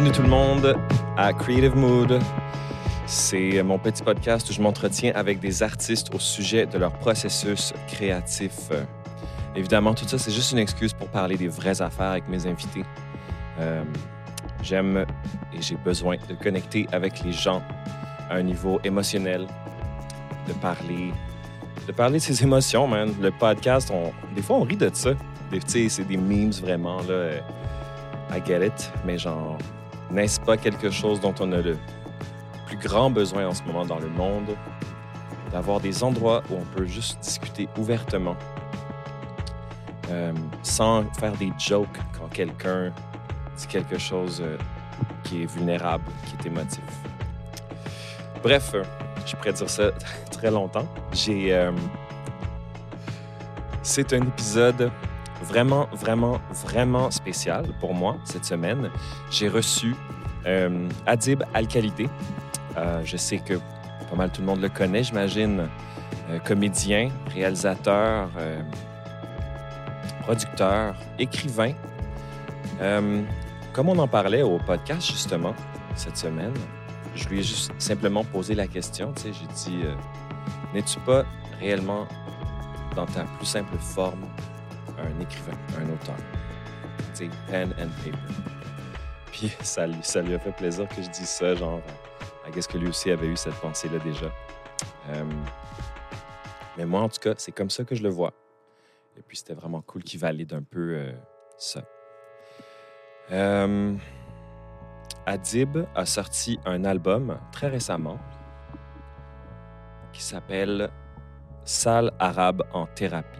Bienvenue 0.00 0.16
tout 0.16 0.22
le 0.22 0.28
monde 0.30 0.76
à 1.18 1.30
Creative 1.34 1.76
Mood. 1.76 2.18
C'est 3.04 3.62
mon 3.62 3.78
petit 3.78 4.02
podcast 4.02 4.48
où 4.48 4.52
je 4.54 4.62
m'entretiens 4.62 5.12
avec 5.14 5.40
des 5.40 5.62
artistes 5.62 6.14
au 6.14 6.18
sujet 6.18 6.64
de 6.64 6.78
leur 6.78 6.90
processus 6.90 7.74
créatif. 7.86 8.70
Évidemment, 9.54 9.92
tout 9.92 10.08
ça, 10.08 10.16
c'est 10.16 10.30
juste 10.30 10.52
une 10.52 10.58
excuse 10.58 10.94
pour 10.94 11.08
parler 11.08 11.36
des 11.36 11.48
vraies 11.48 11.82
affaires 11.82 12.12
avec 12.12 12.26
mes 12.30 12.46
invités. 12.46 12.82
Euh, 13.58 13.84
J'aime 14.62 15.04
et 15.52 15.60
j'ai 15.60 15.76
besoin 15.76 16.16
de 16.16 16.34
connecter 16.34 16.86
avec 16.92 17.22
les 17.22 17.32
gens 17.32 17.60
à 18.30 18.36
un 18.36 18.42
niveau 18.42 18.80
émotionnel, 18.82 19.46
de 20.48 20.54
parler, 20.54 21.12
de 21.86 21.92
parler 21.92 22.20
de 22.20 22.22
ses 22.22 22.42
émotions, 22.42 22.88
man. 22.88 23.12
Le 23.20 23.30
podcast, 23.32 23.92
des 24.34 24.40
fois, 24.40 24.56
on 24.56 24.62
rit 24.62 24.78
de 24.78 24.88
ça. 24.94 25.10
C'est 25.66 26.08
des 26.08 26.16
memes 26.16 26.52
vraiment, 26.52 27.02
là. 27.02 27.32
I 28.34 28.40
get 28.46 28.64
it. 28.64 28.92
Mais 29.04 29.18
genre, 29.18 29.58
n'est-ce 30.10 30.40
pas 30.40 30.56
quelque 30.56 30.90
chose 30.90 31.20
dont 31.20 31.34
on 31.40 31.52
a 31.52 31.60
le 31.60 31.76
plus 32.66 32.76
grand 32.76 33.10
besoin 33.10 33.46
en 33.46 33.54
ce 33.54 33.62
moment 33.62 33.84
dans 33.84 33.98
le 33.98 34.08
monde? 34.08 34.56
D'avoir 35.52 35.80
des 35.80 36.04
endroits 36.04 36.42
où 36.50 36.54
on 36.54 36.64
peut 36.76 36.86
juste 36.86 37.20
discuter 37.20 37.68
ouvertement, 37.76 38.36
euh, 40.10 40.32
sans 40.62 41.04
faire 41.18 41.32
des 41.32 41.52
jokes 41.58 41.98
quand 42.16 42.28
quelqu'un 42.28 42.92
dit 43.56 43.66
quelque 43.66 43.98
chose 43.98 44.40
euh, 44.44 44.56
qui 45.24 45.42
est 45.42 45.46
vulnérable, 45.46 46.04
qui 46.26 46.36
est 46.36 46.50
émotif? 46.50 46.84
Bref, 48.42 48.70
euh, 48.74 48.84
je 49.26 49.34
pourrais 49.34 49.52
dire 49.52 49.68
ça 49.68 49.90
très 50.30 50.50
longtemps. 50.50 50.86
J'ai. 51.12 51.68
c'est 53.82 54.12
un 54.12 54.22
épisode 54.22 54.90
vraiment, 55.50 55.88
vraiment, 55.92 56.40
vraiment 56.64 57.10
spécial 57.10 57.66
pour 57.80 57.92
moi 57.92 58.16
cette 58.24 58.44
semaine. 58.44 58.90
J'ai 59.30 59.48
reçu 59.48 59.94
euh, 60.46 60.88
Adib 61.06 61.42
Al-Khalidé. 61.54 62.08
Euh, 62.76 63.02
je 63.04 63.16
sais 63.16 63.38
que 63.38 63.54
pas 63.54 64.16
mal 64.16 64.30
tout 64.30 64.40
le 64.42 64.46
monde 64.46 64.60
le 64.60 64.68
connaît, 64.68 65.02
j'imagine. 65.02 65.68
Euh, 66.30 66.38
comédien, 66.38 67.10
réalisateur, 67.34 68.28
producteur, 70.22 70.94
écrivain. 71.18 71.72
Comme 73.72 73.88
on 73.88 73.98
en 73.98 74.08
parlait 74.08 74.42
au 74.42 74.58
podcast 74.58 75.06
justement 75.06 75.54
cette 75.96 76.16
semaine, 76.16 76.54
je 77.16 77.28
lui 77.28 77.40
ai 77.40 77.42
juste 77.42 77.72
simplement 77.78 78.24
posé 78.24 78.54
la 78.54 78.68
question. 78.68 79.12
Tu 79.14 79.22
sais, 79.22 79.32
j'ai 79.32 79.70
dit 79.70 79.82
N'es-tu 80.72 81.00
pas 81.00 81.24
réellement 81.58 82.06
dans 82.94 83.06
ta 83.06 83.24
plus 83.24 83.46
simple 83.46 83.76
forme 83.78 84.26
un 85.02 85.20
écrivain, 85.20 85.56
un 85.78 85.88
auteur 85.92 86.16
Tu 87.14 87.28
pen 87.48 87.72
and 87.80 87.88
paper. 88.04 88.18
Puis 89.32 89.48
ça, 89.62 89.86
lui- 89.86 90.34
a 90.34 90.38
fait 90.38 90.52
plaisir 90.52 90.88
que 90.88 91.02
je 91.02 91.08
dise 91.08 91.28
ça, 91.28 91.54
genre, 91.54 91.80
à 92.46 92.50
qu'est-ce 92.50 92.68
que 92.68 92.78
lui 92.78 92.88
aussi 92.88 93.10
avait 93.10 93.26
eu 93.28 93.36
cette 93.36 93.54
pensée-là 93.54 93.98
déjà. 94.00 94.26
Euh, 95.10 95.24
mais 96.76 96.84
moi, 96.86 97.00
en 97.02 97.08
tout 97.08 97.20
cas, 97.20 97.34
c'est 97.36 97.52
comme 97.52 97.70
ça 97.70 97.84
que 97.84 97.94
je 97.94 98.02
le 98.02 98.08
vois. 98.10 98.32
Et 99.16 99.22
puis, 99.22 99.36
c'était 99.36 99.54
vraiment 99.54 99.82
cool 99.82 100.02
qu'il 100.02 100.20
valide 100.20 100.52
un 100.54 100.62
peu 100.62 100.94
euh, 100.96 101.12
ça. 101.58 101.82
Euh, 103.30 103.94
Adib 105.26 105.78
a 105.94 106.06
sorti 106.06 106.58
un 106.64 106.84
album 106.84 107.38
très 107.52 107.68
récemment 107.68 108.18
qui 110.12 110.22
s'appelle 110.22 110.90
Salle 111.64 112.12
arabe 112.18 112.62
en 112.72 112.86
thérapie 112.86 113.38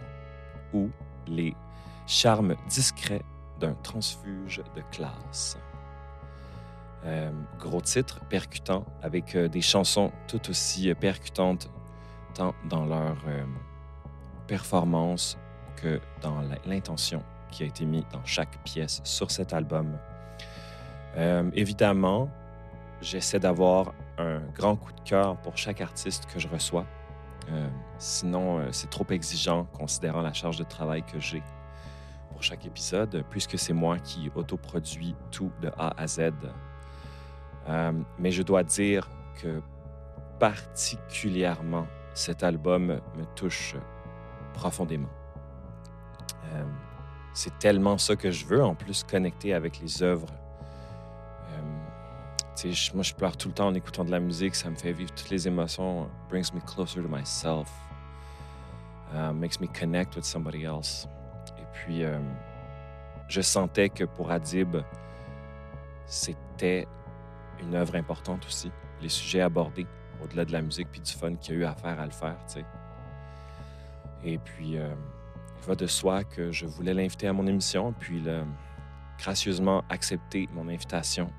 ou 0.73 0.89
les 1.27 1.55
charmes 2.07 2.55
discrets 2.67 3.23
d'un 3.59 3.73
transfuge 3.83 4.61
de 4.75 4.81
classe. 4.91 5.57
Euh, 7.05 7.31
gros 7.59 7.81
titre, 7.81 8.19
percutant, 8.29 8.85
avec 9.01 9.35
euh, 9.35 9.47
des 9.47 9.61
chansons 9.61 10.11
tout 10.27 10.49
aussi 10.49 10.91
euh, 10.91 10.93
percutantes, 10.93 11.69
tant 12.35 12.53
dans 12.69 12.85
leur 12.85 13.17
performance 14.47 15.37
que 15.75 15.99
dans 16.21 16.41
l'intention 16.65 17.23
qui 17.49 17.63
a 17.63 17.65
été 17.65 17.85
mise 17.85 18.05
dans 18.11 18.23
chaque 18.23 18.63
pièce 18.63 19.01
sur 19.03 19.31
cet 19.31 19.53
album. 19.53 19.97
Évidemment, 21.53 22.29
j'essaie 23.01 23.39
d'avoir 23.39 23.93
un 24.17 24.39
grand 24.55 24.77
coup 24.77 24.93
de 24.93 25.01
cœur 25.01 25.35
pour 25.37 25.57
chaque 25.57 25.81
artiste 25.81 26.25
que 26.33 26.39
je 26.39 26.47
reçois. 26.47 26.85
Euh, 27.49 27.67
sinon, 27.97 28.59
euh, 28.59 28.67
c'est 28.71 28.89
trop 28.89 29.05
exigeant 29.09 29.65
considérant 29.65 30.21
la 30.21 30.33
charge 30.33 30.57
de 30.57 30.63
travail 30.63 31.03
que 31.03 31.19
j'ai 31.19 31.43
pour 32.29 32.43
chaque 32.43 32.65
épisode, 32.65 33.23
puisque 33.29 33.57
c'est 33.57 33.73
moi 33.73 33.99
qui 33.99 34.31
autoproduis 34.35 35.15
tout 35.31 35.51
de 35.61 35.69
A 35.77 35.93
à 35.97 36.07
Z. 36.07 36.31
Euh, 37.67 37.91
mais 38.19 38.31
je 38.31 38.43
dois 38.43 38.63
dire 38.63 39.09
que 39.41 39.61
particulièrement, 40.39 41.87
cet 42.13 42.43
album 42.43 42.99
me 43.15 43.25
touche 43.35 43.75
profondément. 44.53 45.09
C'est 47.33 47.57
tellement 47.59 47.97
ça 47.97 48.17
que 48.17 48.29
je 48.29 48.45
veux, 48.45 48.61
en 48.61 48.75
plus 48.75 49.03
connecter 49.03 49.53
avec 49.53 49.79
les 49.79 50.03
œuvres. 50.03 50.27
Moi, 52.93 53.03
je 53.03 53.13
pleure 53.13 53.35
tout 53.37 53.47
le 53.47 53.53
temps 53.53 53.67
en 53.67 53.73
écoutant 53.73 54.05
de 54.05 54.11
la 54.11 54.19
musique, 54.19 54.53
ça 54.55 54.69
me 54.69 54.75
fait 54.75 54.91
vivre 54.91 55.11
toutes 55.15 55.31
les 55.31 55.47
émotions, 55.47 56.07
brings 56.29 56.53
me 56.53 56.59
closer 56.59 57.01
to 57.01 57.07
myself, 57.07 57.71
uh, 59.13 59.33
makes 59.33 59.59
me 59.59 59.67
connect 59.67 60.15
with 60.15 60.25
somebody 60.25 60.63
else. 60.63 61.07
Et 61.57 61.65
puis, 61.73 62.03
euh, 62.03 62.19
je 63.29 63.41
sentais 63.41 63.89
que 63.89 64.03
pour 64.03 64.29
Adib, 64.29 64.77
c'était 66.05 66.87
une 67.61 67.73
œuvre 67.73 67.95
importante 67.95 68.45
aussi. 68.45 68.71
Les 69.01 69.09
sujets 69.09 69.41
abordés, 69.41 69.87
au-delà 70.23 70.45
de 70.45 70.51
la 70.51 70.61
musique 70.61 70.89
puis 70.91 71.01
du 71.01 71.11
fun 71.11 71.35
qu'il 71.35 71.55
y 71.55 71.57
a 71.57 71.61
eu 71.61 71.65
à 71.65 71.73
faire 71.73 71.99
à 71.99 72.05
le 72.05 72.11
faire. 72.11 72.37
Et 74.23 74.37
puis, 74.37 74.77
euh, 74.77 74.93
il 75.61 75.67
va 75.67 75.75
de 75.75 75.87
soi 75.87 76.23
que 76.25 76.51
je 76.51 76.67
voulais 76.67 76.93
l'inviter 76.93 77.27
à 77.27 77.33
mon 77.33 77.47
émission, 77.47 77.91
puis 77.97 78.17
il 78.17 78.29
a 78.29 78.43
gracieusement 79.17 79.83
accepté 79.89 80.47
mon 80.53 80.67
invitation 80.67 81.31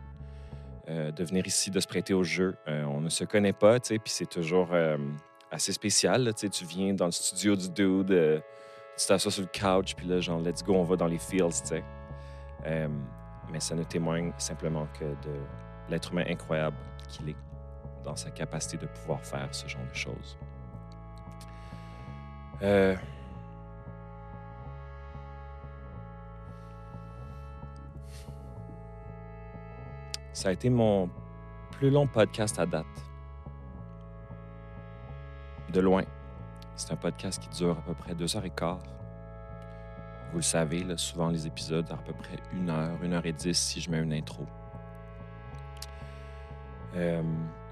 de 0.88 1.24
venir 1.24 1.46
ici, 1.46 1.70
de 1.70 1.80
se 1.80 1.86
prêter 1.86 2.14
au 2.14 2.24
jeu. 2.24 2.56
Euh, 2.68 2.84
on 2.84 3.00
ne 3.00 3.08
se 3.08 3.24
connaît 3.24 3.52
pas, 3.52 3.78
tu 3.80 3.88
sais, 3.88 3.98
puis 3.98 4.12
c'est 4.12 4.28
toujours 4.28 4.68
euh, 4.72 4.96
assez 5.50 5.72
spécial, 5.72 6.24
là, 6.24 6.32
tu 6.32 6.64
viens 6.64 6.94
dans 6.94 7.06
le 7.06 7.12
studio 7.12 7.54
du 7.54 7.68
dude, 7.68 8.10
euh, 8.10 8.40
tu 8.96 9.06
t'assois 9.06 9.30
sur 9.30 9.42
le 9.42 9.48
couch, 9.48 9.94
puis 9.94 10.06
là, 10.06 10.20
genre, 10.20 10.40
let's 10.40 10.64
go, 10.64 10.74
on 10.74 10.84
va 10.84 10.96
dans 10.96 11.06
les 11.06 11.18
fields, 11.18 11.62
tu 11.62 11.68
sais. 11.68 11.84
Euh, 12.66 12.88
mais 13.50 13.60
ça 13.60 13.74
ne 13.74 13.84
témoigne 13.84 14.32
simplement 14.38 14.86
que 14.98 15.04
de 15.04 15.40
l'être 15.90 16.12
humain 16.12 16.24
incroyable 16.28 16.76
qu'il 17.08 17.28
est 17.30 17.36
dans 18.02 18.16
sa 18.16 18.30
capacité 18.30 18.78
de 18.78 18.86
pouvoir 18.86 19.20
faire 19.24 19.48
ce 19.52 19.68
genre 19.68 19.86
de 19.88 19.94
choses. 19.94 20.38
Euh, 22.62 22.94
Ça 30.42 30.48
a 30.48 30.52
été 30.52 30.70
mon 30.70 31.08
plus 31.70 31.88
long 31.88 32.08
podcast 32.08 32.58
à 32.58 32.66
date. 32.66 32.84
De 35.72 35.80
loin. 35.80 36.02
C'est 36.74 36.92
un 36.92 36.96
podcast 36.96 37.40
qui 37.40 37.48
dure 37.50 37.78
à 37.78 37.82
peu 37.82 37.94
près 37.94 38.12
deux 38.16 38.36
heures 38.36 38.44
et 38.44 38.50
quart. 38.50 38.80
Vous 40.32 40.38
le 40.38 40.42
savez, 40.42 40.82
là, 40.82 40.96
souvent 40.96 41.28
les 41.28 41.46
épisodes 41.46 41.88
à 41.92 41.96
peu 41.96 42.12
près 42.12 42.38
une 42.52 42.70
heure, 42.70 43.00
une 43.04 43.12
heure 43.12 43.24
et 43.24 43.32
dix 43.32 43.56
si 43.56 43.80
je 43.80 43.88
mets 43.88 44.00
une 44.00 44.12
intro. 44.12 44.44
Euh, 46.96 47.22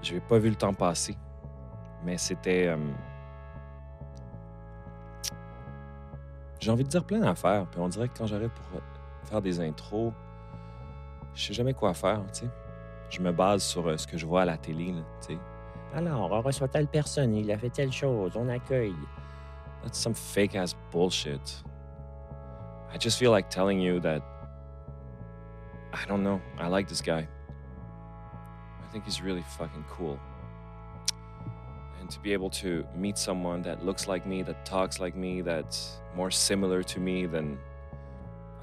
je 0.01 0.13
n'ai 0.13 0.21
pas 0.21 0.39
vu 0.39 0.47
le 0.49 0.55
temps 0.55 0.73
passer, 0.73 1.17
mais 2.05 2.17
c'était. 2.17 2.67
euh, 2.67 2.77
J'ai 6.61 6.71
envie 6.71 6.85
de 6.85 6.89
dire 6.89 7.03
plein 7.03 7.19
d'affaires, 7.19 7.65
puis 7.69 7.81
on 7.81 7.89
dirait 7.89 8.07
que 8.07 8.17
quand 8.17 8.27
j'arrive 8.27 8.51
pour 8.51 8.81
faire 9.25 9.41
des 9.41 9.59
intros, 9.59 10.13
je 11.33 11.47
sais 11.47 11.53
jamais 11.53 11.73
quoi 11.73 11.93
faire, 11.93 12.23
tu 12.33 12.41
sais. 12.41 12.49
Je 13.09 13.21
me 13.21 13.31
base 13.31 13.63
sur 13.63 13.87
euh, 13.87 13.97
ce 13.97 14.07
que 14.07 14.17
je 14.17 14.25
vois 14.25 14.43
à 14.43 14.45
la 14.45 14.57
télé, 14.57 14.91
là, 14.91 15.01
tu 15.21 15.33
sais. 15.33 15.39
Alors, 15.93 16.31
on 16.31 16.41
reçoit 16.41 16.67
telle 16.67 16.87
personne, 16.87 17.35
il 17.35 17.51
a 17.51 17.57
fait 17.57 17.69
telle 17.69 17.91
chose, 17.91 18.31
on 18.35 18.47
accueille. 18.47 18.95
That's 19.83 19.97
some 19.97 20.13
fake 20.13 20.55
ass 20.55 20.75
bullshit. 20.91 21.63
I 22.93 22.97
just 22.97 23.17
feel 23.17 23.31
like 23.31 23.49
telling 23.49 23.79
you 23.79 23.99
that 24.01 24.21
I 25.93 26.05
don't 26.07 26.23
know. 26.23 26.39
I 26.57 26.67
like 26.67 26.87
this 26.87 27.01
guy. 27.01 27.27
I 28.81 28.91
think 28.91 29.05
he's 29.05 29.21
really 29.21 29.43
fucking 29.57 29.85
cool. 29.89 30.19
And 31.99 32.09
to 32.09 32.19
be 32.19 32.33
able 32.33 32.49
to 32.61 32.85
meet 32.95 33.17
someone 33.17 33.61
that 33.63 33.85
looks 33.85 34.07
like 34.07 34.25
me, 34.25 34.43
that 34.43 34.65
talks 34.65 34.99
like 34.99 35.15
me, 35.15 35.41
that's 35.41 35.99
more 36.15 36.31
similar 36.31 36.83
to 36.83 36.99
me 36.99 37.25
than 37.25 37.57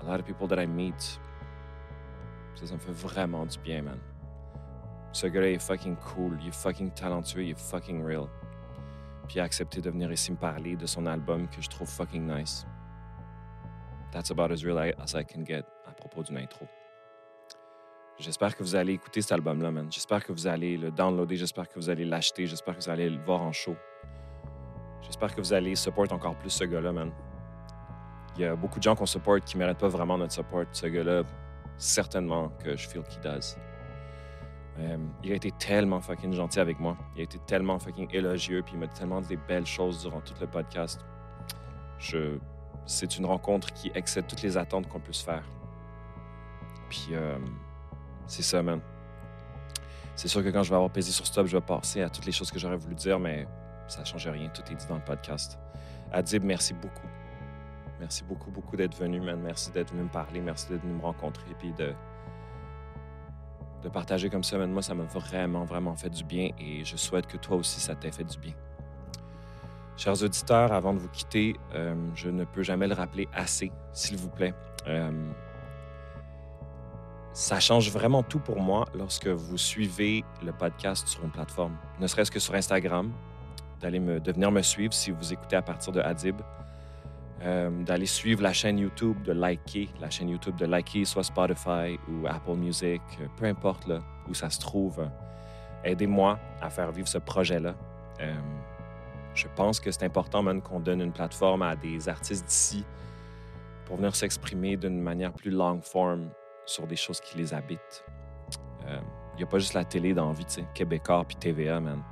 a 0.02 0.06
lot 0.06 0.20
of 0.20 0.26
people 0.26 0.46
that 0.48 0.58
I 0.58 0.66
meet, 0.66 1.18
ça, 2.66 2.74
me 2.74 2.78
fait 2.80 2.92
vraiment 2.92 3.46
du 3.46 3.58
bien, 3.58 3.82
man. 3.82 3.98
Ce 5.12 5.26
gars-là 5.26 5.50
est 5.50 5.58
fucking 5.58 5.96
cool, 5.96 6.38
il 6.42 6.48
est 6.48 6.54
fucking 6.54 6.90
talentueux, 6.90 7.44
il 7.44 7.50
est 7.50 7.58
fucking 7.58 8.04
real 8.04 8.28
puis 9.28 9.36
il 9.36 9.40
a 9.40 9.44
accepté 9.44 9.80
de 9.80 9.90
venir 9.90 10.10
ici 10.10 10.32
me 10.32 10.36
parler 10.36 10.74
de 10.74 10.86
son 10.86 11.06
album 11.06 11.46
que 11.48 11.60
je 11.60 11.68
trouve 11.68 11.86
fucking 11.86 12.26
nice. 12.26 12.66
That's 14.10 14.30
about 14.30 14.50
as 14.50 14.64
real 14.64 14.78
as 14.78 15.14
I 15.14 15.22
can 15.22 15.44
get 15.44 15.64
à 15.86 15.92
propos 15.92 16.22
d'une 16.22 16.38
intro. 16.38 16.66
J'espère 18.18 18.56
que 18.56 18.62
vous 18.62 18.74
allez 18.74 18.94
écouter 18.94 19.20
cet 19.20 19.32
album-là, 19.32 19.70
man. 19.70 19.86
J'espère 19.92 20.24
que 20.24 20.32
vous 20.32 20.46
allez 20.46 20.76
le 20.76 20.90
downloader. 20.90 21.36
J'espère 21.36 21.68
que 21.68 21.74
vous 21.78 21.88
allez 21.88 22.04
l'acheter. 22.04 22.46
J'espère 22.46 22.76
que 22.76 22.82
vous 22.82 22.90
allez 22.90 23.08
le 23.08 23.22
voir 23.22 23.42
en 23.42 23.52
show. 23.52 23.76
J'espère 25.02 25.32
que 25.34 25.40
vous 25.40 25.52
allez 25.52 25.76
support 25.76 26.10
encore 26.10 26.34
plus 26.36 26.50
ce 26.50 26.64
gars-là, 26.64 26.90
man. 26.90 27.12
Il 28.34 28.42
y 28.42 28.44
a 28.46 28.56
beaucoup 28.56 28.78
de 28.78 28.82
gens 28.82 28.96
qu'on 28.96 29.06
support 29.06 29.40
qui 29.40 29.56
méritent 29.56 29.78
pas 29.78 29.88
vraiment 29.88 30.18
notre 30.18 30.32
support. 30.32 30.64
Ce 30.72 30.86
gars-là, 30.86 31.22
certainement 31.78 32.50
que 32.62 32.76
je 32.76 32.88
feel 32.88 33.02
qu'il 33.04 33.20
does. 33.20 33.56
Euh, 34.80 34.96
il 35.24 35.32
a 35.32 35.34
été 35.34 35.50
tellement 35.52 36.00
fucking 36.00 36.32
gentil 36.32 36.60
avec 36.60 36.78
moi. 36.78 36.96
Il 37.14 37.20
a 37.20 37.24
été 37.24 37.38
tellement 37.46 37.78
fucking 37.78 38.08
élogieux, 38.12 38.62
puis 38.62 38.74
il 38.74 38.80
m'a 38.80 38.86
dit 38.86 38.98
tellement 38.98 39.20
des 39.20 39.36
belles 39.36 39.66
choses 39.66 40.02
durant 40.02 40.20
tout 40.20 40.34
le 40.40 40.46
podcast. 40.46 41.00
C'est 42.86 43.18
une 43.18 43.26
rencontre 43.26 43.72
qui 43.72 43.90
excède 43.94 44.26
toutes 44.26 44.42
les 44.42 44.56
attentes 44.56 44.88
qu'on 44.88 45.00
puisse 45.00 45.20
faire. 45.22 45.44
Puis, 46.88 47.08
euh, 47.12 47.38
c'est 48.26 48.42
ça, 48.42 48.62
man. 48.62 48.80
C'est 50.14 50.28
sûr 50.28 50.42
que 50.42 50.48
quand 50.48 50.62
je 50.62 50.70
vais 50.70 50.76
avoir 50.76 50.90
pesé 50.90 51.12
sur 51.12 51.26
stop, 51.26 51.46
je 51.46 51.56
vais 51.56 51.64
passer 51.64 52.02
à 52.02 52.08
toutes 52.08 52.26
les 52.26 52.32
choses 52.32 52.50
que 52.50 52.58
j'aurais 52.58 52.76
voulu 52.76 52.94
dire, 52.94 53.18
mais 53.18 53.46
ça 53.88 54.00
ne 54.00 54.06
change 54.06 54.26
rien. 54.28 54.48
Tout 54.48 54.62
est 54.70 54.74
dit 54.74 54.86
dans 54.86 54.96
le 54.96 55.04
podcast. 55.04 55.58
Adib, 56.12 56.44
merci 56.44 56.74
beaucoup. 56.74 57.06
Merci 58.00 58.24
beaucoup, 58.24 58.50
beaucoup 58.50 58.76
d'être 58.76 58.96
venu, 58.96 59.20
man. 59.20 59.40
Merci 59.40 59.70
d'être 59.72 59.92
venu 59.92 60.04
me 60.04 60.08
parler. 60.08 60.40
Merci 60.40 60.68
d'être 60.68 60.82
venu 60.82 60.94
me 60.94 61.02
rencontrer. 61.02 61.54
Puis 61.58 61.72
de, 61.72 61.92
de 63.82 63.88
partager 63.88 64.30
comme 64.30 64.44
ça, 64.44 64.58
man. 64.58 64.70
Moi, 64.70 64.82
ça 64.82 64.94
m'a 64.94 65.04
vraiment, 65.04 65.64
vraiment 65.64 65.96
fait 65.96 66.10
du 66.10 66.24
bien 66.24 66.50
et 66.58 66.84
je 66.84 66.96
souhaite 66.96 67.26
que 67.26 67.36
toi 67.36 67.56
aussi, 67.56 67.80
ça 67.80 67.94
t'ait 67.94 68.12
fait 68.12 68.24
du 68.24 68.38
bien. 68.38 68.54
Chers 69.96 70.22
auditeurs, 70.22 70.72
avant 70.72 70.94
de 70.94 71.00
vous 71.00 71.08
quitter, 71.08 71.56
euh, 71.74 71.94
je 72.14 72.30
ne 72.30 72.44
peux 72.44 72.62
jamais 72.62 72.86
le 72.86 72.94
rappeler 72.94 73.26
assez, 73.32 73.72
s'il 73.92 74.16
vous 74.16 74.30
plaît. 74.30 74.54
Euh, 74.86 75.10
ça 77.32 77.58
change 77.58 77.90
vraiment 77.90 78.22
tout 78.22 78.38
pour 78.38 78.60
moi 78.60 78.84
lorsque 78.94 79.26
vous 79.26 79.58
suivez 79.58 80.24
le 80.42 80.52
podcast 80.52 81.08
sur 81.08 81.24
une 81.24 81.30
plateforme, 81.30 81.76
ne 81.98 82.06
serait-ce 82.06 82.30
que 82.30 82.38
sur 82.38 82.54
Instagram, 82.54 83.12
d'aller 83.80 83.98
de 83.98 84.32
venir 84.32 84.52
me 84.52 84.62
suivre 84.62 84.92
si 84.92 85.10
vous 85.10 85.32
écoutez 85.32 85.56
à 85.56 85.62
partir 85.62 85.92
de 85.92 86.00
Adib, 86.00 86.40
euh, 87.42 87.70
d'aller 87.84 88.06
suivre 88.06 88.42
la 88.42 88.52
chaîne 88.52 88.78
YouTube, 88.78 89.22
de 89.22 89.32
liker 89.32 89.88
la 90.00 90.10
chaîne 90.10 90.28
YouTube, 90.28 90.56
de 90.56 90.66
liker 90.66 91.04
soit 91.04 91.22
Spotify 91.22 91.98
ou 92.08 92.26
Apple 92.26 92.56
Music, 92.56 93.00
euh, 93.20 93.26
peu 93.36 93.46
importe 93.46 93.86
là, 93.86 94.00
où 94.28 94.34
ça 94.34 94.50
se 94.50 94.58
trouve. 94.58 95.08
Aidez-moi 95.84 96.38
à 96.60 96.70
faire 96.70 96.90
vivre 96.90 97.08
ce 97.08 97.18
projet-là. 97.18 97.74
Euh, 98.20 98.34
je 99.34 99.46
pense 99.54 99.78
que 99.78 99.90
c'est 99.92 100.04
important 100.04 100.42
même 100.42 100.60
qu'on 100.60 100.80
donne 100.80 101.00
une 101.00 101.12
plateforme 101.12 101.62
à 101.62 101.76
des 101.76 102.08
artistes 102.08 102.46
d'ici 102.46 102.84
pour 103.84 103.96
venir 103.96 104.16
s'exprimer 104.16 104.76
d'une 104.76 105.00
manière 105.00 105.32
plus 105.32 105.52
long 105.52 105.80
form 105.80 106.30
sur 106.66 106.86
des 106.86 106.96
choses 106.96 107.20
qui 107.20 107.38
les 107.38 107.54
habitent. 107.54 108.04
Il 109.38 109.42
n'y 109.42 109.44
a 109.44 109.46
pas 109.46 109.60
juste 109.60 109.74
la 109.74 109.84
télé 109.84 110.14
dans 110.14 110.26
la 110.26 110.32
vie, 110.32 110.44
tu 110.44 110.54
sais, 110.54 110.64
Québécois 110.74 111.24
puis 111.24 111.36
TVA, 111.36 111.78
man. 111.78 112.02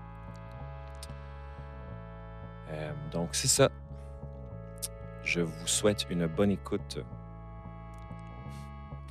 Euh, 2.71 2.93
donc, 3.11 3.31
c'est 3.33 3.49
ça. 3.49 3.69
Je 5.27 5.41
vous 5.41 5.67
souhaite 5.67 6.07
une 6.09 6.27
bonne 6.29 6.53
écoute. 6.53 6.99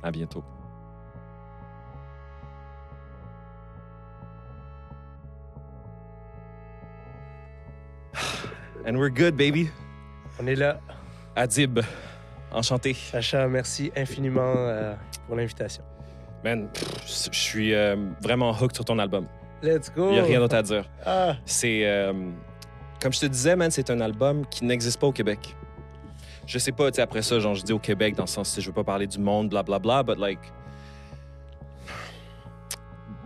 À 0.02 0.10
bientôt. 0.10 0.42
And 8.86 8.96
we're 8.98 9.10
good, 9.10 9.36
baby. 9.36 9.68
On 10.40 10.46
est 10.46 10.54
là. 10.54 10.80
Adib, 11.34 11.80
enchanté. 12.50 12.94
Sacha, 12.94 13.46
merci 13.48 13.92
infiniment 13.96 14.54
euh, 14.56 14.94
pour 15.26 15.36
l'invitation. 15.36 15.82
Man, 16.44 16.68
je 17.06 17.28
suis 17.32 17.74
euh, 17.74 17.96
vraiment 18.22 18.50
hooked 18.52 18.74
sur 18.74 18.84
ton 18.84 18.98
album. 18.98 19.26
Let's 19.62 19.92
go. 19.94 20.08
Il 20.10 20.14
n'y 20.14 20.20
a 20.20 20.24
rien 20.24 20.38
d'autre 20.38 20.56
à 20.56 20.62
dire. 20.62 20.84
Ah, 21.04 21.36
C'est. 21.44 21.82
euh, 21.84 22.12
comme 23.02 23.12
je 23.12 23.20
te 23.20 23.26
disais, 23.26 23.54
man, 23.56 23.70
c'est 23.70 23.90
un 23.90 24.00
album 24.00 24.46
qui 24.46 24.64
n'existe 24.64 24.98
pas 24.98 25.06
au 25.06 25.12
Québec. 25.12 25.54
Je 26.46 26.58
sais 26.58 26.72
pas, 26.72 26.90
tu 26.90 26.96
sais, 26.96 27.02
après 27.02 27.22
ça, 27.22 27.38
genre, 27.40 27.54
je 27.54 27.62
dis 27.62 27.72
au 27.72 27.78
Québec 27.78 28.14
dans 28.14 28.22
le 28.22 28.28
sens, 28.28 28.48
sais, 28.50 28.60
je 28.60 28.68
veux 28.68 28.72
pas 28.74 28.84
parler 28.84 29.06
du 29.06 29.18
monde, 29.18 29.48
blablabla, 29.48 30.02
but 30.04 30.18
like. 30.18 30.38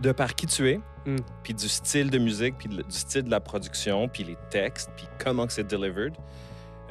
De 0.01 0.11
par 0.11 0.33
qui 0.35 0.47
tu 0.47 0.69
es, 0.69 0.79
Mm. 1.05 1.15
puis 1.41 1.53
du 1.55 1.67
style 1.67 2.11
de 2.11 2.19
musique, 2.19 2.57
puis 2.59 2.67
du 2.69 2.83
style 2.89 3.23
de 3.23 3.31
la 3.31 3.39
production, 3.39 4.07
puis 4.07 4.23
les 4.23 4.37
textes, 4.51 4.91
puis 4.95 5.07
comment 5.23 5.47
que 5.47 5.53
c'est 5.53 5.63
delivered. 5.67 6.13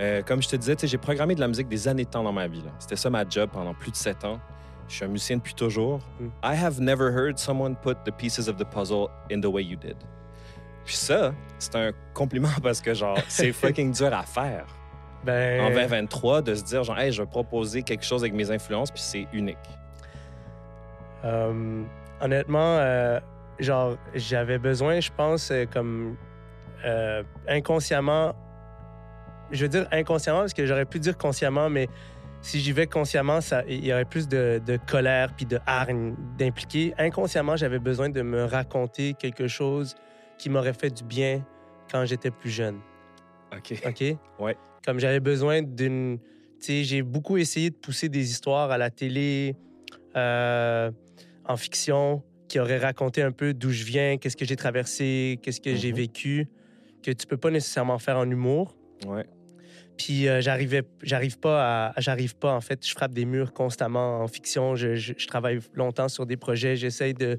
Euh, 0.01 0.23
comme 0.23 0.43
je 0.43 0.49
te 0.49 0.57
disais, 0.57 0.77
j'ai 0.83 0.99
programmé 0.99 1.35
de 1.37 1.41
la 1.41 1.47
musique 1.49 1.69
des 1.69 1.87
années 1.87 2.05
de 2.05 2.11
temps 2.11 2.25
dans 2.25 2.33
ma 2.33 2.49
vie. 2.49 2.63
C'était 2.81 2.97
ça 2.97 3.09
ma 3.11 3.29
job 3.29 3.51
pendant 3.53 3.75
plus 3.75 3.91
de 3.93 3.97
sept 3.97 4.25
ans. 4.25 4.41
Je 4.89 4.95
suis 4.97 5.05
un 5.05 5.09
musicien 5.09 5.37
depuis 5.37 5.55
toujours. 5.55 6.01
Mm. 6.19 6.27
I 6.43 6.57
have 6.57 6.81
never 6.81 7.13
heard 7.13 7.39
someone 7.39 7.77
put 7.77 7.97
the 8.05 8.11
pieces 8.11 8.49
of 8.49 8.57
the 8.57 8.65
puzzle 8.65 9.09
in 9.31 9.41
the 9.41 9.47
way 9.47 9.63
you 9.63 9.77
did. 9.77 9.97
Puis 10.85 10.97
ça, 10.97 11.33
c'est 11.59 11.77
un 11.77 11.93
compliment 12.15 12.49
parce 12.63 12.81
que, 12.81 12.95
genre, 12.95 13.19
c'est 13.29 13.53
fucking 13.53 13.93
dur 13.93 14.13
à 14.13 14.25
faire. 14.25 14.67
Ben. 15.25 15.61
En 15.63 15.69
2023, 15.71 16.43
de 16.43 16.55
se 16.55 16.65
dire, 16.65 16.83
genre, 16.85 16.99
hey, 16.99 17.13
je 17.13 17.23
vais 17.23 17.29
proposer 17.29 17.83
quelque 17.83 18.05
chose 18.05 18.23
avec 18.23 18.35
mes 18.35 18.51
influences, 18.51 18.91
puis 18.91 19.01
c'est 19.03 19.27
unique. 19.33 19.59
euh, 21.25 21.83
honnêtement, 22.21 22.77
euh, 22.79 23.21
genre, 23.59 23.97
j'avais 24.15 24.59
besoin, 24.59 25.01
je 25.01 25.11
pense, 25.17 25.51
euh, 25.51 25.65
comme 25.71 26.17
euh, 26.85 27.23
inconsciemment. 27.49 28.35
Je 29.51 29.63
veux 29.63 29.69
dire 29.69 29.87
inconsciemment 29.91 30.41
parce 30.41 30.55
que 30.55 30.65
j'aurais 30.65 30.85
pu 30.85 30.99
dire 31.01 31.19
consciemment, 31.19 31.69
mais 31.69 31.89
si 32.41 32.61
j'y 32.61 32.73
vais 32.73 32.87
consciemment, 32.87 33.41
ça, 33.41 33.63
il 33.69 33.85
y 33.85 33.93
aurait 33.93 34.05
plus 34.05 34.29
de, 34.29 34.63
de 34.65 34.79
colère 34.87 35.31
puis 35.37 35.45
de 35.45 35.59
hargne 35.67 36.15
d'impliquer. 36.39 36.95
Inconsciemment, 36.99 37.57
j'avais 37.57 37.81
besoin 37.81 38.09
de 38.09 38.23
me 38.23 38.45
raconter 38.45 39.15
quelque 39.15 39.49
chose 39.49 39.95
qui 40.39 40.49
m'aurait 40.49 40.73
fait 40.73 40.91
du 40.91 41.05
bien 41.05 41.43
quand 41.91 42.05
j'étais 42.07 42.31
plus 42.31 42.49
jeune. 42.51 42.79
OK. 43.53 43.75
OK? 43.85 44.17
Ouais. 44.39 44.57
Comme 44.85 44.99
j'avais 44.99 45.21
besoin 45.21 45.63
d'une. 45.63 46.19
Tu 46.61 46.67
sais, 46.67 46.85
j'ai 46.85 47.03
beaucoup 47.03 47.37
essayé 47.39 47.71
de 47.71 47.75
pousser 47.77 48.09
des 48.09 48.31
histoires 48.31 48.71
à 48.71 48.79
la 48.79 48.91
télé, 48.91 49.57
euh, 50.17 50.91
en 51.47 51.57
fiction, 51.57 52.23
qui 52.49 52.59
auraient 52.59 52.79
raconté 52.79 53.23
un 53.23 53.33
peu 53.33 53.55
d'où 53.55 53.71
je 53.71 53.85
viens, 53.85 54.19
qu'est-ce 54.19 54.37
que 54.37 54.45
j'ai 54.45 54.57
traversé, 54.57 55.39
qu'est-ce 55.43 55.61
que 55.61 55.75
j'ai 55.75 55.91
Mhm. 55.93 55.97
vécu, 55.97 56.49
que 57.03 57.11
tu 57.13 57.27
peux 57.27 57.37
pas 57.39 57.51
nécessairement 57.51 57.99
faire 57.99 58.19
en 58.19 58.29
humour. 58.31 58.77
Ouais. 59.07 59.25
Puis 59.97 60.29
euh, 60.29 60.41
j'arrivais, 60.41 60.83
j'arrive 61.03 61.39
pas 61.39 61.89
à, 61.89 62.01
j'arrive 62.01 62.37
pas 62.37 62.55
en 62.55 62.61
fait, 62.61 62.87
je 62.87 62.93
frappe 62.93 63.13
des 63.15 63.25
murs 63.25 63.53
constamment 63.53 64.21
en 64.21 64.27
fiction. 64.29 64.75
Je, 64.75 64.95
je- 64.97 65.13
je 65.17 65.27
travaille 65.27 65.61
longtemps 65.75 66.09
sur 66.09 66.27
des 66.27 66.37
projets, 66.37 66.75
j'essaye 66.77 67.15
de, 67.15 67.39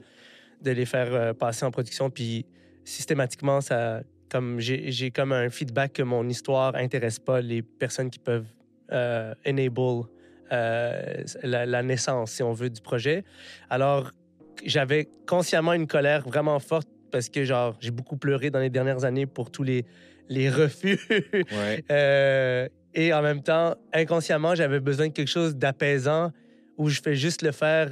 de 0.62 0.72
les 0.72 0.86
faire 0.86 1.14
euh, 1.14 1.34
passer 1.34 1.66
en 1.66 1.72
production. 1.72 2.10
Puis 2.10 2.46
systématiquement, 2.86 3.62
ça, 3.62 4.02
comme 4.32 4.60
j'ai, 4.62 5.12
comme 5.12 5.34
un 5.34 5.50
feedback 5.50 5.94
que 5.94 6.04
mon 6.04 6.28
histoire 6.30 6.76
intéresse 6.76 7.20
pas 7.20 7.42
les 7.42 7.62
personnes 7.62 8.10
qui 8.10 8.20
peuvent 8.20 8.48
euh, 8.92 9.34
enable 9.46 10.08
euh, 10.54 11.24
la, 11.44 11.66
la 11.66 11.84
naissance, 11.84 12.32
si 12.32 12.44
on 12.44 12.54
veut, 12.54 12.70
du 12.70 12.82
projet. 12.82 13.26
Alors 13.70 14.12
j'avais 14.66 15.10
consciemment 15.28 15.74
une 15.74 15.88
colère 15.88 16.22
vraiment 16.22 16.60
forte 16.60 16.88
parce 17.12 17.30
que 17.30 17.44
genre 17.44 17.76
j'ai 17.80 17.92
beaucoup 17.92 18.16
pleuré 18.16 18.50
dans 18.52 18.60
les 18.60 18.70
dernières 18.70 19.04
années 19.04 19.26
pour 19.26 19.52
tous 19.52 19.64
les 19.64 19.86
les 20.30 20.50
refus 20.50 21.00
Ouais. 21.10 21.84
euh, 21.92 22.70
et 22.94 23.14
en 23.14 23.22
même 23.22 23.42
temps, 23.42 23.76
inconsciemment, 23.94 24.56
j'avais 24.56 24.80
besoin 24.80 25.08
de 25.08 25.14
quelque 25.14 25.30
chose 25.30 25.56
d'apaisant 25.56 26.32
où 26.78 26.88
je 26.90 27.02
fais 27.02 27.16
juste 27.16 27.42
le 27.42 27.52
faire 27.52 27.90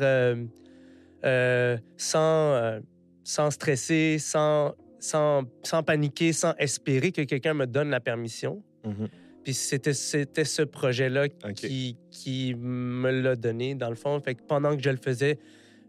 sans, 1.98 2.80
sans 3.24 3.52
stresser, 3.52 4.18
sans, 4.20 4.74
sans, 5.00 5.44
sans 5.64 5.84
paniquer, 5.84 6.34
sans 6.34 6.54
espérer 6.58 7.12
que 7.12 7.22
quelqu'un 7.22 7.54
me 7.54 7.66
donne 7.66 7.90
la 7.90 8.00
permission. 8.00 8.62
Mhm. 8.86 9.08
Puis 9.44 9.54
c'était, 9.54 9.94
c'était 9.94 10.46
ce 10.46 10.62
projet-là 10.62 11.28
qui, 11.56 11.98
qui 12.12 12.54
me 12.56 13.10
l'a 13.10 13.36
donné, 13.36 13.74
dans 13.76 13.90
le 13.90 13.96
fond. 13.96 14.20
Fait 14.20 14.36
que 14.36 14.42
pendant 14.44 14.76
que 14.76 14.84
je 14.84 14.90
le 14.90 14.98
faisais, 14.98 15.40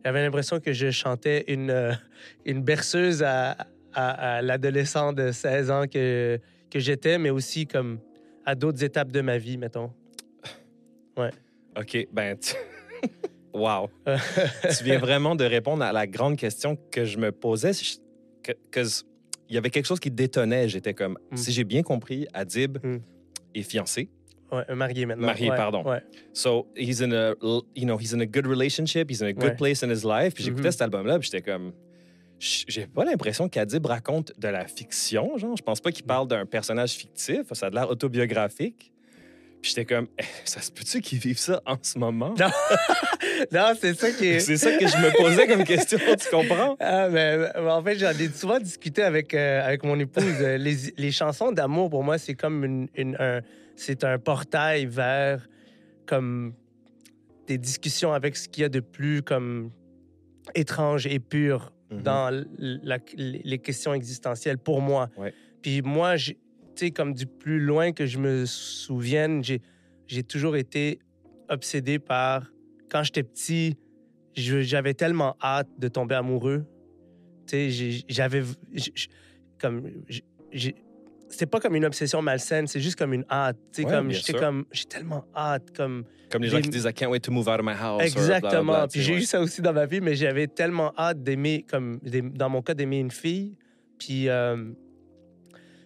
j'avais 0.05 0.23
l'impression 0.23 0.61
que 0.61 0.73
je 0.73 0.91
chantais 0.91 1.45
une, 1.49 1.71
euh, 1.71 1.93
une 2.47 2.63
berceuse 2.63 3.23
à, 3.23 3.57
à, 3.93 4.37
à 4.37 4.43
l'adolescent 4.43 5.13
de 5.13 5.33
16 5.33 5.71
ans 5.71 5.85
que, 5.93 6.39
que 6.71 6.79
j'étais, 6.79 7.19
mais 7.19 7.31
aussi 7.31 7.67
comme 7.67 7.99
à 8.47 8.55
d'autres 8.55 8.83
étapes 8.85 9.11
de 9.11 9.21
ma 9.21 9.37
vie, 9.37 9.59
mettons. 9.59 9.91
OK, 11.77 12.09
ben... 12.13 12.37
tu- 12.39 12.55
wow. 13.53 13.91
tu 14.07 14.85
viens 14.85 14.99
vraiment 14.99 15.35
de 15.35 15.45
répondre 15.45 15.83
à 15.85 15.93
la 15.93 16.07
grande 16.07 16.37
question 16.37 16.77
que 16.91 17.05
je 17.05 17.19
me 17.19 17.33
posais. 17.33 17.73
Que 18.71 18.83
il 19.49 19.55
y 19.55 19.59
avait 19.59 19.71
quelque 19.71 19.87
chose 19.87 19.99
qui 20.01 20.11
détonnait. 20.11 20.69
J'étais 20.69 20.95
comme, 20.95 21.19
Mm. 21.33 21.37
si 21.37 21.51
j'ai 21.53 21.65
bien 21.65 21.83
compris, 21.83 22.27
Adib 22.33 22.79
Mm. 22.85 22.99
est 23.55 23.63
fiancé. 23.63 24.09
Ouais, 24.53 24.65
marié 24.75 25.07
maintenant. 25.07 25.27
Marié, 25.27 25.51
Ouais, 25.51 25.57
pardon. 25.57 25.85
Ouais. 25.89 26.03
So 26.33 26.67
he's 26.77 27.03
in 27.03 27.13
a, 27.13 27.35
you 27.77 27.85
know, 27.85 27.99
he's 27.99 28.15
in 28.15 28.21
a 28.21 28.27
good 28.27 28.47
relationship. 28.47 29.11
He's 29.11 29.23
in 29.23 29.27
a 29.27 29.33
good 29.33 29.57
place 29.57 29.83
in 29.83 29.91
his 29.91 30.05
life. 30.05 30.35
Puis 30.35 30.45
j'écoutais 30.45 30.69
Mhm. 30.69 30.73
cet 30.73 30.83
album-là, 30.83 31.19
puis 31.19 31.29
j'étais 31.33 31.43
comme, 31.49 31.73
j'ai 32.39 32.87
pas 32.87 33.05
l'impression 33.05 33.49
qu'Adib 33.49 33.87
raconte 33.87 34.33
de 34.39 34.49
la 34.49 34.67
fiction. 34.67 35.37
Genre, 35.37 35.57
je 35.57 35.63
pense 35.63 35.81
pas 35.81 35.93
qu'il 35.93 36.05
parle 36.05 36.27
d'un 36.29 36.47
personnage 36.47 36.93
fictif. 36.93 37.43
Ça 37.53 37.67
a 37.67 37.71
l'air 37.71 37.91
autobiographique. 37.91 38.93
Puis 39.63 39.71
j'étais 39.75 39.85
comme, 39.85 40.07
Eh, 40.19 40.25
ça 40.45 40.61
se 40.61 40.71
peut-tu 40.73 41.01
qu'ils 41.03 41.19
vivent 41.19 41.39
ça 41.39 41.61
en 41.67 41.77
ce 41.83 41.99
moment? 41.99 42.35
Non. 42.39 42.51
Non, 43.53 43.73
c'est 43.81 43.95
ça 43.95 44.11
qui 44.11 44.27
est. 44.27 44.41
C'est 44.41 44.57
ça 44.59 44.77
que 44.77 44.87
je 44.87 44.97
me 44.97 45.17
posais 45.17 45.47
comme 45.47 45.65
question, 45.65 45.99
tu 45.99 46.29
comprends? 46.31 46.77
Ah, 46.79 47.09
mais, 47.09 47.39
mais 47.39 47.71
en 47.71 47.83
fait, 47.83 47.99
j'en 47.99 48.11
ai 48.11 48.29
souvent 48.29 48.59
discuté 48.59 49.03
avec, 49.03 49.33
euh, 49.35 49.65
avec 49.65 49.83
mon 49.83 49.99
épouse. 49.99 50.25
Euh, 50.41 50.59
les, 50.59 50.77
les 50.99 51.11
chansons 51.11 51.51
d'amour, 51.51 51.89
pour 51.89 52.05
moi, 52.05 52.19
c'est 52.19 52.35
comme 52.35 52.65
une, 52.65 52.89
une- 52.97 53.17
un, 53.19 53.41
c'est 53.77 54.05
un 54.05 54.19
portail 54.19 54.85
vers 54.87 55.49
comme 56.07 56.55
des 57.47 57.57
discussions 57.57 58.13
avec 58.13 58.37
ce 58.37 58.47
qu'il 58.49 58.63
y 58.63 58.65
a 58.65 58.69
de 58.69 58.81
plus 58.81 59.23
comme 59.23 59.71
étrange 60.55 61.07
et 61.07 61.19
pur 61.19 61.73
Mhm. 61.91 62.03
dans 62.03 62.45
la- 62.59 62.99
les 63.17 63.59
questions 63.59 63.95
existentielles 63.95 64.59
pour 64.59 64.81
moi. 64.81 65.09
Ouais. 65.17 65.33
Puis 65.63 65.83
moi, 65.83 66.15
sais, 66.87 66.91
comme 66.91 67.15
du 67.15 67.27
plus 67.27 67.61
loin 67.61 67.93
que 67.93 68.07
je 68.07 68.19
me 68.19 68.47
souvienne, 68.47 69.43
j'ai 69.43 70.23
toujours 70.23 70.57
été 70.57 70.99
obsédé 71.49 71.99
par 71.99 72.51
quand 72.91 73.03
j'étais 73.03 73.23
petit, 73.23 73.77
j'avais 74.35 74.95
tellement 74.95 75.37
hâte 75.43 75.69
de 75.79 75.89
tomber 75.89 76.15
amoureux. 76.15 76.65
Tu 77.47 77.71
sais, 77.71 78.05
j'avais 78.09 78.43
comme 79.59 79.91
c'était 81.31 81.47
pas 81.47 81.61
comme 81.61 81.77
une 81.77 81.85
obsession 81.85 82.23
malsaine, 82.23 82.67
c'est 82.67 82.81
juste 82.81 82.99
comme 82.99 83.13
une 83.13 83.25
hâte. 83.31 83.57
Tu 83.73 83.83
sais, 83.83 83.89
Ouais, 83.89 83.95
comme 83.95 84.11
j'étais 84.11 84.39
j'ai 84.73 84.85
tellement 84.85 85.25
hâte 85.35 85.71
comme 85.77 86.05
Comme 86.29 86.43
les 86.43 86.49
gens 86.49 86.61
qui 86.61 86.71
disent 86.71 86.87
I 86.89 86.93
can't 86.93 87.11
wait 87.11 87.21
to 87.21 87.31
move 87.31 87.49
out 87.49 87.61
of 87.61 87.65
my 87.65 87.75
house. 87.79 88.03
Exactement. 88.03 88.89
Puis 88.89 89.01
j'ai 89.01 89.15
eu 89.15 89.23
ça 89.23 89.41
aussi 89.41 89.63
dans 89.63 89.73
ma 89.73 89.87
vie, 89.87 90.01
mais 90.01 90.15
j'avais 90.17 90.49
tellement 90.49 90.93
hâte 90.99 91.23
d'aimer, 91.23 91.65
comme 91.69 92.01
dans 92.35 92.49
mon 92.49 92.63
cas, 92.63 92.75
d'aimer 92.75 92.99
une 92.99 93.11
fille. 93.11 93.57
Puis 93.99 94.29
euh, 94.29 94.73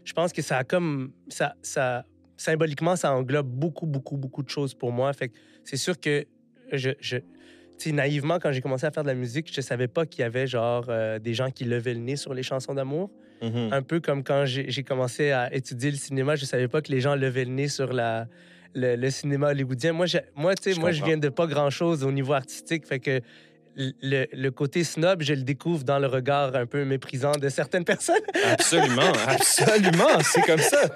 je 0.05 0.13
pense 0.13 0.33
que 0.33 0.43
ça 0.43 0.59
a 0.59 0.65
comme. 0.65 1.13
Ça, 1.29 1.55
ça, 1.63 2.05
symboliquement, 2.37 2.97
ça 2.97 3.15
englobe 3.15 3.49
beaucoup, 3.49 3.87
beaucoup, 3.87 4.17
beaucoup 4.17 4.43
de 4.43 4.49
choses 4.49 4.75
pour 4.75 4.93
moi. 4.93 5.13
Fait 5.13 5.29
que 5.29 5.35
c'est 5.65 5.77
sûr 5.77 5.99
que 5.99 6.27
je. 6.73 6.91
je 7.01 7.19
naïvement, 7.87 8.39
quand 8.39 8.53
j'ai 8.53 8.61
commencé 8.61 8.87
à 8.87 8.91
faire 8.91 9.03
de 9.03 9.09
la 9.09 9.15
musique, 9.15 9.53
je 9.53 9.61
savais 9.61 9.89
pas 9.89 10.07
qu'il 10.07 10.21
y 10.21 10.25
avait 10.25 10.47
genre 10.47 10.87
euh, 10.89 11.19
des 11.19 11.35
gens 11.35 11.51
qui 11.51 11.65
levaient 11.65 11.93
le 11.93 12.01
nez 12.01 12.17
sur 12.17 12.33
les 12.33 12.43
chansons 12.43 12.73
d'amour. 12.73 13.11
Mhm. 13.43 13.73
Un 13.73 13.83
peu 13.83 14.01
comme 14.01 14.23
quand 14.23 14.45
j'ai 14.47 14.85
commencé 14.85 15.33
à 15.33 15.53
étudier 15.53 15.91
le 15.91 15.97
cinéma, 15.97 16.37
je 16.37 16.45
savais 16.47 16.69
pas 16.69 16.81
que 16.81 16.91
les 16.91 17.01
gens 17.01 17.15
levaient 17.15 17.45
le 17.45 17.51
nez 17.51 17.69
sur 17.69 17.93
la, 17.93 18.27
le, 18.75 18.97
le 18.97 19.11
cinéma 19.11 19.49
hollywoodien. 19.49 19.93
Moi, 19.93 20.07
Je 20.07 20.19
moi, 20.37 20.55
je 20.93 21.05
viens 21.05 21.19
de 21.19 21.29
pas 21.29 21.47
grand-chose 21.47 22.05
au 22.05 22.13
niveau 22.13 22.33
artistique, 22.33 22.87
fait 22.87 23.01
que 23.01 23.21
le, 23.77 24.27
le 24.33 24.51
côté 24.51 24.85
snob, 24.85 25.23
je 25.23 25.35
le 25.35 25.43
découvre 25.43 25.85
dans 25.85 25.99
le 25.99 26.07
regard 26.07 26.55
un 26.55 26.67
peu 26.67 26.85
méprisant 26.85 27.33
de 27.33 27.49
certaines 27.49 27.85
personnes. 27.85 28.23
Absolument, 28.45 29.13
absolument, 29.27 30.21
c'est 30.23 30.43
comme 30.43 30.61
ça. 30.61 30.91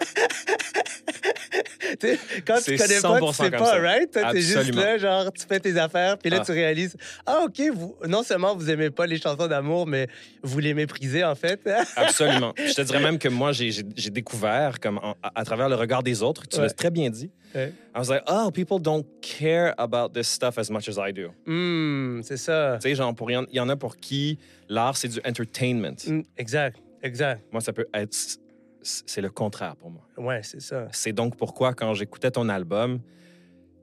Quand 2.46 2.58
tu 2.64 2.76
connais 2.76 3.00
pas, 3.00 3.18
tu 3.18 3.24
100% 3.24 3.32
sais 3.32 3.50
pas, 3.50 3.64
ça. 3.64 3.78
right? 3.80 4.10
T'es 4.10 4.40
juste 4.40 4.74
là, 4.74 4.98
genre, 4.98 5.32
tu 5.32 5.44
fais 5.46 5.60
tes 5.60 5.76
affaires, 5.78 6.16
puis 6.18 6.30
là, 6.30 6.38
Ah. 6.40 6.44
tu 6.44 6.52
réalises, 6.52 6.96
ah, 7.26 7.42
OK, 7.46 7.60
vous, 7.72 7.96
non 8.06 8.22
seulement 8.22 8.54
vous 8.56 8.70
aimez 8.70 8.90
pas 8.90 9.06
les 9.06 9.18
chansons 9.18 9.46
d'amour, 9.48 9.86
mais 9.86 10.08
vous 10.42 10.58
les 10.58 10.74
méprisez, 10.74 11.24
en 11.24 11.34
fait. 11.34 11.60
Absolument. 11.96 12.52
Je 12.56 12.74
te 12.74 12.82
dirais 12.82 13.00
même 13.00 13.18
que 13.18 13.28
moi, 13.28 13.52
j'ai- 13.52 13.82
découvert, 14.10 14.80
comme 14.80 14.98
en- 14.98 15.16
à, 15.22 15.40
à 15.40 15.44
travers 15.44 15.68
le 15.68 15.74
regard 15.74 16.02
des 16.02 16.22
autres, 16.22 16.46
tu 16.48 16.60
l'as 16.60 16.70
très 16.70 16.90
bien 16.90 17.10
dit. 17.10 17.30
Ouais. 17.54 17.72
I 17.94 17.98
was 17.98 18.08
like, 18.10 18.22
oh, 18.28 18.50
people 18.50 18.78
don't 18.80 19.04
care 19.22 19.74
about 19.78 20.10
this 20.12 20.28
stuff 20.28 20.58
as 20.58 20.68
much 20.70 20.88
as 20.88 20.96
I 20.98 21.12
do. 21.12 21.28
Hum, 21.46 22.20
c'est 22.22 22.36
ça. 22.36 22.78
Tu 22.80 22.88
sais, 22.90 22.94
genre, 22.94 23.14
il 23.28 23.32
y 23.32 23.36
en- 23.36 23.46
il 23.50 23.56
y 23.56 23.60
en 23.60 23.68
a 23.68 23.76
pour 23.76 23.96
qui 23.96 24.38
l'art, 24.68 24.96
c'est 24.96 25.08
du 25.08 25.18
entertainment. 25.26 25.96
Hum, 26.06 26.22
exact, 26.36 26.76
exact. 27.02 27.42
Moi, 27.52 27.60
ça 27.62 27.72
peut 27.72 27.86
être. 27.94 28.14
C'est 28.82 29.20
le 29.20 29.30
contraire 29.30 29.76
pour 29.76 29.90
moi. 29.90 30.06
Ouais, 30.16 30.42
c'est 30.42 30.60
ça. 30.60 30.88
C'est 30.92 31.12
donc 31.12 31.36
pourquoi, 31.36 31.74
quand 31.74 31.94
j'écoutais 31.94 32.30
ton 32.30 32.48
album, 32.48 33.00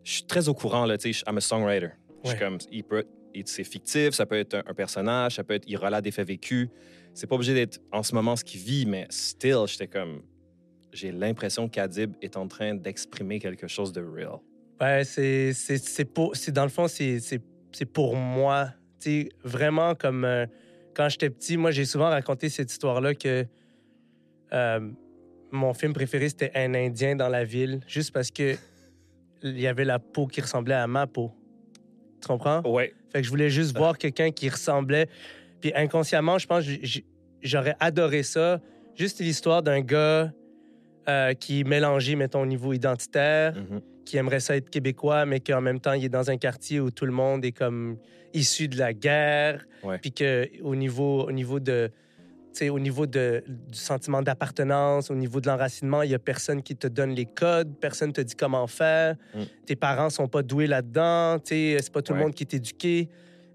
je 0.04 0.14
suis 0.14 0.24
très 0.24 0.48
au 0.48 0.54
courant, 0.54 0.86
là, 0.86 0.98
tu 0.98 1.12
sais, 1.14 1.24
I'm 1.28 1.38
a 1.38 1.42
songwriter. 1.42 1.90
Je 2.24 2.30
suis 2.30 2.40
comme, 2.40 2.58
il 2.72 2.84
peut, 2.84 3.06
c'est 3.46 3.64
fictif, 3.64 4.12
ça 4.12 4.26
peut 4.26 4.40
être 4.40 4.56
un, 4.56 4.64
un 4.66 4.74
personnage, 4.74 5.36
ça 5.36 5.44
peut 5.44 5.54
être, 5.54 5.66
il 5.68 5.78
relate 5.78 6.04
des 6.04 6.12
faits 6.12 6.28
vécus. 6.28 6.70
C'est 7.14 7.28
pas 7.28 7.36
obligé 7.36 7.54
d'être 7.54 7.80
en 7.92 8.04
ce 8.04 8.16
moment 8.16 8.36
ce 8.36 8.44
qu'il 8.44 8.62
vit, 8.62 8.86
mais 8.86 9.06
still, 9.10 9.64
j'étais 9.68 9.88
comme, 9.88 10.22
j'ai 10.92 11.12
l'impression 11.12 11.68
qu'Adib 11.68 12.14
est 12.22 12.38
en 12.38 12.48
train 12.48 12.74
d'exprimer 12.74 13.40
quelque 13.40 13.68
chose 13.68 13.92
de 13.92 14.02
real. 14.02 14.40
Ouais, 14.80 15.04
c'est, 15.04 15.54
c'est, 15.54 15.78
c'est 15.78 16.06
pour, 16.06 16.36
c'est 16.36 16.52
dans 16.52 16.64
le 16.64 16.70
fond, 16.70 16.88
c'est, 16.88 17.20
c'est, 17.20 17.42
c'est 17.72 17.86
pour 17.86 18.16
moi. 18.16 18.70
Tu 19.00 19.24
sais, 19.24 19.30
vraiment 19.44 19.94
comme 19.96 20.26
euh, 20.26 20.46
quand 20.94 21.10
j'étais 21.10 21.30
petit, 21.30 21.58
moi, 21.58 21.72
j'ai 21.72 21.86
souvent 21.86 22.10
raconté 22.10 22.50
cette 22.50 22.72
histoire-là 22.72 23.14
que 23.14 23.46
euh, 24.54 24.80
mon 25.52 25.74
film 25.74 25.94
préféré, 25.94 26.30
c'était 26.30 26.52
Un 26.56 26.74
Indien 26.74 27.16
dans 27.16 27.30
la 27.30 27.44
ville, 27.44 27.80
juste 27.88 28.14
parce 28.14 28.32
que 28.32 28.56
il 29.44 29.60
y 29.60 29.68
avait 29.68 29.86
la 29.86 30.00
peau 30.00 30.26
qui 30.28 30.42
ressemblait 30.42 30.74
à 30.76 30.88
ma 30.88 31.06
peau. 31.08 31.32
Tu 32.22 32.28
comprends? 32.28 32.62
Ouais. 32.70 32.94
Fait 33.12 33.20
que 33.20 33.26
je 33.26 33.30
voulais 33.30 33.50
juste 33.50 33.78
voir 33.78 33.98
quelqu'un 33.98 34.32
qui 34.32 34.50
ressemblait. 34.50 35.08
Puis 35.62 35.72
inconsciemment, 35.76 36.38
je 36.40 36.48
pense 36.48 36.66
que 36.66 36.72
j'aurais 37.44 37.76
adoré 37.80 38.24
ça. 38.24 38.60
Juste 38.96 39.20
l'histoire 39.20 39.62
d'un 39.62 39.82
gars 39.82 40.32
euh, 41.08 41.34
qui 41.34 41.60
est 41.60 41.64
mélangé, 41.64 42.16
mettons, 42.16 42.42
au 42.42 42.46
niveau 42.48 42.74
identitaire 42.74 43.54
Mhm. 43.56 43.82
qui 44.06 44.18
aimerait 44.18 44.40
ça 44.40 44.56
être 44.56 44.70
québécois, 44.72 45.26
mais 45.28 45.40
qu'en 45.40 45.62
même 45.62 45.80
temps, 45.80 45.94
il 45.94 46.04
est 46.06 46.10
dans 46.10 46.32
un 46.32 46.38
quartier 46.38 46.80
où 46.80 46.90
tout 46.92 47.06
le 47.06 47.12
monde 47.12 47.46
est 47.46 47.52
comme 47.52 47.98
issu 48.34 48.68
de 48.68 48.78
la 48.80 48.94
guerre. 48.94 49.66
Ouais. 49.84 50.00
Puis 50.00 50.12
qu'au 50.12 50.76
niveau, 50.76 51.24
au 51.28 51.32
niveau 51.32 51.60
de. 51.60 51.92
Au 52.70 52.80
niveau 52.80 53.06
de, 53.06 53.44
du 53.48 53.78
sentiment 53.78 54.22
d'appartenance, 54.22 55.12
au 55.12 55.16
niveau 55.16 55.42
de 55.42 55.48
l'enracinement, 55.48 56.02
il 56.04 56.12
y 56.12 56.16
a 56.16 56.20
personne 56.20 56.62
qui 56.64 56.76
te 56.76 56.88
donne 56.88 57.12
les 57.12 57.26
codes, 57.26 57.76
personne 57.80 58.14
te 58.14 58.22
dit 58.22 58.36
comment 58.36 58.66
faire. 58.68 59.16
Mm. 59.34 59.42
Tes 59.66 59.76
parents 59.76 60.10
sont 60.10 60.28
pas 60.28 60.42
doués 60.44 60.68
là-dedans, 60.68 61.38
c'est 61.44 61.78
pas 61.92 62.02
tout 62.02 62.14
Ouais. 62.14 62.20
le 62.20 62.26
monde 62.26 62.34
qui 62.34 62.44
est 62.44 62.54
éduqué. 62.54 63.10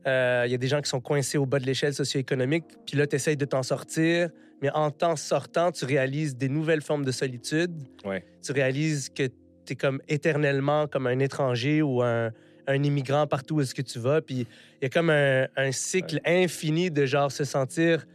Euh, 0.06 0.44
Il 0.46 0.52
y 0.52 0.54
a 0.54 0.58
des 0.58 0.68
gens 0.68 0.80
qui 0.80 0.88
sont 0.88 1.00
coincés 1.00 1.38
au 1.38 1.46
bas 1.46 1.58
de 1.58 1.66
l'échelle 1.66 1.94
socio-économique, 1.94 2.64
puis 2.86 2.96
là, 2.96 3.06
tu 3.06 3.16
essayes 3.16 3.36
de 3.36 3.44
t'en 3.44 3.62
sortir, 3.62 4.30
mais 4.62 4.70
en 4.70 4.90
t'en 4.90 5.16
sortant, 5.16 5.72
tu 5.72 5.84
réalises 5.84 6.36
des 6.36 6.48
nouvelles 6.48 6.82
formes 6.82 7.04
de 7.04 7.12
solitude. 7.12 7.72
Ouais. 8.04 8.24
Tu 8.42 8.52
réalises 8.52 9.08
que 9.10 9.24
tu 9.64 9.72
es 9.72 9.76
comme 9.76 10.00
éternellement 10.08 10.86
comme 10.86 11.06
un 11.06 11.18
étranger 11.18 11.80
ou 11.82 12.02
un, 12.02 12.30
un 12.66 12.82
immigrant 12.82 13.26
partout 13.26 13.56
où 13.56 13.60
est-ce 13.62 13.74
que 13.74 13.82
tu 13.82 13.98
vas. 13.98 14.20
Puis 14.20 14.46
il 14.80 14.82
y 14.82 14.86
a 14.86 14.88
comme 14.88 15.10
un, 15.10 15.46
un 15.56 15.72
cycle 15.72 16.20
infini 16.26 16.90
de 16.90 17.04
genre 17.06 17.30
se 17.32 17.44
sentir 17.44 18.06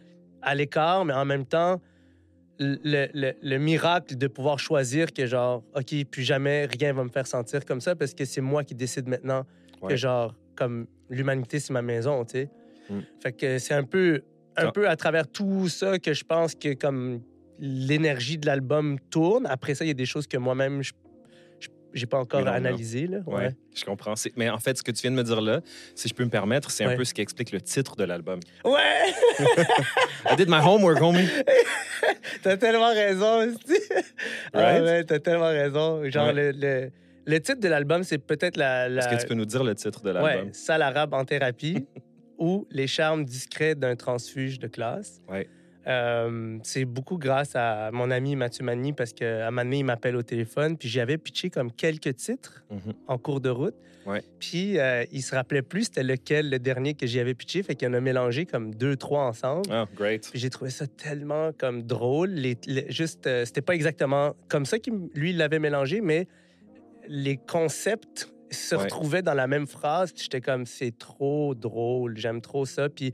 à 0.45 0.55
l'écart, 0.55 1.03
mais 1.05 1.13
en 1.13 1.25
même 1.25 1.45
temps, 1.45 1.81
le, 2.59 2.77
le- 3.13 3.33
le 3.41 3.57
miracle 3.57 4.15
de 4.15 4.27
pouvoir 4.27 4.59
choisir 4.59 5.11
que 5.11 5.25
genre, 5.25 5.61
OK, 5.75 5.93
plus 6.09 6.23
jamais 6.23 6.65
rien 6.67 6.93
va 6.93 7.03
me 7.03 7.09
faire 7.09 7.27
sentir 7.27 7.65
comme 7.65 7.81
ça 7.81 7.95
parce 7.95 8.13
que 8.13 8.23
c'est 8.23 8.39
moi 8.41 8.63
qui 8.63 8.75
décide 8.75 9.07
maintenant 9.07 9.43
que 9.89 9.95
genre, 9.97 10.33
comme 10.55 10.87
l'humanité, 11.09 11.59
c'est 11.59 11.73
ma 11.73 11.81
maison, 11.81 12.23
tu 12.23 12.31
sais. 12.31 12.49
Mm. 12.89 12.99
Fait 13.21 13.33
que 13.33 13.57
c'est 13.57 13.73
un 13.73 13.83
peu, 13.83 14.21
un 14.55 14.71
peu 14.71 14.87
à 14.87 14.95
travers 14.95 15.27
tout 15.27 15.67
ça 15.67 15.99
que 15.99 16.13
je 16.13 16.23
pense 16.23 16.55
que 16.55 16.73
comme 16.75 17.21
l'énergie 17.59 18.37
de 18.37 18.45
l'album 18.45 18.99
tourne. 19.09 19.45
Après 19.47 19.75
ça, 19.75 19.83
il 19.85 19.89
y 19.89 19.91
a 19.91 19.95
des 19.95 20.05
choses 20.05 20.27
que 20.27 20.37
moi-même, 20.37 20.81
je- 20.83 20.93
j'ai 21.95 22.05
pas 22.05 22.19
encore 22.19 22.41
non, 22.41 22.51
analysées. 22.51 23.07
Là. 23.07 23.19
Ouais, 23.25 23.35
Ouais. 23.35 23.55
je 23.75 23.83
comprends. 23.85 24.13
Mais 24.35 24.49
en 24.49 24.59
fait, 24.59 24.77
ce 24.77 24.83
que 24.83 24.91
tu 24.91 25.01
viens 25.01 25.11
de 25.11 25.15
me 25.15 25.23
dire 25.23 25.41
là, 25.41 25.61
si 25.95 26.07
je 26.07 26.13
peux 26.13 26.23
me 26.23 26.29
permettre, 26.29 26.69
c'est 26.71 26.83
un 26.85 26.95
peu 26.95 27.03
ce 27.05 27.13
qui 27.13 27.21
explique 27.21 27.51
le 27.51 27.61
titre 27.61 27.95
de 27.95 28.03
l'album. 28.03 28.39
Ouais! 28.63 29.13
I 30.31 30.35
did 30.35 30.49
my 30.49 30.59
homework, 30.63 31.01
homie. 31.01 31.27
T'as 32.43 32.57
tellement 32.57 32.89
raison. 32.93 33.47
Ah 34.53 34.59
Right? 34.59 34.83
ouais, 34.83 35.03
t'as 35.03 35.19
tellement 35.19 35.47
raison. 35.47 36.03
Genre, 36.09 36.27
Ouais. 36.27 36.33
le, 36.33 36.51
le, 36.51 36.91
le 37.25 37.39
titre 37.41 37.59
de 37.59 37.67
l'album, 37.67 38.03
c'est 38.03 38.17
peut-être 38.19 38.57
la... 38.57 38.87
la... 38.89 39.01
Est-ce 39.01 39.15
que 39.15 39.21
tu 39.21 39.27
peux 39.27 39.33
nous 39.33 39.45
dire 39.45 39.63
le 39.63 39.73
titre 39.75 40.01
de 40.03 40.11
l'album? 40.11 40.45
Ouais, 40.47 40.53
Sale 40.53 40.81
arabe 40.83 41.13
en 41.13 41.25
thérapie 41.25 41.87
ou 42.37 42.67
Les 42.69 42.87
charmes 42.87 43.25
discrets 43.25 43.73
d'un 43.75 43.95
transfuge 43.95 44.59
de 44.59 44.67
classe. 44.67 45.21
Ouais. 45.29 45.47
Euh, 45.87 46.57
c'est 46.63 46.85
beaucoup 46.85 47.17
grâce 47.17 47.51
à 47.55 47.91
mon 47.91 48.09
ami 48.09 48.35
Mathieu 48.35 48.63
Magny 48.65 48.91
parce 48.93 49.13
qu'à 49.13 49.47
un 49.47 49.51
moment 49.51 49.63
donné, 49.63 49.79
il 49.79 49.83
m'appelle 49.85 50.15
au 50.15 50.23
téléphone, 50.23 50.77
puis 50.77 50.89
j'avais 50.89 51.17
pitché 51.17 51.49
comme 51.49 51.71
quelques 51.71 52.15
titres 52.15 52.63
Mhm. 52.71 52.93
en 53.07 53.17
cours 53.17 53.39
de 53.39 53.49
route. 53.49 53.75
Ouais. 54.07 54.21
Puis 54.39 54.77
euh, 54.79 55.03
il 55.11 55.21
se 55.23 55.33
rappelait 55.35 55.61
plus 55.63 55.85
c'était 55.85 56.03
lequel 56.03 56.49
le 56.49 56.59
dernier 56.59 56.93
que 56.93 57.07
j'y 57.07 57.19
avais 57.19 57.33
pitché, 57.33 57.63
fait 57.63 57.75
qu'il 57.75 57.87
en 57.87 57.93
a 57.93 57.99
mélangé 57.99 58.45
comme 58.45 58.73
deux, 58.73 58.95
trois 58.95 59.23
ensemble. 59.23 59.67
Ah, 59.71 59.85
great. 59.95 60.27
Puis 60.29 60.39
j'ai 60.39 60.49
trouvé 60.51 60.69
ça 60.71 60.85
tellement 60.87 61.51
comme 61.57 61.83
drôle. 61.83 62.29
Les, 62.31 62.55
les- 62.67 62.91
juste, 62.91 63.25
euh, 63.27 63.45
c'était 63.45 63.61
pas 63.61 63.73
exactement 63.73 64.35
comme 64.47 64.65
ça 64.65 64.77
qu'il 64.79 64.93
lui 65.15 65.31
il 65.31 65.37
l'avait 65.37 65.59
mélangé, 65.59 66.01
mais 66.01 66.27
les 67.07 67.37
concepts 67.37 68.31
se 68.51 68.75
Ouais. 68.75 68.83
retrouvaient 68.83 69.23
dans 69.23 69.33
la 69.33 69.47
même 69.47 69.65
phrase. 69.67 70.13
J'étais 70.15 70.39
comme 70.41 70.65
c'est 70.67 70.95
trop 70.97 71.55
drôle, 71.55 72.15
j'aime 72.17 72.41
trop 72.41 72.65
ça. 72.65 72.89
Puis 72.89 73.13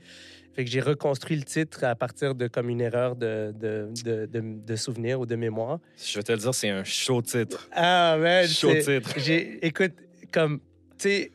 fait 0.53 0.65
que 0.65 0.69
j'ai 0.69 0.81
reconstruit 0.81 1.37
le 1.37 1.43
titre 1.43 1.83
à 1.83 1.95
partir 1.95 2.35
de 2.35 2.47
comme 2.47 2.69
une 2.69 2.81
erreur 2.81 3.15
de, 3.15 3.53
de, 3.57 3.89
de, 4.03 4.25
de, 4.25 4.41
de 4.65 4.75
souvenir 4.75 5.19
ou 5.19 5.25
de 5.25 5.35
mémoire. 5.35 5.79
Je 6.03 6.17
vais 6.19 6.23
te 6.23 6.31
le 6.31 6.37
dire, 6.39 6.53
c'est 6.53 6.69
un 6.69 6.83
chaud 6.83 7.21
titre. 7.21 7.69
Ah 7.71 8.17
man, 8.19 8.45
Chaud 8.47 8.73
titre. 8.73 9.13
j'ai 9.17 9.65
écoute 9.65 9.93
comme 10.33 10.59
tu 10.97 11.09
sais 11.09 11.31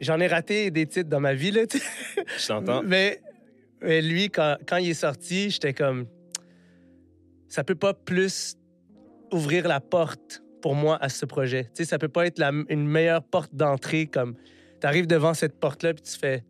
j'en 0.00 0.18
ai 0.20 0.26
raté 0.28 0.70
des 0.70 0.86
titres 0.86 1.08
dans 1.10 1.20
ma 1.20 1.34
vie 1.34 1.50
là. 1.50 1.66
tu 1.66 1.78
sais. 1.78 1.84
Je 2.38 2.46
t'entends. 2.46 2.82
Mais, 2.84 3.20
mais 3.82 4.00
lui, 4.00 4.30
quand, 4.30 4.56
quand 4.66 4.76
il 4.76 4.90
est 4.90 4.94
sorti, 4.94 5.50
j'étais 5.50 5.74
comme. 5.74 6.06
Ça 7.48 7.64
peut 7.64 7.74
pas 7.74 7.94
plus 7.94 8.56
ouvrir 9.32 9.66
la 9.68 9.80
porte 9.80 10.42
pour 10.62 10.74
moi 10.74 10.98
à 11.02 11.08
ce 11.08 11.24
projet. 11.26 11.64
Tu 11.64 11.70
sais, 11.74 11.84
ça 11.84 11.98
peut 11.98 12.08
pas 12.08 12.26
être 12.26 12.38
la- 12.38 12.52
une 12.68 12.86
meilleure 12.86 13.22
porte 13.22 13.54
d'entrée 13.54 14.06
comme 14.06 14.34
tu 14.80 14.86
arrives 14.86 15.06
devant 15.06 15.34
cette 15.34 15.58
porte-là 15.58 15.94
puis 15.94 16.02
tu 16.02 16.18
fais 16.18 16.44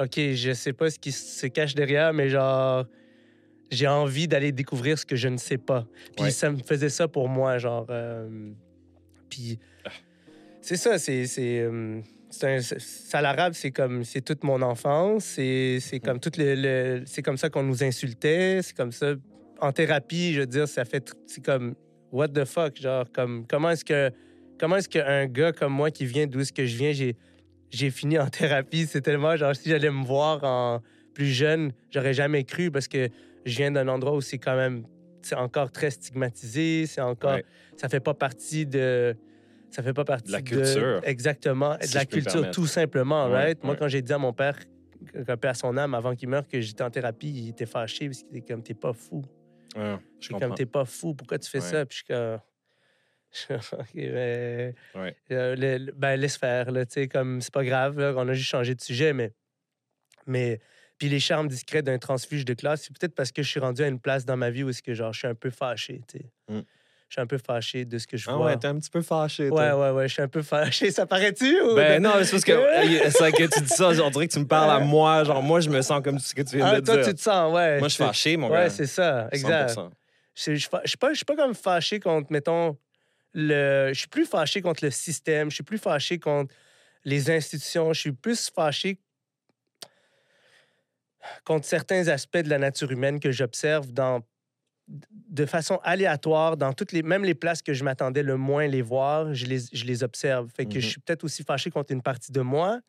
OK, 0.00 0.18
je 0.34 0.52
sais 0.52 0.72
pas 0.72 0.90
ce 0.90 0.98
qui 0.98 1.12
se 1.12 1.46
cache 1.46 1.74
derrière, 1.74 2.12
mais 2.12 2.28
genre 2.28 2.84
j'ai 3.70 3.86
envie 3.88 4.28
d'aller 4.28 4.52
découvrir 4.52 4.98
ce 4.98 5.04
que 5.04 5.16
je 5.16 5.28
ne 5.28 5.36
sais 5.36 5.58
pas. 5.58 5.86
Puis 6.16 6.24
Ouais. 6.26 6.30
ça 6.30 6.50
me 6.50 6.58
faisait 6.58 6.88
ça 6.88 7.06
pour 7.08 7.28
moi, 7.28 7.58
genre. 7.58 7.86
euh, 7.90 8.50
puis 9.28 9.58
c'est 10.60 10.76
ça, 10.76 10.98
c'est. 10.98 11.26
c'est, 11.26 11.60
euh, 11.60 12.00
c'est 12.30 12.56
un- 12.56 12.60
c'est- 12.60 12.78
Salarabe, 12.80 13.52
c'est 13.54 13.70
comme. 13.70 14.04
C'est 14.04 14.20
toute 14.22 14.42
mon 14.44 14.62
enfance. 14.62 15.24
C'est 15.24 15.78
c'est 15.80 16.00
comme 16.00 16.18
tout 16.20 16.30
le. 16.38 16.54
le- 16.54 17.02
c'est 17.06 17.22
comme 17.22 17.36
ça 17.36 17.50
qu'on 17.50 17.62
nous 17.62 17.82
insultait. 17.84 18.60
C'est 18.62 18.76
comme 18.76 18.92
ça. 18.92 19.14
En 19.60 19.72
thérapie, 19.72 20.32
je 20.34 20.40
veux 20.40 20.46
dire, 20.46 20.68
ça 20.68 20.84
fait. 20.84 21.12
C'est 21.26 21.44
comme. 21.44 21.74
What 22.12 22.28
the 22.28 22.44
fuck? 22.44 22.80
Genre, 22.80 23.04
comme. 23.12 23.46
Comment 23.46 23.70
est-ce 23.70 23.84
que. 23.84 24.10
Comment 24.58 24.76
est-ce 24.76 24.88
qu'un 24.88 25.26
gars 25.26 25.52
comme 25.52 25.72
moi 25.72 25.90
qui 25.90 26.04
vient 26.06 26.26
d'où 26.26 26.40
est-ce 26.40 26.52
que 26.52 26.64
je 26.66 26.76
viens, 26.76 26.92
j'ai. 26.92 27.16
J'ai 27.70 27.90
fini 27.90 28.18
en 28.18 28.26
thérapie. 28.30 28.86
C'est 28.86 29.00
tellement. 29.02 29.36
Genre, 29.36 29.54
si 29.54 29.68
j'allais 29.68 29.90
me 29.90 30.04
voir 30.04 30.42
en 30.44 30.82
plus 31.14 31.26
jeune, 31.28 31.72
j'aurais 31.90 32.14
jamais 32.14 32.44
cru 32.44 32.70
parce 32.70 32.88
que 32.88 33.08
je 33.44 33.56
viens 33.56 33.70
d'un 33.70 33.88
endroit 33.88 34.14
où 34.14 34.20
c'est 34.20 34.38
quand 34.38 34.56
même. 34.56 34.84
C'est 35.22 35.34
encore 35.34 35.70
très 35.70 35.90
stigmatisé. 35.90 36.86
C'est 36.86 37.00
encore. 37.00 37.34
Ouais. 37.34 37.44
Ça 37.76 37.88
fait 37.88 38.00
pas 38.00 38.14
partie 38.14 38.66
de. 38.66 39.16
Ça 39.70 39.82
fait 39.82 39.92
pas 39.92 40.04
partie 40.04 40.28
De 40.28 40.32
la 40.32 40.40
culture. 40.42 41.00
exactement. 41.04 41.76
Si 41.82 41.90
de 41.92 41.94
la 41.96 42.06
culture, 42.06 42.50
tout 42.50 42.66
simplement, 42.66 43.26
Ouais, 43.26 43.34
right? 43.34 43.64
Moi, 43.64 43.76
quand 43.76 43.88
j'ai 43.88 44.00
dit 44.00 44.12
à 44.12 44.18
mon 44.18 44.32
père, 44.32 44.56
que 45.12 45.34
paix 45.34 45.48
à 45.48 45.54
son 45.54 45.76
âme, 45.76 45.92
avant 45.94 46.14
qu'il 46.14 46.28
meure, 46.30 46.48
que 46.48 46.60
j'étais 46.60 46.82
en 46.82 46.90
thérapie, 46.90 47.28
il 47.28 47.48
était 47.50 47.66
fâché 47.66 48.06
parce 48.06 48.22
qu'il 48.22 48.36
était 48.38 48.52
comme, 48.52 48.62
t'es 48.62 48.72
pas 48.74 48.94
fou. 48.94 49.22
Ouais, 49.76 49.96
je 50.20 50.30
comme, 50.30 50.54
t'es 50.54 50.64
pas 50.64 50.86
fou. 50.86 51.14
Pourquoi 51.14 51.38
tu 51.38 51.50
fais 51.50 51.60
ça? 51.60 51.84
Puis 51.84 51.98
je 51.98 52.04
suis 52.04 52.14
comme. 52.14 52.36
OK, 52.36 52.38
ben, 52.38 52.42
Ouais. 53.94 54.74
euh, 55.32 55.54
le- 55.56 55.78
le- 55.78 55.92
ben, 55.92 56.16
laisse 56.16 56.36
faire, 56.36 56.70
là, 56.70 56.84
tu 56.86 56.94
sais, 56.94 57.08
comme, 57.08 57.40
c'est 57.40 57.52
pas 57.52 57.64
grave, 57.64 57.98
là, 57.98 58.12
on 58.16 58.28
a 58.28 58.32
juste 58.34 58.48
changé 58.50 58.74
de 58.74 58.80
sujet, 58.80 59.12
mais. 59.12 59.32
Mais. 60.26 60.60
Puis 60.98 61.08
les 61.08 61.20
charmes 61.20 61.46
discrets 61.46 61.82
d'un 61.82 61.98
transfuge 61.98 62.44
de 62.44 62.54
classe, 62.54 62.82
c'est 62.82 62.98
peut-être 62.98 63.14
parce 63.14 63.30
que 63.30 63.40
je 63.42 63.48
suis 63.48 63.60
rendu 63.60 63.84
à 63.84 63.86
une 63.86 64.00
place 64.00 64.24
dans 64.24 64.36
ma 64.36 64.50
vie 64.50 64.64
où 64.64 64.70
est-ce 64.70 64.82
que, 64.82 64.94
genre, 64.94 65.12
je 65.12 65.20
suis 65.20 65.28
un 65.28 65.34
peu 65.36 65.50
fâché, 65.50 66.00
tu 66.08 66.18
sais. 66.18 66.24
Mm. 66.48 66.62
Je 67.08 67.14
suis 67.14 67.20
un 67.22 67.26
peu 67.26 67.38
fâché 67.38 67.84
de 67.84 67.96
ce 67.98 68.06
que 68.08 68.16
je 68.16 68.28
Ah 68.28 68.34
vois. 68.34 68.46
ouais, 68.46 68.56
t'es 68.58 68.66
un 68.66 68.76
petit 68.78 68.90
peu 68.90 69.00
fâché. 69.00 69.44
ouais, 69.44 69.70
toi. 69.70 69.76
ouais, 69.92 69.96
ouais, 69.96 70.08
je 70.08 70.12
suis 70.14 70.22
un 70.22 70.28
peu 70.28 70.42
fâché. 70.42 70.90
Ça 70.90 71.06
paraît-tu? 71.06 71.60
Ou... 71.62 71.74
Ben 71.76 72.02
non, 72.02 72.14
mais 72.18 72.24
c'est 72.24 72.32
parce 72.32 72.44
que 72.44 72.52
c'est 73.10 73.18
vrai 73.18 73.32
que 73.32 73.44
tu 73.44 73.60
dis 73.62 73.68
ça, 73.68 73.90
on 74.02 74.10
dirait 74.10 74.26
que 74.26 74.32
tu 74.32 74.40
me 74.40 74.46
parles 74.46 74.70
à 74.70 74.80
moi. 74.80 75.22
Genre, 75.24 75.40
moi, 75.42 75.60
je 75.60 75.70
me 75.70 75.80
sens 75.82 76.02
comme 76.02 76.18
ce 76.18 76.34
que 76.34 76.42
tu 76.42 76.56
viens 76.56 76.66
Ah, 76.66 76.80
de 76.80 76.84
toi, 76.84 76.96
dire. 76.96 77.06
tu 77.06 77.14
te 77.14 77.20
sens, 77.20 77.54
ouais. 77.54 77.78
Moi, 77.78 77.88
je 77.88 77.94
suis 77.94 78.04
fâché, 78.04 78.36
mon 78.36 78.48
Ouais, 78.50 78.64
gars. 78.64 78.70
c'est 78.70 78.86
ça, 78.86 79.28
exact. 79.30 79.70
100%. 79.70 79.90
Je 80.34 80.42
suis 80.42 80.60
fa- 80.68 80.80
je 80.84 80.88
suis 80.88 80.98
pas, 80.98 81.10
je 81.12 81.16
suis 81.16 81.24
pas 81.24 81.36
comme 81.36 81.54
fâché 81.54 82.00
contre, 82.00 82.30
mettons, 82.32 82.76
le. 83.38 83.90
Je 83.94 83.98
suis 84.00 84.08
plus 84.08 84.26
fâché 84.26 84.60
contre 84.62 84.84
le 84.84 84.90
système. 84.90 85.50
Je 85.50 85.54
suis 85.56 85.64
plus 85.64 85.78
fâché 85.78 86.18
contre 86.18 86.54
les 87.04 87.30
institutions. 87.30 87.92
Je 87.92 88.00
suis 88.00 88.12
plus 88.12 88.50
fâché 88.50 88.98
contre 91.44 91.66
certains 91.66 92.08
aspects 92.08 92.38
de 92.38 92.48
la 92.48 92.58
nature 92.58 92.90
humaine 92.90 93.20
que 93.20 93.32
j'observe 93.32 93.92
dans 93.92 94.22
de 94.88 95.44
façon 95.44 95.78
aléatoire 95.82 96.56
dans 96.56 96.72
toutes 96.72 96.92
les 96.92 97.02
même 97.02 97.22
les 97.22 97.34
places 97.34 97.60
que 97.60 97.74
je 97.74 97.84
m'attendais 97.84 98.22
le 98.22 98.36
moins 98.38 98.66
les 98.66 98.80
voir 98.80 99.34
je 99.34 99.44
les, 99.44 99.58
je 99.70 99.84
les 99.84 100.02
observe 100.02 100.48
fait 100.56 100.64
que 100.64 100.76
Mhm. 100.76 100.80
je 100.80 100.86
suis 100.88 101.00
peut-être 101.00 101.24
aussi 101.24 101.42
fâché 101.44 101.70
contre 101.70 101.92
une 101.92 102.00
partie 102.00 102.32
de 102.32 102.40
moi 102.40 102.80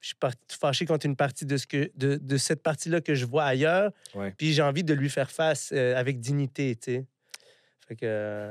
je 0.00 0.06
suis 0.08 0.16
fâché 0.58 0.86
contre 0.86 1.04
une 1.04 1.16
partie 1.16 1.44
de 1.44 1.58
ce 1.58 1.66
que 1.66 1.90
de, 1.94 2.16
de 2.16 2.36
cette 2.38 2.62
partie 2.62 2.88
là 2.88 3.02
que 3.02 3.14
je 3.14 3.26
vois 3.26 3.44
ailleurs 3.44 3.92
Ouais. 4.14 4.32
puis 4.38 4.54
j'ai 4.54 4.62
envie 4.62 4.82
de 4.84 4.94
lui 4.94 5.10
faire 5.10 5.30
face 5.30 5.70
euh, 5.74 5.94
avec 5.94 6.20
dignité 6.20 6.74
tu 6.76 6.92
sais 6.92 7.06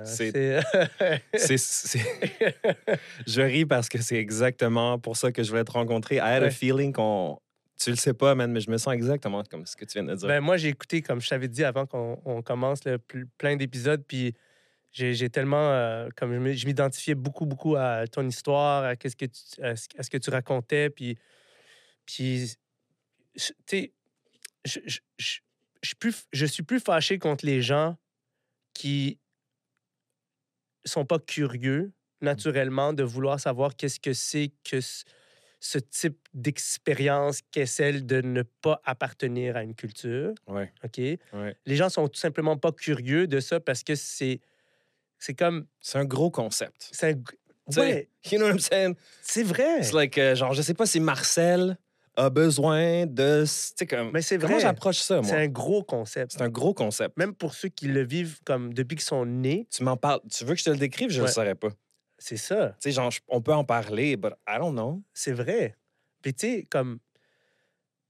c'est- 0.06 2.00
je 3.28 3.42
ris 3.42 3.66
parce 3.66 3.90
que 3.90 4.02
c'est 4.02 4.18
exactement 4.18 5.00
pour 5.00 5.18
ça 5.18 5.32
que 5.32 5.44
je 5.44 5.50
voulais 5.50 5.64
te 5.64 5.72
rencontrer. 5.72 6.16
I 6.18 6.20
had 6.20 6.44
a 6.44 6.50
feeling 6.52 6.94
qu'on. 6.94 7.40
Tu 7.84 7.90
le 7.90 7.96
sais 7.96 8.14
pas, 8.14 8.36
man, 8.36 8.52
mais 8.52 8.60
je 8.60 8.70
me 8.70 8.78
sens 8.78 8.94
exactement 8.94 9.44
comme 9.44 9.66
ce 9.66 9.76
que 9.76 9.86
tu 9.86 9.94
viens 9.94 10.04
de 10.04 10.14
dire. 10.16 10.28
Ben, 10.28 10.40
moi, 10.40 10.56
j'ai 10.58 10.68
écouté, 10.70 11.02
comme 11.02 11.20
je 11.20 11.28
t'avais 11.28 11.48
dit 11.48 11.64
avant 11.64 11.88
qu'on 11.88 12.22
on 12.26 12.42
commence, 12.44 12.82
pl- 12.82 13.26
plein 13.40 13.56
d'épisodes, 13.56 14.04
puis 14.08 14.36
j'ai 14.92 15.30
tellement, 15.30 15.72
euh, 15.72 16.10
comme 16.16 16.54
je 16.54 16.66
m'identifiais 16.68 17.16
beaucoup, 17.16 17.46
beaucoup 17.48 17.76
à 17.78 18.06
ton 18.08 18.28
histoire, 18.28 18.84
à, 18.84 18.96
qu'est-ce 18.96 19.16
que 19.16 19.26
tu, 19.26 19.64
à, 19.64 19.76
ce, 19.76 19.88
ce 20.00 20.10
que 20.12 20.18
tu 20.18 20.30
racontais, 20.30 20.90
puis, 20.92 21.18
puis 22.06 22.52
tu 23.36 23.56
sais, 23.66 23.94
je, 24.66 24.80
je, 24.86 25.00
je, 25.18 25.40
je 25.82 25.88
suis 25.88 25.96
plus- 25.96 26.28
je 26.32 26.46
suis 26.46 26.64
plus 26.64 26.80
fâché 26.82 27.18
contre 27.18 27.46
les 27.48 27.62
gens 27.64 27.98
qui 28.76 29.18
sont 30.86 31.06
pas 31.06 31.20
curieux, 31.20 31.92
naturellement, 32.22 32.94
de 32.94 33.04
vouloir 33.04 33.40
savoir 33.40 33.76
qu'est-ce 33.76 34.00
que 34.00 34.14
c'est 34.14 34.52
que 34.64 34.80
ce- 34.82 35.78
type 35.92 36.18
d'expérience 36.34 37.42
qu'est 37.52 37.66
celle 37.68 38.06
de 38.06 38.22
ne 38.22 38.42
pas 38.42 38.82
appartenir 38.84 39.56
à 39.58 39.64
une 39.64 39.76
culture. 39.76 40.34
Ouais, 40.48 40.72
OK? 40.84 40.98
ouais. 40.98 41.56
Les 41.66 41.76
gens 41.76 41.90
sont 41.90 42.08
tout 42.08 42.20
simplement 42.20 42.58
pas 42.58 42.72
curieux 42.72 43.28
de 43.28 43.40
ça 43.40 43.60
parce 43.60 43.84
que 43.84 43.96
c'est 43.96 44.40
c'est 45.20 45.36
comme 45.36 45.68
C'est 45.80 46.00
un 46.00 46.06
gros 46.06 46.32
concept. 46.32 46.90
c'est 46.92 47.12
un- 47.12 47.22
Tu 47.22 47.26
sais, 47.70 47.80
ouais, 47.80 48.10
You 48.32 48.38
know 48.40 48.48
what 48.48 48.54
I'm 48.54 48.60
saying? 48.60 48.96
c'est 49.22 49.44
vrai. 49.44 49.80
It's 49.82 49.94
like, 49.94 50.18
euh, 50.18 50.34
genre, 50.36 50.54
je 50.54 50.64
sais 50.64 50.74
pas 50.74 50.88
si 50.88 51.00
Marcel 51.00 51.78
a 52.26 52.30
besoin 52.30 53.06
de. 53.06 53.44
Comme. 53.90 54.12
Mais 54.12 54.22
c'est 54.22 54.38
Comment 54.38 54.54
vrai. 54.54 54.62
j'approche 54.62 54.98
ça, 55.00 55.22
C'est 55.24 55.32
moi? 55.32 55.40
un 55.42 55.48
gros 55.48 55.84
concept. 55.84 56.32
C'est 56.34 56.42
un 56.42 56.50
gros 56.50 56.74
concept. 56.74 57.18
Même 57.18 57.34
pour 57.34 57.54
ceux 57.54 57.70
qui 57.70 57.88
le 57.88 58.04
vivent 58.04 58.40
comme 58.46 58.74
depuis 58.74 58.96
qu'ils 58.96 59.06
sont 59.06 59.26
nés, 59.26 59.68
Tu 59.72 59.84
m'en 59.84 59.98
parles. 59.98 60.22
Tu 60.32 60.44
veux 60.46 60.54
que 60.54 60.60
je 60.60 60.66
te 60.66 60.70
le 60.70 60.78
décrive? 60.78 61.10
Je 61.10 61.18
ne 61.18 61.22
Ouais. 61.24 61.28
le 61.30 61.34
saurais 61.34 61.56
pas. 61.56 61.70
c'est 62.18 62.38
ça. 62.38 62.70
Tu 62.80 62.90
sais, 62.90 62.92
genre, 62.92 63.12
on 63.28 63.42
peut 63.42 63.54
en 63.54 63.64
parler, 63.64 64.16
but 64.18 64.34
I 64.48 64.58
don't 64.60 64.74
know. 64.74 65.02
C'est 65.14 65.32
vrai. 65.34 65.76
Puis 66.22 66.34
tu 66.34 66.48
sais, 66.48 66.68
comme, 66.70 67.00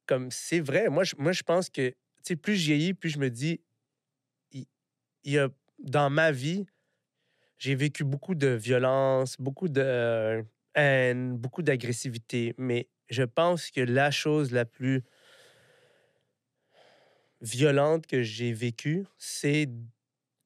comme 0.05 0.29
c'est 0.31 0.59
vrai. 0.59 0.89
Moi, 0.89 1.03
je, 1.03 1.15
moi, 1.17 1.31
je 1.31 1.43
pense 1.43 1.69
que, 1.69 1.89
tu 1.89 1.95
sais, 2.23 2.35
plus 2.35 2.55
je 2.55 2.65
vieillis, 2.67 2.93
plus 2.93 3.09
je 3.09 3.19
me 3.19 3.29
dis, 3.29 3.61
il, 4.51 4.65
il 5.23 5.31
y 5.33 5.39
a, 5.39 5.47
dans 5.79 6.09
ma 6.09 6.31
vie, 6.31 6.65
j'ai 7.57 7.75
vécu 7.75 8.03
beaucoup 8.03 8.35
de 8.35 8.47
violence, 8.49 9.35
beaucoup 9.39 9.69
de 9.69 9.81
euh, 9.81 10.43
haine, 10.75 11.37
beaucoup 11.37 11.61
d'agressivité. 11.61 12.53
Mais 12.57 12.89
je 13.11 13.23
pense 13.23 13.69
que 13.71 13.81
la 13.81 14.09
chose 14.09 14.51
la 14.51 14.65
plus 14.65 15.03
violente 17.41 18.07
que 18.07 18.21
j'ai 18.21 18.53
vécue, 18.53 19.05
c'est 19.17 19.69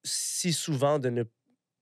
si 0.04 0.54
souvent 0.54 1.00
de 1.00 1.10
ne, 1.10 1.24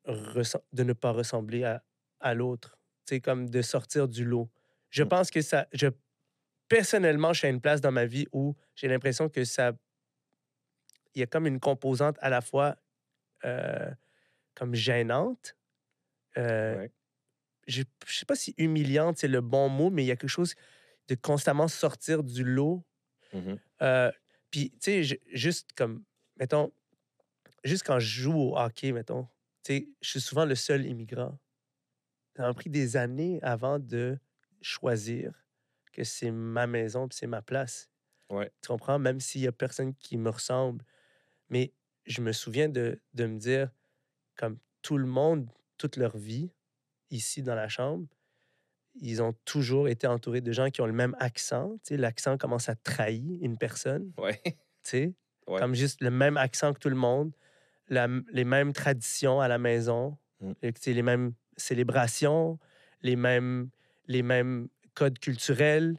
ressem- 0.05 0.61
de 0.71 0.83
ne 0.83 0.93
pas 0.93 1.11
ressembler 1.11 1.63
à, 1.63 1.83
à 2.19 2.33
l'autre. 2.33 2.77
C'est 3.05 3.19
comme 3.21 3.49
de 3.49 3.61
sortir 3.61 4.07
du 4.07 4.25
lot. 4.25 4.49
Je 4.89 5.03
Mm. 5.03 5.07
pense 5.09 5.31
que 5.31 5.41
ça. 5.41 5.67
Je, 5.73 5.87
personnellement, 6.67 7.33
je 7.33 7.39
suis 7.39 7.47
à 7.47 7.51
une 7.51 7.61
place 7.61 7.81
dans 7.81 7.91
ma 7.91 8.05
vie 8.05 8.27
où 8.31 8.55
j'ai 8.75 8.87
l'impression 8.87 9.29
que 9.29 9.43
ça. 9.45 9.73
Il 11.15 11.19
y 11.19 11.23
a 11.23 11.27
comme 11.27 11.45
une 11.47 11.59
composante 11.59 12.17
à 12.21 12.29
la 12.29 12.41
fois 12.41 12.75
euh, 13.45 13.91
comme 14.55 14.73
gênante. 14.75 15.55
euh, 16.37 16.77
Ouais. 16.77 16.91
Je 17.67 17.81
ne 17.81 17.85
sais 18.07 18.25
pas 18.25 18.35
si 18.35 18.53
humiliante, 18.57 19.17
c'est 19.19 19.27
le 19.29 19.41
bon 19.41 19.69
mot, 19.69 19.89
mais 19.89 20.03
il 20.03 20.07
y 20.07 20.11
a 20.11 20.15
quelque 20.17 20.29
chose 20.29 20.55
de 21.07 21.15
constamment 21.15 21.67
sortir 21.67 22.23
du 22.23 22.43
lot. 22.43 22.85
Mhm. 23.33 23.59
Euh, 23.81 24.11
Puis, 24.51 24.71
tu 24.71 24.77
sais, 24.81 25.03
ju- 25.03 25.19
juste 25.31 25.73
comme, 25.75 26.03
mettons, 26.37 26.71
juste 27.63 27.83
quand 27.85 27.99
je 27.99 28.21
joue 28.21 28.33
au 28.37 28.57
hockey, 28.57 28.91
mettons, 28.93 29.25
tu 29.63 29.73
sais, 29.73 29.89
je 30.01 30.09
suis 30.11 30.21
souvent 30.21 30.45
le 30.45 30.55
seul 30.55 30.85
immigrant. 30.85 31.39
Ça 32.35 32.43
m'a 32.43 32.53
pris 32.53 32.69
des 32.69 32.97
années 32.97 33.39
avant 33.43 33.79
de 33.79 34.17
choisir 34.61 35.45
que 35.91 36.03
c'est 36.03 36.31
ma 36.31 36.67
maison 36.67 37.07
puis 37.07 37.17
c'est 37.17 37.27
ma 37.27 37.41
place. 37.41 37.89
Ouais. 38.29 38.51
Tu 38.61 38.69
comprends? 38.69 38.99
Même 38.99 39.19
s'il 39.19 39.41
y 39.41 39.47
a 39.47 39.51
personne 39.51 39.95
qui 39.95 40.17
me 40.17 40.29
ressemble. 40.29 40.85
Mais 41.49 41.73
je 42.05 42.21
me 42.21 42.33
souviens 42.33 42.69
de, 42.69 43.01
de 43.13 43.25
me 43.27 43.39
dire, 43.39 43.71
comme 44.37 44.59
tout 44.81 44.97
le 44.97 45.07
monde, 45.07 45.49
toute 45.77 45.97
leur 45.97 46.17
vie, 46.17 46.51
ici 47.11 47.43
dans 47.43 47.55
la 47.55 47.69
chambre, 47.69 48.07
ils 48.95 49.21
ont 49.21 49.33
toujours 49.45 49.87
été 49.87 50.07
entourés 50.07 50.41
de 50.41 50.51
gens 50.51 50.69
qui 50.69 50.81
ont 50.81 50.85
le 50.85 50.93
même 50.93 51.15
accent. 51.19 51.71
Tu 51.83 51.89
sais, 51.95 51.97
l'accent 51.97 52.37
commence 52.37 52.69
à 52.69 52.75
trahir 52.75 53.39
une 53.41 53.57
personne, 53.57 54.11
Ouais. 54.17 54.39
tu 54.43 54.53
sais, 54.83 55.13
Ouais. 55.47 55.59
comme 55.59 55.73
juste 55.75 56.01
le 56.01 56.11
même 56.11 56.37
accent 56.37 56.73
que 56.73 56.79
tout 56.79 56.89
le 56.89 56.95
monde, 56.95 57.31
la- 57.89 58.07
les 58.31 58.45
mêmes 58.45 58.71
traditions 58.73 59.41
à 59.41 59.47
la 59.47 59.57
maison, 59.57 60.17
Mm. 60.41 60.51
les 60.87 61.01
mêmes 61.03 61.33
célébrations, 61.57 62.59
les 63.01 63.15
mêmes, 63.15 63.69
les 64.07 64.21
mêmes 64.23 64.67
codes 64.93 65.19
culturels. 65.19 65.97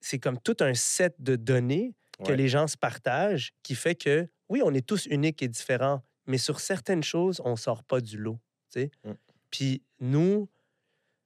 C'est 0.00 0.18
comme 0.18 0.38
tout 0.40 0.56
un 0.60 0.74
set 0.74 1.14
de 1.20 1.36
données 1.36 1.94
que 2.24 2.32
les 2.32 2.48
gens 2.48 2.66
se 2.66 2.76
partagent 2.76 3.52
qui 3.62 3.74
fait 3.74 3.94
que, 3.94 4.28
oui, 4.48 4.60
on 4.64 4.74
est 4.74 4.86
tous 4.86 5.06
uniques 5.06 5.42
et 5.42 5.48
différents, 5.48 6.02
mais 6.26 6.38
sur 6.38 6.60
certaines 6.60 7.02
choses, 7.02 7.40
on 7.44 7.56
sort 7.56 7.82
pas 7.84 8.00
du 8.00 8.16
lot. 8.18 8.38
tu 8.72 8.80
sais. 8.82 8.90
Mm. 9.04 9.12
Puis 9.50 9.82
nous, 10.00 10.48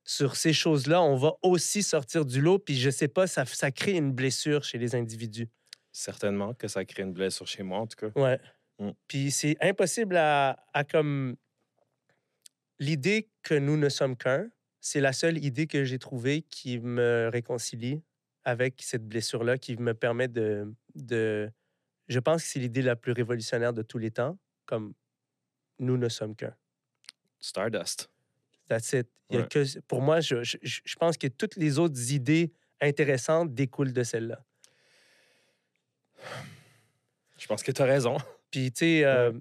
sur 0.05 0.37
ces 0.37 0.53
choses-là, 0.53 1.03
on 1.03 1.17
va 1.17 1.35
aussi 1.43 1.83
sortir 1.83 2.25
du 2.25 2.40
lot, 2.40 2.59
puis 2.59 2.79
je 2.79 2.90
sais 2.90 3.09
pas, 3.09 3.27
ça, 3.27 3.45
ça 3.47 3.71
crée 3.71 3.93
une 3.93 4.12
blessure 4.12 4.62
chez 4.62 4.79
les 4.79 4.95
individus. 4.95 5.49
Certainement 5.93 6.55
que 6.55 6.69
ça 6.69 6.85
crée 6.85 7.03
une 7.03 7.12
blessure 7.12 7.47
chez 7.47 7.62
moi, 7.62 7.79
en 7.79 7.87
tout 7.87 7.97
cas. 7.97 8.21
Ouais. 8.21 8.38
Mm. 8.79 8.90
Puis 9.09 9.31
c'est 9.31 9.57
impossible 9.61 10.17
à, 10.17 10.62
à 10.75 10.85
comme 10.85 11.37
l'idée 12.79 13.31
que 13.43 13.55
nous 13.55 13.77
ne 13.77 13.88
sommes 13.88 14.17
qu'un, 14.17 14.51
c'est 14.81 15.01
la 15.01 15.14
seule 15.14 15.43
idée 15.43 15.67
que 15.67 15.85
j'ai 15.85 15.99
trouvée 15.99 16.43
qui 16.43 16.79
me 16.79 17.31
réconcilie 17.33 18.03
avec 18.45 18.83
cette 18.83 19.09
blessure-là, 19.09 19.57
qui 19.57 19.77
me 19.79 19.95
permet 19.95 20.29
de, 20.29 20.71
de... 20.95 21.51
Je 22.09 22.19
pense 22.19 22.43
que 22.43 22.49
c'est 22.49 22.59
l'idée 22.59 22.83
la 22.83 22.95
plus 22.95 23.12
révolutionnaire 23.12 23.73
de 23.73 23.81
tous 23.81 23.97
les 23.97 24.11
temps, 24.11 24.38
comme 24.67 24.93
nous 25.79 25.97
ne 25.97 26.11
sommes 26.11 26.37
qu'un. 26.37 26.55
Stardust. 27.40 28.11
That's 28.68 28.92
it. 28.92 29.09
Il 29.31 29.37
y 29.37 29.38
a 29.38 29.42
Ouais. 29.42 29.48
que, 29.48 29.81
pour 29.81 30.00
moi, 30.03 30.20
je, 30.20 30.42
je, 30.42 30.57
je- 30.62 30.96
pense 30.96 31.16
que 31.16 31.27
toutes 31.27 31.57
les 31.57 31.79
autres 31.79 32.12
idées 32.12 32.53
intéressantes 32.81 33.55
découlent 33.55 33.92
de 33.92 34.03
celle-là. 34.03 34.44
Je 37.38 37.46
pense 37.46 37.62
que 37.62 37.72
tu 37.72 37.83
as 37.83 37.87
raison. 37.87 38.16
Puis, 38.50 38.70
tu 38.72 38.79
sais, 38.81 39.05
euh, 39.05 39.33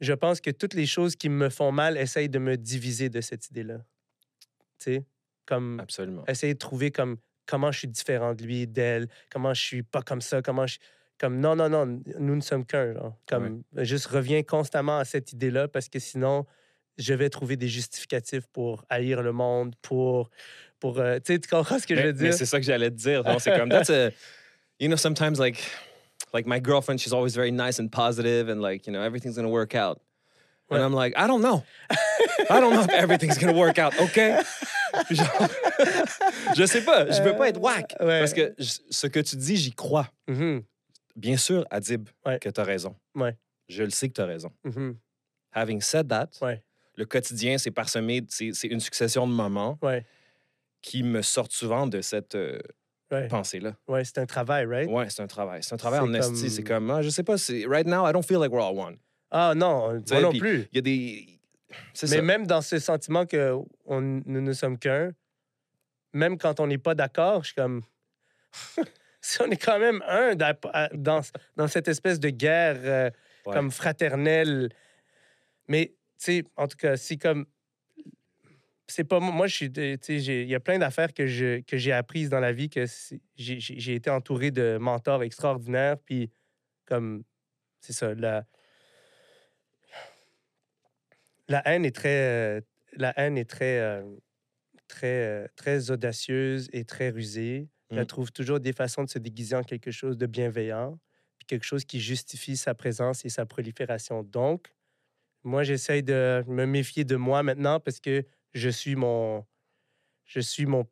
je 0.00 0.12
pense 0.12 0.40
que 0.40 0.50
toutes 0.50 0.74
les 0.74 0.86
choses 0.86 1.16
qui 1.16 1.28
me 1.28 1.48
font 1.48 1.72
mal 1.72 1.96
essayent 1.96 2.28
de 2.28 2.38
me 2.38 2.56
diviser 2.56 3.08
de 3.08 3.20
cette 3.20 3.48
idée-là. 3.50 3.78
Tu 4.78 4.84
sais, 4.96 5.04
comme 5.46 5.80
Absolument. 5.80 6.24
essayer 6.26 6.54
de 6.54 6.58
trouver 6.58 6.90
comme 6.90 7.16
comment 7.46 7.72
je 7.72 7.80
suis 7.80 7.88
différent 7.88 8.34
de 8.34 8.44
lui, 8.44 8.66
d'elle, 8.66 9.08
comment 9.30 9.52
je 9.54 9.60
suis 9.62 9.82
pas 9.82 10.02
comme 10.02 10.20
ça, 10.20 10.42
comment 10.42 10.66
je 10.66 10.78
comme 11.18 11.38
non 11.38 11.54
non 11.54 11.68
non, 11.68 12.00
nous 12.18 12.34
ne 12.34 12.40
sommes 12.40 12.64
qu'un 12.66 12.94
genre. 12.94 13.16
Comme 13.28 13.62
juste 13.76 14.06
reviens 14.06 14.42
constamment 14.42 14.98
à 14.98 15.04
cette 15.04 15.32
idée-là 15.32 15.68
parce 15.68 15.88
que 15.88 15.98
sinon 16.00 16.46
je 16.98 17.14
vais 17.14 17.30
trouver 17.30 17.56
des 17.56 17.68
justificatifs 17.68 18.46
pour 18.52 18.84
haïr 18.88 19.22
le 19.22 19.32
monde, 19.32 19.74
pour 19.82 20.30
pour 20.80 20.98
euh, 20.98 21.18
tu 21.18 21.34
sais 21.34 21.38
tu 21.38 21.48
comprends 21.48 21.78
ce 21.78 21.86
que 21.86 21.94
je 21.94 22.02
veux 22.02 22.12
dire? 22.12 22.34
c'est 22.34 22.46
ça 22.46 22.58
que 22.58 22.66
j'allais 22.66 22.90
te 22.90 22.96
dire. 22.96 23.22
C'est 23.40 23.56
comme, 23.56 23.68
that's 23.70 23.88
a, 23.90 24.10
you 24.80 24.88
know, 24.88 24.96
sometimes 24.96 25.38
like, 25.38 25.58
like 26.34 26.46
my 26.46 26.60
girlfriend, 26.60 26.98
she's 27.00 27.12
always 27.12 27.34
very 27.36 27.52
nice 27.52 27.78
and 27.78 27.88
positive 27.88 28.48
and 28.48 28.60
like, 28.60 28.86
you 28.86 28.92
know, 28.92 29.00
everything's 29.02 29.36
gonna 29.36 29.48
work 29.48 29.74
out. 29.74 30.00
And 30.70 30.78
Ouais. 30.80 30.84
I'm 30.84 30.92
like, 30.94 31.12
I 31.16 31.26
don't 31.26 31.42
know. 31.42 31.62
I 32.50 32.58
don't 32.60 32.72
know 32.72 32.82
if 32.82 32.88
everything's 32.90 33.36
gonna 33.38 33.52
work 33.56 33.78
out, 33.78 33.92
OK? 34.00 34.16
Genre, 35.10 35.48
je 36.56 36.66
sais 36.66 36.82
pas, 36.84 37.10
je 37.10 37.22
veux 37.22 37.36
pas 37.36 37.48
être 37.48 37.60
whack. 37.60 37.94
Ouais. 38.00 38.18
Parce 38.20 38.32
que 38.34 38.54
ce 38.58 39.06
que 39.06 39.20
tu 39.20 39.36
dis, 39.36 39.56
j'y 39.56 39.72
crois. 39.72 40.08
Mhm, 40.28 40.62
Bien 41.14 41.36
sûr, 41.36 41.64
Adib, 41.70 42.08
Ouais. 42.26 42.38
que 42.38 42.48
tu 42.48 42.60
as 42.60 42.64
raison. 42.64 42.96
Je 43.68 43.82
le 43.84 43.90
sais 43.90 44.08
que 44.08 44.14
tu 44.14 44.20
as 44.20 44.26
raison. 44.26 44.50
mhm, 44.64 44.96
Having 45.54 45.80
said 45.82 46.08
that. 46.08 46.28
Le 46.96 47.04
quotidien, 47.06 47.58
c'est 47.58 47.70
parsemé, 47.70 48.24
c'est 48.28 48.68
une 48.68 48.80
succession 48.80 49.26
de 49.26 49.32
moments 49.32 49.78
ouais 49.82 50.04
qui 50.82 51.02
me 51.04 51.22
sortent 51.22 51.52
souvent 51.52 51.86
de 51.86 52.00
cette 52.00 52.34
euh, 52.34 52.58
ouais 53.12 53.28
pensée-là. 53.28 53.74
ouais 53.88 54.04
c'est 54.04 54.18
un 54.18 54.26
travail 54.26 54.66
right? 54.66 54.88
Ouais, 54.90 55.08
c'est 55.10 55.22
un 55.22 55.26
travail. 55.28 55.62
C'est 55.62 55.74
un 55.74 55.76
travail 55.78 56.00
en 56.00 56.12
esti. 56.12 56.32
comme- 56.40 56.48
C'est 56.50 56.62
comme, 56.64 56.90
ah, 56.90 57.02
je 57.02 57.08
sais 57.08 57.22
pas, 57.22 57.38
c'est- 57.38 57.66
right 57.66 57.86
now, 57.86 58.06
I 58.08 58.12
don't 58.12 58.24
feel 58.26 58.38
like 58.40 58.50
we're 58.52 58.64
all 58.64 58.76
one. 58.78 58.96
ah 59.30 59.54
non 59.54 60.02
sais, 60.04 60.14
moi 60.14 60.22
non 60.32 60.38
plus 60.38 60.68
Il 60.72 60.76
y 60.76 60.78
a 60.78 60.82
des. 60.82 61.38
Mais 62.02 62.08
ça. 62.08 62.22
même 62.22 62.46
dans 62.46 62.60
ce 62.60 62.78
sentiment 62.78 63.24
que 63.26 63.54
on, 63.86 64.00
nous 64.02 64.40
ne 64.42 64.52
sommes 64.52 64.78
qu'un 64.78 65.12
même 66.12 66.36
quand 66.36 66.60
on 66.60 66.66
n'est 66.66 66.76
pas 66.76 66.94
d'accord 66.94 67.42
je 67.42 67.46
suis 67.48 67.54
comme 67.54 67.82
si 69.22 69.40
on 69.40 69.46
est 69.50 69.56
quand 69.56 69.78
même 69.78 70.02
un 70.06 70.34
dans, 70.34 71.22
dans, 71.56 71.68
cette 71.68 71.88
espèce 71.88 72.20
de 72.20 72.28
guerre 72.28 72.76
euh, 72.82 73.10
Ouais. 73.46 73.54
comme 73.54 73.70
fraternelle. 73.72 74.68
Mais, 75.66 75.94
sais, 76.22 76.44
en 76.56 76.68
tout 76.68 76.76
cas, 76.76 76.96
c'est 76.96 77.16
comme. 77.16 77.46
C'est 78.88 79.04
pas 79.04 79.20
moi, 79.20 79.46
je 79.46 79.54
suis. 79.54 79.66
il 79.66 80.48
y 80.48 80.54
a 80.54 80.60
plein 80.60 80.78
d'affaires 80.78 81.14
que 81.14 81.26
je- 81.26 81.60
que 81.62 81.78
j'ai 81.78 81.92
apprises 81.92 82.28
dans 82.28 82.40
la 82.40 82.52
vie, 82.52 82.68
que 82.68 82.84
j'ai 83.36 83.94
été 83.94 84.10
entouré 84.10 84.50
de 84.50 84.76
mentors 84.78 85.22
extraordinaires, 85.22 85.98
puis 85.98 86.30
comme. 86.84 87.24
C'est 87.80 87.92
ça, 87.94 88.14
la. 88.14 88.44
La 91.48 91.62
haine 91.68 91.84
est 91.84 91.94
très. 91.94 92.58
euh, 92.58 92.60
la 92.96 93.12
haine 93.18 93.38
est 93.38 93.48
très. 93.48 93.78
euh, 93.80 94.02
très, 94.88 95.26
euh, 95.26 95.46
très 95.56 95.90
audacieuse 95.90 96.68
et 96.72 96.84
très 96.84 97.08
rusée. 97.08 97.68
Puis 97.88 97.98
Elle 97.98 98.06
trouve 98.06 98.30
toujours 98.30 98.60
des 98.60 98.72
façons 98.74 99.04
de 99.04 99.08
se 99.10 99.18
déguiser 99.18 99.56
en 99.56 99.62
quelque 99.62 99.90
chose 99.90 100.18
de 100.18 100.26
bienveillant 100.26 100.98
puis 101.38 101.46
quelque 101.46 101.64
chose 101.64 101.84
qui 101.84 101.98
justifie 102.00 102.56
sa 102.56 102.74
présence 102.74 103.24
et 103.24 103.28
sa 103.28 103.46
prolifération. 103.46 104.22
Donc, 104.22 104.68
moi, 105.44 105.62
j'essaye 105.62 106.02
de 106.02 106.44
me 106.46 106.66
méfier 106.66 107.04
de 107.04 107.16
moi 107.16 107.42
maintenant 107.42 107.80
parce 107.80 108.00
que 108.00 108.24
je 108.54 108.68
suis 108.68 108.96
mon... 108.96 109.44
Je 110.24 110.40
suis 110.40 110.66
mon... 110.66 110.86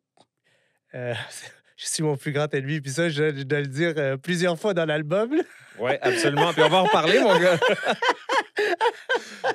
euh, 0.93 1.13
je 1.77 1.85
suis 1.85 2.03
mon 2.03 2.17
plus 2.17 2.31
grand 2.31 2.53
ennemi. 2.53 2.81
Puis 2.81 2.91
ça, 2.91 3.09
je, 3.09 3.35
je 3.35 3.43
dois 3.43 3.61
le 3.61 3.67
dire 3.67 3.93
euh, 3.97 4.17
plusieurs 4.17 4.59
fois 4.59 4.73
dans 4.73 4.85
l'album. 4.85 5.33
Ouais, 5.79 5.99
absolument. 6.01 6.53
Puis 6.53 6.61
on 6.63 6.69
va 6.69 6.77
en 6.77 6.83
reparler, 6.83 7.19
mon 7.21 7.39
gars. 7.39 7.57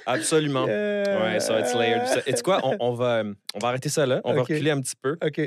absolument. 0.06 0.66
Euh, 0.68 1.04
Ouais, 1.22 1.40
ça, 1.40 1.60
it's 1.60 1.74
layered. 1.74 2.06
Ça- 2.06 2.20
Et 2.26 2.34
tu 2.34 2.42
quoi, 2.42 2.60
on, 2.64 2.76
on 2.80 2.92
va, 2.94 3.22
on 3.54 3.58
va 3.58 3.68
arrêter 3.68 3.88
ça 3.88 4.06
là. 4.06 4.20
On 4.24 4.32
va 4.34 4.42
reculer 4.42 4.70
un 4.70 4.80
petit 4.80 4.96
peu. 5.00 5.16
OK. 5.24 5.40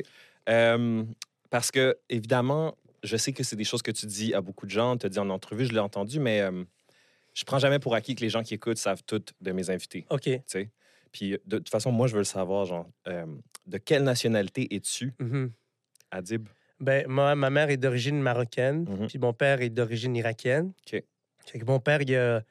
Euh, 0.50 1.04
parce 1.50 1.72
que, 1.72 1.98
évidemment, 2.10 2.76
je 3.04 3.18
sais 3.18 3.34
que 3.34 3.44
c'est 3.44 3.56
des 3.56 3.64
choses 3.64 3.82
que 3.82 3.92
tu 3.92 4.06
dis 4.06 4.34
à 4.34 4.42
beaucoup 4.42 4.66
de 4.66 4.72
gens. 4.72 4.98
Tu 4.98 5.06
as 5.06 5.10
dit 5.10 5.20
en 5.20 5.30
entrevue, 5.30 5.66
je 5.66 5.74
l'ai 5.74 5.80
entendu, 5.80 6.20
mais 6.20 6.42
je 7.40 7.46
prends 7.46 7.60
jamais 7.60 7.80
pour 7.80 7.96
acquis 7.96 8.16
que 8.16 8.22
les 8.22 8.30
gens 8.30 8.44
qui 8.44 8.54
écoutent 8.54 8.78
savent 8.78 9.04
tout 9.06 9.24
de 9.40 9.52
mes 9.52 9.70
invités. 9.70 10.06
OK. 10.10 10.24
tu 10.24 10.42
sais. 10.46 10.70
Puis, 11.12 11.38
de 11.46 11.58
toute 11.58 11.70
façon, 11.70 11.92
moi, 11.92 12.08
je 12.08 12.14
veux 12.14 12.20
le 12.20 12.24
savoir, 12.26 12.66
genre, 12.66 12.88
euh, 13.08 13.26
de 13.66 13.78
quelle 13.78 14.04
nationalité 14.04 14.76
es-tu, 14.76 15.14
Mhm. 15.20 15.52
Adib? 16.12 16.48
Ben, 16.80 17.06
moi, 17.08 17.34
ma 17.36 17.50
mère 17.50 17.70
est 17.70 17.78
d'origine 17.78 18.22
marocaine, 18.22 18.86
Mhm. 18.90 19.08
puis 19.08 19.20
mon 19.20 19.34
père 19.34 19.62
est 19.62 19.70
d'origine 19.70 20.16
irakienne. 20.16 20.72
OK. 20.86 21.04
Fait 21.46 21.60
que 21.60 21.66
mon 21.66 21.80
père, 21.80 22.02
il 22.02 22.16
a, 22.16 22.42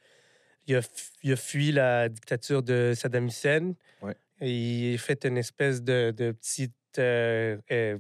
il 0.66 0.77
a, 0.77 0.81
il 1.22 1.33
a 1.33 1.37
fui 1.37 1.70
la 1.72 2.09
dictature 2.09 2.62
de 2.62 2.92
Saddam 2.96 3.27
Hussein. 3.27 3.74
Ouais. 4.03 4.14
Et 4.40 4.51
il 4.90 4.94
a 4.94 4.98
fait 4.98 5.24
une 5.24 5.38
espèce 5.38 5.83
de, 5.83 6.11
de 6.16 6.33
petite 6.33 6.72
euh, 6.98 7.59
euh, 7.70 7.96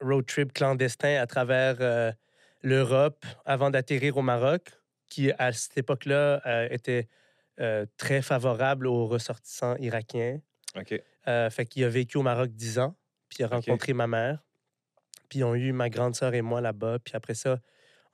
road 0.00 0.26
trip 0.26 0.52
clandestin 0.52 1.20
à 1.20 1.26
travers 1.26 2.12
l'Europe 2.62 3.24
avant 3.44 3.70
d'atterrir 3.70 4.16
au 4.16 4.22
Maroc, 4.22 4.70
qui, 5.12 5.30
à 5.38 5.52
cette 5.52 5.76
époque-là, 5.76 6.40
euh, 6.46 6.68
était 6.70 7.06
euh, 7.60 7.84
très 7.98 8.22
favorable 8.22 8.86
aux 8.86 9.06
ressortissants 9.06 9.76
irakiens. 9.76 10.40
OK. 10.74 10.98
Euh, 11.28 11.50
fait 11.50 11.66
qu'il 11.66 11.84
a 11.84 11.90
vécu 11.90 12.16
au 12.16 12.22
Maroc 12.22 12.50
10 12.50 12.78
ans, 12.78 12.96
puis 13.28 13.38
il 13.40 13.44
a 13.44 13.48
rencontré 13.48 13.92
ma 13.92 14.06
mère. 14.06 14.42
Puis 15.28 15.40
ils 15.40 15.44
ont 15.44 15.54
eu 15.54 15.72
ma 15.72 15.90
grande 15.90 16.14
sœur 16.14 16.32
et 16.32 16.40
moi 16.40 16.62
là-bas. 16.62 16.98
Puis 16.98 17.14
après 17.14 17.34
ça, 17.34 17.60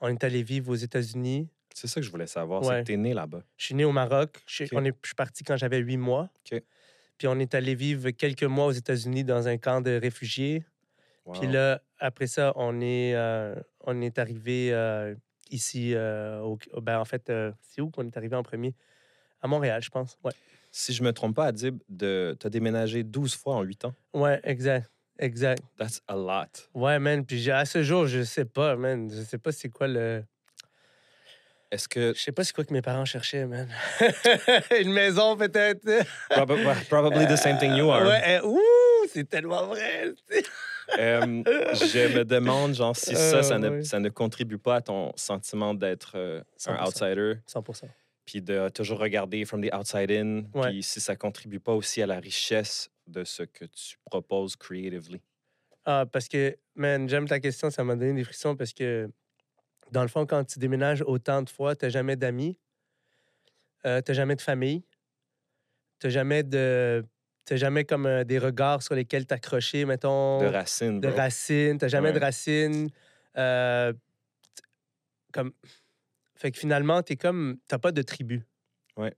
on 0.01 0.09
est 0.09 0.25
allé 0.25 0.43
vivre 0.43 0.71
aux 0.73 0.75
États-Unis. 0.75 1.49
C'est 1.73 1.87
ça 1.87 2.01
que 2.01 2.07
je 2.07 2.11
voulais 2.11 2.27
savoir. 2.27 2.63
Ouais. 2.63 2.69
C'est 2.69 2.81
que 2.81 2.87
t'es 2.89 2.97
né 2.97 3.15
là-bas. 3.15 3.45
Je 3.57 3.67
suis 3.67 3.75
né 3.77 3.85
au 3.85 3.93
Maroc. 3.93 4.43
Je, 4.49 4.65
on 4.73 4.85
est, 4.85 4.93
je 5.01 5.09
suis 5.09 5.15
parti 5.15 5.45
quand 5.45 5.57
j'avais 5.57 5.79
huit 5.79 5.99
mois. 5.99 6.29
OK. 6.51 6.61
Puis 7.17 7.29
on 7.29 7.39
est 7.39 7.55
allé 7.55 7.77
vivre 7.77 8.11
quelques 8.11 8.43
mois 8.43 8.67
aux 8.67 8.73
États-Unis 8.73 9.23
dans 9.23 9.47
un 9.47 9.57
camp 9.57 9.81
de 9.81 9.93
réfugiés. 9.93 10.65
Puis 11.33 11.47
là, 11.47 11.81
après 11.99 12.27
ça, 12.27 12.53
on 12.57 12.81
est, 12.81 13.15
euh, 13.15 13.55
on 13.85 14.01
est 14.01 14.19
arrivé 14.19 14.73
ici. 15.51 15.93
euh, 15.95 16.41
au, 16.41 16.59
ben, 16.81 16.99
en 16.99 17.05
fait, 17.05 17.31
euh, 17.31 17.53
c'est 17.63 17.81
où 17.81 17.91
qu'on 17.91 18.07
est 18.07 18.17
arrivé 18.17 18.37
en 18.37 18.43
premier? 18.43 18.75
À 19.43 19.47
Montréal, 19.47 19.81
je 19.83 19.91
pense. 19.91 20.19
Ouais, 20.25 20.33
Si 20.71 20.93
je 20.93 21.03
me 21.03 21.13
trompe 21.13 21.37
pas, 21.37 21.47
Adib, 21.47 21.79
de... 21.89 22.37
tu 22.41 22.47
as 22.47 22.51
déménagé 22.51 23.03
12 23.05 23.35
fois 23.37 23.55
en 23.57 23.63
8 23.63 23.85
ans. 23.87 23.95
ouais 24.15 24.41
exact. 24.45 24.91
Exact. 25.21 25.63
That's 25.79 26.01
a 26.07 26.15
lot. 26.17 26.69
Ouais, 26.75 26.99
man. 27.01 27.25
Puis 27.27 27.51
à 27.51 27.65
ce 27.65 27.83
jour, 27.83 28.07
je 28.07 28.23
sais 28.23 28.45
pas, 28.45 28.77
man. 28.77 29.11
Je 29.11 29.23
sais 29.23 29.39
pas 29.39 29.51
c'est 29.53 29.69
quoi 29.69 29.89
le. 29.89 30.23
Est-ce 31.71 31.87
que... 31.89 32.15
Je 32.17 32.21
sais 32.23 32.33
pas 32.33 32.45
c'est 32.45 32.55
quoi 32.55 32.65
que 32.65 32.73
mes 32.73 32.81
parents 32.83 33.05
cherchaient, 33.05 33.45
man. 33.45 33.69
Une 34.81 34.93
maison, 34.93 35.37
peut-être. 35.37 35.85
Probably, 36.31 36.65
probably 36.89 37.27
the 37.27 37.37
same 37.37 37.59
thing 37.59 37.75
you 37.75 37.91
are. 37.91 38.07
Ouais, 38.07 38.23
eh, 38.27 38.41
ouh, 38.47 38.59
c'est 39.13 39.29
tellement 39.29 39.67
vrai. 39.67 40.13
Euh, 40.99 41.43
je 41.75 42.17
me 42.19 42.25
demande, 42.25 42.75
genre, 42.75 42.97
si 42.97 43.15
ça, 43.15 43.43
ça, 43.43 43.55
Euh, 43.55 43.59
ne, 43.59 43.69
ouais. 43.71 43.83
ça 43.85 44.01
ne 44.01 44.09
contribue 44.09 44.59
pas 44.59 44.77
à 44.77 44.81
ton 44.81 45.13
sentiment 45.17 45.75
d'être 45.75 46.13
euh, 46.17 46.41
un 46.67 46.77
100%. 46.77 46.87
outsider, 46.87 47.35
100 47.47 47.63
puis 48.25 48.43
de 48.43 48.69
toujours 48.69 48.99
regarder 48.99 49.45
from 49.45 49.63
the 49.67 49.73
outside 49.75 50.11
in, 50.11 50.45
Ouais. 50.55 50.69
puis 50.71 50.83
si 50.83 51.01
ça 51.01 51.17
contribue 51.17 51.61
pas 51.61 51.73
aussi 51.75 52.03
à 52.03 52.07
la 52.07 52.21
richesse 52.21 52.91
de 53.07 53.25
ce 53.25 53.43
que 53.43 53.65
tu 53.65 53.97
proposes 54.05 54.55
creatively. 54.57 55.21
Ah, 55.85 56.05
parce 56.11 56.29
que, 56.29 56.57
man, 56.75 57.09
j'aime 57.09 57.27
ta 57.27 57.41
question, 57.41 57.71
ça 57.71 57.85
m'a 57.85 57.97
donné 57.97 58.13
des 58.13 58.25
frissons 58.25 58.55
parce 58.57 58.73
que, 58.75 59.09
dans 59.93 60.03
le 60.03 60.09
fond, 60.09 60.27
quand 60.27 60.45
tu 60.45 60.59
déménages 60.59 61.03
autant 61.03 61.41
de 61.43 61.49
fois, 61.49 61.75
t'as 61.75 61.89
jamais 61.89 62.17
d'amis, 62.17 62.59
euh, 63.87 64.03
t'as 64.03 64.13
jamais 64.13 64.37
de 64.37 64.43
famille, 64.43 64.85
t'as 65.99 66.11
jamais 66.11 66.43
de. 66.43 67.05
T'as 67.49 67.57
jamais 67.57 67.87
comme 67.87 68.05
euh, 68.05 68.25
des 68.25 68.39
regards 68.39 68.83
sur 68.83 68.95
lesquels 68.95 69.25
t'accrocher, 69.25 69.87
mettons? 69.87 70.39
De 70.39 70.45
racines, 70.45 71.01
de 71.01 71.09
bro. 71.09 71.17
racines. 71.17 71.79
T'as 71.79 71.89
jamais 71.89 72.13
de 72.13 72.19
racines. 72.19 72.91
Euh, 73.39 73.95
comme... 75.33 75.53
Fait 76.35 76.51
que 76.51 76.59
finalement, 76.59 77.03
t'es 77.03 77.17
comme... 77.17 77.57
T'as 77.67 77.79
pas 77.79 77.91
de 77.91 78.03
tribu. 78.03 78.45
Ouais. 78.99 79.15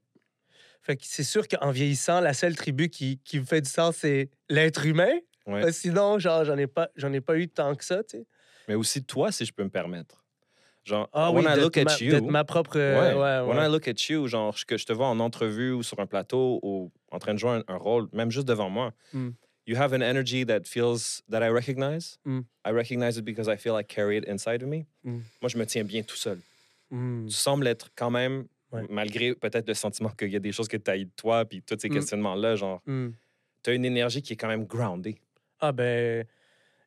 Fait 0.81 0.95
que 0.95 1.03
c'est 1.03 1.25
sûr 1.25 1.45
qu'en 1.45 1.71
vieillissant, 1.71 2.21
la 2.21 2.33
seule 2.33 2.55
tribu 2.55 2.87
qui, 2.87 3.19
qui 3.25 3.37
me 3.37 3.43
fait 3.43 3.59
du 3.59 3.69
sens, 3.69 3.97
c'est 3.97 4.29
l'être 4.47 4.85
humain. 4.85 5.11
Ouais. 5.45 5.69
Sinon, 5.73 6.17
genre, 6.17 6.45
j'en 6.45 6.57
ai 6.57 6.67
pas, 6.67 6.89
j'en 6.95 7.11
ai 7.11 7.19
pas 7.19 7.37
eu 7.37 7.49
tant 7.49 7.75
que 7.75 7.83
ça, 7.83 8.01
tu 8.01 8.19
sais. 8.19 8.25
Mais 8.69 8.75
aussi 8.75 9.03
toi, 9.03 9.33
si 9.33 9.43
je 9.43 9.51
peux 9.51 9.65
me 9.65 9.69
permettre. 9.69 10.20
Genre, 10.83 11.07
Ah 11.13 11.31
when 11.31 11.45
oui, 11.45 11.51
I 11.51 11.55
look 11.61 11.77
at 11.77 11.83
ma, 11.85 11.95
you, 11.99 12.21
ma 12.31 12.43
propre. 12.43 12.75
ouais, 12.77 13.13
ouais, 13.13 13.47
when 13.47 13.57
ouais. 13.57 13.65
I 13.67 13.69
look 13.69 13.87
at 13.87 14.09
you, 14.09 14.27
genre, 14.27 14.55
que 14.65 14.77
je 14.77 14.85
te 14.85 14.93
vois 14.93 15.07
en 15.07 15.19
entrevue 15.19 15.71
ou 15.73 15.83
sur 15.83 15.99
un 15.99 16.07
plateau 16.07 16.59
ou 16.63 16.91
en 17.11 17.19
train 17.19 17.33
de 17.35 17.39
jouer 17.39 17.51
un, 17.51 17.63
un 17.67 17.77
rôle, 17.77 18.07
même 18.13 18.31
juste 18.31 18.47
devant 18.47 18.69
moi, 18.69 18.91
Mm. 19.13 19.29
you 19.67 19.75
have 19.77 19.93
an 19.93 20.01
energy 20.01 20.43
that 20.45 20.61
feels, 20.65 21.21
that 21.29 21.43
I 21.45 21.49
recognize. 21.51 22.17
Mm. 22.25 22.41
I 22.65 22.71
recognize 22.71 23.17
it 23.17 23.23
because 23.25 23.47
I 23.47 23.57
feel 23.57 23.75
I 23.79 23.83
carry 23.83 24.17
it 24.17 24.25
inside 24.27 24.63
of 24.63 24.69
me. 24.69 24.85
Mm. 25.03 25.19
Moi, 25.41 25.49
je 25.49 25.57
me 25.57 25.65
tiens 25.65 25.83
bien 25.83 26.01
tout 26.01 26.15
seul. 26.17 26.39
Mm. 26.89 27.27
Tu 27.27 27.33
sembles 27.35 27.67
être 27.67 27.89
quand 27.95 28.09
même, 28.09 28.47
malgré 28.89 29.35
peut-être 29.35 29.67
le 29.67 29.75
sentiment 29.75 30.09
qu'il 30.09 30.29
y 30.31 30.35
a 30.35 30.39
des 30.39 30.51
choses 30.51 30.67
que 30.67 30.77
tu 30.77 30.91
de 31.05 31.09
toi, 31.15 31.45
puis 31.45 31.61
tous 31.61 31.77
ces 31.79 31.89
questionnements-là, 31.89 32.55
genre, 32.55 32.81
tu 33.63 33.69
as 33.69 33.73
une 33.73 33.85
énergie 33.85 34.23
qui 34.23 34.33
est 34.33 34.35
quand 34.37 34.47
même 34.47 34.65
grounded. 34.65 35.15
Ah 35.59 35.71
ben, 35.71 36.25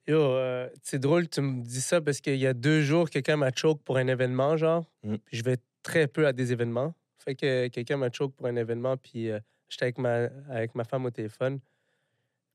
yo, 0.06 0.20
euh, 0.20 0.68
c'est 0.82 0.98
drôle, 0.98 1.28
tu 1.28 1.40
me 1.40 1.62
dis 1.62 1.80
ça 1.80 2.00
parce 2.00 2.20
qu'il 2.20 2.36
y 2.36 2.46
a 2.46 2.54
deux 2.54 2.82
jours, 2.82 3.10
quelqu'un 3.10 3.36
m'a 3.36 3.50
choke 3.54 3.82
pour 3.82 3.96
un 3.96 4.06
événement, 4.06 4.56
genre. 4.56 4.84
Mm. 5.02 5.16
Je 5.32 5.42
vais 5.42 5.56
très 5.82 6.06
peu 6.06 6.26
à 6.26 6.32
des 6.32 6.52
événements. 6.52 6.94
Fait 7.18 7.34
que 7.34 7.68
quelqu'un 7.68 7.96
m'a 7.96 8.10
choke 8.10 8.34
pour 8.34 8.46
un 8.46 8.56
événement, 8.56 8.96
puis 8.96 9.30
euh, 9.30 9.40
j'étais 9.68 9.84
avec 9.84 9.98
ma, 9.98 10.24
avec 10.48 10.74
ma 10.74 10.84
femme 10.84 11.04
au 11.06 11.10
téléphone. 11.10 11.60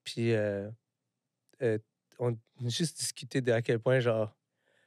Puis 0.04 0.34
euh, 0.34 0.70
on 2.20 2.34
a 2.34 2.36
juste 2.68 2.98
discuté 2.98 3.42
de 3.42 3.52
à 3.52 3.62
quel 3.62 3.80
point, 3.80 4.00
genre, 4.00 4.36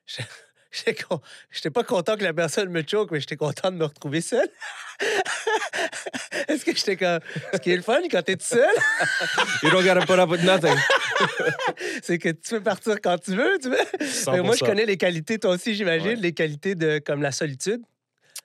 j'étais 0.72 0.94
con- 1.02 1.20
j'étais 1.50 1.70
pas 1.70 1.84
content 1.84 2.16
que 2.16 2.24
la 2.24 2.32
personne 2.32 2.68
me 2.70 2.82
choke, 2.86 3.10
mais 3.12 3.20
j'étais 3.20 3.36
content 3.36 3.70
de 3.70 3.76
me 3.76 3.84
retrouver 3.84 4.20
seul. 4.20 4.48
Est-ce 6.48 6.64
que 6.64 6.74
j'étais 6.74 6.96
comme. 6.96 7.20
Ce 7.52 7.58
qui 7.58 7.70
est 7.70 7.76
le 7.76 7.82
fun 7.82 8.00
quand 8.10 8.22
t'es 8.22 8.36
tout 8.36 8.44
seul, 8.44 8.68
You 9.62 9.70
don't 9.70 9.84
gotta 9.84 10.04
put 10.06 10.12
up 10.18 10.30
with 10.30 10.42
nothing. 10.42 10.76
c'est 12.02 12.18
que 12.18 12.30
tu 12.30 12.50
peux 12.50 12.62
partir 12.62 12.96
quand 13.02 13.18
tu 13.18 13.32
veux, 13.34 13.58
tu 13.60 13.68
veux. 13.70 13.76
Que 13.76 14.40
moi, 14.40 14.54
je 14.54 14.64
100%. 14.64 14.66
connais 14.66 14.86
les 14.86 14.96
qualités, 14.96 15.38
toi 15.38 15.52
aussi, 15.52 15.74
j'imagine, 15.74 16.08
Ouais. 16.10 16.16
les 16.16 16.32
qualités 16.32 16.74
de 16.74 16.98
comme 16.98 17.22
la 17.22 17.32
solitude, 17.32 17.80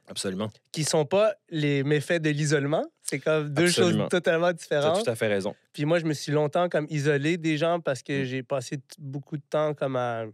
Absolument. 0.09 0.51
qui 0.71 0.83
sont 0.83 1.05
pas 1.05 1.33
les 1.49 1.83
méfaits 1.83 2.21
de 2.21 2.29
l'isolement. 2.29 2.85
C'est 3.03 3.19
comme 3.19 3.49
deux 3.49 3.65
Absolument. 3.67 4.03
choses 4.03 4.09
totalement 4.09 4.47
Tu 4.47 4.51
as 4.51 4.53
différentes. 4.53 5.03
tout 5.05 5.09
à 5.11 5.15
fait 5.15 5.27
raison. 5.27 5.55
Puis 5.73 5.85
moi, 5.85 5.99
je 5.99 6.05
me 6.05 6.13
suis 6.13 6.31
longtemps 6.31 6.67
comme 6.69 6.87
isolé 6.89 7.37
des 7.37 7.57
gens 7.57 7.79
parce 7.79 8.03
que 8.03 8.21
Mm. 8.21 8.25
j'ai 8.25 8.43
passé 8.43 8.79
beaucoup 8.99 9.37
de 9.37 9.43
temps 9.49 9.73
comme 9.73 9.95
à 9.95 10.25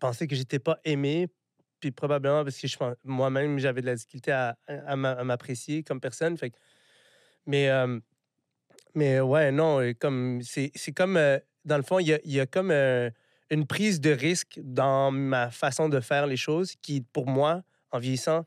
penser 0.00 0.26
que 0.26 0.34
j'étais 0.36 0.58
pas 0.58 0.78
aimé. 0.84 1.28
Puis 1.80 1.92
probablement 1.92 2.42
parce 2.42 2.58
que 2.60 2.66
moi-même, 3.04 3.58
j'avais 3.58 3.80
de 3.80 3.86
la 3.86 3.94
difficulté 3.94 4.32
à, 4.32 4.58
à 4.66 4.96
m'a- 4.96 5.12
à 5.12 5.24
m'apprécier 5.24 5.84
comme 5.84 6.00
personne. 6.00 6.36
Fait 6.36 6.52
mais, 7.46 7.68
euh, 7.70 8.00
mais 8.94 9.20
ouais, 9.20 9.52
non, 9.52 9.80
comme 10.00 10.40
c'est 10.42 10.72
comme, 10.94 11.16
euh, 11.16 11.38
dans 11.64 11.76
le 11.76 11.82
fond, 11.82 11.98
il 12.00 12.08
y 12.08 12.14
a, 12.14 12.18
y 12.24 12.40
a 12.40 12.46
comme 12.46 12.70
euh, 12.70 13.10
une 13.50 13.66
prise 13.66 14.00
de 14.00 14.10
risque 14.10 14.58
dans 14.62 15.10
ma 15.12 15.50
façon 15.50 15.88
de 15.88 16.00
faire 16.00 16.26
les 16.26 16.36
choses 16.36 16.74
qui, 16.82 17.00
pour 17.00 17.28
moi, 17.28 17.62
en 17.92 17.98
vieillissant, 17.98 18.44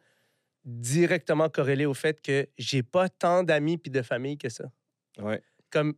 directement 0.66 1.50
corrélée 1.50 1.86
au 1.86 1.94
fait 1.94 2.22
que 2.22 2.48
j'ai 2.58 2.84
pas 2.84 3.10
tant 3.10 3.44
d'amis 3.44 3.78
puis 3.78 3.92
de 3.92 4.02
famille 4.02 4.38
que 4.38 4.50
ça 4.50 4.66
Ouais. 5.18 5.42
comme 5.72 5.96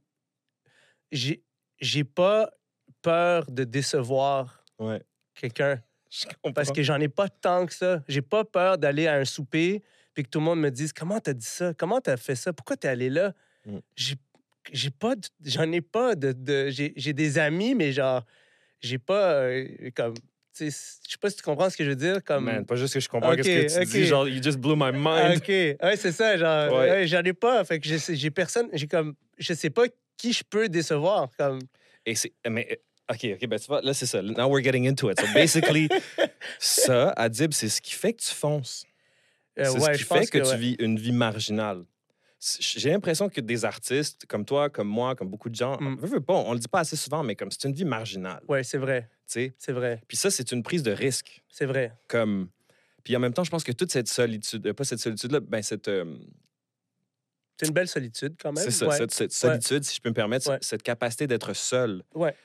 j'ai 1.11 1.43
j'ai 1.79 2.03
pas 2.03 2.49
peur 3.01 3.51
de 3.51 3.63
décevoir 3.63 4.63
Ouais. 4.79 5.03
Quelqu'un 5.35 5.81
parce 6.53 6.71
que 6.71 6.83
j'en 6.83 6.99
ai 6.99 7.09
pas 7.09 7.27
tant 7.27 7.65
que 7.65 7.73
ça. 7.73 8.03
J'ai 8.07 8.21
pas 8.21 8.43
peur 8.45 8.77
d'aller 8.77 9.07
à 9.07 9.15
un 9.15 9.25
souper 9.25 9.81
puis 10.13 10.23
que 10.23 10.29
tout 10.29 10.39
le 10.39 10.45
monde 10.45 10.59
me 10.59 10.69
dise 10.69 10.93
comment 10.93 11.19
t'as 11.19 11.33
dit 11.33 11.45
ça, 11.45 11.73
comment 11.73 11.99
t'as 11.99 12.17
fait 12.17 12.35
ça, 12.35 12.53
pourquoi 12.53 12.77
t'es 12.77 12.87
allé 12.87 13.09
là? 13.09 13.33
Mm. 13.65 13.77
J'ai 14.71 14.89
pas 14.91 15.15
j'en 15.43 15.71
ai 15.71 15.81
pas 15.81 16.15
de, 16.15 16.31
de- 16.31 16.69
j'ai 16.69 17.13
des 17.13 17.37
amis 17.39 17.75
mais 17.75 17.91
genre 17.91 18.23
j'ai 18.79 18.97
pas 18.97 19.33
euh, 19.33 19.67
comme 19.95 20.13
je 20.57 20.69
sais 20.69 21.17
pas 21.19 21.29
si 21.31 21.37
tu 21.37 21.41
comprends 21.43 21.69
ce 21.69 21.75
que 21.75 21.83
je 21.83 21.89
veux 21.89 21.95
dire 21.95 22.23
comme 22.23 22.45
Man, 22.45 22.65
pas 22.65 22.75
juste 22.75 22.93
que 22.93 22.99
je 22.99 23.09
comprends 23.09 23.31
Ok, 23.31 23.37
qu'est-ce 23.41 23.77
que 23.79 23.83
tu 23.83 23.87
ok. 23.89 23.91
dis, 23.91 24.05
genre, 24.05 24.27
you 24.27 24.41
just 24.41 24.59
blew 24.59 24.75
my 24.75 24.91
mind. 24.93 25.37
OK. 25.37 25.47
Ouais, 25.49 25.97
c'est 25.97 26.11
ça. 26.11 26.37
Genre, 26.37 26.71
Ouais. 26.71 26.89
ouais, 26.91 27.07
j'en 27.07 27.23
ai 27.23 27.33
pas. 27.33 27.63
Fait 27.65 27.79
que 27.79 27.87
j'ai 27.87 28.29
personne. 28.31 28.69
J'ai 28.73 28.87
comme. 28.87 29.15
Je 29.39 29.53
sais 29.55 29.71
pas 29.71 29.85
qui 30.15 30.31
je 30.31 30.43
peux 30.47 30.69
décevoir. 30.69 31.29
Comme. 31.37 31.57
Et 32.05 32.13
c'est. 32.13 32.33
Mais. 32.47 32.79
OK, 33.11 33.27
OK, 33.33 33.47
ben 33.47 33.59
tu 33.59 33.67
vois, 33.67 33.81
là, 33.81 33.93
c'est 33.93 34.05
ça. 34.05 34.21
Now 34.21 34.47
we're 34.49 34.63
getting 34.63 34.87
into 34.87 35.09
it. 35.11 35.19
So 35.19 35.25
basically, 35.33 35.89
ça, 36.59 37.09
Adib, 37.11 37.51
c'est 37.53 37.69
ce 37.69 37.81
qui 37.81 37.93
fait 37.93 38.13
que 38.13 38.21
tu 38.21 38.31
fonces. 38.33 38.85
Euh, 39.59 39.65
c'est 39.65 39.79
ouais, 39.79 39.93
ce 39.93 39.97
qui 39.99 40.03
fait 40.05 40.27
que, 40.27 40.37
ouais. 40.39 40.51
tu 40.51 40.57
vis 40.57 40.75
une 40.79 40.97
vie 40.97 41.11
marginale. 41.11 41.83
J'ai 42.59 42.89
l'impression 42.89 43.29
que 43.29 43.39
des 43.39 43.63
artistes 43.65 44.25
comme 44.25 44.43
toi, 44.45 44.69
comme 44.69 44.87
moi, 44.87 45.15
comme 45.15 45.29
beaucoup 45.29 45.49
de 45.49 45.55
gens, 45.55 45.77
Mm. 45.79 45.97
veut, 45.99 46.07
veut 46.07 46.21
pas, 46.21 46.33
on 46.33 46.53
le 46.53 46.59
dit 46.59 46.67
pas 46.67 46.79
assez 46.79 46.95
souvent, 46.97 47.23
mais 47.23 47.35
comme 47.35 47.51
c'est 47.51 47.65
une 47.67 47.73
vie 47.73 47.85
marginale. 47.85 48.41
Ouais, 48.47 48.63
c'est 48.63 48.77
vrai. 48.77 49.09
tu 49.27 49.33
sais. 49.33 49.53
C'est 49.57 49.71
vrai. 49.71 50.01
Puis 50.07 50.17
ça, 50.17 50.29
c'est 50.31 50.51
une 50.51 50.63
prise 50.63 50.83
de 50.83 50.91
risque. 50.91 51.41
C'est 51.49 51.65
vrai. 51.65 51.93
Comme. 52.07 52.49
Puis 53.03 53.15
en 53.15 53.19
même 53.19 53.33
temps, 53.33 53.43
je 53.43 53.51
pense 53.51 53.63
que 53.65 53.71
toute 53.73 53.91
cette 53.91 54.07
solitude, 54.07 54.65
euh, 54.67 54.73
pas 54.73 54.83
cette 54.85 54.99
solitude-là, 54.99 55.39
ben 55.41 55.61
cette. 55.61 55.87
euh, 55.89 56.05
C'est 57.59 57.67
une 57.67 57.73
belle 57.73 57.87
solitude 57.87 58.35
quand 58.41 58.51
même. 58.53 58.63
C'est 58.63 58.71
ça, 58.71 58.87
Ouais. 58.87 58.97
cette, 58.97 59.11
cette 59.11 59.31
solitude, 59.33 59.83
si 59.83 59.95
je 59.97 60.01
peux 60.01 60.09
me 60.09 60.13
permettre, 60.15 60.57
cette 60.61 60.83
capacité 60.83 61.27
d'être 61.27 61.53
seul. 61.53 62.03
Ouais. 62.15 62.35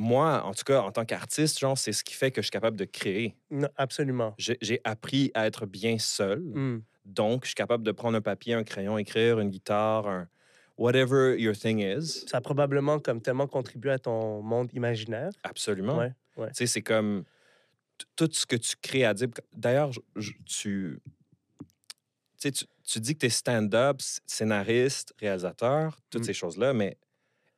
Moi, 0.00 0.44
en 0.44 0.54
tout 0.54 0.62
cas, 0.62 0.80
en 0.82 0.92
tant 0.92 1.04
qu'artiste, 1.04 1.58
genre, 1.58 1.76
c'est 1.76 1.92
ce 1.92 2.04
qui 2.04 2.14
fait 2.14 2.30
que 2.30 2.40
je 2.40 2.46
suis 2.46 2.52
capable 2.52 2.76
de 2.76 2.84
créer. 2.84 3.34
Non, 3.50 3.68
absolument. 3.74 4.32
J'ai 4.38 4.80
appris 4.84 5.32
à 5.34 5.46
être 5.48 5.66
bien 5.66 5.98
seul. 5.98 6.38
Mm. 6.38 6.82
Donc, 7.04 7.42
je 7.42 7.48
suis 7.48 7.54
capable 7.56 7.82
de 7.82 7.90
prendre 7.90 8.16
un 8.16 8.20
papier, 8.20 8.54
un 8.54 8.62
crayon, 8.62 8.96
écrire, 8.96 9.40
une 9.40 9.50
guitare, 9.50 10.06
un 10.06 10.28
whatever 10.76 11.34
your 11.36 11.56
thing 11.56 11.80
is. 11.80 12.24
Ça 12.28 12.36
a 12.36 12.40
probablement 12.40 13.00
comme 13.00 13.20
tellement 13.20 13.48
contribué 13.48 13.90
à 13.90 13.98
ton 13.98 14.40
monde 14.40 14.70
imaginaire. 14.72 15.30
Absolument. 15.42 15.96
Ouais. 15.98 16.12
ouais. 16.36 16.48
Tu 16.50 16.54
sais, 16.58 16.66
c'est 16.68 16.82
comme 16.82 17.24
tout 18.14 18.28
ce 18.30 18.46
que 18.46 18.54
tu 18.54 18.76
crées 18.80 19.04
à 19.04 19.14
dire. 19.14 19.26
D'ailleurs, 19.52 19.90
tu, 20.46 21.00
tu, 22.38 22.50
tu, 22.84 23.00
dis 23.00 23.14
que 23.14 23.18
tu 23.18 23.26
es 23.26 23.30
stand-up, 23.30 24.00
scénariste, 24.26 25.12
réalisateur, 25.18 25.96
toutes 26.08 26.22
Mm. 26.22 26.26
ces 26.26 26.34
choses-là, 26.34 26.72
mais 26.72 26.96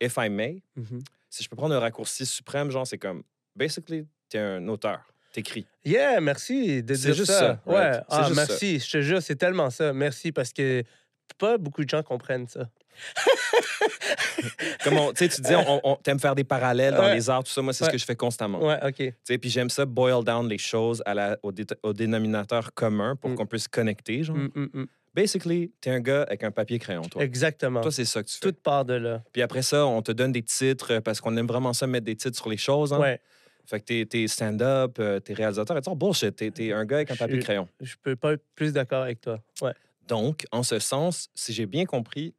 if 0.01 0.17
I 0.17 0.31
may, 0.31 0.63
Mhm. 0.77 1.01
Si 1.31 1.43
je 1.43 1.49
peux 1.49 1.57
prendre 1.57 1.75
un 1.75 1.81
raccourci 1.81 2.27
suprême, 2.27 2.71
genre, 2.71 2.87
c'est 2.87 2.99
comme, 2.99 3.23
basically, 3.57 4.07
tu 4.29 4.37
es 4.37 4.41
un 4.41 4.69
auteur, 4.69 5.01
t'écris. 5.33 5.67
Yeah, 5.85 6.21
merci 6.21 6.83
de 6.83 6.95
dire 6.95 7.15
juste 7.15 7.31
ça. 7.31 7.39
ça, 7.39 7.61
Ouais. 7.67 7.77
right? 7.91 8.05
Ah, 8.11 8.25
juste 8.29 8.35
ça. 8.41 8.47
merci. 8.49 8.79
Je 8.81 8.91
te 8.91 9.01
jure, 9.01 9.23
c'est 9.23 9.37
tellement 9.37 9.71
ça. 9.71 9.93
Merci 9.93 10.33
parce 10.33 10.53
que 10.53 10.83
pas 11.39 11.57
beaucoup 11.59 11.85
de 11.85 11.89
gens 11.89 12.03
comprennent 12.03 12.49
ça. 12.49 12.69
Comme 14.85 14.99
on- 14.99 15.13
tu 15.13 15.29
disais, 15.29 15.55
on, 15.57 15.81
on- 15.85 15.97
t'aimes 15.97 16.19
faire 16.19 16.35
des 16.35 16.45
parallèles 16.45 16.95
dans 16.95 17.05
Ouais. 17.05 17.15
les 17.15 17.31
arts, 17.31 17.45
tout 17.45 17.53
ça, 17.53 17.63
moi, 17.63 17.73
c'est 17.73 17.85
ce 17.85 17.91
que 17.91 17.99
je 17.99 18.05
fais 18.05 18.17
constamment. 18.17 18.61
Ouais, 18.67 18.79
OK. 18.85 19.15
Puis 19.39 19.51
j'aime 19.51 19.71
ça, 19.71 19.87
boil 19.87 20.25
down 20.25 20.49
les 20.49 20.59
choses 20.59 21.03
à 21.07 21.15
la, 21.15 21.39
au, 21.43 21.53
dé- 21.53 21.67
au 21.83 21.93
dénominateur 21.93 22.73
commun 22.75 23.17
pour 23.17 23.31
Mm. 23.31 23.35
qu'on 23.37 23.47
puisse 23.47 23.69
connecter, 23.69 24.23
genre. 24.25 24.37
Mm, 24.37 24.51
mm. 24.73 24.87
Basically, 25.15 25.73
t'es 25.81 25.91
un 25.91 26.01
gars 26.01 26.23
avec 26.23 26.45
un 26.45 26.51
papier 26.53 26.79
crayon, 26.79 27.03
toi. 27.03 27.23
Exactement. 27.25 27.81
Toi, 27.81 27.91
c'est 27.91 28.05
ça 28.05 28.23
que 28.23 28.29
tu 28.29 28.35
fais. 28.35 28.41
Toute 28.41 28.61
part 28.63 28.85
de 28.85 28.95
là. 28.95 29.23
Puis 29.33 29.43
après 29.43 29.63
ça, 29.63 29.85
on 29.87 30.03
te 30.03 30.13
donne 30.13 30.31
des 30.33 30.43
titres 30.43 30.95
euh, 30.95 31.01
parce 31.01 31.21
qu'on 31.21 31.37
aime 31.37 31.47
vraiment 31.49 31.73
ça 31.73 31.87
mettre 31.87 32.07
des 32.07 32.15
titres 32.17 32.37
sur 32.37 32.49
les 32.49 32.57
choses. 32.57 32.93
Hein? 32.93 33.01
Ouais. 33.01 33.21
Fait 33.67 33.81
que 33.81 33.85
t'es, 33.85 34.07
t'es 34.07 34.27
stand-up, 34.29 34.97
euh, 35.01 35.19
t'es 35.21 35.33
réalisateur. 35.35 35.77
Et 35.77 35.81
tu 35.81 35.95
bullshit, 35.97 36.35
t'es, 36.37 36.51
t'es 36.51 36.73
un 36.73 36.85
gars 36.85 36.97
avec 36.97 37.11
un 37.11 37.17
papier 37.17 37.37
Je- 37.37 37.45
crayon. 37.45 37.69
Je 37.81 37.95
peux 38.03 38.17
pas 38.17 38.33
être 38.35 38.45
plus 38.55 38.73
d'accord 38.73 39.03
avec 39.03 39.21
toi. 39.21 39.43
Ouais. 39.63 39.73
Donc, 40.07 40.45
en 40.53 40.63
ce 40.63 40.79
sens, 40.79 41.29
si 41.35 41.53
j'ai 41.53 41.67
bien 41.67 41.87
compris, 41.87 42.35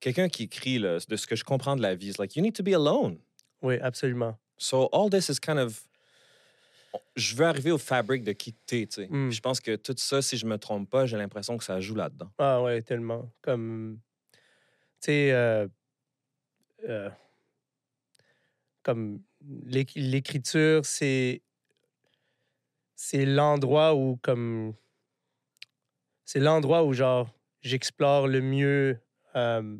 quelqu'un 0.00 0.28
qui 0.28 0.44
écrit 0.44 0.78
là, 0.78 0.98
de 1.08 1.16
ce 1.16 1.26
que 1.26 1.36
je 1.36 1.44
comprends 1.44 1.76
de 1.76 1.82
la 1.82 1.94
vie, 1.94 2.12
c'est 2.12 2.18
like, 2.20 2.36
you 2.36 2.42
need 2.42 2.54
to 2.54 2.62
be 2.62 2.74
alone. 2.74 3.18
Oui, 3.62 3.78
absolument. 3.80 4.36
So 4.58 4.88
all 4.92 5.10
this 5.10 5.28
is 5.28 5.38
kind 5.40 5.58
of. 5.58 5.82
Je 7.14 7.34
veux 7.34 7.44
arriver 7.46 7.70
au 7.72 7.78
fabric 7.78 8.22
de 8.24 8.32
qui 8.32 8.52
t'es, 8.52 8.86
tu 8.86 9.02
sais. 9.02 9.06
Mm. 9.08 9.28
Puis 9.28 9.36
Je 9.36 9.40
pense 9.40 9.60
que 9.60 9.76
tout 9.76 9.94
ça, 9.96 10.22
si 10.22 10.36
je 10.36 10.46
me 10.46 10.58
trompe 10.58 10.88
pas, 10.90 11.06
j'ai 11.06 11.16
l'impression 11.16 11.56
que 11.56 11.64
ça 11.64 11.80
joue 11.80 11.94
là-dedans. 11.94 12.30
Ah 12.38 12.62
ouais, 12.62 12.82
tellement. 12.82 13.30
Comme, 13.42 13.98
tu 15.00 15.06
sais, 15.06 15.32
euh, 15.32 15.66
euh, 16.88 17.10
comme 18.82 19.20
l'éc- 19.64 19.92
l'écriture, 19.96 20.84
c'est 20.84 21.42
c'est 22.94 23.26
l'endroit 23.26 23.94
où 23.94 24.16
comme 24.22 24.74
c'est 26.24 26.40
l'endroit 26.40 26.84
où 26.84 26.92
genre 26.92 27.28
j'explore 27.60 28.26
le 28.26 28.40
mieux 28.40 28.98
euh, 29.34 29.76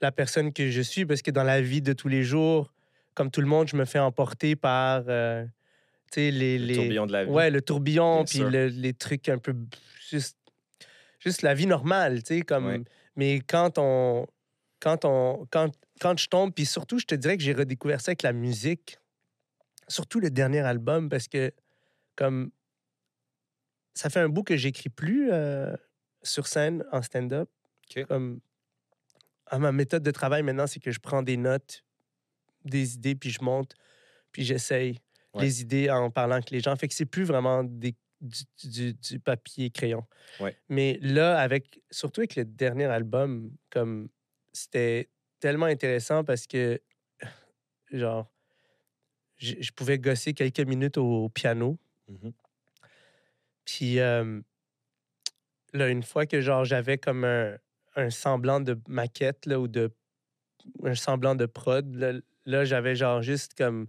la 0.00 0.12
personne 0.12 0.52
que 0.52 0.70
je 0.70 0.80
suis 0.80 1.04
parce 1.04 1.20
que 1.22 1.30
dans 1.30 1.42
la 1.44 1.60
vie 1.60 1.82
de 1.82 1.92
tous 1.92 2.08
les 2.08 2.22
jours, 2.22 2.72
comme 3.14 3.30
tout 3.30 3.40
le 3.40 3.46
monde, 3.46 3.68
je 3.68 3.76
me 3.76 3.84
fais 3.84 3.98
emporter 3.98 4.56
par 4.56 5.04
euh, 5.08 5.44
sais 6.10 6.30
les, 6.30 6.58
Le 6.58 6.66
les 6.66 6.74
tourbillon 6.74 7.06
de 7.06 7.12
la 7.12 7.24
vie. 7.24 7.30
Ouais, 7.30 7.50
le 7.50 7.62
tourbillon, 7.62 8.24
puis 8.24 8.38
le- 8.40 8.66
les 8.66 8.92
trucs 8.94 9.28
un 9.28 9.38
peu 9.38 9.54
juste, 10.08 10.38
juste 11.18 11.42
la 11.42 11.54
vie 11.54 11.66
normale, 11.66 12.22
tu 12.22 12.36
sais, 12.36 12.40
comme. 12.42 12.66
Ouais. 12.66 12.82
Mais 13.16 13.40
quand 13.40 13.78
on, 13.78 14.26
quand 14.80 15.04
on, 15.04 15.46
quand, 15.50 15.70
quand 16.00 16.18
je 16.18 16.28
tombe, 16.28 16.52
puis 16.54 16.64
surtout, 16.66 16.98
je 16.98 17.06
te 17.06 17.14
dirais 17.14 17.36
que 17.36 17.42
j'ai 17.42 17.52
redécouvert 17.52 18.00
ça 18.00 18.10
avec 18.10 18.22
la 18.22 18.32
musique, 18.32 18.98
surtout 19.88 20.20
le 20.20 20.30
dernier 20.30 20.60
album, 20.60 21.08
parce 21.08 21.28
que 21.28 21.52
comme 22.16 22.50
ça 23.94 24.08
fait 24.10 24.20
un 24.20 24.28
bout 24.28 24.42
que 24.44 24.56
j'écris 24.56 24.88
plus 24.88 25.30
euh, 25.32 25.74
sur 26.22 26.46
scène 26.46 26.84
en 26.92 27.02
stand-up. 27.02 27.50
Comme 28.08 28.40
ah, 29.46 29.58
ma 29.58 29.72
méthode 29.72 30.04
de 30.04 30.10
travail 30.12 30.42
maintenant, 30.44 30.68
c'est 30.68 30.78
que 30.78 30.92
je 30.92 31.00
prends 31.00 31.22
des 31.22 31.36
notes, 31.36 31.84
des 32.64 32.94
idées, 32.94 33.16
puis 33.16 33.30
je 33.30 33.42
monte, 33.42 33.74
puis 34.30 34.44
j'essaye. 34.44 35.00
Ouais. 35.34 35.42
les 35.42 35.60
idées 35.62 35.90
en 35.90 36.10
parlant 36.10 36.34
avec 36.36 36.50
les 36.50 36.60
gens. 36.60 36.74
Fait 36.76 36.88
que 36.88 36.94
c'est 36.94 37.06
plus 37.06 37.24
vraiment 37.24 37.62
des, 37.62 37.94
du, 38.20 38.42
du- 38.64 38.94
du 38.94 39.20
papier 39.20 39.70
crayon. 39.70 40.04
Ouais. 40.40 40.56
Mais 40.68 40.98
là, 41.02 41.38
avec 41.38 41.80
surtout 41.90 42.20
avec 42.22 42.34
le 42.36 42.44
dernier 42.44 42.86
album, 42.86 43.50
comme 43.70 44.08
c'était 44.52 45.08
tellement 45.38 45.66
intéressant 45.66 46.24
parce 46.24 46.46
que 46.46 46.80
genre 47.92 48.28
je, 49.38 49.54
je 49.60 49.72
pouvais 49.72 49.98
gosser 49.98 50.34
quelques 50.34 50.60
minutes 50.60 50.98
au 50.98 51.28
piano. 51.28 51.78
Mhm. 52.08 52.32
Puis 53.64 54.00
euh, 54.00 54.40
là, 55.72 55.88
une 55.88 56.02
fois 56.02 56.26
que 56.26 56.40
genre 56.40 56.64
j'avais 56.64 56.98
comme 56.98 57.24
un, 57.24 57.56
un 57.96 58.10
semblant 58.10 58.60
de 58.60 58.78
maquette 58.88 59.46
là, 59.46 59.60
ou 59.60 59.68
de 59.68 59.90
un 60.84 60.94
semblant 60.94 61.34
de 61.36 61.46
prod, 61.46 61.94
là, 61.94 62.12
là, 62.44 62.64
j'avais 62.64 62.94
genre 62.96 63.22
juste 63.22 63.54
comme 63.54 63.86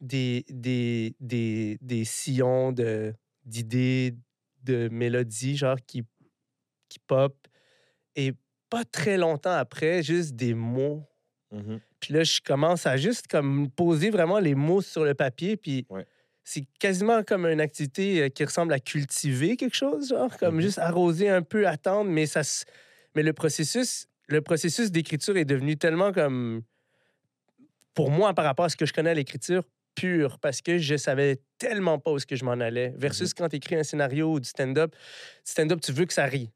des, 0.00 0.44
des, 0.48 1.14
des, 1.20 1.78
des 1.80 2.04
sillons 2.04 2.72
de, 2.72 3.14
d'idées, 3.44 4.14
de 4.62 4.88
mélodies, 4.90 5.56
genre 5.56 5.78
qui, 5.86 6.02
qui 6.88 6.98
pop. 6.98 7.36
Et 8.14 8.32
pas 8.70 8.84
très 8.84 9.16
longtemps 9.16 9.52
après, 9.52 10.02
juste 10.02 10.34
des 10.34 10.54
mots. 10.54 11.04
Mhm. 11.52 11.80
Puis 12.00 12.12
là, 12.14 12.24
je 12.24 12.40
commence 12.40 12.86
à 12.86 12.96
juste 12.96 13.26
comme 13.28 13.70
poser 13.70 14.10
vraiment 14.10 14.38
les 14.38 14.54
mots 14.54 14.82
sur 14.82 15.04
le 15.04 15.14
papier. 15.14 15.56
Puis 15.56 15.86
Ouais. 15.88 16.06
c'est 16.44 16.64
quasiment 16.78 17.22
comme 17.22 17.46
une 17.46 17.60
activité 17.60 18.22
euh, 18.22 18.28
qui 18.28 18.44
ressemble 18.44 18.72
à 18.72 18.80
cultiver 18.80 19.56
quelque 19.56 19.76
chose, 19.76 20.08
genre 20.08 20.36
comme 20.38 20.56
Mhm. 20.56 20.60
juste 20.60 20.78
arroser 20.78 21.28
un 21.28 21.42
peu, 21.42 21.66
attendre. 21.66 22.10
Mais 22.10 22.26
ça, 22.26 22.42
mais 23.14 23.22
le 23.22 23.32
processus, 23.32 24.06
le 24.28 24.42
processus 24.42 24.90
d'écriture 24.90 25.36
est 25.36 25.44
devenu 25.44 25.76
tellement 25.76 26.12
comme 26.12 26.62
pour 27.94 28.10
moi 28.10 28.34
par 28.34 28.44
rapport 28.44 28.66
à 28.66 28.68
ce 28.68 28.76
que 28.76 28.84
je 28.86 28.92
connais 28.92 29.10
à 29.10 29.14
l'écriture 29.14 29.62
pure 29.96 30.38
parce 30.38 30.60
que 30.60 30.78
je 30.78 30.96
savais 30.96 31.40
tellement 31.58 31.98
pas 31.98 32.12
où 32.12 32.16
est-ce 32.18 32.26
que 32.26 32.36
je 32.36 32.44
m'en 32.44 32.52
allais. 32.52 32.92
Versus 32.96 33.34
quand 33.34 33.48
tu 33.48 33.56
écris 33.56 33.74
un 33.74 33.82
scénario 33.82 34.30
ou 34.34 34.38
du 34.38 34.48
stand-up, 34.48 34.94
stand-up, 35.42 35.80
tu 35.80 35.90
veux 35.92 36.04
que 36.04 36.12
ça 36.12 36.26
rie. 36.26 36.50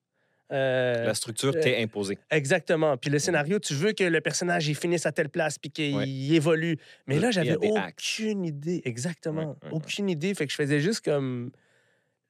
Euh, 0.53 1.05
La 1.05 1.15
structure 1.15 1.53
euh, 1.55 1.61
t'est 1.61 1.81
imposée. 1.83 2.19
Exactement. 2.31 2.97
Puis 2.97 3.09
le 3.11 3.19
scénario, 3.21 3.59
tu 3.61 3.73
veux 3.75 3.93
que 3.93 4.03
le 4.05 4.21
personnage 4.21 4.67
il 4.69 4.75
finisse 4.75 5.07
à 5.07 5.13
telle 5.13 5.29
place 5.29 5.59
puis 5.59 5.71
qu'il 5.71 5.95
Ouais. 5.97 6.09
évolue. 6.09 6.77
Mais 7.07 7.19
là, 7.21 7.31
j'avais 7.31 7.53
actes. 7.77 8.01
aucune 8.01 8.45
idée. 8.45 8.83
Exactement. 8.85 9.41
Ouais, 9.41 9.47
ouais, 9.47 9.55
ouais. 9.65 9.69
aucune 9.73 10.09
idée. 10.11 10.35
Fait 10.35 10.47
que 10.47 10.51
je 10.53 10.57
faisais 10.57 10.81
juste 10.81 11.05
comme 11.05 11.51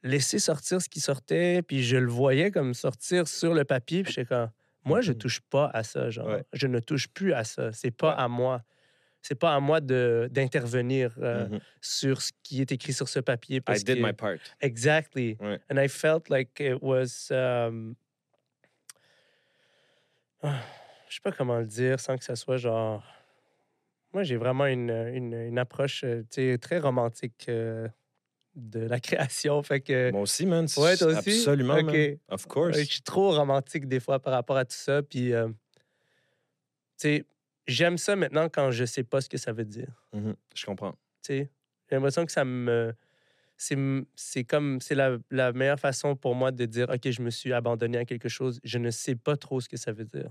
laisser 0.02 0.38
sortir 0.38 0.80
ce 0.80 0.88
qui 0.88 1.00
sortait, 1.00 1.62
puis 1.62 1.82
je 1.82 1.96
le 1.96 2.08
voyais 2.10 2.50
comme 2.50 2.72
sortir 2.74 3.26
sur 3.28 3.52
le 3.54 3.64
papier, 3.64 4.02
puis 4.02 4.12
j'étais 4.12 4.26
comme 4.28 4.50
moi, 4.84 5.00
je 5.02 5.12
Mhm. 5.12 5.18
touche 5.18 5.40
pas 5.50 5.70
à 5.74 5.82
ça, 5.82 6.08
genre. 6.10 6.38
Je 6.54 6.66
ne 6.66 6.78
touche 6.78 7.08
plus 7.08 7.32
à 7.34 7.44
ça. 7.44 7.70
C'est 7.72 7.90
pas 7.90 8.12
à 8.12 8.28
moi. 8.28 8.62
C'est 9.22 9.34
pas 9.34 9.54
à 9.54 9.60
moi 9.60 9.80
d'intervenir 9.80 11.14
euh, 11.18 11.46
Mhm. 11.48 11.60
sur 11.80 12.22
ce 12.22 12.32
qui 12.42 12.60
est 12.62 12.72
écrit 12.72 12.92
sur 12.94 13.08
ce 13.08 13.20
papier. 13.20 13.60
Parce 13.60 13.80
I 13.80 13.84
did 13.84 13.96
que- 13.98 14.02
my 14.06 14.12
part. 14.12 14.36
Exactly. 14.60 15.36
Ouais. 15.40 15.60
And 15.70 15.76
I 15.76 15.88
felt 15.88 16.28
like 16.30 16.58
it 16.60 16.78
was. 16.80 17.30
Um... 17.30 17.94
je 20.42 21.14
sais 21.14 21.20
pas 21.22 21.32
comment 21.32 21.58
le 21.58 21.66
dire 21.66 22.00
sans 22.00 22.16
que 22.16 22.24
ça 22.24 22.36
soit 22.36 22.56
genre. 22.56 23.04
Moi, 24.12 24.22
j'ai 24.24 24.36
vraiment 24.36 24.66
une, 24.66 24.90
une, 24.90 25.34
une 25.34 25.58
approche 25.58 26.02
euh, 26.04 26.24
très 26.58 26.78
romantique 26.78 27.46
euh, 27.48 27.86
de 28.56 28.80
la 28.80 28.98
création. 29.00 29.62
Fait 29.62 29.80
que. 29.80 30.10
Moi 30.10 30.22
aussi, 30.22 30.46
man. 30.46 30.66
Ouais, 30.76 30.96
toi 30.96 31.08
aussi? 31.08 31.30
Absolument, 31.30 31.82
man. 31.82 32.16
Of 32.28 32.46
course. 32.46 32.76
Je 32.78 32.84
suis 32.84 33.02
trop 33.02 33.30
romantique 33.32 33.86
des 33.86 34.00
fois 34.00 34.18
par 34.18 34.32
rapport 34.32 34.56
à 34.56 34.64
tout 34.64 34.76
ça. 34.76 35.02
Puis, 35.02 35.32
euh, 35.32 35.46
tu 35.48 35.52
sais, 36.96 37.24
j'aime 37.70 37.98
ça 37.98 38.16
maintenant 38.16 38.48
quand 38.48 38.70
je 38.70 38.84
sais 38.84 39.02
pas 39.02 39.20
ce 39.20 39.28
que 39.28 39.38
ça 39.38 39.52
veut 39.52 39.64
dire. 39.64 39.88
Mhm. 40.12 40.34
Je 40.54 40.66
comprends. 40.66 40.94
J'ai 41.26 41.48
l'impression 41.90 42.26
que 42.26 42.32
ça 42.32 42.44
me. 42.44 42.94
C'est 43.56 44.44
comme. 44.44 44.80
C'est 44.80 44.94
la, 44.94 45.18
la 45.30 45.52
meilleure 45.52 45.80
façon 45.80 46.16
pour 46.16 46.34
moi 46.34 46.50
de 46.50 46.64
dire 46.66 46.88
OK, 46.88 47.10
je 47.10 47.22
me 47.22 47.30
suis 47.30 47.52
abandonné 47.52 47.98
à 47.98 48.04
quelque 48.04 48.28
chose. 48.28 48.60
Je 48.64 48.78
ne 48.78 48.90
sais 48.90 49.14
pas 49.14 49.36
trop 49.36 49.60
ce 49.60 49.68
que 49.68 49.76
ça 49.76 49.92
veut 49.92 50.04
dire. 50.04 50.30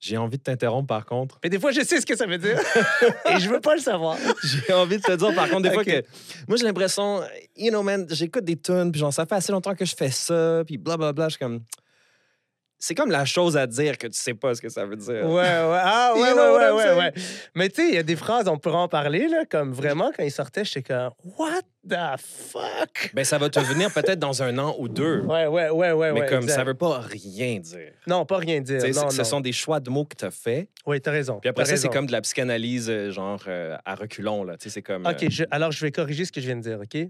J'ai 0.00 0.18
envie 0.18 0.36
de 0.36 0.42
t'interrompre, 0.42 0.86
par 0.86 1.06
contre. 1.06 1.38
Mais 1.42 1.48
des 1.48 1.58
fois, 1.58 1.72
je 1.72 1.80
sais 1.80 1.98
ce 1.98 2.04
que 2.04 2.14
ça 2.14 2.26
veut 2.26 2.36
dire. 2.36 2.58
et 3.30 3.40
je 3.40 3.48
veux 3.48 3.60
pas 3.60 3.74
le 3.74 3.80
savoir. 3.80 4.18
J'ai 4.42 4.74
envie 4.74 4.98
de 4.98 5.02
te 5.02 5.12
dire, 5.12 5.34
par 5.34 5.48
contre, 5.48 5.62
des 5.62 5.70
fois 5.70 5.84
que. 5.84 6.04
Moi, 6.46 6.58
j'ai 6.58 6.64
l'impression, 6.64 7.22
you 7.56 7.70
know, 7.70 7.82
man, 7.82 8.06
j'écoute 8.10 8.44
des 8.44 8.56
tunes, 8.56 8.92
puis 8.92 9.00
genre, 9.00 9.14
ça 9.14 9.24
fait 9.24 9.36
assez 9.36 9.50
longtemps 9.50 9.74
que 9.74 9.86
je 9.86 9.96
fais 9.96 10.10
ça, 10.10 10.62
puis 10.66 10.76
blablabla. 10.76 11.28
Je 11.28 11.36
suis 11.36 11.38
comme. 11.38 11.60
C'est 12.86 12.94
comme 12.94 13.10
la 13.10 13.24
chose 13.24 13.56
à 13.56 13.66
dire 13.66 13.96
que 13.96 14.06
tu 14.06 14.18
sais 14.18 14.34
pas 14.34 14.54
ce 14.54 14.60
que 14.60 14.68
ça 14.68 14.84
veut 14.84 14.96
dire. 14.96 15.24
Ouais, 15.24 15.40
ouais. 15.40 15.80
Ah, 15.82 16.12
ouais, 16.16 16.20
You 16.20 16.26
ouais, 16.26 16.32
know 16.34 16.76
ouais, 16.76 16.94
ouais. 16.98 17.12
Mais 17.54 17.70
tu 17.70 17.76
sais, 17.76 17.88
il 17.88 17.94
y 17.94 17.98
a 17.98 18.02
des 18.02 18.14
phrases, 18.14 18.46
on 18.46 18.58
pourra 18.58 18.80
en 18.80 18.88
parler, 18.88 19.26
là, 19.26 19.44
comme 19.48 19.72
vraiment, 19.72 20.12
quand 20.14 20.22
ils 20.22 20.30
sortaient, 20.30 20.66
j'étais 20.66 20.92
comme 20.92 21.12
What 21.38 21.62
the 21.88 22.20
fuck? 22.20 23.10
Ben, 23.14 23.24
ça 23.24 23.38
va 23.38 23.48
te 23.48 23.58
venir 23.58 23.90
peut-être 23.90 24.18
dans 24.18 24.42
un 24.42 24.58
an 24.58 24.76
ou 24.78 24.88
deux. 24.88 25.20
Ouais, 25.20 25.46
ouais, 25.46 25.70
ouais, 25.70 25.92
ouais. 25.92 26.12
mais 26.12 26.20
ouais, 26.20 26.26
comme 26.28 26.42
exact. 26.42 26.56
ça 26.56 26.64
veut 26.64 26.74
pas 26.74 26.98
rien 27.00 27.58
dire. 27.58 27.92
Non, 28.06 28.26
pas 28.26 28.36
rien 28.36 28.60
dire. 28.60 28.82
Tu 28.82 28.90
Non, 28.92 29.08
ce 29.08 29.24
sont 29.24 29.40
des 29.40 29.52
choix 29.52 29.80
de 29.80 29.88
mots 29.88 30.04
que 30.04 30.16
tu 30.16 30.26
as 30.26 30.30
fait. 30.30 30.68
Oui, 30.84 31.00
t'as 31.00 31.10
raison. 31.12 31.38
Puis 31.40 31.48
après 31.48 31.64
ça, 31.64 31.78
c'est 31.78 31.88
comme 31.88 32.06
de 32.06 32.12
la 32.12 32.20
psychanalyse, 32.20 32.90
euh, 32.90 33.10
genre 33.10 33.42
euh, 33.48 33.78
à 33.86 33.94
reculons. 33.94 34.44
Là. 34.44 34.58
Tu 34.58 34.64
sais, 34.64 34.68
c'est 34.74 34.82
comme. 34.82 35.06
OK, 35.06 35.24
je- 35.30 35.44
alors 35.50 35.72
je 35.72 35.80
vais 35.80 35.90
corriger 35.90 36.26
ce 36.26 36.32
que 36.32 36.42
je 36.42 36.46
viens 36.46 36.56
de 36.56 36.60
dire, 36.60 36.78
OK? 36.82 37.08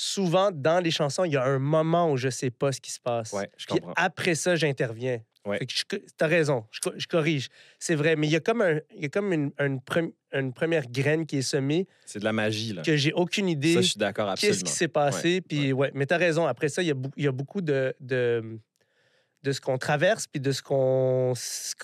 Souvent, 0.00 0.52
dans 0.52 0.78
les 0.78 0.92
chansons, 0.92 1.24
il 1.24 1.32
y 1.32 1.36
a 1.36 1.42
un 1.44 1.58
moment 1.58 2.12
où 2.12 2.16
je 2.16 2.28
sais 2.28 2.50
pas 2.50 2.70
ce 2.70 2.80
qui 2.80 2.92
se 2.92 3.00
passe. 3.00 3.32
Ouais, 3.32 3.50
je 3.56 3.66
Puis 3.66 3.80
comprends. 3.80 3.94
après 3.96 4.36
ça, 4.36 4.54
j'interviens. 4.54 5.18
Ouais. 5.44 5.58
Fait 5.58 5.66
que 5.66 5.72
je- 5.74 5.98
T'as 6.16 6.28
raison, 6.28 6.64
je, 6.70 6.78
co- 6.78 6.92
je 6.96 7.08
corrige. 7.08 7.48
C'est 7.80 7.96
vrai, 7.96 8.14
mais 8.14 8.28
il 8.28 8.30
y 8.30 8.36
a 8.36 8.40
comme, 8.40 8.60
un, 8.62 8.78
il 8.94 9.02
y 9.02 9.06
a 9.06 9.08
comme 9.08 9.32
une, 9.32 9.50
une 9.58 9.80
prem- 9.80 10.12
une 10.32 10.52
première 10.52 10.86
graine 10.88 11.26
qui 11.26 11.38
est 11.38 11.42
semée 11.42 11.88
C'est 12.06 12.20
de 12.20 12.24
la 12.24 12.32
magie. 12.32 12.74
Là. 12.74 12.82
que 12.82 12.96
j'ai 12.96 13.12
aucune 13.12 13.48
idée 13.48 13.74
Ça, 13.74 13.80
je 13.80 13.86
suis 13.88 13.98
d'accord, 13.98 14.28
absolument. 14.28 14.54
qu'est-ce 14.54 14.64
qui 14.64 14.70
s'est 14.72 14.86
passé. 14.86 15.40
Puis 15.40 15.72
ouais, 15.72 15.90
mais 15.94 16.06
t'as 16.06 16.18
raison. 16.18 16.46
Après 16.46 16.68
ça, 16.68 16.80
il 16.82 16.86
y 16.86 16.90
a, 16.92 16.94
bou- 16.94 17.10
il 17.16 17.24
y 17.24 17.28
a 17.28 17.32
beaucoup 17.32 17.60
de, 17.60 17.92
de, 17.98 18.60
de 19.48 19.52
ce 19.52 19.60
qu'on 19.60 19.78
traverse, 19.78 20.26
puis 20.26 20.40
de 20.40 20.52
ce 20.52 20.60
qu'on 20.62 21.32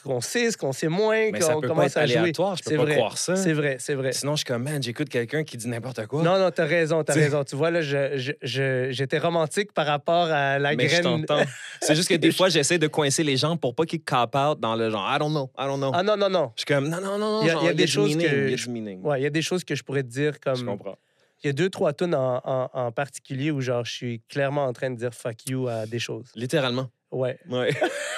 qu'on 0.04 0.20
sait, 0.20 0.50
ce 0.50 0.56
qu'on 0.56 0.72
sait 0.72 0.88
moins, 0.88 1.30
qu'on 1.32 1.60
commence 1.62 1.86
être 1.92 1.96
à 1.96 2.06
jouer. 2.06 2.16
aléatoire. 2.18 2.56
Je 2.56 2.62
peux 2.64 2.76
pas 2.76 2.82
vrai. 2.82 2.96
croire 2.96 3.16
ça. 3.18 3.36
C'est 3.36 3.52
vrai, 3.54 3.76
c'est 3.80 3.94
vrai. 3.94 4.12
Sinon, 4.12 4.32
je 4.32 4.38
suis 4.38 4.44
comme, 4.44 4.62
man, 4.64 4.82
j'écoute 4.82 5.08
quelqu'un 5.08 5.44
qui 5.44 5.56
dit 5.56 5.68
n'importe 5.68 6.06
quoi. 6.06 6.22
Non, 6.22 6.38
non, 6.38 6.50
t'as 6.50 6.66
raison, 6.66 7.02
t'as 7.02 7.14
raison. 7.14 7.42
Tu 7.44 7.56
vois, 7.56 7.70
là, 7.70 7.80
je- 7.80 8.16
je- 8.18 8.32
je- 8.42 8.88
j'étais 8.90 9.18
romantique 9.18 9.72
par 9.72 9.86
rapport 9.86 10.26
à 10.30 10.58
la 10.58 10.74
mais 10.76 10.88
je 10.88 11.00
graine. 11.00 11.24
C'est 11.80 11.94
juste 11.94 12.08
que 12.08 12.14
des 12.14 12.32
fois, 12.32 12.48
j'essaie 12.50 12.78
de 12.78 12.86
coincer 12.86 13.22
les 13.24 13.36
gens 13.36 13.56
pour 13.56 13.74
pas 13.74 13.86
qu'ils 13.86 14.02
cop 14.02 14.34
out 14.36 14.60
dans 14.60 14.76
le 14.76 14.90
genre, 14.90 15.06
I 15.10 15.18
don't 15.18 15.30
know, 15.30 15.50
I 15.58 15.64
don't 15.66 15.78
know. 15.78 15.90
Ah 15.94 16.02
non, 16.02 16.16
non, 16.16 16.28
non. 16.28 16.52
Je 16.56 16.60
suis 16.60 16.66
comme, 16.66 16.88
non, 16.88 17.00
non, 17.00 17.18
non, 17.18 17.40
non. 17.40 17.42
Il 17.42 17.46
y 17.48 17.50
a- 17.50 17.72
y 17.72 17.74
des 17.74 17.86
choses 17.86 18.10
meaning, 18.14 18.28
que 18.30 18.36
Il 18.44 18.50
y 18.50 18.54
a 18.54 18.56
je- 18.56 18.64
du 18.66 18.70
meaning. 18.70 19.02
Ouais, 19.02 19.20
il 19.20 19.24
y 19.24 19.26
a 19.26 19.30
des 19.30 19.42
choses 19.42 19.64
que 19.64 19.74
je 19.74 19.82
pourrais 19.82 20.02
te 20.02 20.08
dire 20.08 20.34
Je 20.34 20.38
comme. 20.50 20.64
comprends. 20.66 20.96
Il 21.42 21.48
y 21.48 21.50
a 21.50 21.52
deux, 21.52 21.68
trois 21.68 21.92
tunes 21.92 22.14
en, 22.14 22.40
en- 22.42 22.70
en 22.72 22.90
particulier 22.90 23.50
où, 23.50 23.60
genre, 23.60 23.84
je 23.84 23.92
suis 23.92 24.22
clairement 24.30 24.64
en 24.64 24.72
train 24.72 24.88
de 24.90 24.96
dire 24.96 25.12
fuck 25.12 25.46
you 25.46 25.68
à 25.68 25.84
des 25.84 25.98
choses. 25.98 26.30
Littéralement. 26.34 26.88
Ouais. 27.14 27.38
Ouais. 27.48 27.70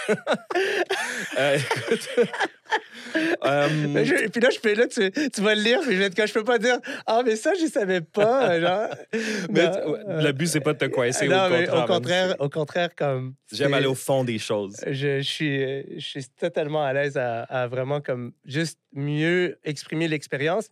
Euh, 1.38 1.58
écoute. 1.58 2.08
Euh, 3.44 3.68
Mais 3.88 4.04
je- 4.04 4.28
puis 4.28 4.40
là, 4.40 4.50
je 4.50 4.58
peux, 4.58 4.74
là 4.74 4.86
tu, 4.88 5.10
tu 5.30 5.40
vas 5.40 5.54
le 5.54 5.62
lire, 5.62 5.80
puis 5.80 5.92
je 5.92 5.98
vais 5.98 6.06
être 6.06 6.14
comme, 6.16 6.26
je 6.26 6.34
peux 6.34 6.44
pas 6.44 6.58
dire 6.58 6.78
Ah, 7.06 7.22
mais 7.24 7.36
ça, 7.36 7.52
je 7.58 7.66
savais 7.66 8.00
pas. 8.00 8.60
genre. 8.60 8.88
mais 9.50 9.60
euh, 9.64 10.22
le 10.22 10.32
but, 10.32 10.48
c'est 10.48 10.60
pas 10.60 10.72
de 10.74 10.78
te 10.78 10.84
coincer. 10.86 11.28
non, 11.28 11.46
au 11.46 11.50
mais 11.50 11.66
contraire. 11.66 11.84
au 11.84 11.86
contraire, 11.86 12.36
au 12.40 12.48
contraire, 12.48 12.94
comme. 12.96 13.34
J'aime 13.52 13.72
aller 13.74 13.86
au 13.86 13.94
fond 13.94 14.24
des 14.24 14.38
choses. 14.38 14.76
Je, 14.86 15.18
je 15.18 15.22
suis, 15.22 15.60
je 15.98 16.04
suis 16.04 16.24
totalement 16.38 16.82
à 16.84 16.92
l'aise 16.92 17.16
à, 17.16 17.42
à 17.44 17.68
vraiment 17.68 18.00
comme 18.00 18.32
juste 18.44 18.78
mieux 18.92 19.58
exprimer 19.64 20.08
l'expérience. 20.08 20.68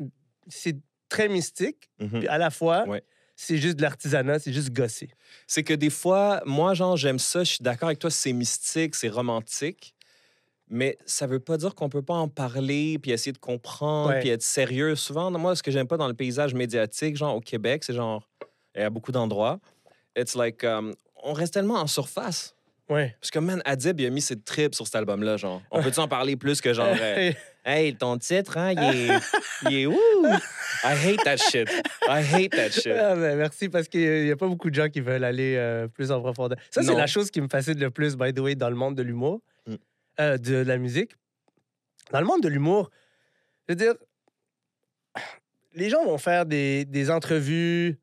C'est 0.49 0.77
très 1.09 1.29
mystique, 1.29 1.89
Mhm. 2.01 2.18
puis 2.18 2.29
à 2.29 2.37
la 2.39 2.51
fois, 2.51 2.85
Ouais. 2.89 3.03
C'est 3.37 3.57
juste 3.59 3.76
de 3.76 3.82
l'artisanat, 3.82 4.39
c'est 4.39 4.53
juste 4.53 4.70
gossé. 4.72 5.11
C'est 5.47 5.62
que 5.62 5.74
des 5.74 5.91
fois, 5.91 6.41
moi, 6.47 6.74
genre, 6.74 6.97
j'aime 6.97 7.18
ça, 7.18 7.41
je 7.45 7.51
suis 7.53 7.62
d'accord 7.62 7.89
avec 7.89 7.99
toi, 7.99 8.11
c'est 8.11 8.32
mystique, 8.32 8.95
c'est 8.95 9.09
romantique, 9.09 9.95
mais 10.68 10.97
ça 11.05 11.26
veut 11.26 11.41
pas 11.41 11.57
dire 11.57 11.74
qu'on 11.74 11.89
peut 11.89 12.03
pas 12.03 12.14
en 12.14 12.28
parler, 12.28 12.99
puis 12.99 13.11
essayer 13.11 13.32
de 13.32 13.39
comprendre, 13.39 14.11
Ouais. 14.11 14.20
puis 14.20 14.28
être 14.30 14.43
sérieux. 14.43 14.95
Souvent, 14.97 15.30
moi, 15.32 15.55
ce 15.57 15.62
que 15.62 15.70
j'aime 15.70 15.87
pas 15.89 15.97
dans 15.97 16.09
le 16.09 16.14
paysage 16.14 16.55
médiatique, 16.55 17.16
genre 17.16 17.37
au 17.37 17.41
Québec, 17.41 17.85
c'est 17.85 17.95
genre, 17.95 18.28
et 18.74 18.82
à 18.82 18.91
beaucoup 18.91 19.12
d'endroits, 19.12 19.59
it's 20.16 20.35
like, 20.35 20.62
um, 20.64 20.95
on 21.22 21.32
reste 21.32 21.55
tellement 21.55 21.74
en 21.80 21.87
surface. 21.87 22.55
Ouais. 22.89 23.16
Parce 23.20 23.30
que, 23.30 23.39
man, 23.39 23.62
Adib, 23.64 23.99
il 24.01 24.07
a 24.07 24.11
mis 24.11 24.20
ses 24.20 24.39
tripes 24.41 24.74
sur 24.74 24.85
cet 24.87 24.95
album-là, 24.97 25.37
genre. 25.39 25.62
On 25.70 25.82
peut-tu 25.82 26.01
en 26.01 26.09
parler 26.09 26.37
plus 26.37 26.61
que 26.61 26.72
genre, 26.74 26.95
euh, 27.01 27.32
hey, 27.65 27.95
ton 27.97 28.19
titre, 28.19 28.57
hein, 28.59 28.73
il 28.73 29.11
est, 29.11 29.19
il 29.71 29.75
est, 29.79 29.87
ouh! 29.87 30.27
I 30.85 30.93
hate 30.95 31.25
that 31.25 31.37
shit. 31.39 31.69
I 32.09 32.23
hate 32.23 32.51
that 32.53 32.71
shit. 32.71 32.93
Ah, 32.93 33.15
ben, 33.15 33.37
merci 33.39 33.69
parce 33.69 33.89
qu'il 33.89 34.25
n'y 34.25 34.31
a 34.31 34.37
pas 34.37 34.47
beaucoup 34.49 34.69
de 34.71 34.75
gens 34.75 34.89
qui 34.89 35.01
veulent 35.01 35.25
aller 35.25 35.57
euh, 35.57 35.89
plus 35.89 36.11
en 36.12 36.21
profondeur. 36.21 36.59
Ça, 36.71 36.83
c'est 36.83 36.95
la 36.95 37.07
chose 37.07 37.31
qui 37.31 37.41
me 37.41 37.49
fascine 37.49 37.79
le 37.79 37.91
plus, 37.91 38.17
by 38.17 38.33
the 38.35 38.41
way, 38.41 38.55
dans 38.55 38.69
le 38.71 38.77
monde 38.77 38.95
de 38.97 39.03
l'humour, 39.03 39.41
Mm. 39.67 39.75
euh, 40.21 40.37
de 40.37 40.57
la 40.57 40.77
musique. 40.77 41.12
Dans 42.12 42.21
le 42.21 42.27
monde 42.27 42.43
de 42.43 42.49
l'humour, 42.49 42.91
je 43.67 43.73
veux 43.73 43.77
dire, 43.77 43.95
les 45.73 45.89
gens 45.89 46.05
vont 46.05 46.19
faire 46.19 46.45
des, 46.47 46.85
des 46.85 47.11
entrevues. 47.11 47.99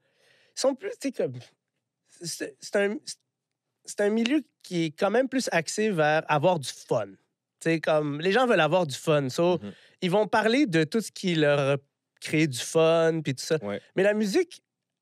Ils 0.56 0.60
sont 0.60 0.74
plus, 0.76 0.90
tu 1.00 1.10
sais, 1.10 1.12
comme. 1.12 1.34
C'est 2.24 2.76
un, 2.76 2.96
c'est 3.86 4.02
un 4.02 4.10
milieu 4.10 4.42
qui 4.64 4.86
est 4.86 4.92
quand 4.92 5.10
même 5.12 5.28
plus 5.30 5.50
axé 5.52 5.90
vers 5.90 6.24
avoir 6.28 6.60
du 6.60 6.70
fun. 6.70 7.08
Tu 7.62 7.70
sais, 7.70 7.80
comme 7.80 8.20
les 8.22 8.32
gens 8.32 8.48
veulent 8.48 8.60
avoir 8.60 8.88
du 8.88 8.96
fun. 8.96 9.30
So, 9.30 9.60
Mhm. 9.60 9.72
ils 10.02 10.12
vont 10.12 10.28
parler 10.28 10.66
de 10.66 10.84
tout 10.84 11.00
ce 11.02 11.12
qui 11.12 11.36
leur 11.36 11.78
créer 12.20 12.48
du 12.48 12.60
fun, 12.60 13.22
puis 13.24 13.34
tout 13.36 13.44
ça. 13.44 13.58
Ouais. 13.64 13.80
Mais 13.96 14.04
la 14.04 14.14
musique, 14.14 14.62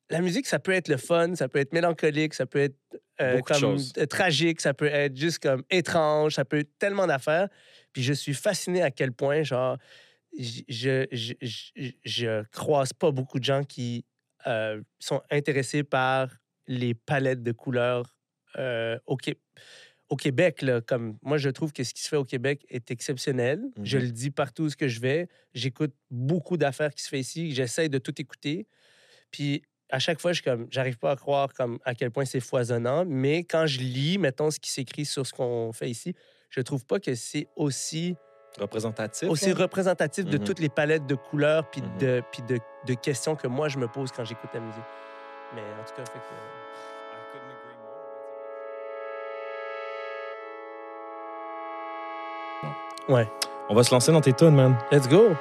la 0.10 0.22
musique, 0.22 0.48
ça 0.48 0.60
peut 0.60 0.72
être 0.72 0.88
le 0.88 0.98
fun, 0.98 1.36
ça 1.36 1.48
peut 1.48 1.60
être 1.60 1.74
mélancolique, 1.74 2.34
ça 2.34 2.46
peut 2.46 2.60
être 2.60 2.78
euh, 3.22 3.42
comme 3.42 3.78
euh, 3.98 4.06
tragique, 4.06 4.62
ça 4.62 4.74
peut 4.74 4.88
être 4.88 5.16
juste 5.18 5.40
comme 5.40 5.64
étrange, 5.70 6.36
ça 6.36 6.46
peut 6.46 6.60
être 6.60 6.78
tellement 6.80 7.06
d'affaires. 7.08 7.50
Puis 7.92 8.02
je 8.04 8.14
suis 8.14 8.34
fasciné 8.34 8.82
à 8.82 8.92
quel 8.92 9.12
point, 9.12 9.44
genre, 9.44 9.78
je, 10.38 10.62
je, 11.12 11.34
je, 11.42 11.92
je 12.04 12.44
croise 12.52 12.94
pas 12.94 13.12
beaucoup 13.12 13.40
de 13.40 13.44
gens 13.44 13.64
qui 13.64 14.06
euh, 14.48 14.82
sont 15.00 15.22
intéressés 15.32 15.84
par 15.84 16.30
les 16.68 16.94
palettes 16.94 17.44
de 17.44 17.52
couleurs 17.52 18.16
euh, 18.58 18.98
au, 20.10 20.16
Qué- 20.16 20.30
au 20.30 20.32
Québec. 20.32 20.62
Là, 20.62 20.82
comme 20.82 21.18
moi, 21.22 21.38
je 21.38 21.50
trouve 21.50 21.72
que 21.74 21.84
ce 21.84 21.94
qui 21.94 22.02
se 22.02 22.10
fait 22.10 22.16
au 22.18 22.26
Québec 22.26 22.66
est 22.70 22.92
exceptionnel. 22.92 23.62
Je 23.84 23.98
Mhm. 23.98 24.04
le 24.06 24.12
dis 24.12 24.32
partout 24.32 24.64
où 24.64 24.70
je 24.80 25.00
vais. 25.00 25.28
J'écoute 25.54 25.94
beaucoup 26.12 26.58
d'affaires 26.58 26.94
qui 26.94 27.04
se 27.04 27.10
fait 27.10 27.20
ici. 27.20 27.52
J'essaie 27.54 27.90
de 27.90 27.98
tout 27.98 28.20
écouter. 28.22 28.68
Puis 29.32 29.62
à 29.92 30.00
chaque 30.00 30.20
fois, 30.22 30.34
je 30.34 30.42
comme, 30.44 30.68
j'arrive 30.70 30.98
pas 31.00 31.12
à 31.12 31.16
croire 31.16 31.54
comme 31.54 31.80
à 31.84 31.96
quel 31.96 32.12
point 32.12 32.26
c'est 32.26 32.40
foisonnant. 32.40 33.06
Mais 33.06 33.44
quand 33.44 33.66
je 33.66 33.80
lis, 33.80 34.18
mettons, 34.18 34.52
ce 34.52 34.60
qui 34.60 34.70
s'écrit 34.70 35.06
sur 35.06 35.26
ce 35.26 35.34
qu'on 35.34 35.72
fait 35.74 35.90
ici, 35.90 36.14
je 36.50 36.62
trouve 36.62 36.86
pas 36.86 37.00
que 37.00 37.16
c'est 37.16 37.48
aussi 37.56 38.16
Représentatif. 38.60 39.30
aussi 39.30 39.52
représentatif 39.54 40.26
de 40.26 40.38
Mhm. 40.38 40.44
toutes 40.44 40.60
les 40.60 40.70
palettes 40.70 41.06
de 41.08 41.16
couleurs 41.16 41.70
puis 41.70 41.82
Mhm. 41.82 41.98
de, 42.00 42.24
puis 42.32 42.42
de, 42.44 42.60
de 42.88 42.94
questions 42.96 43.36
que 43.36 43.48
moi, 43.48 43.68
je 43.70 43.78
me 43.78 43.88
pose 43.88 44.12
quand 44.12 44.26
j'écoute 44.26 44.50
la 44.54 44.60
musique. 44.60 44.84
Mais 45.56 45.62
en 45.62 45.84
tout 45.88 45.96
cas, 45.96 46.06
fait 46.06 46.20
que... 46.20 46.69
Ouais. 53.10 53.28
On 53.70 53.76
va 53.76 53.84
se 53.84 53.92
lancer 53.92 54.12
dans 54.12 54.22
tes 54.22 54.34
tunes, 54.34 54.56
man. 54.56 54.76
Let's 54.92 55.08
go! 55.08 55.36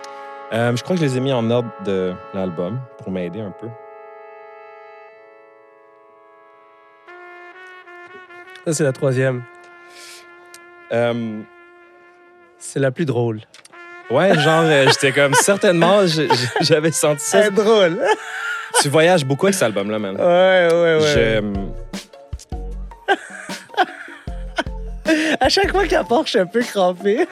Euh, 0.52 0.74
je 0.74 0.82
crois 0.82 0.96
que 0.96 1.00
je 1.02 1.06
les 1.06 1.16
ai 1.16 1.20
mis 1.20 1.32
en 1.32 1.50
ordre 1.50 1.70
de 1.84 2.14
l'album 2.34 2.80
pour 2.98 3.10
m'aider 3.12 3.40
un 3.40 3.50
peu. 3.50 3.68
Ça, 8.66 8.72
c'est 8.74 8.84
la 8.84 8.92
troisième. 8.92 9.42
Euh, 10.92 11.40
C'est 12.58 12.80
la 12.80 12.90
plus 12.90 13.04
drôle. 13.04 13.40
ouais, 14.10 14.34
genre, 14.38 14.62
euh, 14.64 14.86
j'étais 14.88 15.12
comme 15.12 15.34
certainement, 15.34 16.00
j'avais 16.60 16.90
senti 16.92 17.24
ça. 17.24 17.42
C'est 17.44 17.50
drôle! 17.54 17.98
Tu 18.80 18.88
voyages 18.88 19.24
beaucoup 19.24 19.46
avec 19.46 19.54
cet 19.54 19.64
album-là, 19.64 19.98
man. 19.98 20.16
ouais, 20.16 20.68
ouais, 20.72 20.96
ouais. 21.00 21.00
Je- 21.14 21.87
À 25.40 25.48
chaque 25.48 25.70
fois 25.70 25.86
qu'elle 25.86 26.04
part, 26.04 26.24
je 26.24 26.30
suis 26.30 26.38
un 26.38 26.46
peu 26.46 26.62
crampé. 26.62 27.26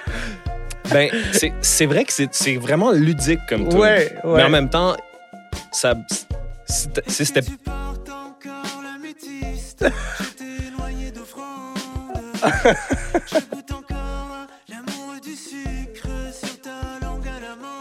ben, 0.90 1.10
c'est- 1.32 1.86
vrai 1.86 2.04
que 2.04 2.12
c'est 2.30 2.56
vraiment 2.56 2.90
ludique 2.92 3.40
comme 3.48 3.68
tout. 3.68 3.76
Ouais, 3.78 4.14
ouais. 4.24 4.36
Mais 4.36 4.42
en 4.44 4.50
même 4.50 4.68
temps, 4.70 4.96
ça, 5.72 5.94
si 6.68 7.24
c'était 7.24 7.42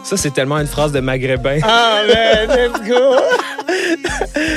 ça, 0.04 0.16
c'est 0.16 0.30
tellement 0.32 0.58
une 0.58 0.66
phrase 0.66 0.92
de 0.92 1.00
maghrébin. 1.00 1.58
Ah, 1.64 2.02
man, 2.06 2.48
let's 2.56 2.88
go! 2.88 3.16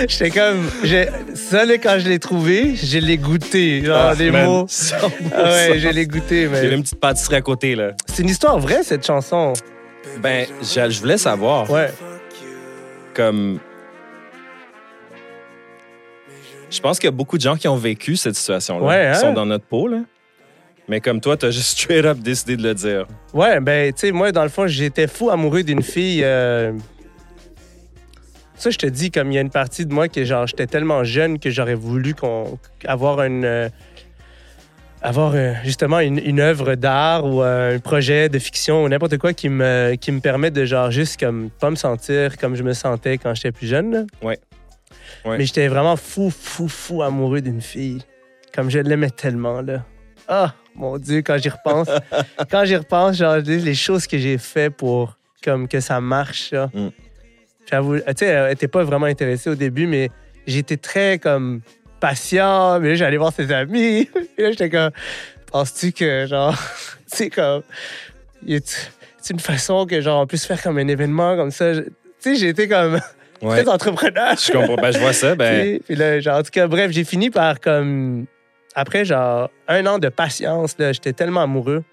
J'étais 0.07 0.29
comme. 0.29 0.69
j'ai- 0.83 1.07
Ça, 1.35 1.65
là, 1.65 1.77
quand 1.77 1.97
je 1.99 2.07
l'ai 2.07 2.19
trouvé, 2.19 2.75
je 2.75 2.99
l'ai 2.99 3.17
goûté. 3.17 3.83
Genre, 3.83 3.97
Ah, 3.97 4.13
les 4.17 4.31
man, 4.31 4.45
mots. 4.45 4.65
100%. 4.67 5.11
Ah 5.35 5.43
ouais, 5.43 5.79
je 5.79 5.89
l'ai 5.89 6.05
goûté, 6.05 6.47
mais. 6.47 6.69
une 6.69 6.81
petite 6.83 6.99
pâtisserie 6.99 7.35
à 7.35 7.41
côté, 7.41 7.75
là. 7.75 7.91
C'est 8.07 8.23
une 8.23 8.29
histoire 8.29 8.59
vraie, 8.59 8.83
cette 8.83 9.05
chanson. 9.05 9.53
Ben, 10.21 10.45
je, 10.61 10.89
je 10.89 10.99
voulais 10.99 11.17
savoir, 11.17 11.69
Ouais. 11.69 11.89
comme... 13.13 13.59
Je 16.69 16.79
pense 16.81 16.99
qu'il 16.99 17.07
y 17.07 17.09
a 17.09 17.11
beaucoup 17.11 17.37
de 17.37 17.41
gens 17.41 17.55
qui 17.55 17.67
ont 17.67 17.75
vécu 17.75 18.15
cette 18.15 18.35
situation-là. 18.35 18.85
Ouais, 18.85 19.07
hein? 19.07 19.13
Qui 19.13 19.19
sont 19.19 19.33
dans 19.33 19.45
notre 19.45 19.65
peau, 19.65 19.87
là. 19.87 20.01
Mais 20.87 21.01
comme 21.01 21.19
toi, 21.19 21.35
t'as 21.35 21.49
juste 21.51 21.69
straight 21.79 22.05
up 22.05 22.19
décidé 22.19 22.57
de 22.57 22.63
le 22.63 22.73
dire. 22.75 23.05
Ouais, 23.33 23.59
ben, 23.59 23.91
tu 23.91 23.99
sais, 24.07 24.11
moi, 24.11 24.31
dans 24.31 24.43
le 24.43 24.49
fond, 24.49 24.67
j'étais 24.67 25.07
fou 25.07 25.29
amoureux 25.29 25.63
d'une 25.63 25.81
fille. 25.81 26.21
euh, 26.23 26.71
Ça, 28.59 28.69
je 28.69 28.77
te 28.77 28.85
dis, 28.85 29.09
comme 29.09 29.31
il 29.31 29.35
y 29.35 29.37
a 29.37 29.41
une 29.41 29.49
partie 29.49 29.85
de 29.85 29.93
moi 29.93 30.09
que, 30.09 30.25
genre, 30.25 30.45
j'étais 30.45 30.67
tellement 30.67 31.05
jeune 31.05 31.39
que 31.39 31.49
j'aurais 31.49 31.75
voulu 31.75 32.13
qu'on 32.13 32.59
avoir 32.85 33.21
une. 33.23 33.45
euh, 33.45 33.69
avoir 35.01 35.31
euh, 35.33 35.53
justement 35.63 36.01
une, 36.01 36.19
une 36.19 36.41
œuvre 36.41 36.75
d'art 36.75 37.25
ou 37.25 37.41
euh, 37.41 37.77
un 37.77 37.79
projet 37.79 38.27
de 38.27 38.37
fiction 38.37 38.83
ou 38.83 38.89
n'importe 38.89 39.17
quoi 39.17 39.31
qui 39.31 39.47
me, 39.47 39.95
qui 39.95 40.11
me 40.11 40.19
permet 40.19 40.51
de, 40.51 40.65
genre, 40.65 40.91
juste 40.91 41.17
comme 41.17 41.49
pas 41.49 41.69
me 41.69 41.77
sentir 41.77 42.37
comme 42.37 42.55
je 42.55 42.63
me 42.63 42.73
sentais 42.73 43.17
quand 43.17 43.33
j'étais 43.33 43.53
plus 43.53 43.67
jeune. 43.67 43.91
là. 43.93 44.03
Ouais. 44.21 44.37
Ouais. 45.23 45.37
Mais 45.37 45.45
j'étais 45.45 45.69
vraiment 45.69 45.95
fou, 45.95 46.29
fou, 46.29 46.67
fou 46.67 47.01
amoureux 47.01 47.39
d'une 47.39 47.61
fille. 47.61 48.01
Comme 48.53 48.69
je 48.69 48.79
l'aimais 48.79 49.09
tellement, 49.09 49.61
là. 49.61 49.85
Ah, 50.27 50.53
mon 50.75 50.97
Dieu, 50.97 51.21
quand 51.21 51.37
j'y 51.37 51.49
repense. 51.49 51.87
quand 52.51 52.65
j'y 52.65 52.75
repense, 52.75 53.15
genre, 53.15 53.37
les 53.37 53.75
choses 53.75 54.05
que 54.05 54.17
j'ai 54.17 54.37
fait 54.37 54.69
pour 54.69 55.17
comme 55.43 55.69
que 55.69 55.79
ça 55.79 56.01
marche, 56.01 56.51
là. 56.51 56.69
Mm. 56.73 56.89
J'avoue, 57.69 57.97
tu 57.97 58.03
sais, 58.17 58.25
elle 58.25 58.51
était 58.51 58.67
pas 58.67 58.83
vraiment 58.83 59.05
intéressée 59.05 59.49
au 59.49 59.55
début, 59.55 59.85
mais 59.87 60.09
j'étais 60.47 60.77
très 60.77 61.19
comme 61.19 61.61
patient. 61.99 62.79
Mais 62.79 62.89
là, 62.89 62.95
j'allais 62.95 63.17
voir 63.17 63.33
ses 63.33 63.51
amis. 63.51 64.09
Et 64.37 64.41
là, 64.43 64.51
j'étais 64.51 64.69
comme, 64.69 64.91
penses-tu 65.51 65.91
que, 65.91 66.25
genre, 66.25 66.55
c'est 67.07 67.29
comme, 67.29 67.61
c'est 68.47 69.33
une 69.33 69.39
façon 69.39 69.85
que, 69.85 70.01
genre, 70.01 70.21
on 70.21 70.27
puisse 70.27 70.45
faire 70.45 70.61
comme 70.61 70.77
un 70.77 70.87
événement 70.87 71.35
comme 71.35 71.51
ça? 71.51 71.73
Tu 72.21 72.35
sais, 72.37 72.47
été 72.47 72.67
comme 72.67 72.99
Ouais. 73.41 73.63
très 73.63 73.71
entrepreneur. 73.71 74.35
Je 74.35 74.51
comprends. 74.51 74.75
Ben, 74.75 74.91
je 74.91 74.99
vois 74.99 75.13
ça. 75.13 75.33
Ben, 75.33 75.61
Puis, 75.61 75.79
puis 75.79 75.95
là, 75.95 76.19
genre, 76.19 76.39
en 76.39 76.43
tout 76.43 76.51
cas, 76.51 76.67
bref, 76.67 76.91
j'ai 76.91 77.05
fini 77.05 77.29
par 77.29 77.61
comme. 77.61 78.25
Après, 78.75 79.05
genre, 79.05 79.49
un 79.69 79.85
an 79.85 79.97
de 79.97 80.09
patience, 80.09 80.75
là, 80.77 80.91
j'étais 80.91 81.13
tellement 81.13 81.43
amoureux. 81.43 81.83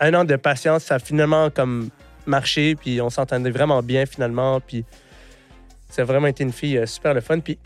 Un 0.00 0.14
an 0.14 0.24
de 0.24 0.34
patience, 0.34 0.82
ça 0.84 0.96
a 0.96 0.98
finalement 0.98 1.48
comme 1.50 1.90
marché, 2.26 2.74
puis 2.76 3.00
on 3.00 3.10
s'entendait 3.10 3.50
vraiment 3.50 3.82
bien 3.82 4.06
finalement, 4.06 4.60
puis 4.60 4.84
ça 5.90 6.02
a 6.02 6.04
vraiment 6.04 6.26
été 6.28 6.42
une 6.44 6.52
fille 6.52 6.78
euh, 6.78 6.86
super 6.86 7.14
le 7.14 7.20
fun. 7.20 7.40
Puis 7.40 7.58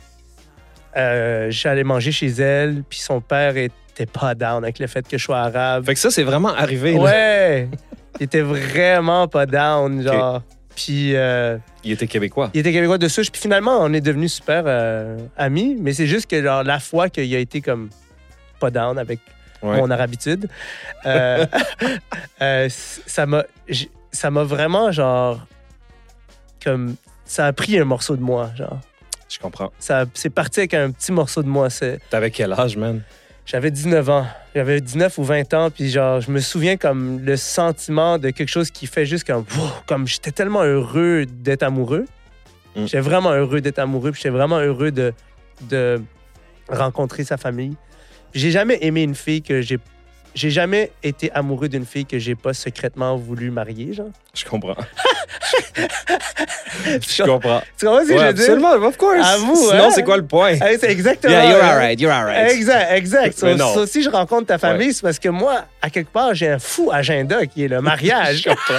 euh, 0.97 1.47
j'allais 1.51 1.85
manger 1.85 2.13
chez 2.13 2.29
elle, 2.29 2.83
puis 2.89 2.99
son 2.99 3.21
père 3.21 3.57
était 3.57 4.07
pas 4.07 4.35
down 4.35 4.65
avec 4.65 4.79
le 4.79 4.87
fait 4.87 5.07
que 5.07 5.19
je 5.19 5.25
sois 5.25 5.41
arabe. 5.41 5.85
fait 5.87 5.95
que 5.95 6.01
ça, 6.01 6.11
c'est 6.11 6.23
vraiment 6.25 6.55
arrivé. 6.55 6.95
là. 6.95 7.01
Ouais! 7.01 7.69
il 8.21 8.25
était 8.25 8.41
vraiment 8.43 9.29
pas 9.29 9.47
down, 9.47 10.03
genre. 10.03 10.43
Puis. 10.75 11.15
euh, 11.17 11.59
Il 11.85 11.93
était 11.93 12.07
québécois. 12.07 12.51
il 12.55 12.61
était 12.61 12.73
québécois 12.73 12.99
de 12.99 13.09
souche. 13.09 13.31
Puis 13.31 13.41
finalement, 13.41 13.79
on 13.81 13.93
est 13.93 14.01
devenus 14.01 14.35
super 14.35 14.63
euh, 14.67 15.19
amis. 15.37 15.77
Mais 15.81 15.93
c'est 15.93 16.07
juste 16.07 16.31
que 16.31 16.41
genre, 16.43 16.63
la 16.65 16.79
fois 16.81 17.09
qu'il 17.09 17.33
a 17.35 17.39
été 17.39 17.61
comme 17.61 17.91
pas 18.61 18.71
down 18.71 18.99
avec 18.99 19.21
Ouais. 19.61 19.77
mon 19.81 19.91
arabitude, 19.91 20.49
euh, 21.05 21.45
euh, 22.43 22.69
ça 22.71 23.27
m'a 23.27 23.43
ça 24.13 24.31
m'a 24.31 24.43
vraiment 24.45 24.91
genre 24.93 25.47
comme 26.63 26.97
ça 27.25 27.47
a 27.47 27.53
pris 27.53 27.79
un 27.79 27.85
morceau 27.85 28.17
de 28.17 28.23
moi 28.23 28.51
genre 28.57 28.79
Je 29.29 29.39
comprends. 29.39 29.71
ça 29.79 30.05
c'est 30.15 30.31
parti 30.31 30.61
avec 30.61 30.75
un 30.75 30.91
petit 30.91 31.13
morceau 31.13 31.43
de 31.43 31.49
moi 31.49 31.71
c'est 31.71 32.01
T'avais 32.11 32.31
quel 32.31 32.53
âge, 32.53 32.77
man? 32.77 33.03
j'avais 33.47 33.71
19 33.71 34.09
ans 34.11 34.27
j'avais 34.55 34.81
19 34.81 35.17
ou 35.19 35.25
20 35.25 35.55
ans 35.55 35.71
puis 35.71 35.91
genre 35.91 36.21
je 36.21 36.31
me 36.31 36.41
souviens 36.41 36.77
comme 36.77 37.21
le 37.21 37.37
sentiment 37.37 38.19
de 38.19 38.31
quelque 38.31 38.49
chose 38.51 38.71
qui 38.71 38.87
fait 38.87 39.07
juste 39.07 39.25
comme 39.27 39.45
wow, 39.57 39.69
comme 39.87 40.07
j'étais 40.07 40.33
tellement 40.33 40.63
heureux 40.63 41.25
d'être 41.27 41.63
amoureux 41.63 42.07
Mm. 42.77 42.85
j'étais 42.85 43.01
vraiment 43.01 43.31
heureux 43.33 43.63
d'être 43.63 43.79
amoureux 43.79 44.13
puis 44.13 44.21
j'étais 44.21 44.29
vraiment 44.35 44.59
heureux 44.59 44.91
de 44.93 45.15
de 45.63 46.03
rencontrer 46.69 47.25
sa 47.25 47.39
famille 47.39 47.75
j'ai 48.35 48.51
jamais 48.51 48.77
aimé 48.83 49.03
une 49.03 49.15
fille 49.15 49.41
que 49.41 49.63
j'ai 49.63 49.79
j'ai 50.35 50.51
jamais 50.51 50.91
été 51.03 51.31
amoureux 51.33 51.69
d'une 51.69 51.85
fille 51.87 52.07
que 52.07 52.19
j'ai 52.19 52.35
pas 52.35 52.53
secrètement 52.55 53.17
voulu 53.17 53.51
marier 53.51 53.93
genre 53.95 54.09
Je 54.35 54.45
comprends. 54.45 54.77
je 56.85 57.23
comprends. 57.23 57.63
tu 57.79 57.87
comprends 57.87 58.03
ce 58.05 58.09
que 58.09 58.15
Ouais, 58.15 58.25
je 58.29 58.29
veux 58.29 58.33
dire? 58.35 58.45
absolument, 58.53 58.73
of 58.87 58.97
course. 58.97 59.27
Avoue, 59.27 59.57
Sinon, 59.57 59.85
hein? 59.85 59.91
c'est 59.95 60.03
quoi 60.03 60.17
le 60.17 60.27
point? 60.27 60.53
Exactement 60.83 61.33
Yeah, 61.33 61.51
you're 61.51 61.63
alright, 61.63 62.01
you're 62.01 62.13
alright. 62.13 62.53
Exact, 62.53 62.93
exact. 62.93 63.43
Mais 63.43 63.53
So, 63.53 63.57
non. 63.57 63.75
so, 63.75 63.87
si 63.87 64.03
je 64.03 64.11
rencontre 64.11 64.47
ta 64.47 64.59
famille, 64.59 64.93
c'est 64.93 65.03
parce 65.03 65.19
que 65.19 65.29
moi, 65.29 65.65
à 65.83 65.91
quelque 65.91 66.11
part, 66.13 66.35
j'ai 66.35 66.49
un 66.49 66.59
fou 66.59 66.91
agenda 66.93 67.47
qui 67.47 67.65
est 67.65 67.69
le 67.69 67.81
mariage. 67.81 68.43
Je 68.45 68.49
comprends. 68.49 68.79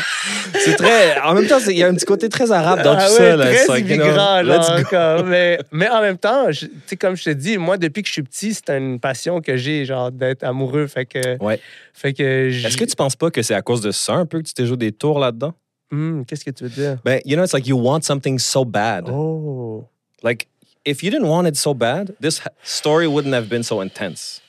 C'est 0.59 0.75
très. 0.75 1.19
En 1.21 1.33
même 1.33 1.47
temps, 1.47 1.57
il 1.67 1.77
y 1.77 1.83
a 1.83 1.87
un 1.87 1.93
petit 1.93 2.05
côté 2.05 2.29
très 2.29 2.51
arabe 2.51 2.81
dans 2.83 2.95
Ah 2.97 3.05
tout 3.07 3.11
ouais, 3.13 3.17
ça. 3.17 3.35
Là. 3.35 3.45
très 3.65 3.79
immigrant, 3.81 4.43
go. 4.43 4.83
comme, 4.89 5.29
mais, 5.29 5.59
mais 5.71 5.89
en 5.89 6.01
même 6.01 6.17
temps, 6.17 6.47
tu 6.51 6.69
sais, 6.85 6.95
comme 6.95 7.15
je 7.15 7.23
te 7.25 7.29
dis, 7.31 7.57
moi, 7.57 7.77
depuis 7.77 8.01
que 8.01 8.07
je 8.07 8.13
suis 8.13 8.23
petit, 8.23 8.53
c'est 8.53 8.69
une 8.77 8.99
passion 8.99 9.41
que 9.41 9.57
j'ai, 9.57 9.85
genre, 9.85 10.11
d'être 10.11 10.43
amoureux. 10.43 10.87
Fait 10.87 11.05
que. 11.05 11.37
Ouais. 11.49 11.59
Fait 11.93 12.13
que. 12.13 12.49
j- 12.49 12.65
Est-ce 12.65 12.77
que 12.77 12.85
tu 12.85 12.95
penses 12.95 13.15
pas 13.15 13.29
que 13.31 13.41
c'est 13.41 13.53
à 13.55 13.61
cause 13.61 13.81
de 13.81 13.91
ça 13.91 14.13
un 14.13 14.25
peu 14.25 14.39
que 14.41 14.47
tu 14.47 14.53
t'es 14.53 14.65
joué 14.65 14.77
des 14.77 14.91
tours 14.91 15.19
là-dedans? 15.19 15.53
Hmm, 15.91 16.23
Qu'est-ce 16.23 16.45
que 16.45 16.51
tu 16.51 16.63
veux 16.65 16.69
dire? 16.69 16.97
Ben, 17.03 17.19
you 17.25 17.35
know, 17.35 17.43
it's 17.43 17.53
like 17.53 17.65
you 17.67 17.75
want 17.77 18.01
something 18.03 18.37
so 18.39 18.63
bad. 18.63 19.09
Oh. 19.09 19.87
Like, 20.23 20.47
if 20.85 21.01
you 21.03 21.09
didn't 21.09 21.27
want 21.27 21.47
it 21.47 21.55
so 21.55 21.73
bad, 21.73 22.13
this 22.21 22.41
story 22.63 23.07
wouldn't 23.07 23.33
have 23.33 23.47
been 23.49 23.63
so 23.63 23.81
intense. 23.81 24.41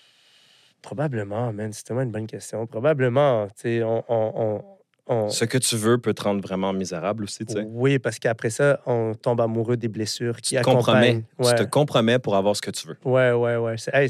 Probablement, 0.83 1.53
man. 1.53 1.73
C'est 1.73 1.85
tellement 1.85 2.03
une 2.03 2.11
bonne 2.11 2.27
question. 2.27 2.67
Probablement, 2.67 3.47
tu 3.49 3.53
sais, 3.63 3.83
on, 3.83 4.03
on, 4.09 4.33
on, 4.35 4.65
on- 5.07 5.29
Ce 5.29 5.45
que 5.45 5.59
tu 5.59 5.77
veux 5.77 5.99
peut 5.99 6.15
te 6.15 6.23
rendre 6.23 6.41
vraiment 6.43 6.73
misérable 6.73 7.25
aussi, 7.25 7.45
tu 7.45 7.55
sais. 7.55 7.65
oui, 7.67 7.99
parce 7.99 8.19
qu'après 8.19 8.51
ça, 8.51 8.81
on 8.87 9.15
tombe 9.15 9.41
amoureux 9.41 9.77
des 9.77 9.89
blessures 9.89 10.37
qui 10.41 10.55
Tu 10.57 10.61
te 10.61 10.65
compromets. 10.65 11.09
accompagnent. 11.11 11.25
Ouais. 11.39 11.55
Tu 11.59 11.65
te 11.65 11.69
compromets 11.71 12.19
pour 12.19 12.37
avoir 12.37 12.55
ce 12.57 12.63
que 12.63 12.71
tu 12.71 12.87
veux. 12.87 12.97
Ouais, 13.05 13.33
ouais, 13.33 13.57
ouais. 13.57 13.77
Hey, 13.93 14.09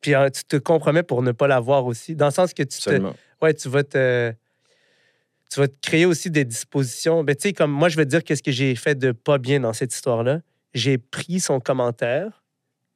Puis 0.00 0.14
euh, 0.14 0.28
tu 0.30 0.44
te 0.44 0.56
compromets 0.56 1.02
pour 1.02 1.22
ne 1.22 1.32
pas 1.32 1.46
l'avoir 1.46 1.86
aussi, 1.86 2.14
dans 2.14 2.26
le 2.26 2.32
sens 2.32 2.52
que 2.54 2.62
tu 2.62 2.80
te, 2.80 3.00
ouais, 3.40 3.54
tu 3.54 3.68
vas 3.68 3.82
te, 3.84 4.32
tu 5.50 5.60
vas 5.60 5.68
te 5.68 5.74
créer 5.82 6.06
aussi 6.06 6.30
des 6.30 6.44
dispositions. 6.44 7.22
Ben, 7.24 7.34
tu 7.36 7.42
sais, 7.48 7.52
comme 7.52 7.70
moi, 7.72 7.88
je 7.88 7.96
vais 7.96 8.04
te 8.04 8.10
dire 8.10 8.24
qu'est-ce 8.24 8.42
que 8.42 8.52
j'ai 8.52 8.74
fait 8.74 8.94
de 8.94 9.12
pas 9.12 9.38
bien 9.38 9.60
dans 9.60 9.72
cette 9.72 9.94
histoire-là. 9.94 10.40
J'ai 10.74 10.96
pris 10.96 11.40
son 11.40 11.60
commentaire, 11.60 12.42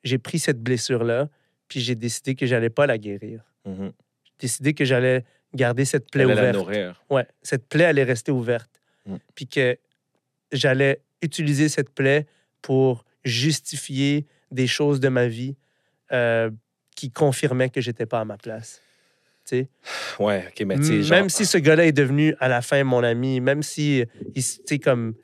j'ai 0.05 0.18
pris 0.18 0.38
cette 0.38 0.62
blessure-là, 0.62 1.28
puis 1.68 1.80
j'ai 1.80 1.94
décidé 1.94 2.34
que 2.34 2.47
j'allais 2.47 2.70
pas 2.70 2.86
la 2.86 2.97
guérir. 2.97 3.40
Mhm. 3.66 3.92
J'ai 4.24 4.32
décidé 4.38 4.72
que 4.74 4.84
j'allais 4.86 5.24
garder 5.55 5.84
cette 5.84 6.11
plaie 6.11 6.22
Elle 6.24 6.32
ouverte. 6.32 6.57
Ouais, 7.11 7.26
cette 7.42 7.68
plaie 7.68 7.84
allait 7.84 8.05
rester 8.05 8.32
ouverte. 8.32 8.80
Mm. 9.07 9.16
Puis 9.34 9.47
que 9.47 9.78
j'allais 10.53 11.03
utiliser 11.22 11.68
cette 11.68 11.90
plaie 11.90 12.26
pour 12.62 13.05
justifier 13.24 14.26
des 14.51 14.66
choses 14.66 15.01
de 15.01 15.09
ma 15.09 15.26
vie 15.26 15.57
euh, 16.12 16.51
qui 16.94 17.11
confirmaient 17.11 17.70
que 17.70 17.80
j'étais 17.80 18.07
pas 18.07 18.20
à 18.20 18.24
ma 18.24 18.36
place. 18.36 18.80
Tu 19.44 19.59
sais? 19.59 19.68
Ouais, 20.18 20.44
OK, 20.49 20.64
mais 20.66 20.78
tu 20.78 21.03
genre... 21.03 21.18
Même 21.18 21.28
si 21.28 21.47
ce 21.47 21.59
gars-là 21.59 21.86
est 21.86 21.92
devenu 21.92 22.34
à 22.40 22.49
la 22.49 22.62
fin 22.62 22.82
mon 22.84 23.03
ami, 23.03 23.40
même 23.40 23.62
si, 23.62 24.05
il 24.34 24.38
s- 24.38 24.59
tu 24.66 24.74
sais, 24.74 24.78
comme, 24.78 25.14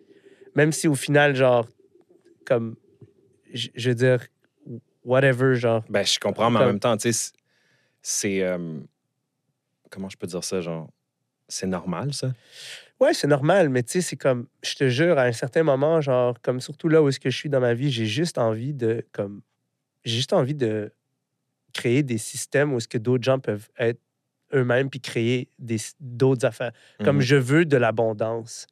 même 0.55 0.73
si 0.73 0.87
au 0.89 0.95
final, 0.95 1.35
genre, 1.35 1.67
comme, 2.45 2.77
je 3.53 3.89
veux 3.89 3.95
dire, 3.95 4.27
whatever, 5.05 5.55
genre, 5.57 5.85
Ben, 5.89 6.05
je 6.05 6.19
comprends, 6.19 6.51
mais 6.51 6.61
en 6.61 6.67
même 6.67 6.81
temps, 6.81 6.97
tu 6.97 7.13
sais, 7.13 7.13
c'est- 7.13 7.33
c'est... 8.03 8.43
euh, 8.43 8.79
Comment 9.93 10.09
je 10.09 10.17
peux 10.17 10.27
dire 10.27 10.43
ça, 10.43 10.61
genre... 10.61 10.91
C'est 11.49 11.67
normal, 11.67 12.15
ça? 12.15 12.33
Ouais, 12.99 13.13
c'est 13.13 13.27
normal, 13.27 13.69
mais 13.69 13.83
tu 13.83 13.93
sais, 13.93 14.01
c'est 14.01 14.17
comme, 14.17 14.47
je 14.63 14.75
te 14.75 14.89
jure, 14.89 15.19
à 15.19 15.25
un 15.25 15.33
certain 15.33 15.63
moment, 15.63 16.01
genre, 16.01 16.41
comme 16.41 16.61
surtout 16.61 16.89
là 16.89 17.03
où 17.03 17.09
est-ce 17.09 17.21
que 17.21 17.29
je 17.31 17.37
suis 17.37 17.51
dans 17.51 17.61
ma 17.61 17.75
vie, 17.75 17.91
j'ai 17.91 18.07
juste 18.07 18.39
envie 18.39 18.73
de, 18.73 19.05
comme, 19.13 19.43
j'ai 20.05 20.17
juste 20.17 20.33
envie 20.33 20.55
de 20.55 20.93
créer 21.75 22.03
des 22.03 22.17
systèmes 22.19 22.73
où 22.73 22.79
est-ce 22.79 22.89
que 22.89 22.97
d'autres 22.99 23.25
gens 23.25 23.39
peuvent 23.39 23.69
être 23.79 24.01
eux-mêmes 24.55 24.89
puis 24.89 25.01
créer 25.01 25.49
des, 25.59 25.77
d'autres 26.01 26.47
affaires. 26.47 26.73
Comme 27.03 27.17
Mhm. 27.17 27.23
je 27.23 27.37
veux 27.37 27.65
de 27.67 27.77
l'abondance. 27.77 28.67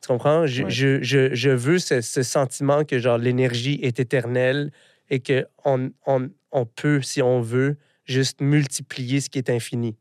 Tu 0.00 0.08
comprends? 0.08 0.46
Je, 0.46 0.64
Ouais. 0.64 0.70
je, 0.70 1.02
je, 1.02 1.34
je 1.34 1.50
veux 1.50 1.78
ce, 1.78 2.00
ce 2.00 2.22
sentiment 2.22 2.84
que, 2.84 2.98
genre, 2.98 3.18
l'énergie 3.18 3.78
est 3.82 3.98
éternelle 4.00 4.70
et 5.10 5.20
que 5.20 5.46
on, 5.64 5.90
on, 6.06 6.30
on 6.50 6.66
peut, 6.66 7.00
si 7.02 7.22
on 7.22 7.40
veut, 7.40 7.78
juste 8.04 8.40
multiplier 8.40 9.20
ce 9.20 9.30
qui 9.30 9.38
est 9.38 9.50
infini. 9.50 9.96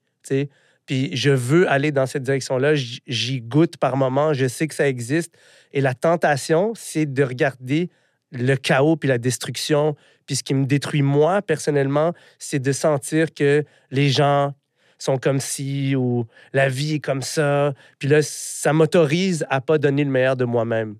Puis 0.85 1.15
je 1.15 1.31
veux 1.31 1.69
aller 1.69 1.91
dans 1.91 2.05
cette 2.05 2.23
direction-là. 2.23 2.73
J'y 2.75 3.41
goûte 3.41 3.77
par 3.77 3.97
moment. 3.97 4.33
Je 4.33 4.47
sais 4.47 4.67
que 4.67 4.75
ça 4.75 4.87
existe. 4.87 5.33
Et 5.73 5.81
la 5.81 5.93
tentation, 5.93 6.73
c'est 6.75 7.05
de 7.05 7.23
regarder 7.23 7.89
le 8.31 8.55
chaos 8.55 8.95
puis 8.95 9.09
la 9.09 9.17
destruction. 9.17 9.95
Puis 10.25 10.37
ce 10.37 10.43
qui 10.43 10.53
me 10.53 10.65
détruit 10.65 11.01
moi, 11.01 11.41
personnellement, 11.41 12.13
c'est 12.39 12.59
de 12.59 12.71
sentir 12.71 13.33
que 13.33 13.63
les 13.89 14.09
gens 14.09 14.53
sont 14.97 15.17
comme 15.17 15.39
ci 15.39 15.95
ou 15.95 16.25
la 16.53 16.69
vie 16.69 16.95
est 16.95 16.99
comme 16.99 17.21
ça. 17.21 17.73
Puis 17.99 18.07
là, 18.07 18.19
ça 18.21 18.71
m'autorise 18.71 19.45
à 19.49 19.59
pas 19.59 19.77
donner 19.77 20.03
le 20.03 20.11
meilleur 20.11 20.35
de 20.35 20.45
moi-même. 20.45 20.95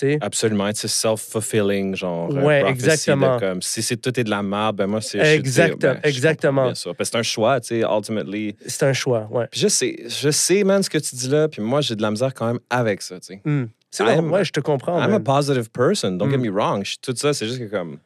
Tu 0.00 0.12
sais? 0.12 0.18
Absolument, 0.22 0.70
c'est 0.74 0.88
self-fulfilling, 0.88 1.94
genre. 1.94 2.30
euh, 2.34 2.42
Ouais, 2.42 2.62
de 2.62 2.68
exactement. 2.68 3.38
comme, 3.38 3.60
si 3.62 3.82
c'est 3.82 3.96
tout 3.98 4.18
est 4.18 4.24
de 4.24 4.30
la 4.30 4.42
merde, 4.42 4.76
ben 4.76 4.86
moi, 4.86 5.00
c'est. 5.00 5.18
je- 5.18 5.22
tu 5.24 5.28
sais, 5.30 5.36
Exact- 5.36 5.78
ben, 5.80 6.00
exactement. 6.04 6.64
comprends 6.64 6.64
Bien 6.66 6.74
sûr. 6.74 6.96
Parce 6.96 7.10
que 7.10 7.12
c'est 7.16 7.18
un 7.18 7.22
choix, 7.22 7.60
tu 7.60 7.68
sais, 7.68 7.80
ultimately. 7.80 8.56
C'est 8.66 8.84
un 8.84 8.92
choix, 8.92 9.28
ouais. 9.30 9.46
Puis 9.50 9.60
je 9.60 9.68
sais, 9.68 9.96
je 10.08 10.30
sais, 10.30 10.64
man, 10.64 10.82
ce 10.82 10.88
que 10.90 10.98
tu 10.98 11.14
dis 11.16 11.28
là, 11.28 11.48
puis 11.48 11.60
moi, 11.62 11.80
j'ai 11.82 11.96
de 11.96 12.02
la 12.02 12.10
misère 12.10 12.32
quand 12.32 12.46
même 12.46 12.60
avec 12.70 13.02
ça, 13.02 13.20
tu 13.20 13.26
sais. 13.34 13.40
Hmm. 13.44 13.66
C'est 13.90 14.04
I 14.04 14.06
bon, 14.06 14.18
am- 14.18 14.30
ouais, 14.32 14.44
je 14.44 14.52
te 14.52 14.60
comprends. 14.60 14.96
I'm 14.98 15.04
a 15.04 15.08
man. 15.18 15.24
positive 15.24 15.68
person, 15.70 16.12
don't 16.12 16.30
get 16.30 16.38
Mm. 16.38 16.42
me 16.42 16.50
wrong. 16.50 16.84
Je- 16.84 16.96
Tout 17.02 17.14
ça, 17.16 17.34
c'est 17.34 17.46
juste 17.46 17.58
que 17.58 17.64
comme. 17.70 17.98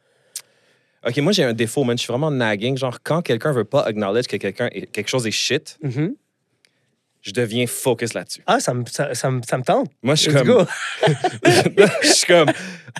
OK, 1.07 1.17
moi, 1.19 1.31
j'ai 1.31 1.43
un 1.43 1.53
défaut, 1.53 1.83
man. 1.83 1.95
Je 1.97 2.01
suis 2.03 2.11
vraiment 2.11 2.31
nagging. 2.31 2.75
Genre, 2.77 2.97
quand 3.03 3.21
quelqu'un 3.21 3.51
veut 3.51 3.63
pas 3.65 3.83
acknowledge 3.83 4.25
que 4.25 4.37
quelqu'un 4.37 4.69
quelque 4.69 5.07
chose 5.07 5.27
est 5.27 5.31
shit, 5.31 5.77
Mhm. 5.83 6.15
Je 7.25 7.31
deviens 7.31 7.65
focus 7.65 8.13
là-dessus. 8.13 8.41
Ah, 8.45 8.59
ça 8.59 8.73
me, 8.73 8.83
ça, 8.85 9.13
ça 9.15 9.31
me, 9.31 9.41
ça 9.41 9.57
me 9.57 9.63
tente. 9.63 9.89
Moi, 10.03 10.13
je 10.15 10.21
suis 10.21 10.31
comme. 10.33 10.47
go. 10.47 10.63
je 12.03 12.07
suis 12.07 12.27
comme. 12.27 12.49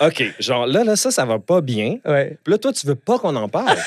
OK, 0.02 0.24
genre, 0.40 0.66
là, 0.66 0.84
là, 0.84 0.96
ça, 0.96 1.12
ça 1.12 1.26
va 1.26 1.38
pas 1.40 1.62
bien. 1.62 1.98
Ouais. 2.06 2.38
Puis 2.44 2.52
là, 2.52 2.58
toi, 2.58 2.74
tu 2.74 2.88
veux 2.88 2.96
pas 2.96 3.20
qu'on 3.20 3.36
en 3.36 3.48
parle. 3.48 3.78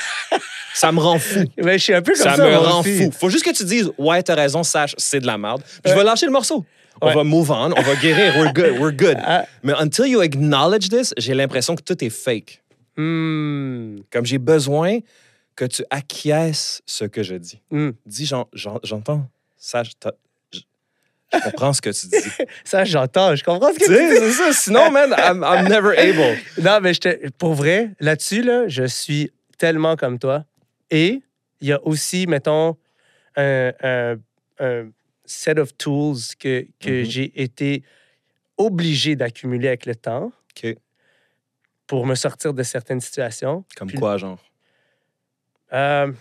ça 0.73 0.91
me 0.93 0.99
rend 0.99 1.19
fou. 1.19 1.43
Mais 1.57 1.77
je 1.77 1.83
suis 1.83 1.93
un 1.93 2.01
peu 2.01 2.13
comme 2.13 2.23
Ça, 2.23 2.35
ça. 2.35 2.43
me 2.49 2.55
rend 2.55 2.79
aussi. 2.79 3.05
fou. 3.05 3.11
Faut 3.11 3.29
juste 3.29 3.43
que 3.43 3.51
tu 3.53 3.65
dises, 3.65 3.91
ouais, 3.97 4.23
t'as 4.23 4.35
raison, 4.35 4.63
sache, 4.63 4.95
c'est 4.97 5.19
de 5.19 5.27
la 5.27 5.37
merde. 5.37 5.61
Puis 5.83 5.91
je 5.91 5.97
vais 5.97 6.03
lâcher 6.05 6.25
le 6.25 6.31
morceau. 6.31 6.65
On 7.01 7.13
va 7.13 7.23
move 7.23 7.49
on, 7.51 7.71
on 7.77 7.81
va 7.81 7.95
guérir, 7.95 8.35
we're 8.37 8.53
good, 8.53 8.77
we're 8.79 8.91
good. 8.95 9.17
Ah, 9.23 9.45
Mais 9.63 9.73
until 9.79 10.05
you 10.07 10.21
acknowledge 10.21 10.89
this, 10.89 11.13
j'ai 11.17 11.33
l'impression 11.33 11.75
que 11.75 11.81
tout 11.81 12.01
est 12.03 12.09
fake. 12.09 12.61
hmm, 12.97 13.99
Comme 14.11 14.25
j'ai 14.25 14.37
besoin 14.37 14.99
que 15.55 15.63
tu 15.65 15.83
acquiesces 15.89 16.81
ce 16.85 17.05
que 17.05 17.23
je 17.23 17.35
dis. 17.35 17.61
hmm. 17.71 17.91
Dis, 18.05 18.25
j'en- 18.25 18.47
j'en- 18.53 18.79
j'entends, 18.83 19.29
sache, 19.57 19.91
je 21.33 21.39
comprends 21.49 21.73
ce 21.73 21.81
que 21.81 21.89
tu 21.91 22.07
dis. 22.07 22.45
Ça, 22.63 22.83
j'entends. 22.85 23.35
Je 23.35 23.43
comprends 23.43 23.71
ce 23.73 23.79
que 23.79 23.85
tu 23.85 23.91
tu 23.91 23.95
sais, 23.95 24.19
c'est 24.19 24.31
ça. 24.31 24.53
Sinon, 24.53 24.91
man, 24.91 25.13
I'm, 25.17 25.43
I'm 25.43 25.67
never 25.67 25.97
able. 25.97 26.37
Non, 26.61 26.79
mais 26.81 26.93
pour 27.37 27.53
vrai, 27.53 27.91
là-dessus, 27.99 28.41
là, 28.41 28.67
je 28.67 28.83
suis 28.85 29.31
tellement 29.57 29.95
comme 29.95 30.17
toi. 30.19 30.45
Et 30.89 31.21
il 31.61 31.67
y 31.67 31.71
a 31.73 31.85
aussi, 31.85 32.25
mettons, 32.27 32.77
un, 33.35 33.71
un- 33.83 34.17
un 34.59 34.89
set 35.25 35.59
of 35.59 35.75
tools 35.77 36.17
que, 36.39 36.65
que 36.79 37.01
Mhm. 37.01 37.05
j'ai 37.05 37.41
été 37.41 37.83
obligé 38.57 39.15
d'accumuler 39.15 39.67
avec 39.67 39.85
le 39.85 39.95
temps 39.95 40.31
pour 41.87 42.05
me 42.05 42.13
sortir 42.15 42.53
de 42.53 42.61
certaines 42.63 43.01
situations. 43.01 43.65
Comme 43.75 43.87
Puis- 43.87 43.97
quoi, 43.97 44.17
genre? 44.17 44.37
Euh, 45.73 46.11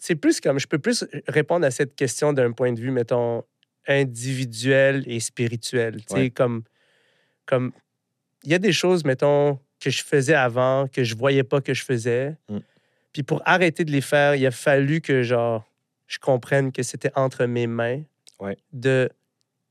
c'est 0.00 0.14
plus 0.14 0.40
comme, 0.40 0.58
je 0.60 0.66
peux 0.66 0.78
plus 0.78 1.04
répondre 1.26 1.66
à 1.66 1.70
cette 1.70 1.94
question 1.96 2.32
d'un 2.32 2.52
point 2.52 2.72
de 2.72 2.80
vue, 2.80 2.90
mettons, 2.92 3.42
individuel 3.86 5.02
et 5.06 5.20
spirituel. 5.20 5.96
Tu 5.96 6.04
sais, 6.08 6.14
Ouais. 6.14 6.30
comme, 6.30 6.62
comme, 7.46 7.72
il 8.44 8.50
y 8.50 8.54
a 8.54 8.58
des 8.58 8.72
choses, 8.72 9.04
mettons, 9.04 9.58
que 9.80 9.90
je 9.90 10.02
faisais 10.02 10.34
avant, 10.34 10.88
que 10.88 11.04
je 11.04 11.14
voyais 11.14 11.44
pas 11.44 11.60
que 11.60 11.72
je 11.74 11.84
faisais. 11.84 12.36
Mm. 12.48 12.58
Puis 13.12 13.22
pour 13.22 13.42
arrêter 13.46 13.84
de 13.84 13.90
les 13.92 14.00
faire, 14.00 14.34
il 14.34 14.44
a 14.46 14.50
fallu 14.50 15.00
que, 15.00 15.22
genre, 15.22 15.64
je 16.06 16.18
comprenne 16.18 16.72
que 16.72 16.82
c'était 16.82 17.12
entre 17.14 17.46
mes 17.46 17.66
mains 17.66 18.02
Ouais. 18.40 18.56
de 18.72 19.08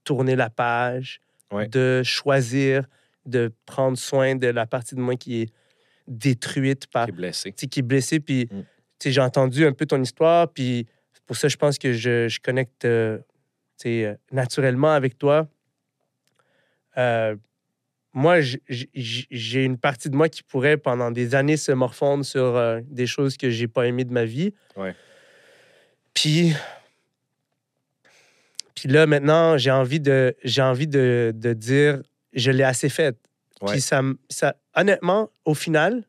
tourner 0.04 0.36
la 0.36 0.50
page, 0.50 1.20
Ouais. 1.52 1.68
de 1.68 2.02
choisir 2.04 2.86
de 3.26 3.52
prendre 3.66 3.98
soin 3.98 4.36
de 4.36 4.48
la 4.48 4.66
partie 4.66 4.96
de 4.96 5.02
moi 5.02 5.16
qui 5.16 5.42
est 5.42 5.54
détruite 6.08 6.88
par 6.88 7.08
T'es 7.08 7.12
blessé. 7.12 7.52
tu 7.52 7.62
sais, 7.62 7.68
qui 7.68 7.80
est 7.80 7.84
blessé. 7.84 8.20
Puis, 8.22 8.48
Mm. 8.52 8.64
j'ai 9.06 9.22
entendu 9.22 9.66
un 9.66 9.74
peu 9.74 9.86
ton 9.86 10.02
histoire. 10.02 10.48
Puis, 10.52 10.88
pour 11.26 11.36
ça, 11.36 11.48
je 11.50 11.58
pense 11.58 11.78
que 11.78 11.92
je, 11.94 12.28
je 12.30 12.40
connecte 12.40 12.86
euh, 12.86 13.18
naturellement 14.32 14.92
avec 14.92 15.18
toi. 15.18 15.48
Euh, 16.98 17.36
moi, 18.14 18.38
j'ai 18.42 19.64
une 19.64 19.78
partie 19.78 20.10
de 20.10 20.16
moi 20.16 20.28
qui 20.28 20.42
pourrait, 20.42 20.78
pendant 20.78 21.12
des 21.12 21.36
années, 21.36 21.58
se 21.58 21.72
morfondre 21.72 22.26
sur 22.26 22.56
euh, 22.56 22.82
des 22.86 23.06
choses 23.06 23.38
que 23.38 23.50
j'ai 23.50 23.68
pas 23.68 23.86
aimées 23.86 24.06
de 24.06 24.12
ma 24.14 24.26
vie. 24.26 24.54
Ouais. 24.76 24.96
Puis, 26.16 26.56
puis 28.74 28.90
là, 28.90 29.06
maintenant, 29.06 29.58
j'ai 29.58 29.70
envie 29.70 30.00
de, 30.00 30.36
j'ai 30.44 30.64
envie 30.64 30.88
de, 30.88 31.32
de 31.36 31.54
dire, 31.54 32.02
je 32.34 32.50
l'ai 32.50 32.64
assez 32.64 32.90
fait. 32.90 33.16
Ouais. 33.62 33.74
Puis 33.74 33.82
ça, 33.82 34.02
ça, 34.30 34.56
honnêtement, 34.76 35.30
au 35.46 35.54
final, 35.54 36.04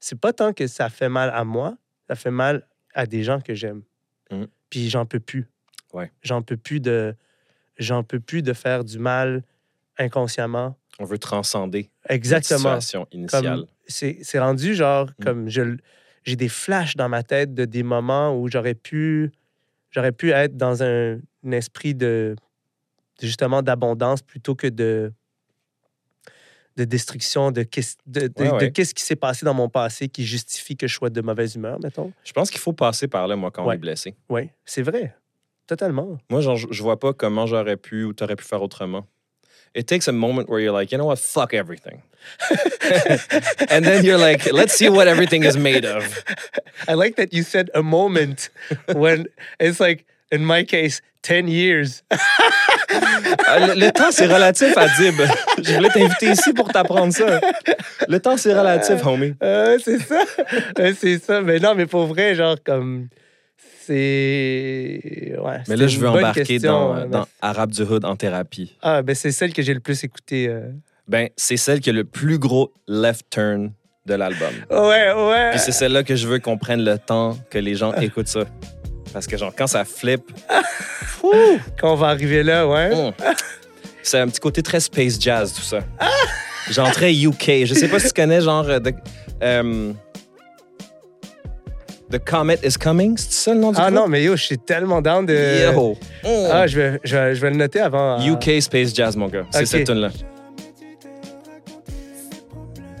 c'est 0.00 0.18
pas 0.18 0.32
tant 0.32 0.52
que 0.52 0.66
ça 0.66 0.88
fait 0.88 1.08
mal 1.08 1.30
à 1.32 1.44
moi, 1.44 1.76
ça 2.08 2.16
fait 2.16 2.32
mal 2.32 2.66
à 2.94 3.06
des 3.06 3.22
gens 3.22 3.40
que 3.40 3.54
j'aime. 3.54 3.82
Mhm. 4.30 4.48
Puis 4.70 4.90
j'en 4.90 5.06
peux 5.06 5.20
plus. 5.20 5.46
Ouais. 5.92 6.10
J'en 6.22 6.42
peux 6.42 6.56
plus 6.56 6.80
de, 6.80 7.14
j'en 7.78 8.02
peux 8.04 8.20
plus 8.20 8.42
de 8.42 8.52
faire 8.52 8.84
du 8.84 8.98
mal 8.98 9.42
inconsciemment. 9.98 10.76
On 10.98 11.04
veut 11.04 11.18
transcender 11.18 11.90
Exactement. 12.08 12.58
situation 12.58 13.06
initiale. 13.12 13.64
C'est 13.86 14.18
c'est 14.22 14.38
rendu 14.38 14.74
genre 14.74 15.06
Mm. 15.18 15.24
comme 15.24 15.48
je 15.48 15.76
j'ai 16.24 16.36
des 16.36 16.48
flashs 16.48 16.96
dans 16.96 17.08
ma 17.08 17.22
tête 17.22 17.52
de 17.54 17.64
des 17.64 17.82
moments 17.82 18.36
où 18.38 18.48
j'aurais 18.48 18.74
pu 18.74 19.32
j'aurais 19.90 20.12
pu 20.12 20.30
être 20.30 20.56
dans 20.56 20.82
un, 20.82 21.18
un 21.44 21.50
esprit 21.52 21.94
de 21.94 22.34
de- 23.20 23.26
justement 23.26 23.60
d'abondance 23.62 24.22
plutôt 24.22 24.54
que 24.54 24.66
de 24.68 25.12
de 26.76 26.84
destruction 26.84 27.50
de 27.50 27.62
qu'est-ce 27.64 27.96
de, 28.06 28.28
de- 28.28 28.32
Ouais, 28.42 28.48
de 28.50 28.54
ouais. 28.56 28.72
qu'est-ce 28.72 28.94
qui 28.94 29.02
s'est 29.02 29.16
passé 29.16 29.44
dans 29.44 29.52
mon 29.54 29.68
passé 29.68 30.08
qui 30.08 30.24
justifie 30.24 30.76
que 30.76 30.86
je 30.86 30.94
sois 30.94 31.10
de 31.10 31.20
mauvaise 31.20 31.54
humeur 31.54 31.78
mettons. 31.80 32.12
Je 32.24 32.32
pense 32.32 32.50
qu'il 32.50 32.60
faut 32.60 32.72
passer 32.72 33.08
par 33.08 33.26
là, 33.28 33.36
moi, 33.36 33.50
quand 33.50 33.66
on 33.66 33.72
est 33.72 33.76
blessé. 33.78 34.14
Oui, 34.30 34.48
c'est 34.64 34.82
vrai. 34.82 35.14
Totalement. 35.72 36.18
Moi, 36.28 36.42
genre, 36.42 36.58
je 36.58 36.82
vois 36.82 37.00
pas 37.00 37.14
comment 37.14 37.46
j'aurais 37.46 37.78
pu 37.78 38.04
ou 38.04 38.12
t'aurais 38.12 38.36
pu 38.36 38.44
faire 38.44 38.60
autrement. 38.60 39.06
It 39.74 39.86
takes 39.86 40.06
a 40.06 40.12
moment 40.12 40.46
where 40.50 40.60
you're 40.60 40.70
like, 40.78 40.92
you 40.92 40.98
know 40.98 41.06
what, 41.06 41.16
fuck 41.16 41.54
everything. 41.54 42.02
And 43.70 43.82
then 43.86 44.04
you're 44.04 44.18
like, 44.18 44.52
let's 44.52 44.74
see 44.74 44.90
what 44.90 45.08
everything 45.08 45.44
is 45.44 45.56
made 45.56 45.86
of. 45.86 46.24
I 46.86 46.92
like 46.92 47.16
that 47.16 47.32
you 47.32 47.42
said 47.42 47.70
a 47.74 47.82
moment 47.82 48.50
when 48.94 49.28
it's 49.58 49.80
like 49.80 50.04
in 50.30 50.44
my 50.44 50.62
case 50.62 51.00
10 51.22 51.48
years. 51.48 52.02
Ah, 53.48 53.58
le, 53.58 53.74
le 53.74 53.90
temps, 53.92 54.10
c'est 54.10 54.26
relatif 54.26 54.76
à 54.76 54.88
Dib. 54.98 55.14
Je 55.62 55.72
voulais 55.72 55.88
t'inviter 55.88 56.32
ici 56.32 56.52
pour 56.52 56.68
t'apprendre 56.68 57.14
ça. 57.14 57.40
Le 58.08 58.20
temps, 58.20 58.36
c'est 58.36 58.52
relatif, 58.52 59.06
homie. 59.06 59.34
Euh, 59.42 59.78
c'est 59.82 60.00
ça. 60.00 60.22
Euh, 60.78 60.92
c'est 60.98 61.18
ça. 61.18 61.40
Mais 61.40 61.58
non, 61.60 61.74
mais 61.74 61.86
pour 61.86 62.04
vrai, 62.06 62.34
genre, 62.34 62.56
comme. 62.62 63.08
C'est. 63.92 65.36
Ouais. 65.38 65.58
Mais 65.68 65.76
là, 65.76 65.86
je 65.86 65.98
veux 65.98 66.08
embarquer 66.08 66.44
question, 66.44 66.72
dans, 66.72 66.96
euh, 66.96 67.06
dans 67.06 67.26
Arabe 67.40 67.70
du 67.70 67.82
Hood 67.82 68.04
en 68.04 68.16
thérapie. 68.16 68.76
Ah, 68.82 69.02
ben 69.02 69.14
c'est 69.14 69.32
celle 69.32 69.52
que 69.52 69.62
j'ai 69.62 69.74
le 69.74 69.80
plus 69.80 70.02
écoutée. 70.04 70.48
euh. 70.48 70.70
Ben, 71.08 71.28
c'est 71.36 71.56
celle 71.56 71.80
qui 71.80 71.90
a 71.90 71.92
le 71.92 72.04
plus 72.04 72.38
gros 72.38 72.72
left 72.88 73.26
turn 73.30 73.72
de 74.06 74.14
l'album. 74.14 74.48
Ouais, 74.70 75.12
ouais. 75.12 75.50
Puis 75.50 75.60
c'est 75.60 75.72
celle-là 75.72 76.02
que 76.04 76.16
je 76.16 76.26
veux 76.26 76.38
qu'on 76.38 76.56
prenne 76.58 76.84
le 76.84 76.98
temps 76.98 77.36
que 77.50 77.58
les 77.58 77.74
gens 77.74 77.92
écoutent 77.94 78.28
ça. 78.28 78.44
Parce 79.12 79.26
que, 79.26 79.36
genre, 79.36 79.52
quand 79.56 79.66
ça 79.66 79.84
flippe, 79.84 80.30
Quand 81.80 81.92
on 81.92 81.96
va 81.96 82.08
arriver 82.08 82.42
là, 82.42 82.66
ouais. 82.66 82.92
hum, 82.92 83.12
c'est 84.02 84.18
un 84.18 84.26
petit 84.26 84.40
côté 84.40 84.62
très 84.62 84.80
space 84.80 85.20
jazz, 85.20 85.52
tout 85.52 85.62
ça. 85.62 85.78
Genre 86.70 86.90
très 86.92 87.12
UK. 87.14 87.64
Je 87.64 87.74
sais 87.74 87.88
pas 87.88 87.98
si 87.98 88.08
tu 88.08 88.12
connais, 88.12 88.40
genre, 88.40 88.66
euh, 88.68 89.92
The 92.12 92.18
Comet 92.22 92.58
is 92.62 92.74
Coming. 92.78 93.16
C'est 93.16 93.32
ça 93.32 93.54
le 93.54 93.60
nom 93.60 93.72
du 93.72 93.78
Ah 93.80 93.84
groupe? 93.90 93.94
non, 93.94 94.06
mais 94.08 94.22
yo, 94.22 94.36
je 94.36 94.42
suis 94.44 94.58
tellement 94.58 95.00
down 95.00 95.24
de. 95.26 95.72
Yo! 95.72 95.96
Ah, 96.50 96.66
je 96.66 96.78
vais, 96.78 97.00
je, 97.02 97.16
vais, 97.16 97.34
je 97.34 97.40
vais 97.40 97.50
le 97.50 97.56
noter 97.56 97.80
avant. 97.80 98.20
euh, 98.20 98.32
UK 98.34 98.60
Space 98.62 98.94
Jazz, 98.94 99.16
mon 99.16 99.28
gars. 99.28 99.46
C'est 99.50 99.60
Ok. 99.62 99.66
cette 99.66 99.86
tune-là. 99.86 100.10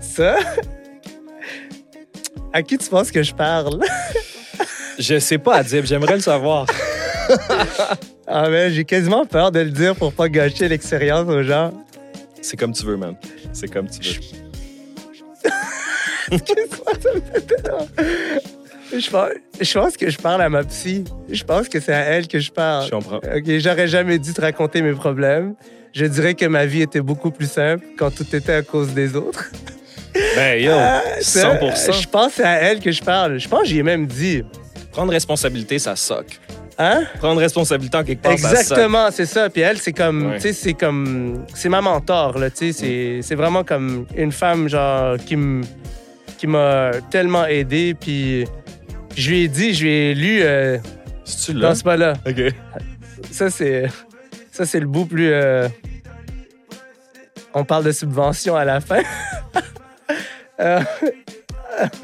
Ça? 0.00 0.36
À 2.52 2.62
qui 2.62 2.78
tu 2.78 2.88
penses 2.88 3.10
que 3.10 3.22
je 3.22 3.34
parle? 3.34 3.80
Je 4.98 5.18
sais 5.18 5.38
pas, 5.38 5.56
Adib, 5.56 5.84
j'aimerais 5.86 6.14
le 6.16 6.20
savoir. 6.20 6.66
Ah, 8.26 8.48
mais 8.48 8.70
j'ai 8.70 8.84
quasiment 8.84 9.26
peur 9.26 9.50
de 9.50 9.60
le 9.60 9.70
dire 9.70 9.94
pour 9.96 10.12
pas 10.12 10.28
gâcher 10.28 10.68
l'expérience 10.68 11.28
aux 11.28 11.42
gens. 11.42 11.72
C'est 12.40 12.56
comme 12.56 12.72
tu 12.72 12.84
veux, 12.86 12.96
man. 12.96 13.16
C'est 13.52 13.68
comme 13.68 13.88
tu 13.90 13.98
veux. 14.00 14.20
Je 18.92 19.10
pense, 19.10 19.28
je 19.60 19.72
pense 19.78 19.96
que 19.96 20.10
je 20.10 20.18
parle 20.18 20.42
à 20.42 20.48
ma 20.48 20.64
psy. 20.64 21.04
Je 21.30 21.42
pense 21.44 21.68
que 21.68 21.80
c'est 21.80 21.92
à 21.94 22.00
elle 22.00 22.28
que 22.28 22.38
je 22.38 22.50
parle. 22.50 22.86
Je 22.86 22.90
comprends. 22.90 23.16
OK, 23.16 23.44
j'aurais 23.58 23.88
jamais 23.88 24.18
dû 24.18 24.32
te 24.32 24.40
raconter 24.40 24.82
mes 24.82 24.92
problèmes. 24.92 25.54
Je 25.94 26.04
dirais 26.06 26.34
que 26.34 26.46
ma 26.46 26.66
vie 26.66 26.82
était 26.82 27.00
beaucoup 27.00 27.30
plus 27.30 27.50
simple 27.50 27.84
quand 27.98 28.10
tout 28.14 28.26
était 28.34 28.52
à 28.54 28.62
cause 28.62 28.92
des 28.94 29.14
autres. 29.16 29.50
Ben, 30.36 30.62
yo, 30.62 30.72
Ça, 31.20 31.58
100 31.74 31.92
Je 32.02 32.08
pense 32.08 32.26
que 32.28 32.32
c'est 32.36 32.44
à 32.44 32.54
elle 32.60 32.80
que 32.80 32.90
je 32.92 33.02
parle. 33.02 33.38
Je 33.38 33.48
pense 33.48 33.60
que 33.62 33.66
j'y 33.68 33.78
ai 33.78 33.82
même 33.82 34.06
dit. 34.06 34.42
Prendre 34.90 35.10
responsabilité, 35.12 35.78
ça 35.78 35.96
soque. 35.96 36.38
Hein? 36.78 37.04
Prendre 37.18 37.40
responsabilité 37.40 37.96
en 37.96 38.04
quelque 38.04 38.22
part. 38.22 38.32
Exactement, 38.32 39.10
c'est 39.10 39.24
ça. 39.26 39.48
Puis 39.48 39.62
elle, 39.62 39.78
c'est 39.78 39.92
comme, 39.92 40.26
Ouais. 40.32 40.36
tu 40.36 40.42
sais, 40.42 40.52
c'est 40.52 40.74
comme, 40.74 41.44
c'est 41.54 41.68
ma 41.68 41.80
mentor, 41.80 42.38
là, 42.38 42.50
tu 42.50 42.72
sais, 42.72 42.72
c'est, 42.72 43.18
c'est 43.22 43.34
vraiment 43.34 43.64
comme 43.64 44.06
une 44.16 44.32
femme, 44.32 44.68
genre, 44.68 45.16
qui 45.18 45.36
me, 45.36 45.62
qui 46.38 46.46
m'a 46.46 46.90
tellement 47.10 47.46
aidé, 47.46 47.94
puis 47.98 48.44
je 49.16 49.30
lui 49.30 49.42
ai 49.44 49.48
dit, 49.48 49.74
je 49.74 49.84
lui 49.84 49.90
ai 49.90 50.14
lu 50.14 50.40
euh, 50.42 50.78
C'est-tu 51.24 51.52
là? 51.58 51.68
dans 51.68 51.74
ce 51.74 51.82
pas-là. 51.84 52.14
OK. 52.26 52.40
Ça, 53.30 53.50
c'est, 53.50 53.88
ça, 54.50 54.66
c'est 54.66 54.80
le 54.80 54.86
bout 54.86 55.06
plus, 55.06 55.30
euh, 55.32 55.68
on 57.54 57.64
parle 57.64 57.84
de 57.84 57.92
subvention 57.92 58.56
à 58.56 58.64
la 58.64 58.80
fin. 58.80 59.02
Euh, 60.60 60.80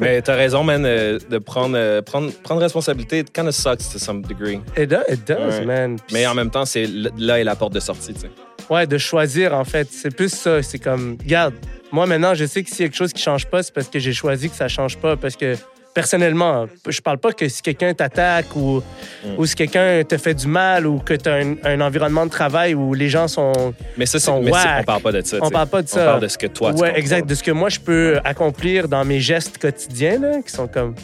Mais 0.01 0.21
t'as 0.23 0.35
raison, 0.35 0.65
man, 0.65 0.85
euh, 0.85 1.19
de 1.31 1.39
prendre, 1.39 1.77
euh, 1.77 2.03
prendre, 2.03 2.33
prendre 2.43 2.61
responsabilité. 2.61 3.21
It 3.21 3.33
kind 3.33 3.47
of 3.47 3.55
sucks 3.55 3.89
to 3.93 3.99
some 3.99 4.23
degree. 4.23 4.61
it 4.77 4.89
does, 4.89 5.05
it 5.09 5.25
does, 5.29 5.59
Ouais. 5.61 5.65
man. 5.67 5.97
Puis 5.97 6.15
Mais 6.15 6.27
en 6.27 6.35
même 6.35 6.51
temps, 6.51 6.65
c'est 6.65 6.85
l- 6.85 7.11
là 7.19 7.39
est 7.39 7.45
la 7.45 7.55
porte 7.55 7.75
de 7.75 7.79
sortie, 7.81 8.15
tu 8.15 8.21
sais. 8.23 8.31
Ouais, 8.71 8.87
de 8.87 8.99
choisir, 8.99 9.55
en 9.55 9.65
fait. 9.65 9.87
C'est 9.93 10.13
plus 10.13 10.31
ça. 10.33 10.61
C'est 10.63 10.79
comme, 10.81 11.19
regarde, 11.23 11.55
moi 11.93 12.07
maintenant, 12.07 12.35
je 12.35 12.47
sais 12.47 12.65
que 12.65 12.71
s'il 12.71 12.81
y 12.81 12.85
a 12.85 12.87
quelque 12.89 12.97
chose 12.97 13.13
qui 13.13 13.23
change 13.23 13.47
pas, 13.47 13.63
c'est 13.63 13.73
parce 13.73 13.89
que 13.89 13.99
j'ai 14.01 14.13
choisi 14.15 14.49
que 14.51 14.57
ça 14.57 14.67
change 14.67 14.97
pas. 14.97 15.17
Parce 15.17 15.37
que 15.37 15.55
personnellement, 15.99 16.67
je 16.89 17.01
parle 17.01 17.19
pas 17.19 17.33
que 17.33 17.49
si 17.49 17.61
quelqu'un 17.61 17.93
t'attaque 17.93 18.55
ou, 18.55 18.81
Mm. 19.25 19.35
ou 19.39 19.47
si 19.47 19.55
quelqu'un 19.57 20.03
te 20.09 20.17
fait 20.17 20.35
du 20.35 20.47
mal 20.47 20.87
ou 20.87 21.01
que 21.01 21.15
tu 21.15 21.29
as 21.29 21.35
un, 21.45 21.55
un 21.65 21.81
environnement 21.81 22.25
de 22.25 22.31
travail 22.31 22.73
où 22.75 22.95
les 22.95 23.09
gens 23.09 23.27
sont. 23.27 23.75
Mais 23.97 24.07
ça, 24.07 24.21
c'est, 24.21 24.27
Sont 24.27 24.41
mais 24.41 24.53
on 24.53 24.85
parle 24.85 25.03
pas 25.03 25.11
de 25.13 25.21
ça. 25.23 25.39
tu 25.39 25.43
On 25.43 25.47
sais. 25.47 25.53
parle 25.53 25.69
pas 25.69 25.83
de 25.83 25.89
On 25.93 25.97
ça. 25.97 26.05
parle 26.05 26.21
de 26.21 26.29
ce 26.29 26.39
que 26.39 26.47
toi, 26.47 26.69
tu 26.71 26.75
ouais, 26.77 26.81
contrôles. 26.89 26.99
exact. 27.01 27.29
De 27.29 27.35
ce 27.35 27.43
que 27.43 27.51
moi, 27.51 27.69
je 27.69 27.81
peux 27.81 28.19
accomplir 28.25 28.87
dans 28.89 29.05
mes 29.05 29.19
gestes 29.19 29.59
quotidiens, 29.59 30.21
là, 30.21 30.41
qui 30.47 30.53
sont 30.53 30.69
comme. 30.69 30.95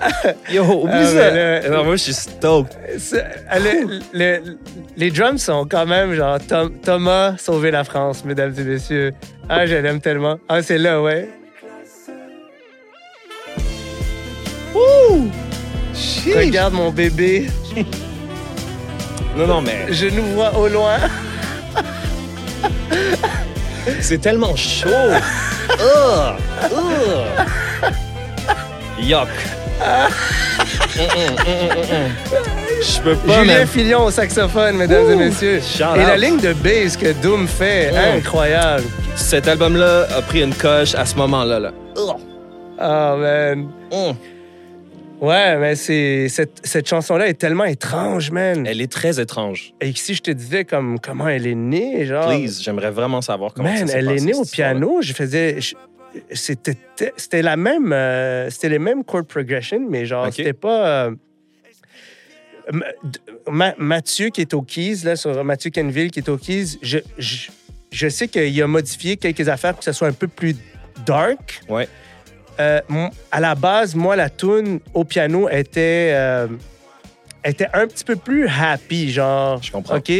Yo, 0.52 0.62
oublie 0.64 0.92
Ah, 0.94 1.04
ça. 1.62 1.68
Non, 1.70 1.84
moi, 1.84 1.96
je 1.96 2.02
suis 2.04 2.12
stoked. 2.14 2.72
Le- 2.94 3.98
le- 4.12 4.58
les 4.96 5.10
drums 5.10 5.42
sont 5.42 5.66
quand 5.68 5.86
même 5.86 6.14
genre 6.14 6.38
Tom- 6.46 6.72
Thomas 6.80 7.36
sauver 7.38 7.72
la 7.72 7.82
France, 7.82 8.24
mesdames 8.24 8.54
et 8.56 8.62
messieurs. 8.62 9.12
Ah, 9.48 9.66
je 9.66 9.74
l'aime 9.74 10.00
tellement. 10.00 10.38
Ah, 10.48 10.62
c'est 10.62 10.78
là, 10.78 11.02
ouais. 11.02 11.28
Regarde 16.36 16.74
mon 16.74 16.90
bébé, 16.90 17.46
Non, 19.36 19.46
non, 19.46 19.60
mais 19.62 19.86
je 19.92 20.06
nous 20.06 20.24
vois 20.34 20.54
au 20.56 20.68
loin. 20.68 20.96
c'est 24.00 24.20
tellement 24.20 24.54
chaud. 24.56 24.88
Ugh. 25.70 26.34
Ugh. 26.72 27.92
Yuck. 29.00 29.28
Mm, 29.80 31.02
mm, 31.02 31.06
mm, 31.06 31.68
mm, 31.76 31.82
mm. 31.82 32.10
Je 32.82 33.00
peux 33.00 33.14
pas, 33.16 33.40
Julien. 33.42 33.66
Filion 33.66 34.04
au 34.04 34.10
saxophone, 34.10 34.76
mesdames 34.76 35.10
et 35.12 35.16
messieurs. 35.16 35.60
Et 35.96 36.04
la 36.04 36.16
ligne 36.16 36.40
de 36.40 36.52
bass 36.52 36.96
que 36.96 37.12
Doom 37.22 37.46
fait, 37.46 37.92
incroyable. 37.96 38.84
Cet 39.14 39.46
album-là 39.48 40.06
a 40.16 40.22
pris 40.22 40.42
une 40.42 40.54
coche 40.54 40.94
à 40.94 41.04
ce 41.06 41.14
moment-là. 41.16 41.60
Là. 41.60 41.72
Oh, 41.96 42.16
man. 42.80 43.68
Ouais, 45.20 45.56
mais 45.58 45.74
c'est 45.74 46.28
cette, 46.28 46.60
cette 46.64 46.88
chanson-là 46.88 47.28
est 47.28 47.34
tellement 47.34 47.64
étrange, 47.64 48.30
man. 48.30 48.66
Elle 48.66 48.80
est 48.80 48.90
très 48.92 49.20
étrange. 49.20 49.72
Et 49.80 49.92
si 49.92 50.14
je 50.14 50.22
te 50.22 50.30
disais 50.30 50.64
comme 50.64 50.98
comment 51.00 51.26
elle 51.28 51.46
est 51.46 51.54
née, 51.56 52.06
genre. 52.06 52.26
Please, 52.28 52.60
j'aimerais 52.62 52.90
vraiment 52.90 53.20
savoir 53.20 53.52
comment 53.52 53.68
ça 53.74 53.80
Man, 53.80 53.88
s'est 53.88 53.98
elle 53.98 54.10
est 54.10 54.20
née 54.20 54.34
au 54.34 54.44
piano. 54.44 55.00
Je 55.02 55.12
faisais. 55.12 55.60
je- 55.60 55.74
C'était 56.32 56.76
c'était 57.16 57.42
la 57.42 57.56
même. 57.56 57.92
euh, 57.92 58.48
c'était 58.50 58.68
les 58.70 58.78
mêmes 58.78 59.04
chord 59.04 59.24
progression, 59.26 59.84
mais 59.90 60.06
genre, 60.06 60.26
Ok. 60.28 60.34
c'était 60.36 60.52
pas. 60.52 61.06
euh, 61.06 61.10
Ma- 63.50 63.74
Mathieu 63.78 64.28
qui 64.28 64.42
est 64.42 64.52
au 64.54 64.60
Keys, 64.62 64.98
là, 65.04 65.16
sur 65.16 65.42
Mathieu 65.42 65.70
Kenville 65.70 66.10
qui 66.10 66.18
est 66.20 66.28
au 66.28 66.36
Keys, 66.36 66.78
je, 66.82 66.98
je, 67.16 67.48
je 67.90 68.08
sais 68.08 68.28
qu'il 68.28 68.62
a 68.62 68.66
modifié 68.66 69.16
quelques 69.16 69.48
affaires 69.48 69.70
pour 69.72 69.78
que 69.78 69.84
ça 69.86 69.94
soit 69.94 70.08
un 70.08 70.12
peu 70.12 70.28
plus 70.28 70.54
dark. 71.06 71.60
Ouais. 71.68 71.88
Euh, 72.60 72.80
à 73.30 73.40
la 73.40 73.54
base, 73.54 73.94
moi, 73.94 74.16
la 74.16 74.28
tune 74.30 74.80
au 74.94 75.04
piano 75.04 75.48
était, 75.48 76.10
euh, 76.12 76.48
était 77.44 77.68
un 77.72 77.86
petit 77.86 78.04
peu 78.04 78.16
plus 78.16 78.48
happy, 78.48 79.12
genre. 79.12 79.62
Je 79.62 79.70
comprends. 79.70 79.96
OK? 79.98 80.12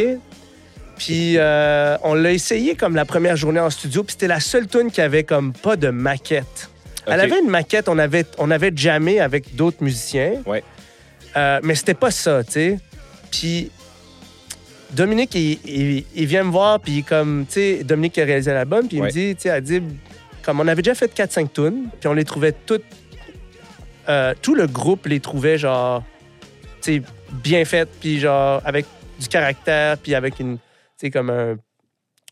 Puis 0.97 1.35
euh, 1.37 1.97
on 2.03 2.13
l'a 2.13 2.31
essayé 2.33 2.75
comme 2.75 2.95
la 2.95 3.05
première 3.05 3.35
journée 3.37 3.59
en 3.59 3.69
studio, 3.69 4.03
puis 4.03 4.13
c'était 4.13 4.27
la 4.27 4.39
seule 4.39 4.67
tune 4.67 4.91
qui 4.91 4.99
avait 5.01 5.23
comme 5.23 5.53
pas 5.53 5.75
de 5.77 5.89
maquette. 5.89 6.69
Elle 7.05 7.21
avait 7.21 7.39
une 7.39 7.49
maquette, 7.49 7.87
on 7.89 7.97
avait, 7.97 8.25
on 8.37 8.51
avait 8.51 8.71
jammé 8.75 9.19
avec 9.19 9.55
d'autres 9.55 9.81
musiciens. 9.83 10.33
Ouais. 10.45 10.63
Mais 11.63 11.75
c'était 11.75 11.93
pas 11.93 12.11
ça, 12.11 12.43
tu 12.43 12.51
sais. 12.51 12.79
Puis 13.31 13.71
Dominique, 14.91 15.33
il, 15.35 15.59
il- 15.65 16.05
il 16.15 16.25
vient 16.25 16.43
me 16.43 16.51
voir, 16.51 16.79
puis 16.79 17.03
comme, 17.03 17.45
tu 17.47 17.53
sais, 17.53 17.83
Dominique 17.83 18.13
qui 18.13 18.21
a 18.21 18.25
réalisé 18.25 18.51
l'album, 18.51 18.87
puis 18.87 18.97
il 18.97 19.01
Ouais. 19.01 19.07
me 19.07 19.11
dit, 19.11 19.35
tu 19.35 19.43
sais, 19.43 19.49
Adib, 19.51 19.89
comme 20.49 20.61
on 20.61 20.67
avait 20.67 20.81
déjà 20.81 20.95
fait 20.95 21.13
4-5 21.13 21.51
tunes, 21.53 21.89
puis 21.99 22.07
on 22.07 22.13
les 22.13 22.25
trouvait 22.25 22.53
toutes. 22.65 22.83
euh, 24.07 24.33
tout 24.41 24.55
le 24.55 24.65
groupe 24.65 25.05
les 25.05 25.19
trouvait, 25.19 25.59
genre, 25.59 26.03
tu 26.81 26.95
sais, 26.97 27.01
bien 27.31 27.63
faites, 27.65 27.89
puis 27.99 28.19
genre, 28.19 28.59
avec 28.65 28.87
du 29.19 29.27
caractère, 29.27 29.97
puis 29.99 30.15
avec 30.15 30.39
une, 30.39 30.57
tu 30.57 30.63
sais, 30.97 31.11
comme 31.11 31.29
un- 31.29 31.55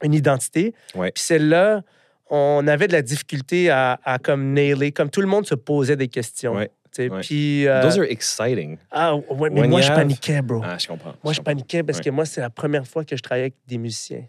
une 0.02 0.16
identité. 0.16 0.74
Ouais. 0.96 1.12
Puis 1.12 1.24
celle-là, 1.24 1.84
on 2.32 2.66
avait 2.68 2.88
de 2.88 2.94
la 2.94 3.04
difficulté 3.04 3.70
à, 3.70 4.00
à 4.04 4.18
comme 4.18 4.54
nailer, 4.54 4.92
comme 4.92 5.12
tout 5.12 5.22
le 5.22 5.28
monde 5.28 5.46
se 5.46 5.54
posait 5.54 5.96
des 5.96 6.08
questions. 6.08 6.54
Ouais. 6.56 6.72
tu 6.92 7.04
sais. 7.04 7.10
Ouais. 7.12 7.22
Puis. 7.22 7.68
euh, 7.68 7.84
Those 7.84 8.00
are 8.00 8.06
exciting. 8.06 8.78
ah, 8.90 9.16
ouais, 9.16 9.50
mais 9.52 9.62
When 9.62 9.70
moi, 9.70 9.82
je 9.82 9.90
have- 9.92 9.98
paniquais, 9.98 10.42
bro. 10.42 10.62
Ah, 10.64 10.78
je 10.80 10.88
comprends. 10.88 11.14
moi, 11.24 11.34
je 11.34 11.38
comprends. 11.38 11.52
paniquais 11.52 11.84
parce 11.84 12.00
Ouais. 12.00 12.06
que 12.06 12.10
moi, 12.10 12.26
c'est 12.26 12.42
la 12.42 12.50
première 12.50 12.88
fois 12.88 13.04
que 13.06 13.16
je 13.16 13.22
travaillais 13.22 13.44
avec 13.46 13.56
des 13.68 13.78
musiciens. 13.78 14.24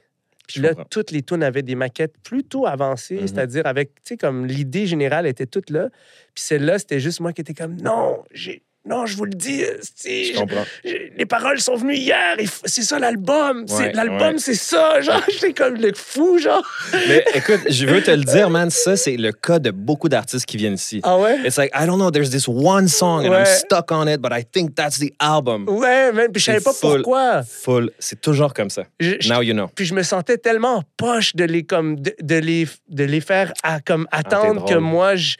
Puis 0.48 0.60
là, 0.60 0.74
toutes 0.90 1.10
les 1.12 1.22
tunes 1.22 1.42
avaient 1.42 1.62
des 1.62 1.74
maquettes 1.76 2.14
plutôt 2.24 2.66
avancées, 2.66 3.16
Mhm. 3.20 3.26
c'est-à-dire 3.28 3.66
avec, 3.66 3.94
tu 3.96 4.00
sais, 4.04 4.16
comme 4.16 4.46
l'idée 4.46 4.86
générale 4.86 5.26
était 5.26 5.46
toute 5.46 5.70
là. 5.70 5.90
Puis 6.34 6.42
celle-là, 6.42 6.78
c'était 6.78 6.98
juste 7.00 7.20
moi 7.20 7.32
qui 7.32 7.42
étais 7.42 7.54
comme, 7.54 7.76
non, 7.76 8.24
j'ai. 8.32 8.62
Non, 8.88 9.06
je 9.06 9.16
vous 9.16 9.24
le 9.24 9.32
dis, 9.34 9.62
Je 10.04 10.36
comprends. 10.38 10.64
je- 10.84 11.16
les 11.16 11.26
paroles 11.26 11.60
sont 11.60 11.76
venues 11.76 11.96
hier, 11.96 12.36
c'est 12.64 12.82
ça 12.82 12.98
l'album, 12.98 13.64
Ouais, 13.70 13.92
l'album 13.92 14.34
ouais. 14.34 14.38
c'est 14.38 14.54
ça, 14.54 15.00
genre, 15.00 15.20
j'étais 15.32 15.52
comme 15.52 15.74
le 15.76 15.92
fou, 15.94 16.38
genre. 16.38 16.62
Mais 17.08 17.24
écoute, 17.34 17.60
je 17.68 17.86
veux 17.86 18.02
te 18.02 18.10
le 18.10 18.24
dire, 18.24 18.50
man, 18.50 18.70
ça, 18.70 18.96
c'est 18.96 19.16
le 19.16 19.32
cas 19.32 19.58
de 19.58 19.70
beaucoup 19.70 20.08
d'artistes 20.08 20.46
qui 20.46 20.56
viennent 20.56 20.74
ici. 20.74 21.00
Ah 21.02 21.18
ouais? 21.18 21.38
It's 21.44 21.56
like, 21.56 21.70
I 21.74 21.86
don't 21.86 21.98
know, 21.98 22.10
there's 22.10 22.30
this 22.30 22.48
one 22.48 22.88
song 22.88 23.26
and 23.26 23.32
I'm 23.32 23.44
stuck 23.46 23.90
on 23.92 24.06
it, 24.08 24.20
but 24.20 24.32
I 24.32 24.44
think 24.44 24.74
that's 24.74 24.98
the 24.98 25.12
album. 25.20 25.68
Ouais, 25.68 26.12
man, 26.12 26.28
puis 26.32 26.40
je 26.40 26.46
savais 26.46 26.60
pas 26.60 26.72
full. 26.72 27.02
pourquoi. 27.02 27.42
Full. 27.42 27.90
C'est 27.98 28.20
toujours 28.20 28.54
comme 28.54 28.70
ça. 28.70 28.84
Je- 29.00 29.28
Now 29.28 29.42
you 29.42 29.52
know. 29.52 29.68
puis 29.74 29.84
je 29.84 29.94
me 29.94 30.02
sentais 30.02 30.38
tellement 30.38 30.76
en 30.76 30.82
poche 30.96 31.34
de 31.36 31.44
les 31.44 31.62
comme 31.64 31.96
de, 32.00 32.14
de 32.20 32.36
les 32.36 32.66
de 32.88 33.04
les 33.04 33.20
faire 33.20 33.52
à, 33.62 33.80
comme 33.80 34.06
attendre 34.10 34.62
drôle. 34.62 34.68
que 34.70 34.78
moi 34.78 35.16
je, 35.16 35.36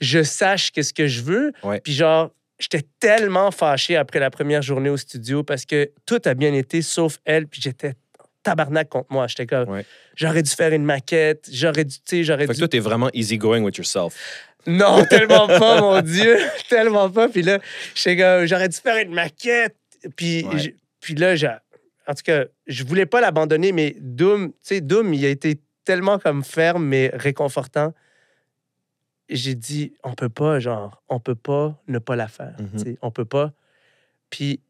je 0.00 0.22
sache 0.22 0.70
qu'est-ce 0.72 0.92
que 0.92 1.06
je 1.06 1.22
veux. 1.22 1.52
Ouais. 1.62 1.80
Puis 1.80 1.92
genre 1.92 2.30
j'étais 2.60 2.86
tellement 3.00 3.50
fâché 3.50 3.96
après 3.96 4.20
la 4.20 4.30
première 4.30 4.62
journée 4.62 4.90
au 4.90 4.96
studio 4.96 5.42
parce 5.42 5.64
que 5.64 5.90
tout 6.06 6.20
a 6.24 6.34
bien 6.34 6.52
été 6.54 6.82
sauf 6.82 7.18
elle 7.24 7.46
puis 7.48 7.60
j'étais 7.60 7.94
tabarnak 8.42 8.88
contre 8.88 9.08
moi. 9.10 9.26
J'étais 9.26 9.46
comme 9.46 9.68
Ouais. 9.68 9.84
j'aurais 10.16 10.42
dû 10.42 10.50
faire 10.50 10.72
une 10.72 10.84
maquette, 10.84 11.48
j'aurais 11.52 11.84
dû 11.84 11.96
tu 11.96 12.02
sais, 12.06 12.24
j'aurais 12.24 12.42
Fait 12.46 12.48
que 12.48 12.52
dû 12.52 12.58
toi, 12.60 12.68
t'es 12.68 12.78
vraiment 12.78 13.10
easygoing 13.12 13.62
with 13.62 13.76
yourself. 13.76 14.14
non, 14.66 15.04
tellement 15.10 15.46
pas, 15.46 15.80
mon 15.80 16.00
Dieu. 16.02 16.36
Tellement 16.68 17.10
pas. 17.10 17.28
Puis 17.28 17.42
là, 17.42 17.58
j'étais 17.94 18.16
comme, 18.16 18.46
j'aurais 18.46 18.68
dû 18.68 18.76
faire 18.76 18.98
une 18.98 19.12
maquette. 19.14 19.74
Puis, 20.16 20.44
Ouais. 20.44 20.74
puis 21.00 21.14
là, 21.14 21.34
en 22.06 22.14
tout 22.14 22.22
cas, 22.24 22.44
je 22.66 22.84
voulais 22.84 23.06
pas 23.06 23.20
l'abandonner, 23.20 23.72
mais 23.72 23.96
Doom, 24.00 24.48
tu 24.52 24.54
sais, 24.62 24.80
Doom, 24.80 25.12
il 25.14 25.24
a 25.24 25.28
été 25.28 25.58
tellement 25.84 26.18
comme 26.18 26.44
ferme, 26.44 26.84
mais 26.84 27.10
réconfortant. 27.14 27.92
J'ai 29.32 29.54
dit, 29.54 29.92
on 30.02 30.14
peut 30.14 30.28
pas, 30.28 30.58
genre, 30.58 31.02
on 31.08 31.20
peut 31.20 31.34
pas 31.36 31.80
ne 31.86 31.98
pas 31.98 32.16
la 32.16 32.28
faire. 32.28 32.56
Tu 32.72 32.78
sais, 32.78 32.98
On 33.00 33.10
peut 33.10 33.24
pas. 33.24 33.52
Puis 34.28 34.60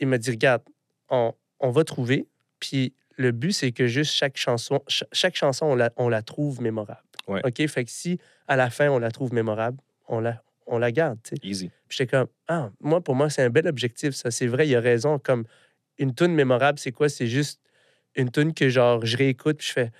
il 0.00 0.08
m'a 0.08 0.18
dit, 0.18 0.30
regarde, 0.30 0.62
on, 1.08 1.32
on 1.60 1.70
va 1.70 1.84
trouver. 1.84 2.26
Puis 2.60 2.92
le 3.16 3.30
but, 3.32 3.52
c'est 3.52 3.72
que 3.72 3.86
juste 3.86 4.12
chaque 4.14 4.36
chanson, 4.36 4.80
cha- 4.88 5.06
chaque 5.12 5.36
chanson, 5.36 5.66
on 5.66 5.74
la, 5.74 5.90
on 5.96 6.08
la 6.08 6.22
trouve 6.22 6.60
mémorable. 6.60 7.02
Ouais. 7.28 7.40
OK? 7.44 7.66
Fait 7.68 7.84
que 7.84 7.90
si 7.90 8.18
à 8.46 8.56
la 8.56 8.70
fin, 8.70 8.88
on 8.90 8.98
la 8.98 9.10
trouve 9.10 9.32
mémorable, 9.32 9.78
on 10.08 10.20
la, 10.20 10.42
on 10.66 10.78
la 10.78 10.90
garde. 10.92 11.18
tu 11.22 11.36
sais. 11.36 11.46
Easy. 11.46 11.70
Puis 11.88 11.98
j'étais 11.98 12.16
comme, 12.16 12.28
ah, 12.48 12.70
moi, 12.80 13.00
pour 13.00 13.14
moi, 13.14 13.30
c'est 13.30 13.42
un 13.42 13.50
bel 13.50 13.66
objectif, 13.68 14.14
ça. 14.14 14.30
C'est 14.30 14.46
vrai, 14.46 14.66
il 14.68 14.74
a 14.76 14.80
raison. 14.80 15.18
Comme 15.18 15.44
une 15.98 16.14
tune 16.14 16.34
mémorable, 16.34 16.78
c'est 16.78 16.92
quoi? 16.92 17.08
C'est 17.08 17.26
juste 17.26 17.60
une 18.16 18.30
tune 18.30 18.54
que, 18.54 18.68
genre, 18.68 19.04
je 19.04 19.16
réécoute, 19.16 19.58
puis 19.58 19.66
je 19.68 19.72
fais, 19.72 19.92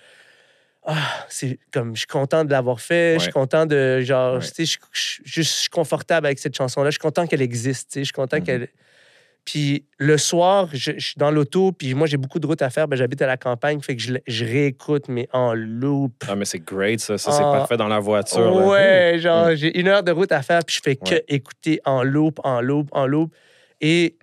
ah, 0.83 1.25
c'est 1.29 1.59
comme, 1.71 1.95
je 1.95 1.99
suis 1.99 2.07
content 2.07 2.43
de 2.45 2.51
l'avoir 2.51 2.79
fait, 2.81 3.15
je 3.15 3.23
suis 3.23 3.31
content 3.31 3.65
de, 3.65 4.01
genre, 4.01 4.35
Ouais. 4.35 4.39
tu 4.41 4.65
sais, 4.65 4.65
je, 4.65 4.77
je- 4.91 5.21
je- 5.23 5.41
je 5.41 5.41
suis 5.41 5.69
confortable 5.69 6.25
avec 6.27 6.39
cette 6.39 6.55
chanson-là, 6.55 6.89
je 6.89 6.93
suis 6.93 6.99
content 6.99 7.27
qu'elle 7.27 7.41
existe, 7.41 7.89
tu 7.89 7.93
sais, 7.95 7.99
je 8.01 8.05
suis 8.05 8.13
content 8.13 8.37
Mhm. 8.37 8.43
qu'elle. 8.43 8.67
Puis 9.45 9.85
le 9.97 10.17
soir, 10.17 10.69
je, 10.73 10.91
je 10.97 11.05
suis 11.05 11.15
dans 11.17 11.31
l'auto, 11.31 11.71
puis 11.71 11.93
moi, 11.95 12.05
j'ai 12.07 12.17
beaucoup 12.17 12.39
de 12.39 12.45
routes 12.45 12.61
à 12.61 12.69
faire. 12.69 12.87
Ben, 12.87 12.95
J'habite 12.97 13.21
à 13.21 13.25
la 13.27 13.37
campagne, 13.37 13.81
fait 13.81 13.95
que 13.95 14.01
je, 14.27 14.45
réécoute, 14.45 15.07
mais 15.07 15.27
en 15.33 15.53
loop. 15.55 16.13
Ah, 16.27 16.35
mais 16.35 16.45
c'est 16.45 16.59
great, 16.59 16.99
ça. 16.99 17.17
Ça, 17.17 17.31
c'est 17.31 17.41
parfait 17.43 17.77
dans 17.77 17.87
la 17.87 17.99
voiture. 17.99 18.53
Ouais, 18.67 19.13
Ouh. 19.15 19.19
genre, 19.19 19.55
j'ai 19.55 19.79
une 19.79 19.87
heure 19.87 20.03
de 20.03 20.11
route 20.11 20.31
à 20.31 20.43
faire, 20.43 20.59
puis 20.63 20.75
je 20.75 20.81
fais 20.83 20.95
que 20.95 21.15
Ouais. 21.15 21.25
écouter 21.29 21.79
en 21.85 22.03
loop, 22.03 22.39
en 22.43 22.61
loop, 22.61 22.89
en 22.91 23.07
loop. 23.07 23.33
Et, 23.81 24.17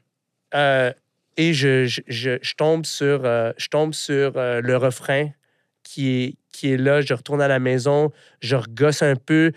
euh, 0.54 0.92
et 1.36 1.52
je, 1.54 1.86
je, 1.86 2.02
je- 2.06 2.38
je 2.40 2.54
tombe 2.54 2.86
sur, 2.86 3.22
euh, 3.24 3.52
je 3.56 3.68
tombe 3.68 3.94
sur 3.94 4.32
euh, 4.36 4.60
le 4.60 4.76
refrain 4.76 5.30
qui 5.86 6.08
est, 6.22 6.34
qui 6.52 6.72
est 6.72 6.76
là. 6.76 7.00
Je 7.00 7.14
retourne 7.14 7.40
à 7.40 7.48
la 7.48 7.58
maison, 7.60 8.10
je 8.40 8.56
regosse 8.56 9.02
un 9.02 9.14
peu. 9.16 9.52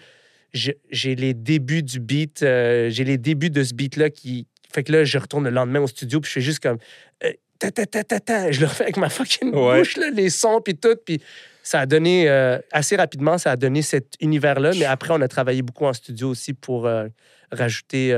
J'ai 0.54 1.16
les 1.16 1.34
débuts 1.34 1.84
du 1.84 2.00
beat, 2.00 2.42
euh, 2.44 2.90
j'ai 2.90 3.04
les 3.04 3.18
débuts 3.18 3.50
de 3.50 3.64
ce 3.64 3.74
beat-là 3.74 4.10
qui. 4.10 4.48
Fait 4.72 4.84
que 4.84 4.92
là, 4.92 5.04
je 5.04 5.18
retourne 5.18 5.44
le 5.46 5.50
lendemain 5.50 5.80
au 5.82 5.88
studio, 5.88 6.20
puis 6.20 6.30
je 6.30 6.34
fais 6.36 6.42
juste 6.42 6.60
comme. 6.60 6.78
euh, 7.24 7.32
ta, 7.60 7.72
ta, 7.72 7.86
ta, 7.86 8.04
ta, 8.04 8.20
ta. 8.20 8.52
Je 8.52 8.60
le 8.62 8.68
refais 8.68 8.84
avec 8.84 8.98
ma 8.98 9.10
fucking 9.10 9.54
Ouais. 9.54 9.80
bouche, 9.80 9.98
là, 9.98 10.10
les 10.12 10.30
sons, 10.30 10.62
puis 10.64 10.76
tout. 10.76 10.96
Puis 11.06 11.22
ça 11.64 11.82
a 11.82 11.86
donné, 11.86 12.30
euh, 12.30 12.58
assez 12.72 12.96
rapidement, 12.96 13.38
ça 13.38 13.52
a 13.52 13.56
donné 13.56 13.82
cet 13.82 14.14
univers-là. 14.22 14.72
Mais 14.78 14.86
après, 14.86 15.12
on 15.14 15.22
a 15.22 15.28
travaillé 15.28 15.62
beaucoup 15.62 15.86
en 15.86 15.94
studio 15.94 16.30
aussi 16.30 16.54
pour 16.54 16.88
euh, 16.88 17.08
rajouter. 17.52 18.14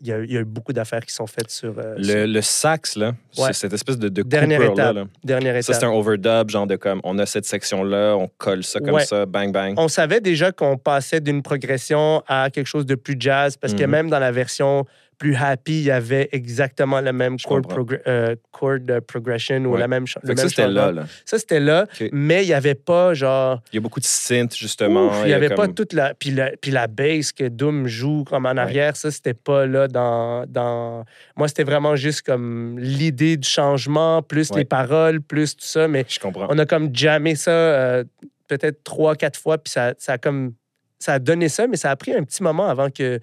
Il 0.00 0.06
y, 0.06 0.12
a 0.12 0.18
eu- 0.18 0.24
il 0.26 0.32
y 0.32 0.36
a 0.36 0.40
eu 0.40 0.44
beaucoup 0.44 0.72
d'affaires 0.72 1.04
qui 1.04 1.12
sont 1.12 1.26
faites 1.26 1.50
sur. 1.50 1.76
euh, 1.78 1.96
sur- 2.00 2.14
Le, 2.14 2.26
le 2.26 2.40
sax, 2.42 2.96
là, 2.96 3.08
Ouais. 3.38 3.48
c'est 3.48 3.54
cette 3.54 3.72
espèce 3.72 3.98
de, 3.98 4.08
de 4.08 4.22
Dernière 4.22 4.60
là, 4.60 4.66
étape. 4.66 4.94
là. 4.94 5.04
dernière 5.24 5.54
Ça, 5.54 5.72
étape. 5.72 5.80
c'est 5.80 5.86
un 5.86 5.90
overdub, 5.90 6.50
genre 6.50 6.66
de 6.66 6.76
comme, 6.76 7.00
on 7.04 7.18
a 7.18 7.26
cette 7.26 7.46
section-là, 7.46 8.14
on 8.16 8.28
colle 8.38 8.62
ça 8.62 8.78
comme 8.80 8.94
Ouais. 8.94 9.04
ça, 9.04 9.26
bang, 9.26 9.52
bang. 9.52 9.74
on 9.78 9.88
savait 9.88 10.20
déjà 10.20 10.52
qu'on 10.52 10.76
passait 10.78 11.20
d'une 11.20 11.42
progression 11.42 12.22
à 12.28 12.48
quelque 12.50 12.66
chose 12.66 12.86
de 12.86 12.94
plus 12.94 13.16
jazz 13.18 13.56
parce 13.56 13.74
que 13.74 13.82
Mhm. 13.84 13.90
même 13.90 14.10
dans 14.10 14.18
la 14.20 14.30
version 14.32 14.86
plus 15.22 15.36
happy, 15.36 15.74
il 15.78 15.84
y 15.84 15.90
avait 15.92 16.28
exactement 16.32 17.00
la 17.00 17.12
même 17.12 17.38
chord, 17.38 17.62
comprends. 17.62 17.82
progr- 17.84 18.00
euh, 18.08 18.34
chord, 18.50 18.78
euh, 18.90 19.00
progression 19.00 19.58
ou 19.66 19.74
Ouais. 19.74 19.78
la 19.78 19.86
même, 19.86 20.02
le 20.02 20.08
ça, 20.08 20.20
même 20.24 20.36
c'était 20.36 20.66
là, 20.66 20.82
changement. 20.86 21.00
là. 21.02 21.06
Ça, 21.24 21.38
c'était 21.38 21.60
là, 21.60 21.86
mais 22.10 22.42
il 22.42 22.48
n'y 22.48 22.52
avait 22.54 22.74
pas 22.74 23.14
genre. 23.14 23.62
Il 23.72 23.76
y 23.76 23.78
a 23.78 23.80
beaucoup 23.80 24.00
de 24.00 24.04
synth, 24.04 24.56
justement. 24.56 25.06
Ouf, 25.06 25.20
il 25.22 25.28
n'y 25.28 25.32
avait 25.32 25.50
pas 25.54 25.68
toute 25.68 25.92
la. 25.92 26.14
Puis 26.14 26.32
la, 26.32 26.50
puis 26.60 26.72
la 26.72 26.88
bass 26.88 27.30
que 27.30 27.46
Doom 27.46 27.86
joue 27.86 28.24
comme 28.24 28.46
en 28.46 28.56
arrière, 28.56 28.96
ça, 28.96 29.12
c'était 29.12 29.32
pas 29.34 29.64
là 29.66 29.86
dans. 29.86 30.44
dans... 30.46 31.04
Moi, 31.36 31.46
c'était 31.46 31.62
vraiment 31.64 31.94
juste 31.94 32.22
comme 32.22 32.78
l'idée 32.80 33.36
du 33.36 33.48
changement, 33.48 34.22
plus 34.22 34.50
Ouais. 34.50 34.58
les 34.58 34.64
paroles, 34.64 35.20
plus 35.20 35.56
tout 35.56 35.64
ça. 35.64 35.86
Mais 35.86 36.04
Je 36.08 36.18
comprends. 36.18 36.48
on 36.50 36.58
a 36.58 36.66
comme 36.66 36.90
jammé 36.92 37.36
ça 37.36 37.50
euh, 37.52 38.04
peut-être 38.48 38.82
trois, 38.82 39.14
quatre 39.14 39.38
fois, 39.38 39.56
puis 39.58 39.70
ça, 39.70 39.94
ça 39.98 40.14
a 40.14 40.18
comme. 40.18 40.54
Ça 40.98 41.14
a 41.14 41.18
donné 41.18 41.48
ça, 41.48 41.66
mais 41.68 41.76
ça 41.76 41.90
a 41.90 41.96
pris 41.96 42.12
un 42.12 42.22
petit 42.22 42.42
moment 42.42 42.66
avant 42.68 42.88
que, 42.90 43.18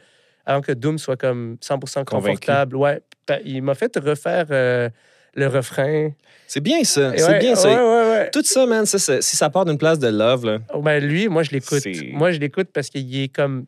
avant 0.49 0.61
que 0.61 0.71
Doom 0.71 0.97
soit 0.97 1.15
comme 1.17 1.57
100% 1.61 2.03
Convaincu. 2.05 2.05
confortable. 2.39 2.75
Ouais. 2.75 3.01
Il 3.45 3.61
m'a 3.61 3.75
fait 3.75 3.95
refaire 3.97 4.45
euh, 4.49 4.89
le 5.35 5.47
refrain. 5.47 6.09
C'est 6.47 6.59
bien 6.61 6.83
ça. 6.83 7.13
C'est 7.15 7.27
ouais, 7.27 7.39
bien 7.39 7.55
ça. 7.55 7.69
Ouais. 7.69 8.29
Tout 8.31 8.43
ça, 8.43 8.65
man, 8.65 8.85
ça, 8.87 9.21
si 9.21 9.37
ça 9.37 9.49
part 9.51 9.65
d'une 9.65 9.77
place 9.77 9.99
de 9.99 10.07
love, 10.07 10.45
là, 10.45 10.57
Oh, 10.73 10.81
Ben, 10.81 11.03
lui, 11.03 11.27
moi, 11.27 11.43
je 11.43 11.51
l'écoute. 11.51 11.83
Moi, 12.13 12.31
je 12.31 12.39
l'écoute 12.39 12.69
parce 12.73 12.89
qu'il 12.89 13.15
est 13.21 13.27
comme. 13.27 13.65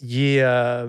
Il 0.00 0.18
est. 0.20 0.42
euh, 0.42 0.88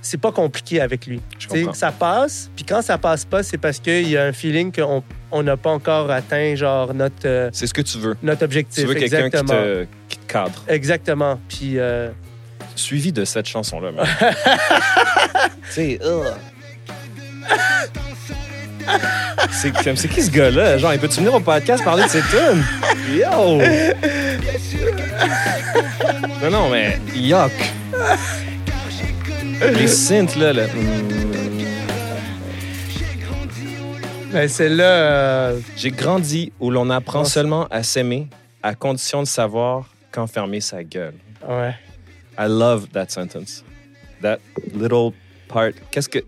C'est 0.00 0.16
pas 0.18 0.32
compliqué 0.32 0.80
avec 0.80 1.06
lui. 1.06 1.20
je 1.38 1.48
Tu 1.48 1.66
ça 1.74 1.92
passe, 1.92 2.50
puis 2.56 2.64
quand 2.64 2.80
ça 2.80 2.96
passe 2.96 3.26
pas, 3.26 3.42
c'est 3.42 3.58
parce 3.58 3.78
qu'il 3.78 4.08
y 4.08 4.16
a 4.16 4.24
un 4.24 4.32
feeling 4.32 4.72
qu'on 4.72 5.02
on 5.30 5.42
n'a 5.42 5.58
pas 5.58 5.70
encore 5.70 6.10
atteint, 6.10 6.54
genre, 6.54 6.94
notre, 6.94 7.26
euh, 7.26 7.50
C'est 7.52 7.66
ce 7.66 7.74
que 7.74 7.82
tu 7.82 7.98
veux. 7.98 8.16
notre 8.22 8.38
Tu 8.38 8.44
objectif. 8.44 8.86
veux 8.86 8.94
quelqu'un 8.94 9.28
qui 9.28 9.44
te, 9.44 9.86
qui 10.08 10.18
te 10.18 10.32
cadre. 10.32 10.64
Exactement. 10.68 11.38
Puis. 11.50 11.78
euh, 11.78 12.08
Suivi 12.78 13.12
de 13.12 13.24
cette 13.24 13.46
chanson-là, 13.48 13.90
ugh. 13.90 14.06
C'est 19.50 19.72
comme- 19.84 19.96
c'est 19.96 20.08
qui 20.08 20.22
ce 20.22 20.30
gars-là? 20.30 20.78
Genre, 20.78 20.94
il 20.94 21.00
peut-tu 21.00 21.16
venir 21.18 21.34
au 21.34 21.40
podcast 21.40 21.82
parler 21.84 22.04
de 22.04 22.08
ses 22.08 22.20
tunes? 22.22 22.64
Yo! 23.12 23.60
non, 26.42 26.50
non, 26.50 26.68
mais 26.70 26.98
yuck! 27.14 27.52
Les 29.60 29.88
synths, 29.88 30.36
là, 30.36 30.52
là. 30.52 30.64
hmm. 30.66 31.10
ben, 34.32 34.48
celle-là. 34.48 34.84
euh, 34.84 35.58
J'ai 35.76 35.90
grandi 35.90 36.52
où 36.60 36.70
l'on 36.70 36.88
apprend 36.90 37.22
Oh. 37.22 37.24
seulement 37.24 37.66
à 37.70 37.82
s'aimer 37.82 38.28
à 38.62 38.74
condition 38.74 39.22
de 39.22 39.28
savoir 39.28 39.84
quand 40.12 40.26
fermer 40.26 40.60
sa 40.60 40.82
gueule. 40.84 41.14
ouais. 41.48 41.74
I 42.38 42.46
love 42.48 42.88
that 42.92 43.06
sentence. 43.10 43.64
That 44.22 44.38
little 44.74 45.12
part. 45.48 45.70
Qu'est-ce 45.90 46.08
que. 46.08 46.20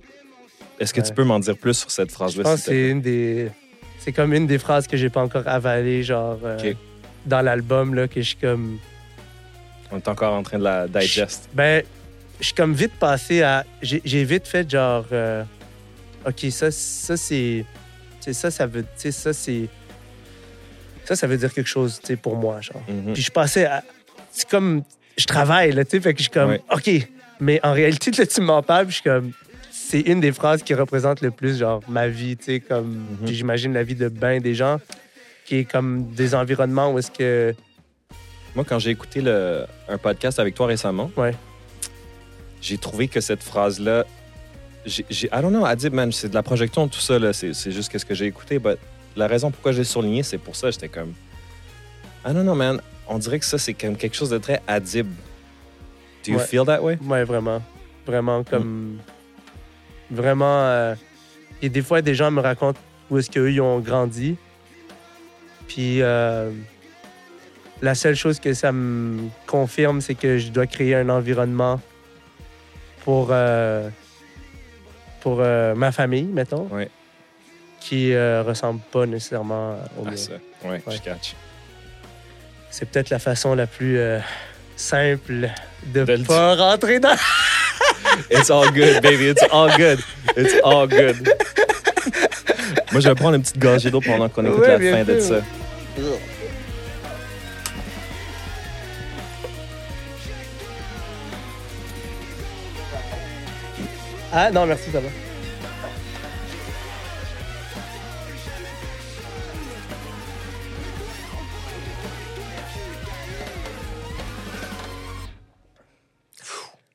Est-ce 0.79 0.95
que 0.95 1.01
tu 1.03 1.13
peux 1.13 1.25
m'en 1.25 1.39
dire 1.39 1.57
plus 1.59 1.75
sur 1.75 1.91
cette 1.91 2.09
Je 2.11 2.15
phrase-là? 2.15 2.45
que 2.55 2.57
c'est 2.61 2.89
une 2.91 3.01
des. 3.01 3.51
C'est 3.99 4.13
comme 4.13 4.33
une 4.33 4.47
des 4.47 4.59
phrases 4.59 4.87
que 4.87 4.97
j'ai 4.97 5.11
pas 5.11 5.23
encore 5.23 5.47
avalées, 5.47 6.03
genre. 6.03 6.39
euh. 6.43 6.75
Dans 7.27 7.43
l'album, 7.43 7.95
là, 7.95 8.09
que 8.09 8.21
je 8.23 8.29
suis 8.29 8.37
comme. 8.37 8.79
On 9.93 9.99
est 9.99 10.09
encore 10.09 10.33
en 10.35 10.43
train 10.43 10.59
de 10.59 10.65
la 10.65 10.89
digest. 10.89 11.49
Ben, 11.53 11.83
je 12.41 12.47
suis 12.47 12.55
comme 12.55 12.73
vite 12.73 12.95
passé 12.99 13.43
à. 13.43 13.65
J'ai 13.83 14.25
vite 14.25 14.47
fait 14.49 14.69
genre. 14.71 15.05
euh, 15.13 15.45
OK, 16.27 16.47
ça, 16.51 16.71
ça 16.71 17.17
c'est. 17.17 17.65
Ça, 18.21 18.51
ça 18.51 18.67
veut. 18.67 18.83
Tu 18.83 18.89
sais, 18.97 19.13
ça, 19.13 19.33
c'est. 19.33 19.69
Ça, 21.05 21.17
ça 21.17 21.27
veut 21.27 21.37
dire 21.37 21.53
quelque 21.53 21.67
chose, 21.69 21.99
tu 22.01 22.07
sais, 22.09 22.17
pour 22.17 22.37
moi, 22.37 22.61
genre. 22.61 22.83
Mhm. 22.89 23.13
Puis 23.15 23.23
je 23.23 23.31
passais 23.31 23.67
à. 23.67 23.83
C'est 24.31 24.49
comme. 24.49 24.83
Je 25.17 25.25
travaille, 25.27 25.73
là, 25.73 25.85
tu 25.85 25.91
sais, 25.93 26.01
fait 26.01 26.13
que 26.15 26.19
je 26.19 26.25
suis 26.25 26.31
comme. 26.33 26.51
Ouais. 26.51 26.63
OK. 26.73 26.91
Mais 27.41 27.61
en 27.63 27.73
réalité, 27.73 28.11
là, 28.13 28.27
tu 28.27 28.41
m'en 28.41 28.63
parles, 28.63 28.87
je 28.89 28.95
suis 28.95 29.03
comme. 29.03 29.33
C'est 29.71 30.01
une 30.01 30.21
des 30.21 30.33
phrases 30.33 30.63
qui 30.63 30.73
représente 30.75 31.21
le 31.21 31.31
plus, 31.31 31.59
genre, 31.59 31.81
ma 31.89 32.09
vie, 32.09 32.37
tu 32.37 32.45
sais, 32.45 32.61
comme. 32.61 33.07
Mhm. 33.23 33.27
J'imagine 33.29 33.73
la 33.73 33.83
vie 33.83 33.95
de 33.95 34.09
ben 34.09 34.41
des 34.41 34.55
gens, 34.55 34.79
qui 35.47 35.57
est 35.57 35.65
comme 35.65 36.11
des 36.13 36.35
environnements 36.35 36.93
où 36.93 36.99
est-ce 36.99 37.11
que. 37.11 37.55
Moi, 38.55 38.65
quand 38.69 38.79
j'ai 38.79 38.91
écouté 38.91 39.21
le- 39.21 39.65
un 39.89 39.99
podcast 39.99 40.39
avec 40.39 40.55
toi 40.55 40.67
récemment, 40.67 41.11
Ouais. 41.17 41.35
j'ai 42.61 42.79
trouvé 42.79 43.09
que 43.09 43.21
cette 43.21 43.43
phrase-là. 43.43 44.05
j'ai- 44.87 45.05
I 45.27 45.29
don't 45.43 45.51
know, 45.51 45.65
Adib, 45.67 45.93
man, 45.93 46.11
c'est 46.11 46.29
de 46.31 46.35
la 46.35 46.43
projection, 46.43 46.89
tout 46.89 47.01
ça, 47.01 47.19
là. 47.19 47.33
C'est 47.33 47.53
c'est 47.53 47.71
juste 47.71 47.97
ce 47.99 48.05
que 48.05 48.15
j'ai 48.15 48.27
écouté. 48.27 48.59
But 48.59 48.79
la 49.17 49.27
raison 49.27 49.51
pourquoi 49.51 49.73
j'ai 49.73 49.85
souligné, 49.85 50.23
c'est 50.23 50.39
pour 50.39 50.57
ça. 50.57 50.71
J'étais 50.71 50.89
comme. 50.89 51.13
I 52.27 52.33
don't 52.33 52.43
know, 52.45 52.55
man. 52.55 52.81
On 53.13 53.19
dirait 53.19 53.39
que 53.41 53.45
ça, 53.45 53.59
c'est 53.59 53.75
comme 53.75 53.97
quelque 53.97 54.17
chose 54.17 54.31
de 54.31 54.39
très 54.39 54.63
Adib. 54.69 55.09
Do 56.25 56.33
you 56.33 56.39
Ouais. 56.39 56.45
feel 56.47 56.65
that 56.65 56.81
way? 56.83 56.97
Ouais, 57.03 57.25
vraiment. 57.25 57.61
Vraiment, 58.07 58.45
comme. 58.45 58.99
Vraiment. 60.11 60.63
euh, 60.65 60.95
Et 61.63 61.69
des 61.69 61.83
fois, 61.83 62.01
des 62.01 62.15
gens 62.15 62.31
me 62.31 62.41
racontent 62.41 62.81
où 63.11 63.19
est-ce 63.19 63.31
qu'eux, 63.31 63.51
ils 63.53 63.61
ont 63.61 63.81
grandi. 63.81 64.37
Puis, 65.69 66.01
euh, 66.01 66.51
la 67.83 67.95
seule 67.95 68.15
chose 68.17 68.41
que 68.41 68.55
ça 68.55 68.73
me 68.73 69.29
confirme, 69.47 70.01
c'est 70.01 70.15
que 70.15 70.39
je 70.39 70.49
dois 70.51 70.67
créer 70.67 70.95
un 70.95 71.09
environnement 71.11 71.81
pour, 73.05 73.29
euh, 73.31 73.91
pour 75.21 75.39
euh, 75.41 75.75
ma 75.75 75.93
famille, 75.93 76.25
mettons, 76.25 76.67
Ouais. 76.73 76.89
qui 77.81 78.15
euh, 78.15 78.43
ressemble 78.43 78.81
pas 78.91 79.05
nécessairement 79.05 79.75
au 79.99 80.05
Ah, 80.07 80.17
ça. 80.17 80.33
Ouais, 80.65 80.71
Ouais. 80.71 80.83
je 80.97 81.01
catch. 81.03 81.35
C'est 82.71 82.89
peut-être 82.89 83.11
la 83.11 83.19
façon 83.19 83.55
la 83.55 83.67
plus 83.67 83.99
euh, 83.99 84.19
simple 84.77 85.51
de 85.87 86.01
ne 86.01 86.25
pas 86.25 86.55
rentrer 86.57 87.01
dans. 87.01 87.17
It's 88.31 88.51
all 88.51 88.71
good, 88.73 89.03
baby. 89.03 89.29
It's 89.29 89.43
all 89.53 89.71
good. 89.77 90.01
It's 90.37 90.55
all 90.65 90.87
good. 90.87 91.29
Moi, 92.93 93.01
je 93.01 93.09
vais 93.09 93.15
prendre 93.15 93.35
une 93.37 93.43
petite 93.43 93.59
gorgée 93.59 93.91
d'eau 93.91 94.01
pendant 94.01 94.29
qu'on 94.29 94.45
écoute 94.45 94.61
Ouais, 94.61 94.79
la 94.79 94.97
fin 94.97 95.13
de 95.13 95.21
ça. 95.21 95.37
Ah 104.33 104.51
non, 104.51 104.67
merci, 104.67 104.91
ça 104.93 105.01
va. 105.01 105.09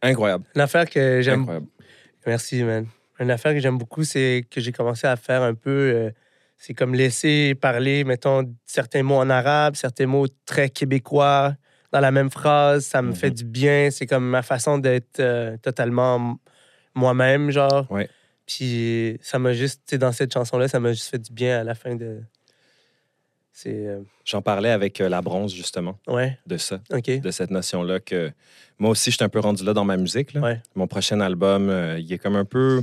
Incroyable. 0.06 0.46
Une 0.56 0.62
affaire 0.62 0.90
que 0.90 1.22
j'aime. 1.22 1.42
Incroyable. 1.42 1.68
Merci, 2.26 2.64
man. 2.64 2.88
Une 3.20 3.32
affaire 3.32 3.54
que 3.54 3.60
j'aime 3.60 3.78
beaucoup, 3.78 4.04
c'est 4.04 4.46
que 4.50 4.60
j'ai 4.62 4.72
commencé 4.72 5.08
à 5.08 5.16
faire 5.16 5.42
un 5.42 5.54
peu. 5.54 5.70
euh, 5.96 6.12
c'est 6.58 6.74
comme 6.74 6.96
laisser 6.96 7.54
parler, 7.56 8.04
mettons, 8.06 8.44
certains 8.66 9.04
mots 9.04 9.16
en 9.18 9.30
arabe, 9.30 9.76
certains 9.76 10.06
mots 10.06 10.28
très 10.46 10.70
québécois 10.70 11.54
dans 11.92 12.00
la 12.00 12.12
même 12.12 12.30
phrase. 12.32 12.86
Ça 12.86 13.02
me 13.02 13.10
Mhm. 13.10 13.16
fait 13.16 13.32
du 13.32 13.44
bien. 13.46 13.90
C'est 13.92 14.06
comme 14.06 14.26
ma 14.28 14.42
façon 14.42 14.78
d'être 14.78 15.20
euh, 15.20 15.58
totalement 15.58 16.38
moi-même, 16.96 17.52
genre. 17.52 17.86
Ouais. 17.92 18.10
Puis 18.48 19.18
ça 19.22 19.40
m'a 19.40 19.54
juste, 19.54 19.82
tu 19.88 19.92
sais, 19.92 19.98
dans 19.98 20.12
cette 20.12 20.34
chanson-là, 20.34 20.68
ça 20.68 20.80
m'a 20.80 20.94
juste 20.94 21.10
fait 21.10 21.20
du 21.20 21.34
bien 21.34 21.60
à 21.60 21.64
la 21.64 21.76
fin 21.76 21.96
de. 21.96 22.22
Euh, 23.68 24.00
J'en 24.26 24.42
parlais 24.42 24.70
avec 24.70 25.00
euh, 25.00 25.08
la 25.10 25.22
bronze, 25.22 25.54
justement, 25.54 25.98
Ouais, 26.08 26.38
de 26.46 26.58
ça, 26.58 26.80
de 26.92 27.32
cette 27.32 27.52
notion-là 27.52 28.00
que 28.00 28.32
moi 28.80 28.92
aussi, 28.92 29.12
je 29.12 29.16
suis 29.16 29.24
un 29.24 29.30
peu 29.30 29.40
rendu 29.40 29.64
là 29.64 29.74
dans 29.74 29.86
ma 29.86 29.96
musique. 29.98 30.34
là. 30.34 30.42
Ouais. 30.42 30.62
Mon 30.76 30.88
prochain 30.88 31.20
album, 31.22 31.70
euh, 31.70 31.98
il 32.00 32.12
est 32.12 32.18
comme 32.18 32.36
un 32.36 32.44
peu. 32.46 32.82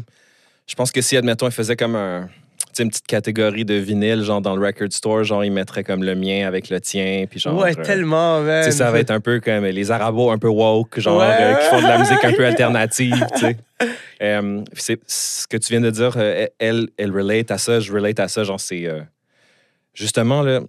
Je 0.66 0.74
pense 0.74 0.90
que 0.90 1.02
si, 1.02 1.16
admettons, 1.16 1.46
il 1.46 1.52
faisait 1.52 1.76
comme 1.76 1.94
un. 1.96 2.30
une 2.78 2.88
petite 2.88 3.06
catégorie 3.06 3.66
de 3.66 3.74
vinyle, 3.74 4.22
genre 4.22 4.40
dans 4.40 4.56
le 4.56 4.64
record 4.66 4.90
store, 4.92 5.24
genre 5.24 5.44
il 5.44 5.52
mettrait 5.52 5.84
comme 5.84 6.02
le 6.02 6.14
mien 6.14 6.46
avec 6.46 6.70
le 6.70 6.80
tien, 6.80 7.26
puis 7.28 7.38
genre. 7.38 7.58
ouais, 7.60 7.74
tellement, 7.74 8.40
man. 8.40 8.70
Ça 8.72 8.90
va 8.90 8.98
être 9.00 9.10
un 9.10 9.20
peu 9.20 9.40
comme 9.40 9.66
les 9.66 9.90
arabos 9.90 10.30
un 10.30 10.38
peu 10.38 10.48
woke, 10.48 10.98
genre, 11.00 11.18
Ouais. 11.20 11.56
qui 11.60 11.66
font 11.68 11.82
de 11.82 11.86
la 11.86 11.98
musique 11.98 12.24
un 12.24 12.32
peu 12.32 12.46
alternative, 12.52 13.26
tu 13.34 13.40
sais. 13.40 13.56
C'est 14.74 15.00
ce 15.06 15.46
que 15.46 15.56
tu 15.58 15.72
viens 15.72 15.80
de 15.82 15.90
dire, 15.90 16.16
elle, 16.58 16.88
elle 16.96 17.10
relate 17.12 17.50
à 17.50 17.58
ça, 17.58 17.78
je 17.80 17.92
relate 17.92 18.20
à 18.20 18.28
ça, 18.28 18.44
genre, 18.44 18.60
c'est... 18.60 18.88
justement, 19.94 20.42
là, 20.42 20.60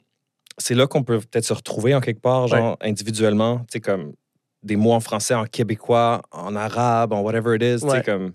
c'est 0.57 0.75
là 0.75 0.85
qu'on 0.87 1.03
peut 1.03 1.19
peut-être 1.19 1.45
se 1.45 1.53
retrouver 1.53 1.95
en 1.95 2.01
quelque 2.01 2.21
part, 2.21 2.47
genre, 2.47 2.77
individuellement, 2.81 3.59
tu 3.59 3.65
sais, 3.73 3.79
comme 3.81 4.13
des 4.61 4.75
mots 4.75 4.93
en 4.93 4.99
français, 4.99 5.33
en 5.33 5.45
québécois, 5.45 6.21
en 6.31 6.55
arabe, 6.55 7.11
en 7.13 7.21
whatever 7.21 7.55
it 7.55 7.61
is, 7.63 7.81
tu 7.85 7.89
sais, 7.89 8.01
comme... 8.03 8.33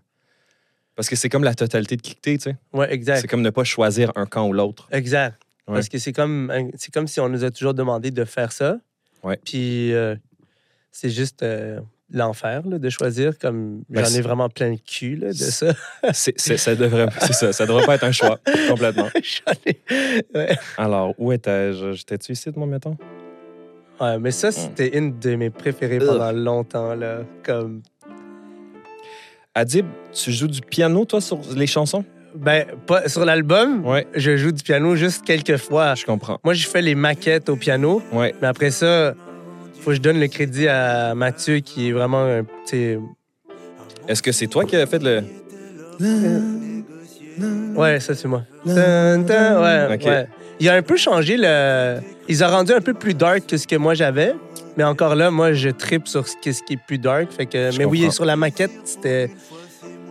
Parce 0.94 1.08
que 1.08 1.14
c'est 1.16 1.28
comme 1.28 1.44
la 1.44 1.54
totalité 1.54 1.96
de 1.96 2.02
qui 2.02 2.16
que 2.16 2.20
t'es, 2.20 2.36
tu 2.38 2.42
sais. 2.50 2.56
Ouais, 2.72 2.92
exact. 2.92 3.20
C'est 3.20 3.28
comme 3.28 3.40
ne 3.42 3.50
pas 3.50 3.62
choisir 3.64 4.10
un 4.16 4.26
camp 4.26 4.48
ou 4.48 4.52
l'autre. 4.52 4.88
Exact. 4.90 5.40
Ouais. 5.68 5.74
Parce 5.74 5.88
que 5.88 5.96
c'est 5.98 6.12
comme, 6.12 6.50
un- 6.50 6.70
c'est 6.74 6.92
comme 6.92 7.06
si 7.06 7.20
on 7.20 7.28
nous 7.28 7.44
a 7.44 7.50
toujours 7.52 7.72
demandé 7.72 8.10
de 8.10 8.24
faire 8.24 8.50
ça. 8.50 8.78
Ouais. 9.22 9.38
Puis 9.44 9.92
euh, 9.94 10.16
c'est 10.90 11.10
juste 11.10 11.42
euh, 11.44 11.80
l'enfer 12.12 12.62
de 12.62 12.88
choisir. 12.90 13.38
Comme 13.38 13.82
Ben, 13.88 14.04
j'en 14.04 14.14
ai 14.18 14.20
vraiment 14.20 14.48
plein 14.48 14.70
le 14.70 14.76
cul 14.78 15.16
là, 15.16 15.28
de 15.28 15.32
ça. 15.34 15.72
C'est, 16.12 16.38
c'est- 16.40 16.56
ça 16.56 16.74
devrait, 16.74 17.06
c'est 17.20 17.32
ça, 17.34 17.52
ça 17.52 17.66
devrait 17.66 17.84
pas 17.84 17.94
être 17.96 18.04
un 18.04 18.12
choix, 18.12 18.38
complètement. 18.68 19.08
J'en 19.22 19.52
ai- 19.66 19.80
ouais. 20.34 20.56
Alors, 20.76 21.14
où 21.18 21.32
étais-je? 21.32 21.92
J'étais-tu 21.92 22.32
ici, 22.32 22.50
moi, 22.56 22.66
mettons? 22.66 22.96
Ouais, 24.00 24.18
mais 24.18 24.28
Hmm. 24.28 24.32
ça, 24.32 24.52
c'était 24.52 24.96
une 24.96 25.18
de 25.18 25.34
mes 25.34 25.50
préférées 25.50 25.98
pendant 25.98 26.30
longtemps. 26.32 26.94
Là. 26.94 27.22
Comme, 27.44 27.82
Adib, 29.54 29.86
tu 30.12 30.30
joues 30.32 30.46
du 30.48 30.60
piano, 30.60 31.04
toi, 31.04 31.20
sur 31.20 31.40
les 31.56 31.66
chansons? 31.66 32.04
ben, 32.34 32.66
pas, 32.86 33.08
sur 33.08 33.24
l'album, 33.24 33.84
Ouais, 33.84 34.06
je 34.14 34.36
joue 34.36 34.52
du 34.52 34.62
piano 34.62 34.94
juste 34.94 35.24
quelques 35.24 35.56
fois. 35.56 35.94
je 35.96 36.04
comprends. 36.04 36.38
Moi, 36.44 36.54
je 36.54 36.68
fais 36.68 36.82
les 36.82 36.94
maquettes 36.94 37.48
au 37.48 37.56
piano. 37.56 38.00
Ouais, 38.12 38.34
Mais 38.40 38.46
après 38.46 38.70
ça, 38.70 39.14
faut 39.88 39.92
que 39.92 39.96
je 39.96 40.02
donne 40.02 40.20
le 40.20 40.26
crédit 40.28 40.68
à 40.68 41.14
Mathieu 41.14 41.60
qui 41.60 41.88
est 41.88 41.92
vraiment 41.92 42.22
un 42.22 42.44
petit. 42.44 42.98
est-ce 44.06 44.22
que 44.22 44.32
c'est 44.32 44.46
toi 44.46 44.66
qui 44.66 44.76
as 44.76 44.84
fait 44.86 45.02
le. 45.02 45.22
Ouais, 47.74 47.98
ça, 48.00 48.14
c'est 48.14 48.28
moi. 48.28 48.42
Ouais, 48.66 49.94
Ok. 49.94 50.04
ouais. 50.04 50.26
Il 50.60 50.68
a 50.68 50.74
un 50.74 50.82
peu 50.82 50.96
changé 50.98 51.36
le. 51.38 52.00
Ils 52.28 52.44
ont 52.44 52.48
rendu 52.48 52.72
un 52.72 52.80
peu 52.82 52.92
plus 52.92 53.14
dark 53.14 53.46
que 53.46 53.56
ce 53.56 53.66
que 53.66 53.76
moi 53.76 53.94
j'avais. 53.94 54.34
Mais 54.76 54.84
encore 54.84 55.14
là, 55.14 55.30
moi, 55.30 55.54
je 55.54 55.70
tripe 55.70 56.06
sur 56.06 56.28
ce 56.28 56.34
qui 56.36 56.50
est 56.50 56.76
plus 56.86 56.98
dark. 56.98 57.32
Fait 57.32 57.46
que, 57.46 57.70
Je 57.70 57.78
mais 57.78 57.84
oui, 57.86 58.12
sur 58.12 58.26
la 58.26 58.36
maquette, 58.36 58.72
c'était. 58.84 59.30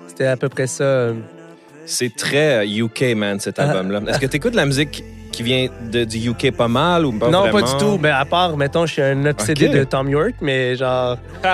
C'était 0.08 0.26
à 0.26 0.38
peu 0.38 0.50
près 0.50 0.66
ça. 0.66 0.84
euh, 0.84 1.14
C'est 1.86 2.16
très 2.16 2.66
euh, 2.66 2.84
UK, 2.86 3.16
man, 3.16 3.40
cet 3.40 3.60
Ah. 3.60 3.70
album-là. 3.70 4.02
Est-ce 4.10 4.20
que 4.20 4.26
tu 4.26 4.38
écoutes 4.38 4.54
de 4.54 4.58
la 4.58 4.66
musique 4.66 5.04
qui 5.38 5.44
vient 5.44 5.68
de, 5.92 6.04
du 6.04 6.30
UK 6.32 6.52
pas 6.52 6.68
mal 6.68 7.06
ou 7.06 7.12
pas 7.12 7.30
non, 7.30 7.42
vraiment? 7.42 7.60
pas 7.60 7.72
du 7.72 7.78
tout. 7.78 8.00
Mais 8.02 8.10
à 8.10 8.26
part, 8.26 8.58
mettons, 8.58 8.88
je 8.88 8.94
suis 8.94 9.02
un 9.04 9.24
obsédé 9.28 9.70
de 9.70 9.84
Tom 9.84 10.10
York, 10.10 10.34
mais 10.42 10.76
genre. 10.76 11.18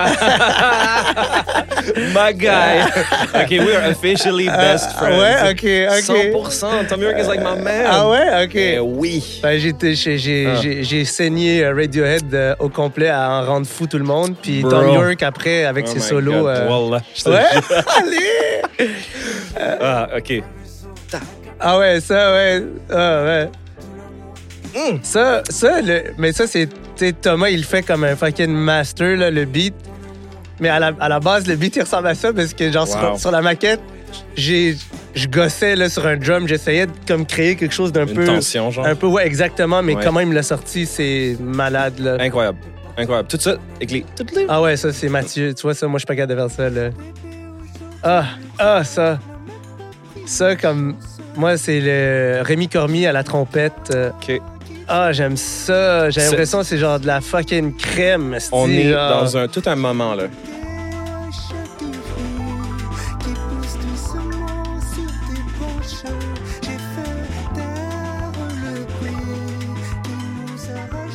My 2.14 2.32
guy! 2.32 2.80
OK, 3.34 3.50
we 3.50 3.74
are 3.76 3.90
officially 3.90 4.46
best 4.46 4.88
Ah, 4.88 4.98
friends. 4.98 5.18
ouais, 5.20 5.50
ok, 5.50 5.64
ok. 5.98 6.48
100%. 6.48 6.86
Tom 6.88 7.02
York 7.02 7.16
is 7.18 7.26
like 7.28 7.40
my 7.42 7.60
man. 7.62 7.84
Ah 7.86 8.08
ouais, 8.08 8.44
ok. 8.44 8.54
Eh 8.54 8.78
oui. 8.78 9.40
Ben, 9.42 9.58
j'ai, 9.60 10.46
Ah. 10.46 11.04
saigné 11.04 11.62
euh, 11.62 11.74
Radiohead 11.74 12.32
euh, 12.34 12.54
au 12.60 12.70
complet 12.70 13.10
à 13.10 13.28
en 13.30 13.44
rendre 13.44 13.66
fou 13.66 13.86
tout 13.86 13.98
le 13.98 14.04
monde. 14.04 14.34
Puis 14.40 14.62
Bro. 14.62 14.70
Tom 14.70 14.88
York 14.94 15.22
après 15.22 15.66
avec 15.66 15.84
Oh 15.88 15.92
ses 15.92 16.00
solos. 16.00 16.48
Euh, 16.48 16.88
Ouais, 16.88 17.00
allez! 17.98 18.88
Ah, 19.80 20.08
OK. 20.16 20.42
Ah 21.60 21.78
ouais, 21.78 22.00
ça, 22.00 22.32
ouais. 22.32 22.62
Ah 22.90 23.22
ouais. 23.24 23.48
Mm. 24.74 24.98
Ça, 25.02 25.42
ça, 25.48 25.80
le, 25.80 26.02
mais 26.18 26.32
ça, 26.32 26.46
c'est. 26.46 26.68
Thomas, 27.20 27.48
il 27.48 27.64
fait 27.64 27.82
comme 27.82 28.04
un 28.04 28.16
fucking 28.16 28.50
master, 28.52 29.16
là, 29.16 29.30
le 29.30 29.44
beat. 29.44 29.74
Mais 30.60 30.68
à 30.68 30.78
la, 30.78 30.92
à 31.00 31.08
la 31.08 31.20
base, 31.20 31.46
le 31.46 31.56
beat, 31.56 31.76
il 31.76 31.82
ressemble 31.82 32.06
à 32.08 32.14
ça 32.14 32.32
parce 32.32 32.54
que, 32.54 32.70
genre, 32.70 32.86
Wow. 32.88 32.92
sur, 33.14 33.20
sur 33.20 33.30
la 33.32 33.42
maquette, 33.42 33.80
j'ai, 34.36 34.76
je 35.14 35.26
gossais 35.26 35.74
là, 35.74 35.88
sur 35.88 36.06
un 36.06 36.16
drum. 36.16 36.46
J'essayais 36.46 36.86
de 36.86 36.92
comme, 37.08 37.26
créer 37.26 37.56
quelque 37.56 37.74
chose 37.74 37.90
d'un 37.92 38.06
Une 38.06 38.14
peu. 38.14 38.24
tension, 38.24 38.70
genre. 38.70 38.86
Un 38.86 38.94
peu, 38.94 39.06
ouais, 39.08 39.26
exactement. 39.26 39.82
Mais 39.82 39.96
Ouais. 39.96 40.02
comment 40.04 40.20
il 40.20 40.28
me 40.28 40.34
l'a 40.34 40.44
sorti, 40.44 40.86
c'est 40.86 41.36
malade, 41.40 41.98
là. 41.98 42.16
Incroyable. 42.20 42.58
Incroyable. 42.96 43.28
Tout 43.28 43.38
ça, 43.40 43.56
avec 43.76 43.90
les- 43.90 44.06
Ah 44.48 44.62
ouais, 44.62 44.76
ça, 44.76 44.92
c'est 44.92 45.08
Mathieu. 45.08 45.52
Tu 45.54 45.62
vois, 45.62 45.74
ça, 45.74 45.88
moi, 45.88 45.98
je 45.98 46.02
suis 46.02 46.06
pas 46.06 46.14
capable 46.14 46.40
de 46.40 46.48
faire 46.48 46.56
ça, 46.56 46.70
là. 46.70 46.90
Ah, 48.04 48.24
ah, 48.58 48.84
ça. 48.84 49.18
Ça, 50.26 50.56
comme. 50.56 50.96
Moi, 51.36 51.56
c'est 51.56 51.80
le 51.80 52.42
Rémi 52.42 52.68
Cormier 52.68 53.06
à 53.08 53.12
la 53.12 53.24
trompette. 53.24 53.90
euh, 53.94 54.10
OK. 54.10 54.40
Ah, 54.86 55.12
j'aime 55.12 55.36
ça. 55.36 56.10
J'ai 56.10 56.20
l'impression 56.20 56.58
que 56.58 56.64
c'est 56.66 56.78
genre 56.78 57.00
de 57.00 57.06
la 57.06 57.20
fucking 57.20 57.74
crème. 57.76 58.36
On 58.52 58.68
est 58.68 58.90
genre. 58.90 59.22
dans 59.22 59.36
un, 59.36 59.48
tout 59.48 59.62
un 59.66 59.76
moment, 59.76 60.14
là. 60.14 60.24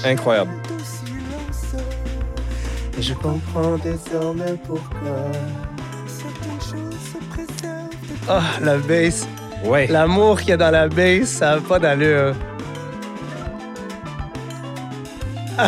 Incroyable. 0.05 0.51
je 2.99 3.13
comprends 3.13 3.77
désormais 3.77 4.55
pourquoi. 4.65 5.31
Ah, 8.27 8.41
la 8.61 8.77
bass. 8.77 9.27
Ouais. 9.63 9.87
L'amour 9.87 10.39
qu'il 10.39 10.49
y 10.49 10.53
a 10.53 10.57
dans 10.57 10.71
la 10.71 10.87
bass, 10.87 11.25
ça 11.29 11.55
n'a 11.55 11.61
pas 11.61 11.79
d'allure. 11.79 12.33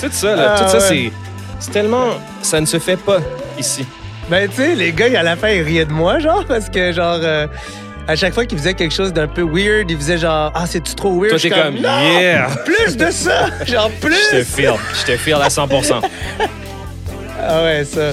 Tout 0.00 0.08
ça, 0.10 0.36
là. 0.36 0.54
Ah, 0.56 0.62
tout 0.64 0.70
ça, 0.70 0.78
ouais. 0.78 1.10
c'est... 1.10 1.12
C'est 1.58 1.70
tellement... 1.70 2.08
Ça 2.42 2.60
ne 2.60 2.66
se 2.66 2.78
fait 2.78 2.98
pas 2.98 3.18
ici. 3.58 3.86
Ben, 4.28 4.48
tu 4.48 4.56
sais, 4.56 4.74
les 4.74 4.92
gars, 4.92 5.06
à 5.18 5.22
la 5.22 5.36
fin, 5.36 5.48
ils 5.48 5.62
riaient 5.62 5.86
de 5.86 5.92
moi, 5.92 6.18
genre, 6.18 6.44
parce 6.46 6.68
que, 6.68 6.92
genre, 6.92 7.18
euh, 7.22 7.46
à 8.06 8.14
chaque 8.14 8.34
fois 8.34 8.44
qu'ils 8.44 8.58
faisaient 8.58 8.74
quelque 8.74 8.92
chose 8.92 9.12
d'un 9.12 9.26
peu 9.26 9.42
weird, 9.42 9.90
ils 9.90 9.96
faisaient 9.96 10.18
genre, 10.18 10.52
ah, 10.54 10.66
c'est-tu 10.66 10.94
trop 10.94 11.18
weird? 11.18 11.30
Toi, 11.30 11.38
t'es 11.40 11.50
comme, 11.50 11.76
Non! 11.76 12.20
yeah! 12.20 12.48
Plus 12.64 12.96
de 12.96 13.10
ça! 13.10 13.46
Genre, 13.64 13.90
Je 14.02 14.06
te 14.06 14.06
plus! 14.06 14.44
feel. 14.44 14.74
Je 15.00 15.12
te 15.12 15.16
feel 15.16 15.36
à 15.40 15.48
100 15.48 15.66
Ah 17.48 17.62
ouais, 17.62 17.84
ça. 17.84 18.12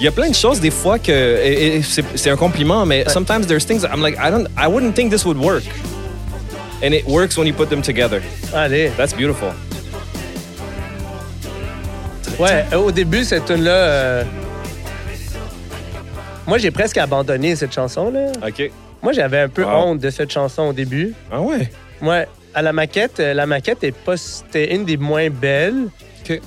Il 0.00 0.04
y 0.04 0.08
a 0.08 0.12
plein 0.12 0.30
de 0.30 0.34
choses 0.34 0.60
des 0.60 0.70
fois 0.70 0.98
que 0.98 1.12
et- 1.12 1.76
et 1.76 1.82
c'est 2.14 2.30
un 2.30 2.36
compliment, 2.36 2.86
mais 2.86 3.04
sometimes 3.08 3.46
there's 3.46 3.66
things 3.66 3.84
I'm 3.84 4.00
like 4.00 4.16
I 4.16 4.30
don't 4.30 4.48
I 4.56 4.66
wouldn't 4.66 4.94
think 4.94 5.10
this 5.12 5.24
would 5.26 5.36
work, 5.38 5.62
and 6.82 6.92
it 6.94 7.04
works 7.06 7.36
when 7.36 7.46
you 7.46 7.52
put 7.54 7.68
them 7.68 7.82
together. 7.82 8.22
Allez. 8.54 8.90
That's 8.96 9.12
beautiful. 9.14 9.50
Ouais, 12.38 12.64
euh, 12.72 12.78
au 12.78 12.90
début, 12.92 13.24
cette 13.24 13.44
tune-là. 13.44 13.70
euh, 13.70 14.24
Moi, 16.46 16.56
j'ai 16.58 16.70
presque 16.70 16.96
abandonné 16.96 17.54
cette 17.54 17.72
chanson-là. 17.74 18.32
Ok. 18.46 18.70
Moi, 19.02 19.12
j'avais 19.12 19.40
un 19.40 19.48
peu 19.48 19.62
Wow. 19.62 19.70
honte 19.70 19.98
de 20.00 20.08
cette 20.10 20.32
chanson 20.32 20.62
au 20.68 20.72
début. 20.72 21.14
Ah 21.30 21.40
ouais? 21.42 21.70
Ouais, 22.02 22.26
à 22.54 22.62
la 22.62 22.72
maquette, 22.72 23.20
euh, 23.20 23.34
la 23.34 23.46
maquette 23.46 23.84
est 23.84 23.92
pas, 23.94 24.16
c'était 24.16 24.74
une 24.74 24.84
des 24.86 24.96
moins 24.96 25.28
belles. 25.30 25.88
Ok. 26.24 26.40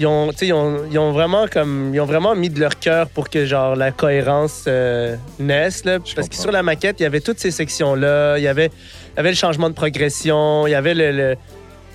Ils 0.00 0.06
ont, 0.08 0.32
ils 0.42 0.52
ont, 0.52 0.84
ils 0.90 0.98
ont 0.98 1.12
vraiment 1.12 1.46
comme, 1.46 1.92
ils 1.94 2.00
ont 2.00 2.04
vraiment 2.04 2.34
mis 2.34 2.50
de 2.50 2.58
leur 2.58 2.78
cœur 2.80 3.08
pour 3.08 3.30
que 3.30 3.46
genre 3.46 3.76
la 3.76 3.92
cohérence 3.92 4.64
euh, 4.66 5.14
naisse 5.38 5.84
là. 5.84 5.98
Parce 6.16 6.28
que 6.28 6.34
sur 6.34 6.50
la 6.50 6.62
maquette, 6.64 6.98
il 6.98 7.04
y 7.04 7.06
avait 7.06 7.20
toutes 7.20 7.38
ces 7.38 7.52
sections 7.52 7.94
là, 7.94 8.36
il 8.36 8.42
y 8.42 8.48
avait, 8.48 8.66
il 9.12 9.16
y 9.16 9.20
avait 9.20 9.30
le 9.30 9.36
changement 9.36 9.70
de 9.70 9.74
progression, 9.74 10.66
il 10.66 10.70
y 10.70 10.74
avait 10.74 10.94
le, 10.94 11.36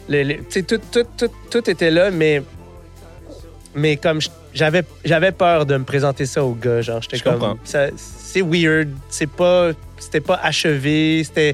le- 0.07 0.23
le- 0.23 0.37
tout, 0.63 0.77
tout, 0.91 1.03
tout, 1.17 1.27
tout 1.51 1.69
était 1.69 1.91
là, 1.91 2.09
mais, 2.09 2.41
mais 3.75 3.97
comme 3.97 4.19
j'avais, 4.53 4.83
j'avais 5.05 5.31
peur 5.33 5.65
de 5.65 5.75
me 5.77 5.83
présenter 5.83 6.25
ça 6.25 6.43
au 6.43 6.53
gars, 6.53 6.81
genre 6.81 7.01
j'étais 7.01 7.17
comme, 7.19 7.57
c'est 7.95 8.41
weird, 8.41 8.89
c'est 9.09 9.29
pas, 9.29 9.71
c'était 9.99 10.21
pas 10.21 10.39
achevé, 10.41 11.21
c'était, 11.25 11.53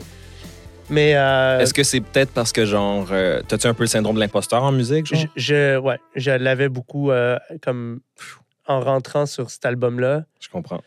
mais 0.89 1.15
euh, 1.15 1.59
Est-ce 1.59 1.73
que 1.73 1.83
c'est 1.83 2.01
peut-être 2.01 2.31
parce 2.31 2.51
que 2.51 2.65
genre 2.65 3.07
euh, 3.11 3.41
t'as-tu 3.47 3.67
un 3.67 3.73
peu 3.73 3.83
le 3.83 3.87
syndrome 3.87 4.15
de 4.15 4.19
l'imposteur 4.19 4.63
en 4.63 4.71
musique, 4.71 5.05
genre? 5.05 5.19
je, 5.35 5.41
je- 5.41 5.77
ouais, 5.77 5.99
je 6.15 6.31
l'avais 6.31 6.69
beaucoup 6.69 7.11
euh, 7.11 7.37
comme 7.61 8.01
en 8.67 8.79
rentrant 8.81 9.25
sur 9.25 9.49
cet 9.49 9.65
album-là. 9.65 10.25
Je 10.39 10.49
comprends. 10.49 10.81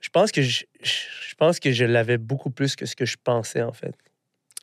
Je 0.00 0.10
pense 0.10 0.30
que 0.32 0.42
je, 0.42 0.64
je 0.82 1.34
pense 1.36 1.58
que 1.60 1.72
je 1.72 1.84
l'avais 1.84 2.18
beaucoup 2.18 2.50
plus 2.50 2.76
que 2.76 2.86
ce 2.86 2.94
que 2.96 3.04
je 3.04 3.16
pensais 3.22 3.62
en 3.62 3.72
fait. 3.72 3.94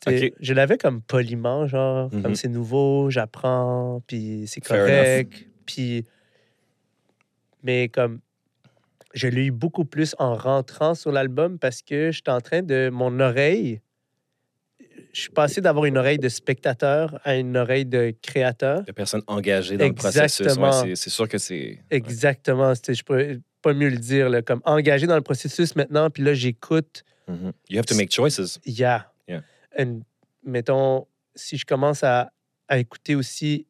Ok. 0.07 0.32
Je 0.39 0.53
l'avais 0.53 0.78
comme 0.78 1.01
poliment, 1.01 1.68
genre 1.68 2.09
Mhm. 2.13 2.22
comme 2.22 2.36
c'est 2.36 2.47
nouveau, 2.47 3.09
j'apprends, 3.09 4.01
puis 4.07 4.43
c'est 4.47 4.63
Fair 4.66 4.80
correct, 4.86 5.47
puis 5.66 6.05
mais 7.63 7.89
comme 7.89 8.20
je 9.13 9.28
l'ai 9.28 9.45
eu 9.45 9.51
beaucoup 9.51 9.86
plus 9.86 10.16
en 10.20 10.36
rentrant 10.36 10.93
sur 10.93 11.11
l'album 11.11 11.57
parce 11.57 11.82
que 11.82 12.11
j'étais 12.11 12.32
en 12.32 12.41
train 12.41 12.61
de 12.61 12.89
mon 12.91 13.20
oreille. 13.20 13.82
Je 15.16 15.22
suis 15.22 15.30
passé 15.30 15.61
d'avoir 15.61 15.86
une 15.86 15.97
oreille 15.97 16.18
de 16.20 16.28
spectateur 16.28 17.22
à 17.24 17.38
une 17.38 17.55
oreille 17.55 17.86
de 17.86 18.13
créateur. 18.22 18.84
De 18.84 18.91
personnes 18.91 19.22
engagées 19.28 19.78
dans 19.78 19.88
le 19.88 19.93
processus. 19.93 20.41
Exactement. 20.41 20.82
Ouais, 20.82 20.95
c'est- 20.97 21.09
sûr 21.09 21.30
que 21.30 21.38
c'est. 21.38 21.80
Exactement. 21.89 22.76
C'était- 22.76 22.93
Je 22.95 23.03
peux 23.05 23.39
pas 23.61 23.74
mieux 23.74 23.88
le 23.89 23.97
dire. 23.97 24.30
là, 24.30 24.41
comme 24.41 24.61
engagé 24.66 25.07
dans 25.07 25.16
le 25.16 25.22
processus 25.22 25.74
maintenant, 25.78 26.09
puis 26.09 26.22
là, 26.22 26.34
j'écoute. 26.34 27.03
Mhm. 27.30 27.53
You 27.70 27.80
have 27.80 27.86
to 27.86 27.95
make 27.95 28.11
choices. 28.11 28.59
Yeah. 28.66 29.09
Yeah. 29.30 29.41
And, 29.80 30.01
mettons, 30.43 31.07
si 31.34 31.57
je 31.57 31.66
commence 31.66 32.03
à, 32.03 32.32
à 32.68 32.78
écouter 32.78 33.16
aussi 33.16 33.68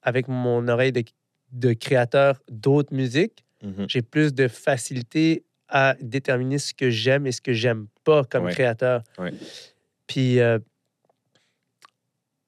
avec 0.00 0.28
mon 0.28 0.66
oreille 0.66 0.92
de, 0.92 1.04
de 1.52 1.74
créateur 1.74 2.40
d'autres 2.50 2.94
musiques, 2.94 3.44
Mhm. 3.62 3.84
j'ai 3.88 4.00
plus 4.00 4.32
de 4.32 4.48
facilité 4.48 5.44
à 5.68 5.94
déterminer 6.00 6.58
ce 6.58 6.72
que 6.72 6.88
j'aime 6.88 7.26
et 7.26 7.32
ce 7.32 7.42
que 7.42 7.52
j'aime 7.52 7.86
pas 8.02 8.24
comme 8.24 8.44
Ouais. 8.46 8.52
créateur. 8.52 9.02
Ouais. 9.18 9.32
Puis, 10.06 10.40
euh, 10.40 10.58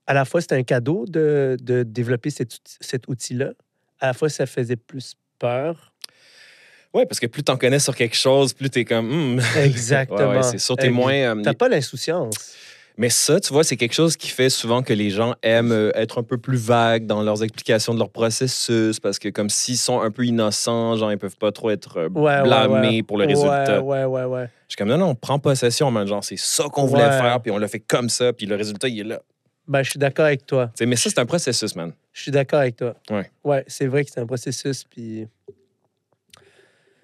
à 0.09 0.15
la 0.15 0.25
fois, 0.25 0.41
c'était 0.41 0.57
un 0.57 0.63
cadeau 0.65 1.05
de, 1.07 1.57
de 1.63 1.83
développer 1.85 2.31
cet, 2.31 2.57
cet 2.81 3.07
outil-là. 3.09 3.51
À 4.01 4.07
la 4.09 4.13
fois, 4.15 4.29
ça 4.29 4.47
faisait 4.47 4.77
plus 4.77 5.15
peur. 5.39 5.93
Ouais, 6.95 7.05
parce 7.05 7.21
que 7.21 7.27
plus 7.27 7.43
t'en 7.45 7.57
connais 7.59 7.79
sur 7.79 7.95
quelque 7.95 8.17
chose, 8.17 8.55
plus 8.55 8.71
t'es 8.71 8.85
comme. 8.85 9.37
hmm. 9.37 9.41
Exactement. 9.63 10.31
Ouais, 10.31 10.37
ouais, 10.39 10.43
c'est 10.43 10.59
sûr, 10.59 10.77
t'es 10.77 10.87
Ex- 10.87 10.95
moins. 10.97 11.13
euh, 11.13 11.43
T'as 11.43 11.53
pas 11.53 11.69
l'insouciance. 11.69 12.35
Mais 12.97 13.11
ça, 13.11 13.39
tu 13.39 13.53
vois, 13.53 13.63
c'est 13.63 13.77
quelque 13.77 13.93
chose 13.93 14.17
qui 14.17 14.29
fait 14.29 14.51
souvent 14.51 14.83
que 14.83 14.93
les 14.93 15.11
gens 15.11 15.37
aiment 15.43 15.71
euh, 15.71 15.91
être 15.95 16.19
un 16.19 16.25
peu 16.25 16.37
plus 16.39 16.57
vagues 16.57 17.07
dans 17.07 17.23
leurs 17.23 17.45
explications 17.45 17.95
de 17.95 17.99
leur 18.01 18.11
processus, 18.11 18.99
parce 18.99 19.21
que 19.21 19.29
comme 19.29 19.51
s'ils 19.51 19.77
sont 19.79 20.01
un 20.01 20.11
peu 20.11 20.25
innocents, 20.25 20.97
genre, 20.97 21.13
ils 21.13 21.19
peuvent 21.19 21.37
pas 21.37 21.53
trop 21.53 21.71
être 21.71 21.99
euh, 21.99 22.09
Ouais, 22.09 22.43
blâmés 22.43 22.89
ouais. 22.97 23.03
pour 23.05 23.19
le 23.19 23.27
résultat. 23.27 23.81
Ouais, 23.83 24.05
ouais, 24.05 24.23
ouais, 24.23 24.25
ouais. 24.25 24.49
Je 24.67 24.73
suis 24.73 24.77
comme, 24.79 24.89
non, 24.89 24.99
non, 24.99 25.11
on 25.11 25.15
prend 25.15 25.39
possession, 25.39 25.91
man. 25.93 26.09
Genre, 26.09 26.25
c'est 26.25 26.39
ça 26.39 26.65
qu'on 26.73 26.87
voulait 26.87 27.03
faire, 27.11 27.41
puis 27.41 27.53
on 27.53 27.59
l'a 27.59 27.69
fait 27.69 27.79
comme 27.81 28.09
ça, 28.09 28.33
puis 28.33 28.47
le 28.47 28.57
résultat, 28.57 28.89
il 28.89 28.99
est 29.01 29.05
là. 29.05 29.21
Ben, 29.69 29.83
je 29.83 29.91
suis 29.91 29.99
d'accord 29.99 30.25
avec 30.25 30.47
toi. 30.47 30.73
Mais 30.81 30.97
ça, 30.97 31.11
c'est 31.11 31.19
un 31.19 31.27
processus, 31.27 31.77
man. 31.77 31.93
Je 32.13 32.23
suis 32.23 32.31
d'accord 32.31 32.61
avec 32.61 32.77
toi. 32.77 32.95
Ouais. 33.11 33.31
Ouais, 33.45 33.65
c'est 33.67 33.87
vrai 33.87 34.03
que 34.05 34.11
c'est 34.11 34.21
un 34.21 34.27
processus. 34.27 34.83
Puis. 34.85 35.29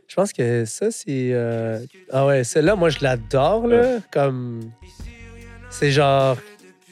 Je 0.09 0.15
pense 0.15 0.33
que 0.33 0.65
ça, 0.65 0.91
c'est. 0.91 1.31
euh, 1.33 1.79
Ah 2.11 2.25
ouais, 2.27 2.43
celle-là, 2.45 2.75
moi, 2.75 2.89
je 2.89 2.99
l'adore, 3.03 3.67
là. 3.67 3.99
Comme. 4.11 4.71
C'est 5.71 5.91
genre. 5.91 6.39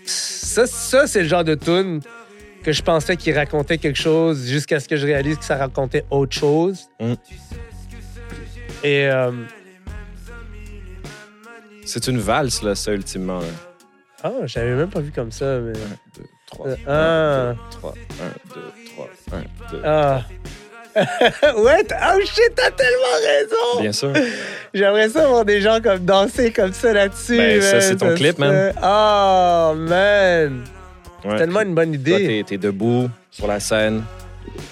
Ça, 0.05 0.67
ça 0.67 1.07
c'est 1.07 1.23
le 1.23 1.29
genre 1.29 1.45
de 1.45 1.55
tune 1.55 2.01
que 2.63 2.73
je 2.73 2.83
pensais 2.83 3.17
qu'il 3.17 3.35
racontait 3.35 3.79
quelque 3.79 3.99
chose 3.99 4.47
jusqu'à 4.47 4.79
ce 4.79 4.87
que 4.89 4.97
je 4.97 5.07
réalise 5.07 5.39
que 5.39 5.45
ça 5.45 5.57
racontait 5.57 6.05
autre 6.11 6.37
chose. 6.37 6.89
Mm. 7.01 7.13
Et. 8.85 9.07
euh, 9.09 9.33
C'est 11.85 12.07
une 12.09 12.19
valse, 12.19 12.63
là, 12.63 12.75
ça, 12.75 12.93
ultimement. 12.93 13.41
là. 13.41 13.47
Ah, 14.23 14.31
j'avais 14.45 14.75
même 14.75 14.89
pas 14.91 15.01
vu 15.01 15.11
comme 15.13 15.33
ça, 15.33 15.59
mais. 15.59 15.73
Un, 15.73 16.19
deux, 16.19 16.27
trois. 16.47 16.67
Euh, 16.69 16.77
un, 16.87 16.87
ah. 16.87 17.55
deux, 17.55 17.77
trois. 17.79 17.95
Un, 18.21 18.55
deux, 18.55 18.73
trois. 18.95 19.09
Un, 19.33 19.73
deux. 19.73 19.83
Ah. 19.85 20.23
ouais, 20.95 21.85
t- 21.89 21.95
oh 21.95 22.21
shit, 22.21 22.53
t'as 22.55 22.71
tellement 22.71 23.17
raison! 23.27 23.81
Bien 23.81 23.93
sûr. 23.93 24.13
J'aimerais 24.75 25.09
ça 25.09 25.27
voir 25.27 25.45
des 25.47 25.61
gens 25.63 25.81
comme 25.83 26.01
danser 26.05 26.53
comme 26.53 26.73
ça 26.75 26.93
là-dessus. 26.93 27.37
Ben, 27.39 27.63
ça, 27.63 27.81
c'est 27.81 27.97
ton 27.97 28.15
clip, 28.15 28.39
man. 28.39 28.73
Oh, 28.83 29.73
man! 29.77 30.65
Ouais. 31.25 31.39
Tellement 31.39 31.61
une 31.63 31.75
bonne 31.75 31.93
Toi, 31.93 32.19
idée. 32.19 32.27
t'es, 32.27 32.45
t'es 32.47 32.59
debout 32.59 33.09
sur 33.31 33.47
la 33.47 33.59
scène. 33.61 34.03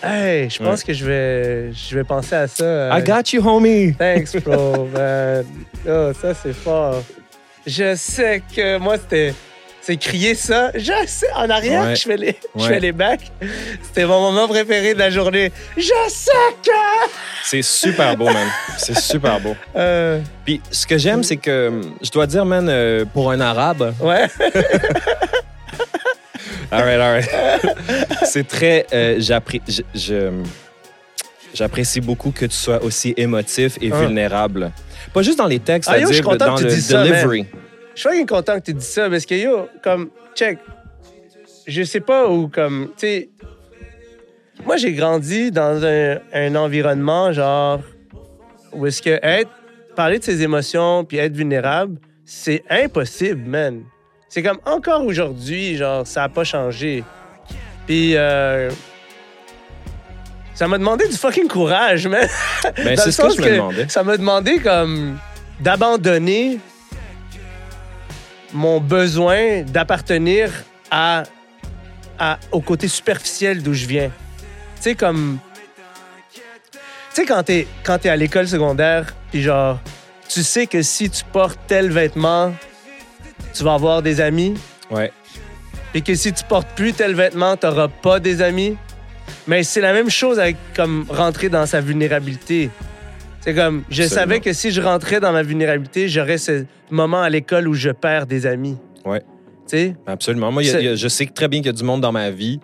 Hey, 0.03 0.51
je 0.51 0.63
pense 0.63 0.83
que 0.85 0.93
je 0.93 1.05
vais, 1.07 1.73
je 1.73 1.95
vais 1.95 2.05
penser 2.05 2.35
à 2.35 2.47
ça. 2.49 2.65
euh, 2.65 2.91
I 2.93 3.03
got 3.03 3.33
you, 3.33 3.41
homie! 3.47 3.95
Thanks, 3.95 4.37
bro, 4.45 4.87
man. 4.93 5.45
Oh, 5.89 6.11
ça, 6.21 6.35
c'est 6.35 6.53
fort. 6.53 7.03
Je 7.71 7.95
sais 7.95 8.43
que 8.55 8.79
moi, 8.79 8.97
c'était. 8.99 9.33
C'est 9.83 9.97
crier 9.97 10.35
ça. 10.35 10.71
Je 10.75 10.93
sais, 11.07 11.33
en 11.35 11.49
arrière, 11.49 11.85
Ouais. 11.85 11.97
je 11.97 12.03
fais 12.03 12.17
les, 12.19 12.37
je 12.55 12.63
Ouais. 12.63 12.69
fais 12.69 12.81
les 12.81 12.93
bacs. 12.93 13.33
C'était 13.83 14.05
mon 14.05 14.21
moment 14.21 14.47
préféré 14.47 14.93
de 14.93 14.99
la 14.99 15.09
journée. 15.09 15.51
Je 15.77 15.83
sais 16.09 16.31
que. 16.63 16.71
C'est 17.45 17.63
super 17.63 18.15
beau, 18.17 18.27
man. 18.27 18.47
C'est 18.77 18.99
super 18.99 19.41
beau. 19.41 19.57
Euh, 19.77 20.21
Puis 20.45 20.61
ce 20.71 20.87
que 20.87 20.99
j'aime, 20.99 21.23
c'est 21.23 21.39
que 21.39 21.81
je 22.03 22.11
dois 22.11 22.27
dire, 22.27 22.45
man, 22.45 22.69
euh, 22.69 23.07
pour 23.07 23.31
un 23.31 23.41
arabe, 23.41 23.95
ouais. 24.01 24.27
all 26.71 26.83
right, 26.85 27.01
all 27.01 27.13
right. 27.13 27.29
c'est 28.25 28.47
très. 28.47 28.87
euh, 28.93 29.17
j'appré- 29.19 29.63
je- 29.67 29.83
je- 29.95 30.43
J'apprécie 31.53 32.01
beaucoup 32.01 32.31
que 32.31 32.47
tu 32.47 32.55
sois 32.55 32.81
aussi 32.85 33.13
émotif 33.17 33.77
et 33.81 33.91
Ah. 33.93 33.99
vulnérable. 34.03 34.71
Pas 35.13 35.23
juste 35.23 35.37
dans 35.39 35.49
les 35.49 35.59
textes, 35.59 35.91
Ah, 35.93 35.99
je 35.99 36.07
c'est-à-dire 36.07 36.37
dans 36.37 36.55
que 36.55 36.61
tu 36.61 36.65
le 36.69 36.71
dises 36.75 36.87
ça, 36.87 36.99
man. 36.99 37.09
delivery. 37.09 37.47
Je 38.03 38.09
suis 38.09 38.27
content 38.27 38.59
que 38.59 38.65
tu 38.65 38.75
dises 38.75 38.89
ça 38.89 39.11
parce 39.11 39.27
que 39.27 39.35
yo, 39.35 39.69
comme, 39.83 40.09
check. 40.35 40.59
Je 41.67 41.83
sais 41.83 42.01
pas 42.01 42.29
où, 42.29 42.49
comme, 42.49 42.93
tu 42.97 43.07
sais. 43.07 43.29
Moi, 44.65 44.79
j'ai 44.79 44.95
grandi 44.95 45.51
dans 45.51 45.85
un, 45.85 46.19
un 46.33 46.55
environnement, 46.55 47.33
genre, 47.33 47.81
où 48.73 48.87
est-ce 48.87 49.03
que 49.03 49.19
être, 49.23 49.51
parler 49.97 50.19
de 50.19 50.25
ses 50.25 50.43
émotions 50.43 51.05
puis 51.05 51.19
être 51.19 51.35
vulnérable, 51.35 51.99
c'est 52.25 52.63
impossible, 52.71 53.47
man. 53.47 53.83
C'est 54.29 54.43
comme 54.43 54.61
encore 54.65 55.05
aujourd'hui, 55.05 55.77
genre, 55.77 56.07
ça 56.07 56.25
a 56.25 56.29
pas 56.31 56.45
changé. 56.45 57.05
Puis, 57.87 58.17
euh, 58.17 58.71
ça 60.55 60.69
m'a 60.69 60.79
demandé 60.79 61.07
du 61.07 61.17
fucking 61.17 61.49
courage, 61.49 62.07
man. 62.07 62.27
Ben, 62.77 62.97
c'est 62.97 63.13
ce 63.13 63.21
que 63.21 63.37
je 63.37 63.43
me 63.43 63.51
demandais. 63.57 63.89
Ça 63.89 64.03
m'a 64.03 64.17
demandé 64.17 64.59
comme 64.59 65.19
d'abandonner 65.61 66.61
mon 68.53 68.81
besoin 68.81 69.63
d'appartenir 69.63 70.51
à, 70.91 71.23
à- 72.19 72.39
au 72.53 72.61
côté 72.61 72.89
superficiel 72.89 73.63
d'où 73.63 73.75
je 73.75 73.87
viens. 73.87 74.11
Tu 74.77 74.83
sais, 74.83 74.95
comme. 74.95 75.39
Tu 76.35 76.41
sais, 77.23 77.27
quand 77.27 77.43
t'es, 77.43 77.67
quand 77.83 77.99
t'es 77.99 78.09
à 78.09 78.17
l'école 78.17 78.47
secondaire, 78.47 79.15
puis 79.31 79.43
genre, 79.43 79.79
tu 80.29 80.43
sais 80.45 80.67
que 80.67 80.81
si 80.83 81.11
tu 81.11 81.25
portes 81.25 81.59
tel 81.67 81.91
vêtement, 81.91 82.53
tu 83.53 83.65
vas 83.65 83.75
avoir 83.75 84.01
des 84.03 84.21
amis, 84.21 84.55
Ouais. 84.91 85.13
puis 85.93 86.03
que 86.03 86.15
si 86.15 86.33
tu 86.33 86.45
portes 86.45 86.69
plus 86.77 86.93
tel 86.93 87.15
vêtement, 87.15 87.57
t'auras 87.57 87.89
pas 87.89 88.21
des 88.21 88.43
amis. 88.43 88.77
Mais 89.49 89.65
c'est 89.65 89.81
la 89.81 89.93
même 89.93 90.11
chose 90.11 90.39
avec 90.39 90.57
comme 90.75 91.05
rentrer 91.09 91.49
dans 91.49 91.67
sa 91.67 91.81
vulnérabilité. 91.81 92.71
C'est 93.41 93.55
comme, 93.55 93.83
je 93.89 94.03
Absolument. 94.03 94.15
savais 94.21 94.41
que 94.41 94.53
si 94.53 94.71
je 94.71 94.81
rentrais 94.83 95.19
dans 95.21 95.33
ma 95.33 95.43
vulnérabilité, 95.43 96.09
j'aurais 96.09 96.39
ce 96.39 96.65
moment 96.91 97.23
à 97.23 97.31
l'école 97.31 97.69
où 97.69 97.75
je 97.75 97.91
perds 97.91 98.27
des 98.27 98.47
amis. 98.47 98.77
Ouais. 99.05 99.21
Tu 99.21 99.77
sais? 99.77 99.97
Absolument. 100.07 100.53
Moi, 100.53 100.63
il 100.63 100.67
y 100.67 100.69
a- 100.69 100.73
C'est- 100.73 100.81
il 100.81 100.85
y 100.85 100.89
a- 100.89 100.95
je 100.95 101.09
sais 101.09 101.27
très 101.27 101.49
bien 101.49 101.61
qu'il 101.61 101.67
y 101.67 101.71
a 101.71 101.73
du 101.73 101.85
monde 101.85 102.01
dans 102.01 102.13
ma 102.13 102.31
vie 102.31 102.61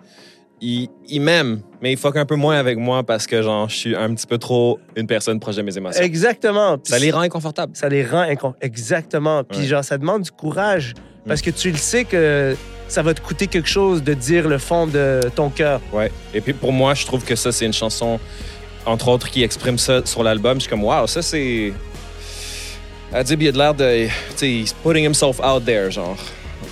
il, 0.59 0.87
il 1.07 1.21
m'aime, 1.21 1.61
mais 1.83 1.91
il 1.91 1.97
fuck 1.97 2.15
un 2.17 2.25
peu 2.25 2.33
moins 2.35 2.57
avec 2.57 2.79
moi 2.79 3.03
parce 3.03 3.27
que 3.27 3.43
genre, 3.43 3.69
je 3.69 3.75
suis 3.75 3.95
un 3.95 4.11
petit 4.15 4.25
peu 4.25 4.39
trop 4.39 4.79
une 4.95 5.05
personne 5.05 5.39
proche 5.39 5.55
de 5.55 5.61
mes 5.61 5.77
émotions. 5.77 6.01
Exactement. 6.03 6.77
Ça 6.83 6.97
les 6.97 7.11
rend 7.11 7.19
inconfortables. 7.21 7.75
ça 7.75 7.89
les 7.89 8.03
rend 8.03 8.23
incon- 8.23 8.55
exactement. 8.61 9.43
Puis 9.43 9.59
Ouais. 9.59 9.65
genre 9.67 9.83
ça 9.83 9.99
demande 9.99 10.23
du 10.23 10.31
courage 10.31 10.95
parce 11.27 11.41
que 11.43 11.51
tu 11.51 11.69
le 11.69 11.77
sais 11.77 12.05
que 12.05 12.55
ça 12.87 13.03
va 13.03 13.13
te 13.13 13.21
coûter 13.21 13.45
quelque 13.45 13.67
chose 13.69 14.01
de 14.01 14.15
dire 14.15 14.47
le 14.47 14.57
fond 14.57 14.87
de 14.87 15.19
ton 15.35 15.49
cœur. 15.49 15.79
Ouais. 15.93 16.11
Et 16.33 16.41
puis 16.41 16.53
pour 16.53 16.71
moi, 16.73 16.95
je 16.95 17.05
trouve 17.05 17.23
que 17.23 17.35
ça, 17.35 17.51
c'est 17.51 17.65
une 17.67 17.73
chanson, 17.73 18.19
entre 18.87 19.07
autres, 19.09 19.29
qui 19.29 19.43
exprime 19.43 19.77
ça 19.77 20.01
sur 20.05 20.23
l'album. 20.23 20.55
Je 20.55 20.61
suis 20.61 20.69
comme, 20.69 20.83
wow, 20.83 21.05
ça, 21.07 21.21
c'est. 21.21 21.73
Adib, 23.13 23.41
il 23.41 23.47
a 23.49 23.51
de 23.51 23.57
l'air 23.57 23.73
de. 23.73 24.05
Tu 24.07 24.11
sais, 24.35 24.49
he's 24.51 24.73
putting 24.73 25.05
himself 25.05 25.39
out 25.39 25.63
there, 25.65 25.91
genre. 25.91 26.17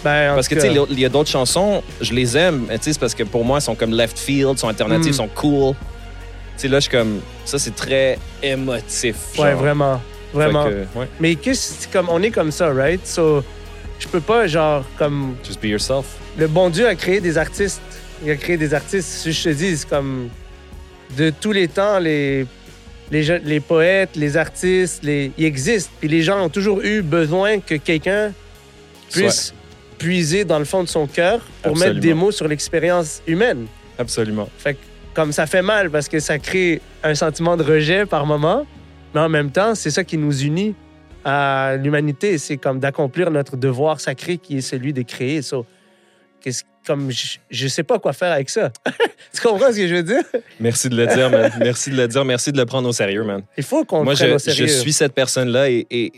Ben, 0.04 0.32
en 0.32 0.36
Parce 0.36 0.48
que, 0.48 0.56
tu 0.56 0.62
sais, 0.62 0.74
il 0.92 1.00
y 1.00 1.06
a 1.06 1.10
d'autres 1.10 1.30
chansons, 1.30 1.82
je 2.02 2.14
les 2.14 2.36
aime, 2.38 2.66
mais 2.68 2.78
tu 2.78 2.86
sais, 2.86 2.94
c'est 2.94 3.00
parce 3.00 3.16
que 3.16 3.24
pour 3.24 3.44
moi, 3.46 3.58
elles 3.58 3.64
sont 3.64 3.76
comme 3.76 3.92
left 3.94 4.18
field, 4.20 4.58
sont 4.58 4.68
alternatives, 4.68 5.12
Mm. 5.14 5.18
sont 5.18 5.28
cool. 5.30 5.74
Tu 5.74 6.62
sais, 6.62 6.68
là, 6.68 6.78
je 6.78 6.82
suis 6.82 6.92
comme. 6.92 7.22
Ça, 7.46 7.58
c'est 7.60 7.76
très 7.76 8.18
émotif. 8.44 9.16
ouais, 9.38 9.54
vraiment, 9.54 10.02
vraiment. 10.34 10.66
Que, 10.66 10.86
ouais. 11.00 11.08
Mais 11.20 11.36
qu'est-ce 11.36 11.88
comme 11.88 12.10
on 12.10 12.22
est 12.22 12.32
comme 12.32 12.52
ça, 12.52 12.72
right? 12.72 13.06
So 13.06 13.44
je 14.00 14.08
peux 14.08 14.20
pas 14.22 14.46
genre 14.48 14.84
comme 14.98 15.36
Just 15.44 15.62
be 15.62 15.66
yourself. 15.66 16.06
le 16.38 16.48
bon 16.48 16.70
Dieu 16.70 16.86
a 16.88 16.96
créé 16.96 17.22
des 17.22 17.38
artistes. 17.38 17.82
Il 18.24 18.30
a 18.32 18.36
créé 18.36 18.58
des 18.58 18.74
artistes. 18.74 19.08
Si 19.08 19.32
je 19.32 19.44
te 19.44 19.50
dis, 19.50 19.78
c'est 19.78 19.88
comme 19.90 20.30
de 21.18 21.30
tous 21.30 21.52
les 21.52 21.68
temps, 21.68 22.00
les, 22.00 22.46
les, 23.12 23.60
poètes, 23.60 24.16
les 24.16 24.38
artistes, 24.38 25.04
les, 25.04 25.32
ils 25.38 25.46
existent. 25.46 25.92
Puis 26.00 26.10
les 26.10 26.22
gens 26.22 26.44
ont 26.44 26.50
toujours 26.50 26.82
eu 26.82 27.02
besoin 27.02 27.60
que 27.60 27.76
quelqu'un 27.76 28.34
puisse 29.12 29.54
puiser 29.98 30.44
dans 30.44 30.60
le 30.60 30.66
fond 30.66 30.84
de 30.84 30.90
son 30.90 31.08
cœur 31.08 31.40
pour 31.62 31.72
Absolument. 31.74 31.94
mettre 31.94 32.00
des 32.00 32.14
mots 32.14 32.32
sur 32.32 32.48
l'expérience 32.48 33.22
humaine. 33.28 33.68
Absolument. 33.98 34.50
Fait 34.58 34.74
que, 34.74 34.80
comme 35.14 35.32
ça 35.32 35.46
fait 35.48 35.62
mal 35.62 35.90
parce 35.90 36.10
que 36.10 36.20
ça 36.20 36.38
crée 36.40 36.82
un 37.04 37.16
sentiment 37.16 37.56
de 37.56 37.64
rejet 37.64 38.06
par 38.06 38.26
moment, 38.26 38.66
mais 39.14 39.22
en 39.22 39.30
même 39.30 39.52
temps, 39.52 39.74
c'est 39.76 39.92
ça 39.92 40.04
qui 40.04 40.18
nous 40.18 40.44
unit 40.44 40.76
à 41.24 41.78
l'humanité. 41.82 42.38
C'est 42.38 42.58
comme 42.58 42.80
d'accomplir 42.80 43.32
notre 43.32 43.56
devoir 43.56 44.02
sacré 44.02 44.38
qui 44.38 44.58
est 44.58 44.62
celui 44.62 44.92
de 44.92 45.02
créer. 45.04 45.42
So, 45.42 45.66
qu'est-ce- 46.42 46.64
comme 46.86 47.12
je, 47.12 47.38
je 47.50 47.68
sais 47.68 47.84
pas 47.84 48.00
quoi 48.00 48.14
faire 48.14 48.32
avec 48.32 48.50
ça. 48.50 48.72
tu 49.34 49.42
comprends 49.42 49.72
ce 49.72 49.78
que 49.78 49.88
je 49.88 49.96
veux 49.96 50.04
dire? 50.04 50.24
Merci 50.60 50.90
de 50.90 50.96
le 50.96 51.08
dire, 51.08 51.30
man. 51.30 51.52
Merci 51.60 51.90
de 51.92 51.98
le 51.98 52.08
dire. 52.08 52.24
Merci 52.26 52.52
de 52.52 52.58
le 52.58 52.66
prendre 52.66 52.88
au 52.90 52.94
sérieux, 52.94 53.24
man. 53.24 53.42
Il 53.58 53.64
faut 53.64 53.84
qu'on 53.86 54.00
le 54.00 54.04
Moi, 54.06 54.14
prenne 54.14 54.30
je, 54.30 54.34
au 54.36 54.40
sérieux. 54.40 54.68
je 54.68 54.72
suis 54.74 54.94
cette 54.94 55.14
personne-là 55.14 55.70
et, 55.70 55.86
et 55.90 56.12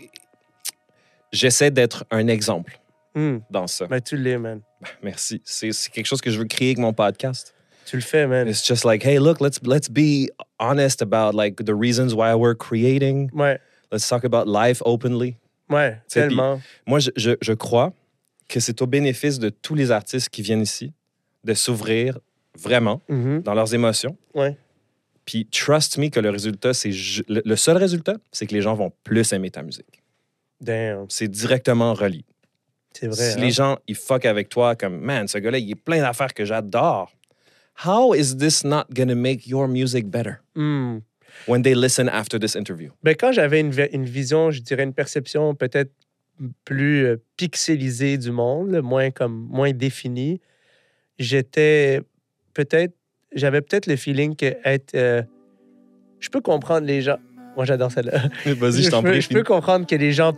j'essaie 1.32 1.70
d'être 1.70 2.04
un 2.10 2.26
exemple 2.28 2.78
Hmm. 3.14 3.38
dans 3.50 3.66
ça. 3.66 3.86
Ben, 3.86 4.00
tu 4.00 4.16
l'es, 4.16 4.36
man. 4.38 4.60
Merci. 5.02 5.40
C'est 5.44 5.70
quelque 5.90 6.06
chose 6.06 6.20
que 6.20 6.30
je 6.30 6.38
veux 6.38 6.44
créer 6.44 6.68
avec 6.68 6.78
mon 6.78 6.92
podcast. 6.92 7.54
Tu 7.86 7.96
le 7.96 8.02
fais, 8.02 8.26
man. 8.26 8.46
It's 8.46 8.64
just 8.64 8.84
like, 8.84 9.04
hey, 9.04 9.18
look, 9.18 9.40
let's 9.40 9.58
let's 9.64 9.88
be 9.90 10.28
honest 10.60 11.00
about 11.02 11.34
like 11.34 11.64
the 11.64 11.72
reasons 11.74 12.12
why 12.14 12.34
we're 12.34 12.54
creating. 12.54 13.30
Ouais, 13.32 13.58
Let's 13.90 14.06
talk 14.06 14.24
about 14.24 14.46
life 14.46 14.82
openly. 14.84 15.36
ouais, 15.70 15.96
tellement. 16.08 16.60
Moi, 16.86 16.98
je, 17.00 17.10
je, 17.16 17.30
je 17.40 17.52
crois 17.54 17.92
que 18.48 18.60
c'est 18.60 18.80
au 18.82 18.86
bénéfice 18.86 19.38
de 19.38 19.50
tous 19.50 19.74
les 19.74 19.90
artistes 19.90 20.28
qui 20.30 20.42
viennent 20.42 20.62
ici 20.62 20.92
de 21.44 21.54
s'ouvrir 21.54 22.18
vraiment 22.58 23.00
Mhm. 23.08 23.42
dans 23.42 23.54
leurs 23.54 23.72
émotions. 23.74 24.16
Ouais. 24.34 24.56
Puis 25.24 25.46
trust 25.46 25.98
me 25.98 26.08
que 26.08 26.20
le 26.20 26.30
résultat, 26.30 26.72
c'est 26.74 26.90
le, 27.28 27.42
le 27.44 27.56
seul 27.56 27.76
résultat, 27.76 28.16
c'est 28.32 28.46
que 28.46 28.54
les 28.54 28.62
gens 28.62 28.74
vont 28.74 28.92
plus 29.04 29.32
aimer 29.32 29.50
ta 29.50 29.62
musique. 29.62 30.02
Damn, 30.60 31.06
C'est 31.08 31.28
directement 31.28 31.94
relié. 31.94 32.24
c'est 32.94 33.06
vrai. 33.06 33.30
si 33.32 33.38
hein? 33.38 33.40
les 33.40 33.50
gens 33.50 33.78
ils 33.86 33.94
fuck 33.94 34.24
avec 34.24 34.48
toi 34.48 34.74
comme 34.74 34.98
man, 34.98 35.28
ce 35.28 35.38
gars-là, 35.38 35.58
il 35.58 35.70
est 35.70 35.74
plein 35.76 36.00
d'affaires 36.00 36.34
que 36.34 36.44
j'adore. 36.44 37.12
How 37.86 38.14
is 38.14 38.36
this 38.38 38.64
not 38.64 38.86
gonna 38.92 39.14
make 39.14 39.46
your 39.46 39.68
music 39.68 40.06
better? 40.08 40.36
Hmm. 40.56 40.98
when 41.46 41.62
they 41.62 41.74
listen 41.74 42.08
after 42.08 42.38
this 42.40 42.56
interview? 42.56 42.90
Ben, 43.04 43.14
quand 43.14 43.30
j'avais 43.30 43.60
une 43.60 44.04
vision, 44.04 44.50
je 44.50 44.60
dirais 44.60 44.82
une 44.82 44.94
perception 44.94 45.54
peut-être 45.54 45.92
plus 46.64 47.04
euh, 47.04 47.16
pixelisée 47.36 48.18
du 48.18 48.30
monde, 48.30 48.70
là, 48.70 48.82
moins 48.82 49.10
comme 49.10 49.46
moins 49.50 49.72
définie, 49.72 50.40
j'étais 51.18 52.00
peut-être 52.54 52.94
j'avais 53.34 53.60
peut-être 53.60 53.86
le 53.86 53.96
feeling 53.96 54.34
que 54.36 54.56
être 54.64 54.94
euh, 54.94 55.22
je 56.20 56.28
peux 56.30 56.40
comprendre 56.40 56.86
les 56.86 57.02
gens. 57.02 57.18
Moi 57.56 57.64
j'adore 57.64 57.90
celle-là. 57.92 58.22
Vas-y, 58.46 58.82
je 58.84 58.90
t'en 58.90 59.02
prie. 59.02 59.20
je 59.20 59.28
peux 59.28 59.42
comprendre 59.42 59.86
que 59.86 59.96
les 59.96 60.12
gens 60.12 60.36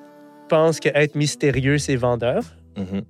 pensent 0.49 0.81
que 0.81 0.89
être 0.95 1.15
mystérieux 1.15 1.79
c'est 1.79 1.97
vendeur, 1.97 2.43
Mhm. 2.77 3.03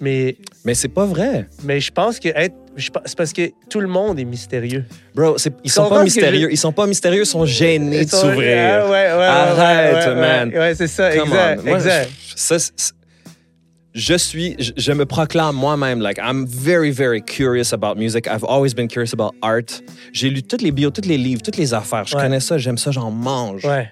Mais 0.00 0.36
Mais 0.64 0.74
c'est 0.74 0.88
pas 0.88 1.06
vrai. 1.06 1.46
mais 1.64 1.80
je 1.80 1.90
pense 1.92 2.18
que 2.18 2.28
être 2.28 2.54
c'est 3.06 3.16
parce 3.16 3.32
que 3.32 3.50
tout 3.70 3.80
le 3.80 3.86
monde 3.88 4.18
est 4.20 4.24
mystérieux. 4.26 4.84
Bro, 5.14 5.36
ils 5.64 5.70
sont 5.70 5.88
pas 5.88 6.02
mystérieux. 6.04 6.48
je- 6.48 6.52
Ils 6.52 6.58
sont 6.58 6.72
pas 6.72 6.86
mystérieux, 6.86 7.22
ils 7.22 7.26
sont 7.26 7.46
gênés 7.46 8.00
de 8.00 8.02
Ils 8.02 8.08
sont- 8.10 8.20
s'ouvrir. 8.20 8.58
Ah, 8.58 8.84
ouais, 8.84 8.90
ouais, 8.90 9.18
ouais, 9.18 9.24
Arrête, 9.24 10.06
ouais, 10.08 10.14
man. 10.14 10.48
Ouais, 10.50 10.74
c'est 10.74 10.86
ça, 10.86 11.10
Come 11.16 11.28
exact. 11.28 11.64
Moi, 11.64 11.76
exact. 11.76 12.10
ça, 12.36 12.56
je 13.94 14.14
suis, 14.18 14.56
je, 14.58 14.72
je 14.76 14.92
me 14.92 15.06
proclame 15.06 15.54
moi-même, 15.56 16.00
like, 16.02 16.18
I'm 16.18 16.44
very, 16.46 16.90
very 16.90 17.22
curious 17.22 17.72
about 17.72 17.96
music. 17.96 18.26
I've 18.26 18.44
always 18.44 18.74
been 18.74 18.88
curious 18.88 19.14
about 19.14 19.32
art. 19.40 19.80
J'ai 20.12 20.28
lu 20.28 20.42
toutes 20.42 20.60
les 20.60 20.70
bios, 20.70 20.90
tous 20.90 21.08
les 21.08 21.16
livres, 21.16 21.40
toutes 21.42 21.56
les 21.56 21.72
affaires. 21.72 22.04
Je 22.06 22.14
connais 22.14 22.40
ça, 22.40 22.58
j'aime 22.58 22.76
ça, 22.76 22.90
j'en 22.90 23.10
mange. 23.10 23.64
Ouais. 23.64 23.90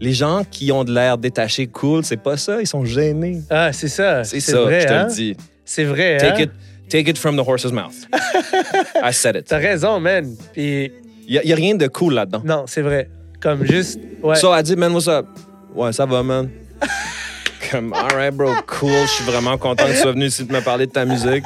Les 0.00 0.12
gens 0.12 0.42
qui 0.50 0.72
ont 0.72 0.84
de 0.84 0.92
l'air 0.92 1.18
détaché, 1.18 1.66
cool, 1.66 2.04
c'est 2.04 2.16
pas 2.22 2.36
ça, 2.36 2.60
ils 2.60 2.66
sont 2.66 2.84
gênés. 2.84 3.40
Ah, 3.48 3.72
c'est 3.72 3.88
ça. 3.88 4.24
C'est 4.24 4.40
ça, 4.40 4.60
vrai, 4.60 4.80
je 4.82 4.86
te 4.86 4.92
hein? 4.92 5.06
le 5.08 5.14
dis. 5.14 5.36
C'est 5.64 5.84
vrai, 5.84 6.16
Take, 6.18 6.42
hein? 6.42 6.44
it, 6.44 6.50
take 6.90 7.10
it 7.10 7.16
from 7.18 7.36
the 7.36 7.46
horse's 7.46 7.72
mouth. 7.72 7.94
I 9.02 9.12
said 9.12 9.36
it. 9.36 9.46
T'as 9.46 9.58
raison, 9.58 10.00
man. 10.00 10.34
Puis, 10.52 10.92
n'y 11.28 11.52
a, 11.52 11.54
rien 11.56 11.74
de 11.76 11.86
cool 11.86 12.14
là-dedans. 12.14 12.42
non, 12.44 12.64
c'est 12.66 12.82
vrai. 12.82 13.08
Comme 13.40 13.64
juste, 13.64 13.98
ouais. 14.22 14.36
So, 14.36 14.54
I 14.54 14.62
dit, 14.62 14.76
man, 14.76 14.92
what's 14.92 15.06
up? 15.08 15.26
Ouais, 15.74 15.92
ça 15.92 16.06
va, 16.06 16.22
man. 16.22 16.48
Comme, 17.70 17.92
all 17.94 18.14
right, 18.14 18.34
bro, 18.34 18.52
cool. 18.66 18.90
Je 18.90 19.06
suis 19.10 19.24
vraiment 19.24 19.56
content 19.58 19.86
que 19.86 19.92
tu 19.92 19.96
sois 19.98 20.12
venu 20.12 20.26
ici 20.26 20.44
de 20.44 20.52
me 20.52 20.60
parler 20.60 20.86
de 20.86 20.92
ta 20.92 21.04
musique. 21.04 21.44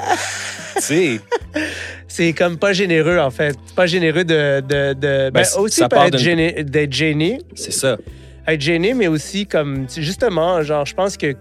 tu 0.77 0.83
sais, 0.83 1.21
c'est 2.09 2.33
comme 2.33 2.57
pas 2.59 2.73
généreux, 2.73 3.19
en 3.19 3.31
fait. 3.31 3.57
Pas 3.77 3.87
généreux 3.87 4.25
de. 4.25 4.61
de, 4.61 4.93
de- 4.95 5.31
ben, 5.31 5.45
c- 5.45 5.59
aussi 5.59 5.77
ça 5.81 5.89
part 5.89 6.11
d'être 6.11 6.19
gêné. 6.93 7.39
c'est 7.55 7.73
ça. 7.73 7.97
Être 8.49 8.61
gêné, 8.61 8.95
mais 8.95 9.07
aussi 9.09 9.47
comme. 9.47 9.87
Justement, 9.91 10.63
genre, 10.63 10.87
je 10.87 10.95
pense 10.95 11.17
que 11.17 11.35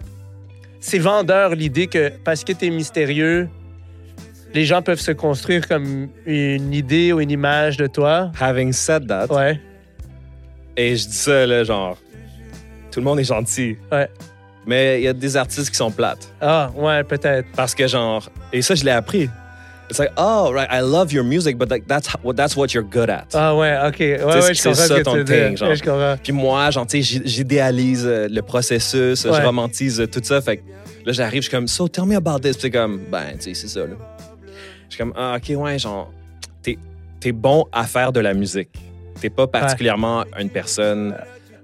c'est 0.79 0.99
vendeur 0.99 1.55
l'idée 1.55 1.87
que 1.87 2.11
parce 2.23 2.43
que 2.43 2.51
t'es 2.53 2.69
mystérieux, 2.69 3.49
les 4.53 4.65
gens 4.65 4.81
peuvent 4.81 4.99
se 4.99 5.11
construire 5.11 5.67
comme 5.67 6.09
une 6.25 6.73
idée 6.73 7.13
ou 7.13 7.19
une 7.21 7.31
image 7.31 7.77
de 7.77 7.87
toi. 7.87 8.31
Having 8.39 8.73
said 8.73 9.07
that, 9.07 9.27
Ouais. 9.33 9.59
et 10.75 10.95
je 10.95 11.07
dis 11.07 11.13
ça, 11.15 11.45
là, 11.47 11.63
genre, 11.63 11.97
tout 12.91 12.99
le 12.99 13.05
monde 13.05 13.19
est 13.19 13.23
gentil. 13.23 13.77
Ouais. 13.91 14.09
Mais 14.65 14.99
il 14.99 15.03
y 15.05 15.07
a 15.07 15.13
des 15.13 15.37
artistes 15.37 15.69
qui 15.69 15.77
sont 15.77 15.91
plates. 15.91 16.33
Ah, 16.41 16.69
ouais, 16.75 17.01
peut-être. 17.05 17.47
Parce 17.55 17.73
que, 17.73 17.87
genre, 17.87 18.29
et 18.51 18.61
ça, 18.61 18.75
je 18.75 18.83
l'ai 18.83 18.91
appris. 18.91 19.29
It's 19.89 19.99
like, 19.99 20.11
oh, 20.17 20.51
right, 20.53 20.67
I 20.69 20.81
love 20.81 21.13
your 21.13 21.23
music, 21.23 21.57
but 21.57 21.69
like, 21.71 21.87
that's, 21.87 22.09
how- 22.09 22.33
that's 22.33 22.57
what 22.57 22.73
you're 22.73 22.83
good 22.83 23.09
at. 23.09 23.27
Ah, 23.33 23.55
ouais, 23.55 23.77
OK. 23.87 23.99
Ouais, 23.99 24.21
ouais, 24.21 24.41
c'est 24.41 24.53
je 24.55 24.63
comprends 24.63 24.75
ça 24.75 24.87
ce 24.87 24.93
que 24.95 25.01
ton 25.03 25.23
thing, 25.23 25.55
genre. 25.57 25.69
Ouais, 25.69 25.75
je 25.77 25.83
comprends. 25.83 26.15
Puis 26.21 26.33
moi, 26.33 26.69
genre, 26.71 26.85
tu 26.85 26.97
sais, 26.97 27.01
j'id- 27.03 27.25
j'idéalise 27.27 28.05
euh, 28.05 28.27
le 28.29 28.41
processus, 28.41 29.23
Ouais. 29.23 29.31
je 29.39 29.45
romantise 29.45 30.01
euh, 30.01 30.07
tout 30.07 30.19
ça. 30.23 30.41
Fait 30.41 30.57
que 30.57 30.63
là, 31.05 31.13
j'arrive, 31.13 31.41
je 31.41 31.47
suis 31.47 31.51
comme, 31.55 31.69
so 31.69 31.87
tell 31.87 32.03
me 32.05 32.15
about 32.17 32.39
this. 32.39 32.53
Puis 32.57 32.63
c'est 32.63 32.71
comme, 32.71 32.99
ben, 33.09 33.37
tu 33.39 33.43
sais, 33.43 33.53
c'est 33.53 33.69
ça, 33.69 33.79
là. 33.81 33.95
Je 34.89 34.95
suis 34.95 34.97
comme, 34.97 35.13
ah, 35.15 35.37
ok, 35.37 35.57
ouais, 35.57 35.79
genre, 35.79 36.11
t'es 36.61 36.77
es 37.23 37.31
bon 37.31 37.65
à 37.71 37.85
faire 37.85 38.11
de 38.11 38.19
la 38.19 38.33
musique. 38.33 38.69
T'es 39.21 39.29
pas 39.29 39.47
particulièrement 39.47 40.23
une 40.39 40.49
personne. 40.49 41.15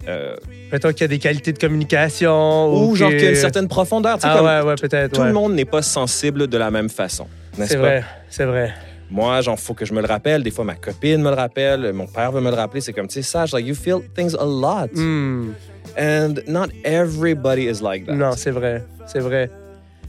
euh, 0.07 0.35
Mettons 0.71 0.89
qu'il 0.91 1.01
y 1.01 1.03
a 1.03 1.07
des 1.09 1.19
qualités 1.19 1.51
de 1.53 1.59
communication. 1.59 2.73
ou 2.73 2.95
genre 2.95 3.09
qu'il 3.09 3.21
y 3.21 3.27
a 3.27 3.29
une 3.31 3.35
certaine 3.35 3.67
profondeur. 3.67 4.17
Ah, 4.23 4.35
comme, 4.37 4.45
ouais, 4.45 4.61
ouais, 4.61 4.75
peut-être. 4.75 5.11
tout 5.13 5.21
ouais. 5.21 5.27
le 5.27 5.33
monde 5.33 5.53
n'est 5.55 5.65
pas 5.65 5.81
sensible 5.81 6.47
de 6.47 6.57
la 6.57 6.71
même 6.71 6.89
façon. 6.89 7.27
N'est-ce 7.57 7.71
C'est 7.73 7.77
vrai, 7.77 8.03
c'est 8.29 8.45
vrai. 8.45 8.73
Moi, 9.09 9.41
genre, 9.41 9.59
faut 9.59 9.73
que 9.73 9.85
je 9.85 9.93
me 9.93 10.01
le 10.01 10.07
rappelle. 10.07 10.41
Des 10.41 10.49
fois, 10.49 10.65
ma 10.65 10.75
copine 10.75 11.21
me 11.21 11.29
le 11.29 11.35
rappelle, 11.35 11.93
mon 11.93 12.07
père 12.07 12.31
veut 12.31 12.41
me 12.41 12.49
le 12.49 12.55
rappeler. 12.55 12.81
C'est 12.81 12.93
comme, 12.93 13.07
tu 13.07 13.13
sais, 13.13 13.21
sage, 13.21 13.53
like, 13.53 13.65
you 13.65 13.75
feel 13.75 13.99
things 14.15 14.33
a 14.33 14.45
lot. 14.45 14.89
Hmm. 14.93 15.51
And 15.97 16.35
not 16.47 16.69
everybody 16.83 17.67
is 17.67 17.81
like 17.81 18.05
that. 18.07 18.13
Non, 18.15 18.31
c'est 18.31 18.51
vrai, 18.51 18.83
c'est 19.05 19.19
vrai. 19.19 19.51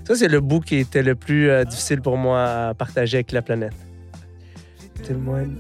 Ça, 0.04 0.14
c'est 0.14 0.28
le 0.28 0.40
bout 0.40 0.60
qui 0.60 0.76
était 0.76 1.02
le 1.02 1.14
plus 1.14 1.50
euh, 1.50 1.64
difficile 1.64 2.00
pour 2.00 2.16
moi 2.16 2.68
à 2.68 2.74
partager 2.74 3.18
avec 3.18 3.32
la 3.32 3.42
planète. 3.42 3.74
Témoigne. 5.06 5.54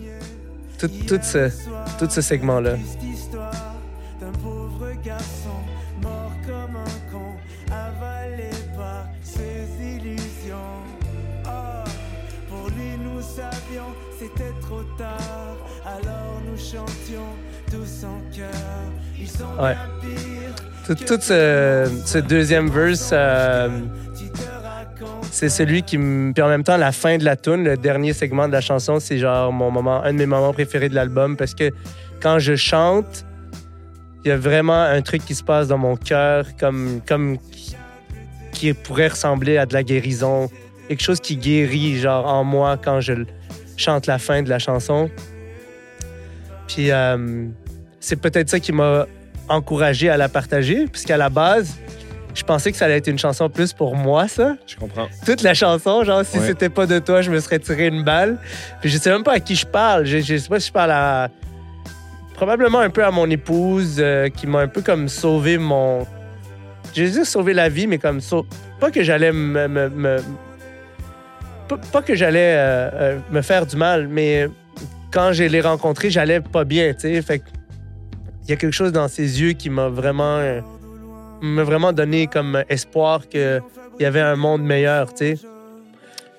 Tout, 0.78 0.88
tout 1.06 1.20
ce, 1.22 1.50
tout 1.98 2.08
ce 2.08 2.20
segment-là. 2.20 2.76
Ouais. 19.60 19.76
Tout, 20.86 21.18
ce, 21.20 22.18
deuxième 22.18 22.68
verse, 22.68 23.10
euh, 23.12 23.68
c'est 25.30 25.48
celui 25.48 25.82
qui 25.82 25.96
me. 25.96 26.32
Puis 26.32 26.42
en 26.42 26.48
même 26.48 26.62
temps, 26.62 26.76
la 26.76 26.92
fin 26.92 27.16
de 27.16 27.24
la 27.24 27.36
tune, 27.36 27.64
le 27.64 27.76
dernier 27.76 28.12
segment 28.12 28.46
de 28.48 28.52
la 28.52 28.60
chanson, 28.60 29.00
c'est 29.00 29.18
genre 29.18 29.52
mon 29.52 29.70
moment, 29.70 30.02
un 30.02 30.12
de 30.12 30.18
mes 30.18 30.26
moments 30.26 30.52
préférés 30.52 30.88
de 30.88 30.94
l'album 30.94 31.36
parce 31.36 31.54
que 31.54 31.70
quand 32.20 32.38
je 32.38 32.54
chante, 32.54 33.24
il 34.24 34.28
y 34.28 34.30
a 34.30 34.36
vraiment 34.36 34.82
un 34.82 35.02
truc 35.02 35.24
qui 35.24 35.34
se 35.34 35.42
passe 35.42 35.68
dans 35.68 35.78
mon 35.78 35.96
cœur, 35.96 36.46
comme, 36.58 37.00
comme 37.06 37.38
qui 38.52 38.72
pourrait 38.72 39.08
ressembler 39.08 39.58
à 39.58 39.66
de 39.66 39.74
la 39.74 39.82
guérison, 39.82 40.50
quelque 40.88 41.02
chose 41.02 41.20
qui 41.20 41.36
guérit 41.36 41.98
genre 41.98 42.26
en 42.26 42.44
moi 42.44 42.78
quand 42.82 43.00
je 43.00 43.12
chante 43.76 44.06
la 44.06 44.18
fin 44.18 44.42
de 44.42 44.48
la 44.48 44.58
chanson. 44.58 45.10
Puis 46.68 46.90
euh, 46.90 47.46
c'est 48.00 48.16
peut-être 48.16 48.48
ça 48.48 48.60
qui 48.60 48.72
m'a 48.72 49.06
encouragé 49.48 50.08
à 50.10 50.16
la 50.16 50.28
partager, 50.28 50.86
puisqu'à 50.86 51.16
la 51.16 51.28
base, 51.28 51.76
je 52.34 52.42
pensais 52.42 52.72
que 52.72 52.76
ça 52.78 52.86
allait 52.86 52.96
être 52.96 53.06
une 53.08 53.18
chanson 53.18 53.48
plus 53.48 53.72
pour 53.72 53.94
moi, 53.96 54.26
ça. 54.28 54.56
Je 54.66 54.76
comprends. 54.76 55.06
Toute 55.24 55.42
la 55.42 55.54
chanson, 55.54 56.02
genre, 56.04 56.24
si 56.24 56.38
Ouais. 56.38 56.46
c'était 56.46 56.68
pas 56.68 56.86
de 56.86 56.98
toi, 56.98 57.22
je 57.22 57.30
me 57.30 57.38
serais 57.40 57.58
tiré 57.58 57.86
une 57.86 58.02
balle. 58.02 58.38
Puis 58.80 58.90
je 58.90 58.98
sais 58.98 59.10
même 59.10 59.22
pas 59.22 59.34
à 59.34 59.40
qui 59.40 59.54
je 59.54 59.66
parle. 59.66 60.04
Je, 60.04 60.18
je 60.18 60.36
sais 60.36 60.48
pas 60.48 60.58
si 60.60 60.68
je 60.68 60.72
parle 60.72 60.90
à. 60.92 61.28
Probablement 62.34 62.80
un 62.80 62.90
peu 62.90 63.04
à 63.04 63.12
mon 63.12 63.30
épouse, 63.30 63.96
euh, 64.00 64.28
qui 64.28 64.46
m'a 64.48 64.60
un 64.60 64.68
peu 64.68 64.82
comme 64.82 65.08
sauvé 65.08 65.56
mon. 65.58 66.04
Je 66.94 67.04
vais 67.04 67.10
dire 67.10 67.26
sauver 67.26 67.54
la 67.54 67.68
vie, 67.68 67.86
mais 67.86 67.98
comme. 67.98 68.20
sau- 68.20 68.46
Pas 68.80 68.90
que 68.90 69.02
j'allais 69.04 69.30
me. 69.32 69.68
me- 69.68 69.88
me- 69.88 70.22
Pas, 71.68 71.78
pas 71.92 72.02
que 72.02 72.14
j'allais 72.14 72.54
euh, 72.56 72.90
euh, 72.94 73.18
me 73.30 73.40
faire 73.40 73.64
du 73.66 73.76
mal, 73.76 74.08
mais 74.08 74.48
quand 75.12 75.32
je 75.32 75.44
l'ai 75.44 75.60
rencontré, 75.60 76.10
j'allais 76.10 76.40
pas 76.40 76.64
bien, 76.64 76.92
tu 76.92 77.00
sais. 77.14 77.22
Fait 77.22 77.38
que 77.38 77.44
il 78.44 78.50
y 78.50 78.52
a 78.52 78.56
quelque 78.56 78.72
chose 78.72 78.92
dans 78.92 79.08
ses 79.08 79.40
yeux 79.40 79.52
qui 79.52 79.70
m'a 79.70 79.88
vraiment. 79.88 80.36
euh, 80.38 80.60
m'a 81.42 81.62
vraiment 81.64 81.92
donné 81.92 82.26
comme 82.26 82.62
espoir 82.68 83.28
qu'il 83.28 83.60
y 84.00 84.04
avait 84.04 84.20
un 84.20 84.36
monde 84.36 84.62
meilleur, 84.62 85.12
tu 85.12 85.36
sais. 85.36 85.38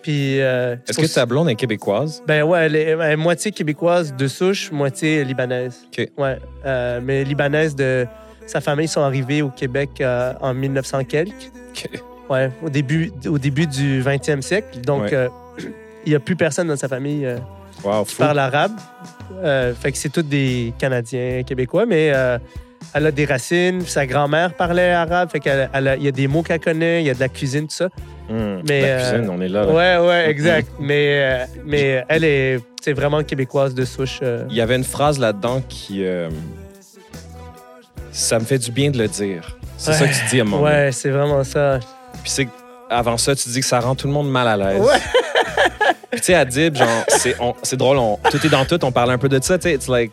Puis. 0.02 0.40
euh, 0.42 0.76
Est-ce 0.88 1.00
que 1.00 1.14
ta 1.14 1.26
blonde 1.26 1.50
est 1.50 1.56
québécoise? 1.56 2.24
Ben 2.28 2.44
ouais, 2.44 2.66
elle 2.66 2.76
est, 2.76 2.84
elle 2.90 3.02
est 3.02 3.16
moitié 3.16 3.52
québécoise 3.52 4.16
de 4.16 4.28
souche, 4.28 4.72
moitié 4.72 5.24
libanaise. 5.24 5.86
OK. 5.88 6.10
Ouais. 6.18 6.38
euh, 6.66 7.00
mais 7.04 7.24
libanaise 7.24 7.76
de. 7.76 8.06
Sa 8.48 8.62
famille 8.62 8.88
sont 8.88 9.02
arrivés 9.02 9.42
au 9.42 9.50
Québec 9.50 10.04
en 10.42 10.54
1900 10.54 11.06
quelques. 11.06 11.52
OK. 11.72 11.90
Ouais, 12.30 12.50
au 12.64 12.70
début, 12.70 13.12
au 13.28 13.38
début 13.40 13.68
du 13.68 14.02
20e 14.02 14.42
siècle. 14.42 14.82
Donc, 14.82 15.12
Ouais. 15.12 15.30
il 16.06 16.10
n'y 16.10 16.16
a 16.16 16.20
plus 16.20 16.36
personne 16.36 16.68
dans 16.68 16.76
sa 16.76 16.88
famille 16.88 17.28
Wow, 17.84 18.04
qui 18.06 18.16
parle 18.16 18.40
arabe. 18.40 18.74
Euh, 19.44 19.74
fait 19.74 19.92
que 19.92 19.98
c'est 19.98 20.10
tous 20.10 20.22
des 20.22 20.74
Canadiens, 20.78 21.44
Québécois, 21.44 21.86
mais 21.86 22.12
euh, 22.14 22.38
elle 22.94 23.08
a 23.08 23.12
des 23.12 23.26
racines. 23.26 23.82
Sa 23.82 24.06
grand-mère 24.06 24.54
parlait 24.54 24.92
arabe. 24.92 25.30
Fait 25.30 25.40
qu'il 25.40 25.70
il 25.98 26.04
y 26.04 26.08
a 26.08 26.12
des 26.12 26.28
mots 26.28 26.44
qu'elle 26.44 26.60
connaît, 26.60 27.02
il 27.02 27.08
y 27.08 27.10
a 27.10 27.14
de 27.14 27.20
la 27.20 27.30
cuisine, 27.30 27.68
tout 27.68 27.76
ça. 27.76 27.90
Hmm, 28.30 28.62
Mais, 28.68 28.82
la 28.82 28.88
euh, 28.88 29.12
cuisine, 29.12 29.30
on 29.30 29.42
est 29.42 29.48
là. 29.48 29.66
là. 29.66 29.72
Ouais, 30.00 30.08
ouais, 30.08 30.30
exact. 30.30 30.70
mais, 30.80 31.48
mais 31.66 32.04
elle 32.10 32.24
est, 32.24 32.60
c'est 32.82 32.94
vraiment 32.94 33.24
québécoise 33.24 33.74
de 33.76 33.86
souche. 33.86 34.20
Il 34.50 34.56
y 34.56 34.62
avait 34.62 34.76
une 34.76 34.84
phrase 34.84 35.20
là-dedans 35.20 35.62
qui. 35.68 36.04
ça 38.12 38.40
me 38.40 38.46
fait 38.46 38.60
du 38.60 38.72
bien 38.72 38.92
de 38.92 38.98
le 38.98 39.08
dire. 39.08 39.58
C'est 39.78 39.94
ça 39.94 40.08
que 40.08 40.14
tu 40.14 40.26
dis 40.30 40.42
à 40.42 40.44
donné. 40.44 40.58
Ouais, 40.58 40.90
c'est 40.92 41.10
vraiment 41.10 41.44
ça. 41.44 41.80
Puis 42.24 42.32
c'est 42.32 42.48
avant 42.90 43.18
ça, 43.18 43.36
tu 43.36 43.50
dis 43.50 43.60
que 43.60 43.66
ça 43.66 43.80
rend 43.80 43.96
tout 43.96 44.08
le 44.08 44.14
monde 44.14 44.30
mal 44.30 44.48
à 44.48 44.58
l'aise. 44.58 44.82
Ouais. 44.82 44.94
Tu 46.16 46.24
sais, 46.24 46.34
Adib, 46.36 46.76
genre, 46.76 47.04
c'est, 47.10 47.40
on- 47.40 47.56
c'est 47.64 47.78
drôle, 47.78 47.98
on- 47.98 48.18
tout 48.32 48.46
est 48.46 48.50
dans 48.50 48.66
tout, 48.66 48.84
on 48.84 48.92
parle 48.92 49.12
un 49.12 49.18
peu 49.18 49.30
de 49.30 49.42
ça, 49.44 49.58
tu 49.58 49.64
sais, 49.64 49.76
it's 49.76 49.88
like. 49.88 50.12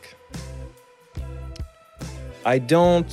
I 2.44 2.58
don't. 2.60 3.06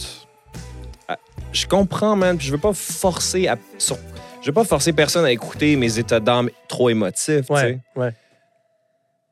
I- 1.10 1.16
Je 1.52 1.66
comprends, 1.68 2.16
man, 2.16 2.38
puis 2.38 2.48
je 2.48 2.52
veux 2.52 2.58
pas 2.60 2.74
forcer 2.74 3.48
à. 3.48 3.58
sur- 3.78 3.98
je 4.42 4.48
veux 4.48 4.54
pas 4.54 4.64
forcer 4.64 4.94
personne 4.94 5.26
à 5.26 5.32
écouter 5.32 5.76
mes 5.76 6.00
états 6.00 6.20
d'âme 6.20 6.50
trop 6.68 6.90
émotifs, 6.90 7.46
tu 7.48 7.54
Ouais, 7.54 7.62
sais. 7.62 7.80
ouais, 7.96 8.14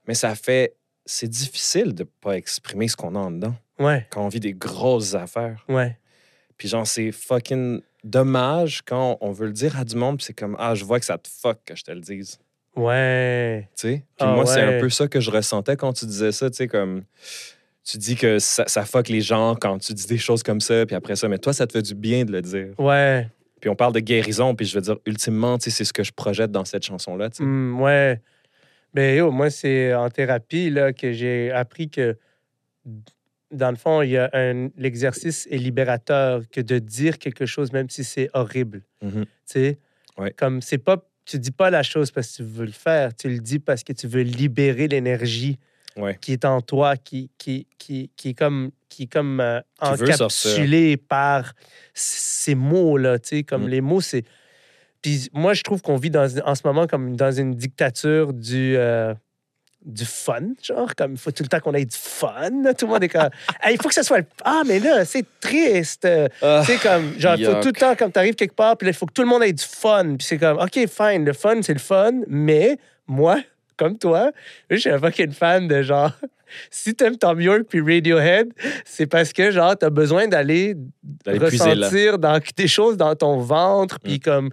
Mais 0.08 0.14
ça 0.14 0.36
fait. 0.36 0.74
C'est 1.10 1.28
difficile 1.30 1.96
de 1.96 2.04
pas 2.04 2.34
exprimer 2.36 2.90
ce 2.90 2.98
qu'on 2.98 3.16
a 3.16 3.20
en 3.20 3.32
dedans 3.32 3.56
ouais, 3.80 4.06
quand 4.10 4.26
on 4.26 4.28
vit 4.28 4.42
des 4.42 4.54
grosses 4.54 5.14
affaires. 5.16 5.64
ouais. 5.70 5.98
Puis 6.58 6.68
genre, 6.68 6.86
c'est 6.86 7.12
fucking 7.14 7.82
dommage 8.04 8.82
quand 8.86 9.18
on 9.22 9.32
veut 9.32 9.46
le 9.48 9.54
dire 9.54 9.78
à 9.80 9.86
du 9.86 9.96
monde, 9.96 10.18
puis 10.18 10.26
c'est 10.26 10.34
comme, 10.34 10.56
ah, 10.60 10.76
je 10.76 10.84
vois 10.84 11.00
que 11.00 11.06
ça 11.06 11.18
te 11.18 11.30
fuck 11.30 11.60
que 11.66 11.76
je 11.78 11.84
te 11.84 11.92
le 11.92 12.02
dise. 12.02 12.40
Ouais. 12.78 13.68
Tu 13.76 13.82
sais? 13.82 13.94
Puis 13.98 14.06
Ah 14.20 14.34
moi, 14.36 14.46
c'est 14.46 14.62
un 14.62 14.80
peu 14.80 14.90
ça 14.90 15.08
que 15.08 15.20
je 15.20 15.32
ressentais 15.32 15.76
quand 15.76 15.94
tu 15.94 16.06
disais 16.06 16.32
ça, 16.32 16.50
tu 16.50 16.58
sais, 16.58 16.68
comme. 16.68 17.04
Tu 17.84 17.98
dis 17.98 18.16
que 18.16 18.38
ça, 18.40 18.66
ça 18.68 18.84
fuck 18.84 19.08
les 19.08 19.22
gens 19.22 19.56
quand 19.56 19.78
tu 19.80 19.94
dis 19.94 20.08
des 20.08 20.18
choses 20.18 20.44
comme 20.44 20.60
ça, 20.60 20.86
puis 20.86 20.96
après 20.96 21.16
ça, 21.16 21.30
mais 21.30 21.38
toi, 21.38 21.54
ça 21.54 21.66
te 21.66 21.72
fait 21.72 21.82
du 21.82 21.96
bien 21.96 22.26
de 22.26 22.34
le 22.34 22.42
dire. 22.42 22.78
Ouais. 22.78 23.28
Puis 23.62 23.70
on 23.70 23.76
parle 23.76 23.94
de 23.94 24.02
guérison, 24.02 24.56
puis 24.56 24.66
je 24.66 24.76
veux 24.76 24.82
dire, 24.82 24.98
ultimement, 25.06 25.58
tu 25.58 25.66
sais, 25.66 25.78
c'est 25.78 25.86
ce 25.86 25.94
que 25.94 26.04
je 26.04 26.12
projette 26.12 26.52
dans 26.52 26.66
cette 26.66 26.86
chanson-là. 26.86 27.30
Hmm, 27.40 27.80
ouais. 27.82 28.22
Ben, 28.94 29.18
yo, 29.18 29.32
moi, 29.32 29.50
c'est 29.50 29.94
en 29.94 30.10
thérapie 30.10 30.70
là, 30.70 30.94
que 30.94 31.12
j'ai 31.14 31.52
appris 31.52 31.90
que, 31.90 32.18
dans 33.52 33.72
le 33.72 33.78
fond, 33.78 34.02
il 34.02 34.12
y 34.12 34.18
a 34.18 34.30
un. 34.34 34.70
L'exercice 34.78 35.48
est 35.50 35.58
libérateur 35.58 36.42
que 36.52 36.62
de 36.62 36.80
dire 36.80 37.18
quelque 37.18 37.46
chose, 37.46 37.72
même 37.72 37.90
si 37.90 38.04
c'est 38.04 38.30
horrible. 38.34 38.84
Mhm. 39.02 39.24
Tu 39.24 39.30
sais? 39.46 39.80
Ouais. 40.18 40.34
Comme 40.38 40.62
c'est 40.62 40.78
pas. 40.78 40.98
Tu 41.28 41.40
dis 41.40 41.52
pas 41.52 41.70
la 41.70 41.84
chose 41.84 42.10
parce 42.12 42.32
que 42.32 42.36
tu 42.38 42.44
veux 42.44 42.66
le 42.66 42.72
faire, 42.72 43.14
tu 43.16 43.28
le 43.30 43.40
dis 43.40 43.60
parce 43.60 43.84
que 43.84 43.92
tu 43.94 44.08
veux 44.08 44.22
libérer 44.22 44.88
l'énergie 44.88 45.58
Ouais. 45.98 46.16
qui 46.22 46.32
est 46.32 46.46
en 46.46 46.62
toi, 46.62 46.96
qui, 46.96 47.32
qui, 47.40 47.66
qui, 47.80 48.12
qui 48.16 48.30
est 48.30 48.34
comme, 48.36 48.70
qui 48.88 49.04
est 49.04 49.08
comme 49.12 49.40
euh, 49.40 49.60
Qui 49.82 49.90
veut 49.96 50.08
encapsulé 50.14 50.96
par 50.96 51.54
ces 51.96 52.54
mots-là. 52.56 53.18
Tu 53.20 53.30
sais, 53.38 53.44
comme 53.44 53.66
Mm. 53.66 53.70
les 53.70 53.82
mots, 53.82 54.02
c'est. 54.02 54.24
Puis 55.02 55.28
moi, 55.34 55.54
je 55.56 55.64
trouve 55.64 55.82
qu'on 55.82 55.96
vit 55.98 56.12
dans, 56.12 56.28
en 56.46 56.54
ce 56.56 56.62
moment 56.66 56.86
comme 56.88 57.16
dans 57.16 57.32
une 57.32 57.56
dictature 57.56 58.32
du. 58.34 58.76
euh, 58.78 59.14
du 59.88 60.04
fun, 60.06 60.50
genre, 60.62 60.94
comme 60.96 61.14
il 61.14 61.18
faut 61.18 61.32
tout 61.32 61.44
le 61.44 61.48
temps 61.48 61.60
qu'on 61.62 61.74
ait 61.74 61.86
du 61.86 61.96
fun. 61.98 62.50
Tout 62.78 62.86
le 62.86 62.92
monde 62.92 63.04
est 63.04 63.10
comme, 63.10 63.30
Hey, 63.64 63.76
il 63.76 63.82
faut 63.82 63.88
que 63.88 63.96
ça 63.96 64.04
soit 64.04 64.20
le. 64.20 64.26
Ah, 64.44 64.62
mais 64.68 64.80
là, 64.80 65.06
c'est 65.06 65.26
triste. 65.40 66.06
Ah, 66.42 66.62
Tu 66.66 66.74
sais, 66.74 66.78
comme, 66.78 67.18
genre, 67.18 67.38
faut 67.38 67.62
tout 67.62 67.68
le 67.70 67.80
temps, 67.80 67.96
comme 67.96 68.12
tu 68.12 68.20
arrives 68.20 68.36
quelque 68.36 68.54
part, 68.56 68.76
puis 68.78 68.86
là, 68.86 68.92
il 68.92 68.96
faut 68.96 69.06
que 69.06 69.14
tout 69.14 69.22
le 69.24 69.30
monde 69.30 69.44
ait 69.44 69.54
du 69.54 69.64
fun. 69.64 70.16
Puis 70.18 70.28
c'est 70.28 70.38
comme, 70.38 70.58
OK, 70.60 70.74
fine, 70.88 71.24
le 71.26 71.34
fun, 71.34 71.62
c'est 71.62 71.74
le 71.74 71.80
fun, 71.80 72.12
mais 72.28 72.78
moi, 73.08 73.38
comme 73.78 73.98
toi, 73.98 74.32
je 74.70 74.76
suis 74.76 74.90
un 74.90 75.00
fucking 75.00 75.32
fan 75.32 75.68
de 75.68 75.82
genre, 75.82 76.12
si 76.70 76.94
t'aimes 76.94 77.18
Tom 77.18 77.40
York 77.40 77.64
puis 77.70 77.80
Radiohead, 77.80 78.50
c'est 78.84 79.08
parce 79.08 79.32
que, 79.32 79.52
genre, 79.52 79.78
t'as 79.78 79.90
besoin 79.90 80.28
d'aller 80.28 80.76
puiser 81.26 81.40
ressentir 81.74 82.20
dans, 82.20 82.40
des 82.58 82.68
choses 82.68 82.98
dans 82.98 83.16
ton 83.16 83.38
ventre, 83.38 84.00
puis 84.00 84.16
Mm. 84.16 84.20
comme 84.20 84.50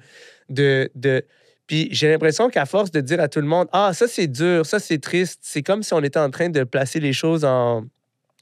de. 0.48 0.88
de 0.94 1.24
puis 1.66 1.88
j'ai 1.92 2.10
l'impression 2.10 2.48
qu'à 2.50 2.66
force 2.66 2.90
de 2.90 3.00
dire 3.00 3.20
à 3.20 3.28
tout 3.28 3.40
le 3.40 3.46
monde, 3.46 3.68
ah, 3.72 3.92
ça 3.94 4.06
c'est 4.08 4.26
dur, 4.26 4.64
ça 4.66 4.78
c'est 4.78 4.98
triste, 4.98 5.40
c'est 5.42 5.62
comme 5.62 5.82
si 5.82 5.92
on 5.94 6.02
était 6.02 6.18
en 6.18 6.30
train 6.30 6.48
de 6.50 6.64
placer 6.64 7.00
les 7.00 7.12
choses 7.12 7.44
en, 7.44 7.84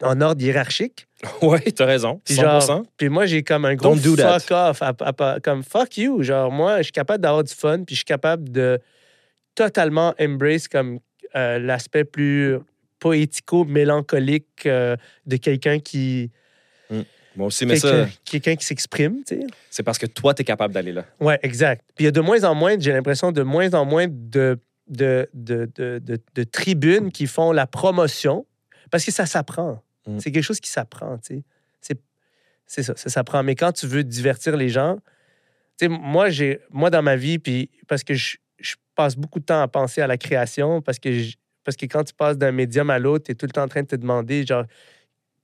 en 0.03 0.21
ordre 0.21 0.43
hiérarchique. 0.43 1.07
Ouais, 1.43 1.61
t'as 1.61 1.87
raison. 1.87 2.21
Puis 2.25 2.35
100%. 2.35 2.41
genre, 2.67 2.83
puis 2.97 3.09
moi, 3.09 3.27
j'ai 3.27 3.45
comme 3.45 3.65
un 3.65 3.77
gros 3.77 3.95
do 3.95 4.17
fuck 4.17 4.51
off. 4.51 4.83
à- 4.83 4.93
à- 5.01 5.35
à- 5.35 5.41
comme 5.41 5.63
fuck 5.63 5.97
you. 5.97 6.23
Genre, 6.25 6.51
moi, 6.51 6.79
je 6.79 6.85
suis 6.85 6.93
capable 6.93 7.23
d'avoir 7.23 7.45
du 7.45 7.55
fun, 7.55 7.85
puis 7.85 7.95
je 7.95 7.99
suis 8.01 8.05
capable 8.05 8.51
de 8.51 8.81
totalement 9.55 10.15
embrace 10.21 10.67
comme 10.67 10.99
euh, 11.37 11.59
l'aspect 11.61 12.05
plus 12.05 12.59
poético-mélancolique 12.99 14.67
euh, 14.67 14.97
de 15.27 15.37
quelqu'un 15.37 15.79
qui, 15.79 16.31
Moi 17.37 17.47
aussi, 17.47 17.65
mais 17.67 17.77
ça, 17.77 17.89
quelqu'un 17.91 18.11
quelqu'un 18.25 18.57
qui 18.57 18.67
s'exprime, 18.67 19.23
tu 19.27 19.37
sais. 19.41 19.47
c'est 19.71 19.83
parce 19.83 19.99
que 19.99 20.07
toi, 20.07 20.35
t'es 20.35 20.45
capable 20.45 20.75
d'aller 20.75 20.93
là. 20.93 21.05
Ouais, 21.21 21.39
exact. 21.43 21.85
Puis 21.95 22.05
il 22.05 22.07
y 22.07 22.09
a 22.09 22.13
de 22.13 22.21
moins 22.21 22.45
en 22.45 22.55
moins, 22.55 22.77
j'ai 22.79 22.93
l'impression, 22.93 23.33
de 23.33 23.43
moins 23.43 23.73
en 23.75 23.85
moins 23.85 24.07
de, 24.09 24.59
de, 24.89 25.29
de, 25.33 25.71
de, 25.75 25.99
de- 25.99 26.21
de 26.35 26.43
tribunes 26.45 27.11
qui 27.11 27.27
font 27.27 27.53
la 27.53 27.67
promotion 27.67 28.45
parce 28.91 29.05
que 29.05 29.11
ça 29.13 29.25
s'apprend. 29.27 29.83
Mm. 30.07 30.19
C'est 30.19 30.31
quelque 30.33 30.45
chose 30.45 30.61
qui 30.61 30.69
s'apprend, 30.71 31.17
tu 31.19 31.37
sais. 31.37 31.43
C'est, 31.81 31.99
c'est 32.67 32.83
ça, 32.83 32.95
ça 32.97 33.09
s'apprend. 33.09 33.43
Mais 33.43 33.55
quand 33.55 33.73
tu 33.73 33.87
veux 33.87 34.05
divertir 34.05 34.57
les 34.57 34.69
gens, 34.69 34.97
tu 35.79 35.87
sais, 35.87 35.89
moi, 35.89 36.29
j'ai, 36.29 36.61
moi, 36.71 36.91
dans 36.91 37.03
ma 37.03 37.17
vie, 37.17 37.39
puis 37.39 37.71
parce 37.89 38.05
que 38.05 38.13
je, 38.15 38.37
je 38.59 38.75
passe 38.95 39.17
beaucoup 39.17 39.41
de 39.41 39.45
temps 39.47 39.63
à 39.63 39.69
penser 39.69 40.03
à 40.03 40.07
la 40.07 40.19
création, 40.19 40.83
parce 40.83 40.99
que, 40.99 41.13
je- 41.13 41.37
parce 41.65 41.77
que 41.77 41.87
quand 41.87 42.05
tu 42.05 42.13
passes 42.13 42.37
d'un 42.37 42.53
médium 42.53 42.91
à 42.91 42.99
l'autre, 42.99 43.25
tu 43.25 43.33
es 43.33 43.35
tout 43.35 43.47
le 43.47 43.53
temps 43.53 43.63
en 43.63 43.69
train 43.69 43.83
de 43.83 43.87
te 43.87 43.97
demander, 43.97 44.45
genre, 44.45 44.65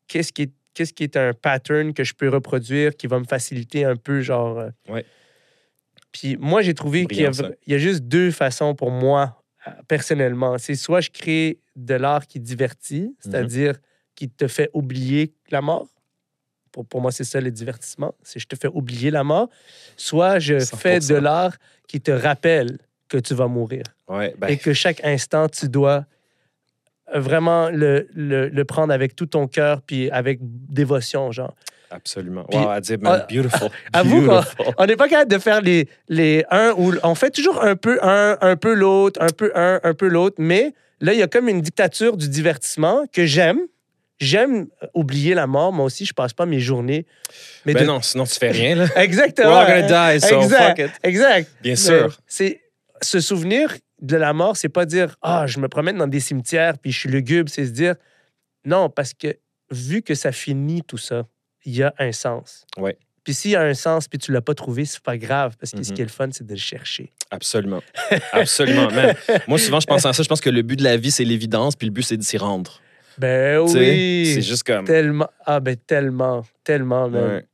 qu'est-ce 0.06 0.32
qui 0.32 0.42
est, 0.42 0.52
qu'est-ce 0.78 0.92
qui 0.92 1.02
est 1.02 1.16
un 1.16 1.32
pattern 1.34 1.92
que 1.92 2.04
je 2.04 2.14
peux 2.14 2.28
reproduire 2.28 2.96
qui 2.96 3.08
va 3.08 3.18
me 3.18 3.24
faciliter 3.24 3.84
un 3.84 3.96
peu, 3.96 4.20
genre. 4.20 4.58
euh, 4.60 4.70
Ouais. 4.88 5.04
Puis 6.12 6.36
moi, 6.38 6.62
j'ai 6.62 6.72
trouvé 6.74 7.04
qu'il 7.06 7.20
y, 7.20 7.26
a, 7.26 7.30
Brillant, 7.30 7.48
ça. 7.50 7.54
il 7.66 7.72
y 7.72 7.76
a 7.76 7.78
juste 7.78 8.02
deux 8.04 8.30
façons 8.30 8.74
pour 8.74 8.90
moi, 8.90 9.42
euh, 9.66 9.70
personnellement. 9.88 10.56
C'est 10.58 10.74
soit 10.74 11.00
je 11.00 11.10
crée 11.10 11.58
de 11.76 11.94
l'art 11.94 12.26
qui 12.26 12.40
divertit, 12.40 13.14
c'est-à-dire 13.20 13.74
qui 14.14 14.28
te 14.30 14.46
fait 14.48 14.70
oublier 14.72 15.34
la 15.50 15.60
mort. 15.60 15.88
Pour, 16.72 16.86
pour 16.86 17.00
moi, 17.00 17.12
c'est 17.12 17.24
ça 17.24 17.40
le 17.40 17.50
divertissement. 17.50 18.14
C'est 18.22 18.38
je 18.38 18.46
te 18.46 18.56
fais 18.56 18.68
oublier 18.68 19.10
la 19.10 19.24
mort. 19.24 19.48
Soit 19.96 20.38
je 20.38 20.54
100%. 20.54 20.76
fais 20.76 21.00
de 21.00 21.14
l'art 21.16 21.56
qui 21.88 22.00
te 22.00 22.10
rappelle 22.10 22.78
que 23.08 23.18
tu 23.18 23.34
vas 23.34 23.48
mourir 23.48 23.82
Ouais, 24.08 24.34
ben, 24.38 24.48
et 24.48 24.56
que 24.58 24.72
chaque 24.72 25.02
instant, 25.04 25.48
tu 25.48 25.68
dois 25.68 26.06
vraiment 27.14 27.70
le, 27.70 28.08
le, 28.14 28.48
le 28.48 28.64
prendre 28.64 28.92
avec 28.92 29.14
tout 29.16 29.26
ton 29.26 29.46
cœur 29.46 29.82
puis 29.82 30.10
avec 30.10 30.38
dévotion, 30.42 31.32
genre. 31.32 31.54
Absolument. 31.90 32.44
Puis- 32.44 32.58
wow, 32.58 32.68
Adib, 32.68 33.02
man, 33.02 33.20
Ah, 33.22 33.26
beautiful. 33.32 33.70
avoue. 33.94 34.28
On 34.76 34.84
n'est 34.86 34.96
pas 34.96 35.08
capable 35.08 35.30
de 35.30 35.38
faire 35.38 35.62
les, 35.62 35.88
les 36.08 36.44
un 36.50 36.72
ou 36.76 36.92
on 37.02 37.14
fait 37.14 37.30
toujours 37.30 37.62
un 37.64 37.76
peu 37.76 37.98
un, 38.02 38.36
un 38.42 38.56
peu 38.56 38.74
l'autre, 38.74 39.20
un 39.22 39.28
peu 39.34 39.50
un, 39.54 39.80
un 39.82 39.94
peu 39.94 40.06
l'autre, 40.08 40.36
mais 40.38 40.74
là, 41.00 41.14
il 41.14 41.18
y 41.18 41.22
a 41.22 41.26
comme 41.28 41.48
une 41.48 41.62
dictature 41.62 42.16
du 42.18 42.28
divertissement 42.28 43.04
que 43.12 43.24
j'aime. 43.24 43.60
J'aime 44.20 44.66
oublier 44.94 45.32
la 45.34 45.46
mort. 45.46 45.72
Moi 45.72 45.84
aussi, 45.86 46.04
je 46.04 46.12
passe 46.12 46.32
pas 46.32 46.44
mes 46.44 46.58
journées. 46.58 47.06
Mais 47.64 47.72
Ben 47.72 47.82
de- 47.82 47.86
non, 47.86 48.02
sinon 48.02 48.24
tu 48.24 48.34
fais 48.34 48.50
rien, 48.50 48.74
là. 48.74 48.86
Exactement. 48.96 49.48
We're 49.48 49.58
all 49.76 49.82
gonna 49.88 50.14
die, 50.18 50.20
so 50.20 50.42
exact, 50.42 50.76
fuck 50.80 50.88
it. 50.88 50.92
Exact. 51.04 51.48
Bien 51.62 51.76
sûr. 51.76 52.18
C'est 52.26 52.60
se 53.00 53.20
souvenir 53.20 53.74
de 54.00 54.16
la 54.16 54.32
mort, 54.32 54.56
c'est 54.56 54.68
pas 54.68 54.86
dire 54.86 55.16
ah 55.22 55.46
je 55.46 55.58
me 55.58 55.68
promène 55.68 55.96
dans 55.98 56.06
des 56.06 56.20
cimetières 56.20 56.78
puis 56.78 56.92
je 56.92 56.98
suis 57.00 57.08
lugubre, 57.08 57.50
c'est 57.50 57.66
se 57.66 57.70
dire 57.72 57.94
non 58.64 58.88
parce 58.90 59.14
que 59.14 59.36
vu 59.70 60.02
que 60.02 60.14
ça 60.14 60.32
finit 60.32 60.82
tout 60.82 60.98
ça, 60.98 61.26
il 61.64 61.74
y 61.76 61.82
a 61.82 61.92
un 61.98 62.12
sens. 62.12 62.64
Ouais. 62.76 62.96
Puis 63.24 63.34
s'il 63.34 63.50
y 63.50 63.56
a 63.56 63.62
un 63.62 63.74
sens 63.74 64.08
puis 64.08 64.18
tu 64.18 64.32
l'as 64.32 64.40
pas 64.40 64.54
trouvé, 64.54 64.84
c'est 64.84 65.00
pas 65.02 65.18
grave 65.18 65.56
parce 65.60 65.72
que 65.72 65.82
ce 65.82 65.90
Mhm. 65.90 65.96
qui 65.96 66.02
est 66.02 66.04
le 66.06 66.10
fun 66.10 66.28
c'est 66.30 66.46
de 66.46 66.52
le 66.52 66.58
chercher. 66.58 67.12
Absolument. 67.30 67.82
Absolument, 68.32 68.90
man. 68.90 69.14
Moi, 69.48 69.58
souvent, 69.58 69.80
je 69.80 69.86
pense 69.86 70.06
à 70.06 70.12
ça. 70.14 70.22
Je 70.22 70.28
pense 70.28 70.40
que 70.40 70.48
le 70.48 70.62
but 70.62 70.76
de 70.76 70.84
la 70.84 70.96
vie, 70.96 71.10
c'est 71.10 71.24
l'évidence, 71.24 71.76
puis 71.76 71.86
le 71.86 71.92
but, 71.92 72.02
c'est 72.02 72.16
de 72.16 72.22
s'y 72.22 72.38
rendre. 72.38 72.80
Ben 73.18 73.58
oui. 73.58 74.30
C'est 74.34 74.40
juste 74.42 74.62
comme. 74.62 74.84
Tellement 74.86 75.28
ah 75.44 75.60
ben 75.60 75.76
tellement 75.76 76.46
tellement 76.64 77.10
man. 77.10 77.22
Ouais. 77.30 77.44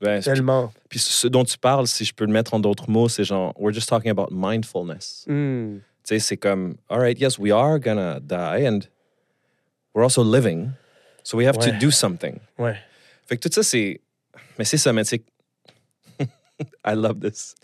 Ben, 0.00 0.22
Tellement. 0.22 0.72
puis 0.88 1.00
ce 1.00 1.26
dont 1.26 1.42
tu 1.44 1.58
parles, 1.58 1.88
si 1.88 2.04
je 2.04 2.14
peux 2.14 2.24
le 2.24 2.30
mettre 2.32 2.54
en 2.54 2.60
d'autres 2.60 2.88
mots, 2.88 3.08
c'est 3.08 3.24
genre, 3.24 3.52
we're 3.58 3.74
just 3.74 3.88
talking 3.88 4.12
about 4.12 4.28
mindfulness. 4.30 5.24
Hmm. 5.26 5.78
Tu 6.08 6.14
sais, 6.14 6.20
c'est 6.20 6.36
comme, 6.38 6.76
all 6.88 7.00
right, 7.00 7.20
yes, 7.20 7.38
we 7.38 7.52
are 7.52 7.78
gonna 7.78 8.18
die, 8.18 8.64
and 8.66 8.80
we're 9.94 10.02
also 10.04 10.22
living, 10.24 10.70
so 11.22 11.36
we 11.36 11.44
have 11.46 11.58
to 11.58 11.70
do 11.78 11.90
something. 11.90 12.38
Ouais. 12.58 12.76
Fait 13.26 13.36
que 13.36 13.46
tout 13.46 13.52
ça, 13.52 13.62
c'est. 13.62 14.00
Mais 14.58 14.64
c'est 14.64 14.78
ça, 14.78 14.90
mais 14.94 15.04
c'est. 15.04 15.20
I 16.86 16.94
love 16.94 17.20
this. 17.20 17.54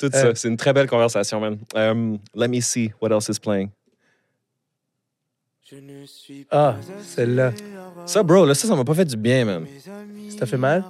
Tout 0.00 0.10
Euh. 0.14 0.20
ça, 0.20 0.34
c'est 0.34 0.48
une 0.48 0.56
très 0.56 0.72
belle 0.72 0.88
conversation, 0.88 1.38
man. 1.38 1.58
Um, 1.76 2.18
let 2.34 2.48
me 2.48 2.60
see 2.60 2.90
what 3.00 3.10
else 3.12 3.28
is 3.28 3.38
playing. 3.38 3.70
Ah, 6.50 6.76
celle-là. 7.02 7.52
Ça, 8.04 8.22
bro, 8.22 8.44
là, 8.44 8.54
ça, 8.54 8.66
ça 8.68 8.74
m'a 8.76 8.84
pas 8.84 8.94
fait 8.94 9.04
du 9.06 9.16
bien, 9.16 9.44
man. 9.44 9.66
Ça 10.28 10.38
t'a 10.40 10.46
fait 10.46 10.56
mal? 10.58 10.84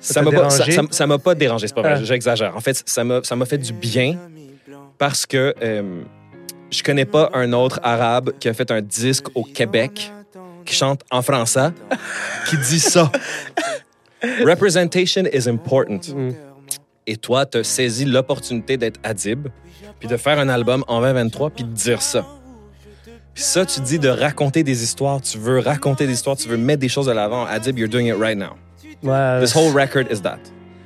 Ça 0.00 0.20
m'a 0.22 0.30
pas, 0.30 0.50
ça, 0.50 0.64
dérangé? 0.66 0.72
ça- 0.72 0.82
ça 0.96 1.06
m'a 1.06 1.18
pas 1.18 1.34
dérangé, 1.34 1.66
c'est 1.66 1.74
pas 1.74 1.80
vrai, 1.82 1.94
Ah. 1.96 2.04
j'exagère. 2.04 2.54
En 2.56 2.60
fait, 2.60 2.82
ça 2.86 3.02
m'a, 3.04 3.22
ça 3.24 3.34
m'a 3.34 3.46
fait 3.46 3.58
du 3.58 3.72
bien 3.72 4.18
parce 5.02 5.26
que 5.26 5.52
euh, 5.60 6.04
je 6.70 6.80
connais 6.84 7.04
pas 7.04 7.28
un 7.34 7.52
autre 7.52 7.80
arabe 7.82 8.34
qui 8.38 8.48
a 8.48 8.54
fait 8.54 8.70
un 8.70 8.80
disque 8.80 9.26
au 9.34 9.42
Québec 9.42 10.12
qui 10.64 10.76
chante 10.76 11.00
en 11.10 11.22
français 11.22 11.70
qui 12.48 12.56
dit 12.56 12.78
ça. 12.78 13.10
Representation 14.44 15.24
is 15.32 15.48
important. 15.48 16.14
Mm. 16.14 16.34
Et 17.08 17.16
toi, 17.16 17.44
tu 17.46 17.58
as 17.58 17.64
saisi 17.64 18.04
l'opportunité 18.04 18.76
d'être 18.76 19.00
Adib, 19.02 19.48
puis 19.98 20.08
de 20.08 20.16
faire 20.16 20.38
un 20.38 20.48
album 20.48 20.84
en 20.86 21.00
2023, 21.00 21.50
puis 21.50 21.64
de 21.64 21.72
dire 21.72 22.00
ça. 22.00 22.24
Puis 23.34 23.42
ça, 23.42 23.66
tu 23.66 23.80
dis 23.80 23.98
de 23.98 24.08
raconter 24.08 24.62
des 24.62 24.84
histoires, 24.84 25.20
tu 25.20 25.36
veux 25.36 25.58
raconter 25.58 26.06
des 26.06 26.12
histoires, 26.12 26.36
tu 26.36 26.46
veux 26.46 26.56
mettre 26.56 26.80
des 26.80 26.88
choses 26.88 27.06
de 27.06 27.12
l'avant. 27.12 27.44
Adib, 27.46 27.76
you're 27.76 27.90
doing 27.90 28.06
it 28.06 28.14
right 28.16 28.38
now. 28.38 28.54
Ouais. 29.02 29.40
This 29.40 29.52
whole 29.52 29.72
record 29.72 30.12
is 30.12 30.20
that. 30.20 30.38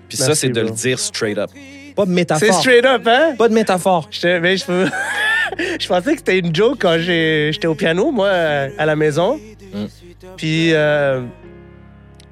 Puis 0.09 0.17
ça, 0.17 0.35
c'est 0.35 0.49
de 0.49 0.63
le 0.63 0.71
dire 0.71 0.99
straight 0.99 1.37
up. 1.37 1.51
Pas 1.97 2.05
de 2.05 2.11
C'est 2.11 2.15
métaphore. 2.15 2.61
straight 2.61 2.85
up 2.85 3.07
hein? 3.07 3.35
Pas 3.39 3.49
de 3.49 3.55
métaphore. 3.55 4.11
Mais 4.23 4.57
je, 5.79 5.89
pensais 5.89 6.13
que 6.13 6.19
c'était 6.19 6.39
une 6.39 6.55
joke 6.55 6.77
quand 6.81 6.99
j'étais 6.99 7.67
au 7.67 7.75
piano, 7.75 8.13
moi, 8.13 8.31
à 8.77 8.85
la 8.85 8.95
maison. 8.95 9.41
Mm. 9.73 9.85
Puis, 10.37 10.75
euh, 10.75 11.23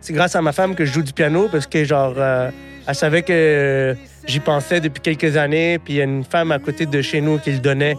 c'est 0.01 0.13
grâce 0.13 0.37
à 0.37 0.43
ma 0.43 0.53
femme 0.53 0.75
que 0.75 0.85
je 0.85 0.93
joue 0.93 1.03
du 1.03 1.15
piano 1.15 1.49
parce 1.51 1.67
que, 1.67 1.83
genre, 1.85 2.15
euh, 2.19 2.51
elle 2.87 2.95
savait 2.95 3.23
que 3.23 3.97
j'y 4.27 4.41
pensais 4.41 4.81
depuis 4.81 5.01
quelques 5.01 5.39
années. 5.39 5.79
Puis, 5.79 5.95
il 5.95 5.97
y 5.97 6.01
a 6.03 6.05
une 6.05 6.25
femme 6.25 6.53
à 6.53 6.59
côté 6.59 6.85
de 6.85 7.01
chez 7.01 7.23
nous 7.23 7.39
qui 7.39 7.53
le 7.53 7.59
donnait. 7.59 7.97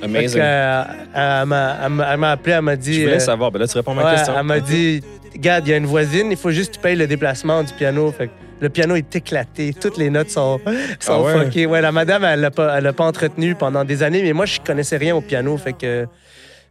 Que, 0.00 0.06
Amazing. 0.06 0.40
euh, 0.42 0.84
elle 1.14 1.46
m'a 1.46 1.76
elle 2.14 2.24
appelé, 2.24 2.54
elle 2.54 2.62
m'a 2.62 2.74
dit. 2.74 2.94
Je 2.94 3.02
voulais 3.02 3.20
savoir. 3.20 3.52
Ben 3.52 3.60
là, 3.60 3.68
tu 3.68 3.76
réponds 3.76 3.92
à 3.92 3.94
ma 3.94 4.04
ouais, 4.04 4.16
question. 4.16 4.34
elle 4.36 4.46
m'a 4.46 4.58
dit 4.58 5.02
Regarde, 5.34 5.66
il 5.66 5.70
y 5.70 5.74
a 5.74 5.76
une 5.76 5.86
voisine, 5.86 6.28
il 6.30 6.36
faut 6.36 6.50
juste 6.50 6.70
que 6.72 6.76
tu 6.76 6.80
payes 6.82 6.96
le 6.96 7.06
déplacement 7.06 7.62
du 7.62 7.72
piano. 7.74 8.10
Fait 8.12 8.26
que 8.28 8.32
le 8.60 8.68
piano 8.68 8.94
est 8.96 9.14
éclaté, 9.14 9.72
toutes 9.72 9.96
les 9.96 10.10
notes 10.10 10.30
sont, 10.30 10.60
sont 10.98 11.12
Ah 11.12 11.22
ouais? 11.22 11.44
fuckées. 11.44 11.66
Ouais, 11.66 11.80
la 11.80 11.92
madame, 11.92 12.24
elle 12.24 12.40
l'a 12.40 12.50
pas, 12.50 12.76
elle 12.78 12.92
pas 12.92 13.04
entretenu 13.04 13.54
pendant 13.54 13.84
des 13.84 14.02
années, 14.02 14.22
mais 14.22 14.32
moi, 14.32 14.46
je 14.46 14.60
connaissais 14.60 14.96
rien 14.96 15.14
au 15.14 15.20
piano. 15.20 15.56
Fait 15.56 15.72
que, 15.72 16.06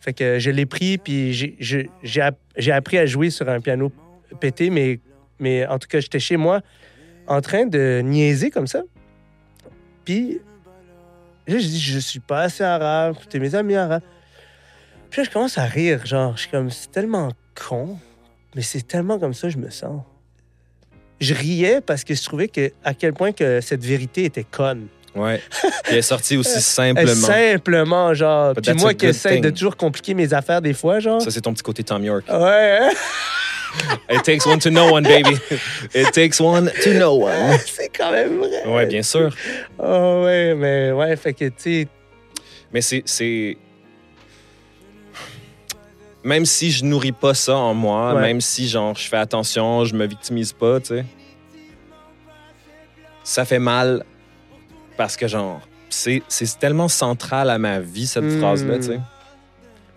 fait 0.02 0.14
que 0.14 0.40
je 0.40 0.52
l'ai 0.52 0.66
pris, 0.66 0.98
puis 0.98 1.34
j'ai 1.34 2.72
appris 2.72 2.98
à 2.98 3.06
jouer 3.06 3.30
sur 3.30 3.48
un 3.50 3.60
piano 3.60 3.92
pété, 4.40 4.70
mais, 4.70 5.00
mais 5.40 5.66
en 5.66 5.80
tout 5.80 5.88
cas, 5.88 6.00
j'étais 6.00 6.20
chez 6.20 6.38
moi 6.38 6.62
en 7.28 7.42
train 7.42 7.66
de 7.66 8.02
niaiser 8.04 8.52
comme 8.52 8.68
ça. 8.68 8.82
Puis 10.06 10.40
là, 11.48 11.58
je 11.58 11.66
dis, 11.66 11.80
je 11.80 12.00
suis 12.00 12.20
pas 12.20 12.42
assez 12.42 12.64
arabe, 12.64 13.16
t'es 13.30 13.40
mes 13.40 13.56
amis 13.56 13.76
arabes. 13.76 14.04
Puis 15.10 15.22
là, 15.22 15.26
je 15.26 15.32
commence 15.32 15.58
à 15.58 15.64
rire, 15.64 16.06
genre, 16.06 16.34
je 16.36 16.42
suis 16.42 16.50
comme, 16.52 16.70
c'est 16.70 16.92
tellement 16.92 17.32
con, 17.68 17.98
mais 18.56 18.62
c'est 18.62 18.88
tellement 18.88 19.20
comme 19.20 19.34
ça 19.34 19.48
que 19.48 19.54
je 19.54 19.58
me 19.58 19.70
sens. 19.70 20.02
Je 21.20 21.34
riais 21.34 21.82
parce 21.82 22.04
que 22.04 22.14
je 22.14 22.24
trouvais 22.24 22.48
que, 22.48 22.72
à 22.84 22.94
quel 22.94 23.14
point 23.14 23.32
que 23.32 23.62
cette 23.62 23.84
vérité 23.84 24.24
était 24.24 24.46
conne. 24.46 24.88
Ouais. 25.16 25.42
Elle 25.86 25.98
est 25.98 26.02
sortie 26.02 26.38
aussi 26.38 26.62
simplement. 26.62 27.14
Simplement, 27.14 28.14
genre. 28.14 28.54
But 28.54 28.66
Puis 28.66 28.74
moi 28.76 28.94
qui 28.94 29.06
good 29.06 29.16
essaye 29.16 29.42
de 29.42 29.50
toujours 29.50 29.76
compliquer 29.76 30.14
mes 30.14 30.34
affaires 30.34 30.62
des 30.62 30.74
fois, 30.74 31.00
genre. 31.00 31.22
Ça, 31.22 31.32
c'est 31.32 31.42
ton 31.42 31.54
petit 31.54 31.64
côté 31.64 31.84
Tom 31.84 32.04
York. 32.04 32.26
Ouais, 32.30 32.80
hein? 32.82 32.92
It 34.10 34.24
takes 34.24 34.46
one 34.48 34.60
to 34.60 34.70
know 34.70 34.92
one, 34.92 35.04
baby. 35.04 35.38
It 35.94 36.12
takes 36.12 36.40
one 36.40 36.72
to 36.84 36.94
know 36.94 37.24
one. 37.24 37.58
c'est 37.66 37.90
quand 37.90 38.12
même 38.12 38.40
vrai. 38.40 38.66
Ouais, 38.66 38.86
bien 38.88 39.04
sûr. 39.04 39.36
Oh, 39.78 40.24
ouais, 40.26 40.56
mais 40.56 40.92
ouais, 40.92 41.16
fait 41.16 41.34
que, 41.34 41.46
tu 41.46 41.54
sais, 41.58 41.88
Mais 42.74 42.82
c'est. 42.82 43.58
Même 46.24 46.46
si 46.46 46.70
je 46.72 46.84
nourris 46.84 47.14
pas 47.14 47.34
ça 47.34 47.56
en 47.56 47.74
moi, 47.74 48.14
Ouais. 48.14 48.22
même 48.22 48.42
si 48.42 48.68
genre 48.68 48.94
je 48.96 49.08
fais 49.08 49.18
attention, 49.18 49.86
je 49.86 49.96
me 49.96 50.06
victimise 50.06 50.52
pas, 50.54 50.80
tu 50.80 50.88
sais. 50.88 51.06
Ça 53.24 53.46
fait 53.46 53.60
mal 53.60 54.04
parce 54.98 55.16
que 55.16 55.28
genre 55.28 55.62
c'est 55.90 56.22
c'est 56.28 56.60
tellement 56.60 56.88
central 56.88 57.50
à 57.50 57.58
ma 57.58 57.80
vie 57.80 58.08
cette 58.08 58.24
Mm. 58.24 58.40
phrase 58.40 58.66
là, 58.66 58.76
tu 58.78 58.84
sais. 58.84 59.00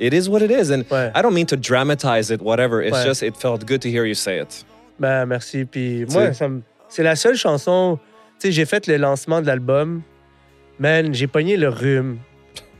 It 0.01 0.13
is 0.15 0.29
what 0.29 0.41
it 0.41 0.51
is 0.51 0.73
and 0.73 0.83
ouais. 0.91 1.11
I 1.15 1.23
don't 1.23 1.33
mean 1.33 1.47
to 1.47 1.57
dramatize 1.57 2.31
it 2.31 2.41
whatever, 2.41 2.83
it's 2.85 2.97
Ouais. 2.99 3.05
just 3.05 3.23
it 3.23 3.37
felt 3.37 3.65
good 3.67 3.81
to 3.83 3.89
hear 3.89 4.05
you 4.05 4.15
say 4.15 4.41
it. 4.41 4.65
Ben, 4.99 5.27
merci. 5.27 5.65
Puis 5.65 6.05
moi, 6.11 6.31
c'est 6.89 7.03
la 7.03 7.17
seule 7.17 7.37
chanson. 7.37 7.99
Tu 8.39 8.49
sais, 8.49 8.53
j'ai 8.53 8.65
fait 8.65 8.87
le 8.87 8.97
lancement 8.97 9.41
de 9.41 9.47
l'album. 9.47 10.03
Man, 10.79 11.15
j'ai 11.15 11.27
pogné 11.27 11.57
le 11.57 11.69
rhume 11.69 12.19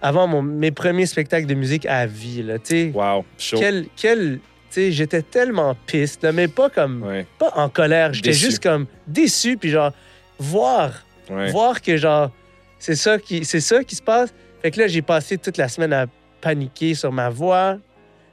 avant 0.03 0.27
mon, 0.27 0.43
mes 0.43 0.73
premiers 0.73 1.07
spectacles 1.07 1.47
de 1.47 1.55
musique 1.55 1.87
à 1.87 2.07
vie, 2.07 2.43
là. 2.43 2.57
Wow, 2.93 3.25
chaud. 3.39 3.57
quel. 3.59 3.87
quel 3.97 4.41
j'étais 4.75 5.23
tellement 5.23 5.77
piste, 5.87 6.23
là, 6.25 6.33
mais 6.33 6.49
pas 6.49 6.71
comme. 6.71 7.03
Ouais, 7.03 7.27
Pas 7.39 7.53
en 7.57 7.69
colère. 7.69 8.13
J'étais 8.13 8.33
juste 8.33 8.63
comme 8.63 8.87
déçu. 9.07 9.57
Puis 9.57 9.71
genre, 9.71 9.93
voir. 10.39 11.05
ouais. 11.31 11.51
Voir 11.51 11.81
que 11.81 11.97
genre, 11.97 12.31
c'est 12.79 12.97
ça, 12.97 13.19
qui, 13.19 13.45
c'est 13.45 13.61
ça 13.61 13.85
qui 13.85 13.95
se 13.95 14.03
passe. 14.03 14.33
Fait 14.63 14.71
que 14.71 14.81
là, 14.81 14.87
j'ai 14.87 15.03
passé 15.03 15.39
toute 15.39 15.57
la 15.57 15.69
semaine 15.69 15.93
à 15.93 16.07
paniquer 16.41 16.95
sur 16.95 17.13
ma 17.13 17.29
voix. 17.29 17.79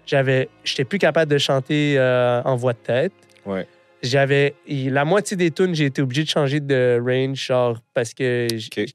J'avais. 0.06 0.50
J'étais 0.64 0.86
plus 0.86 1.00
capable 1.00 1.32
de 1.32 1.38
chanter 1.38 1.96
euh, 1.98 2.42
en 2.44 2.56
voix 2.56 2.74
de 2.74 2.80
tête. 2.80 3.14
Ouais. 3.46 3.68
J'avais 4.02 4.56
la 4.68 5.04
moitié 5.04 5.36
des 5.36 5.52
tunes, 5.52 5.76
j'ai 5.76 5.86
été 5.86 6.02
obligé 6.02 6.24
de 6.24 6.30
changer 6.30 6.60
de 6.62 7.00
range, 7.04 7.38
genre 7.46 7.82
parce 7.94 8.14
que 8.14 8.48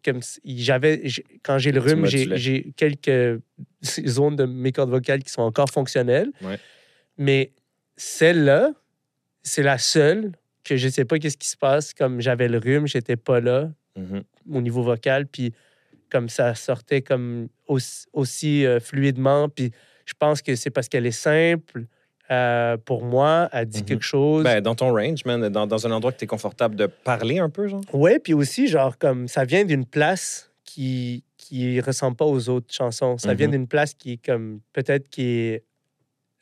comme 0.03 0.21
j'avais 0.45 1.03
quand 1.43 1.59
j'ai 1.59 1.73
le 1.73 1.81
rhume, 1.81 2.07
j'ai 2.07 2.73
quelques 2.77 3.41
zones 4.07 4.37
de 4.37 4.45
mes 4.47 4.73
cordes 4.73 4.89
vocales 4.91 5.23
qui 5.23 5.31
sont 5.31 5.43
encore 5.43 5.69
fonctionnelles. 5.69 6.31
Ouais. 6.41 6.59
Mais 7.19 7.53
celle-là, 7.97 8.71
c'est 9.43 9.63
la 9.63 9.77
seule 9.77 10.33
que 10.65 10.77
je 10.79 10.89
sais 10.89 11.05
pas 11.05 11.19
qu'est-ce 11.19 11.37
qui 11.37 11.49
se 11.49 11.57
passe. 11.59 11.93
Comme 11.93 12.21
j'avais 12.23 12.49
le 12.49 12.57
rhume, 12.59 12.87
j'étais 12.87 13.17
pas 13.17 13.41
là 13.41 13.71
Mhm. 13.97 14.25
au 14.51 14.61
niveau 14.61 14.83
vocal, 14.83 15.27
puis 15.29 15.53
comme 16.11 16.29
ça 16.29 16.55
sortait 16.57 17.01
comme 17.03 17.49
aussi, 17.69 18.07
aussi, 18.13 18.67
euh, 18.67 18.81
fluidement. 18.81 19.49
Puis 19.49 19.71
je 20.07 20.15
pense 20.19 20.43
que 20.43 20.57
c'est 20.57 20.71
parce 20.71 20.89
qu'elle 20.89 21.07
est 21.07 21.11
simple. 21.13 21.85
Euh, 22.31 22.77
pour 22.77 23.05
moi, 23.05 23.49
elle 23.53 23.67
dit 23.67 23.81
Mhm. 23.81 23.85
quelque 23.85 24.05
chose. 24.05 24.45
Ben, 24.45 24.61
dans 24.61 24.75
ton 24.75 24.91
range, 24.93 25.25
man, 25.25 25.49
dans, 25.49 25.67
dans 25.67 25.87
un 25.87 25.91
endroit 25.91 26.13
que 26.13 26.19
tu 26.19 26.25
es 26.25 26.27
confortable 26.27 26.75
de 26.77 26.87
parler 26.87 27.39
un 27.39 27.51
peu, 27.51 27.69
genre? 27.69 27.83
Ouais, 27.93 28.19
puis 28.19 28.33
aussi, 28.35 28.67
genre, 28.69 28.97
comme 28.99 29.29
ça 29.29 29.45
vient 29.45 29.65
d'une 29.65 29.85
place 29.87 30.51
qui 30.65 31.23
qui 31.37 31.79
ressemble 31.83 32.17
pas 32.17 32.25
aux 32.25 32.49
autres 32.49 32.73
chansons. 32.73 33.19
Ça 33.19 33.35
vient 33.35 33.49
Mhm. 33.49 33.53
d'une 33.53 33.67
place 33.69 33.93
qui 33.93 34.13
est 34.15 34.25
comme, 34.25 34.61
peut-être 34.73 35.11
qui 35.11 35.23
est, 35.27 35.65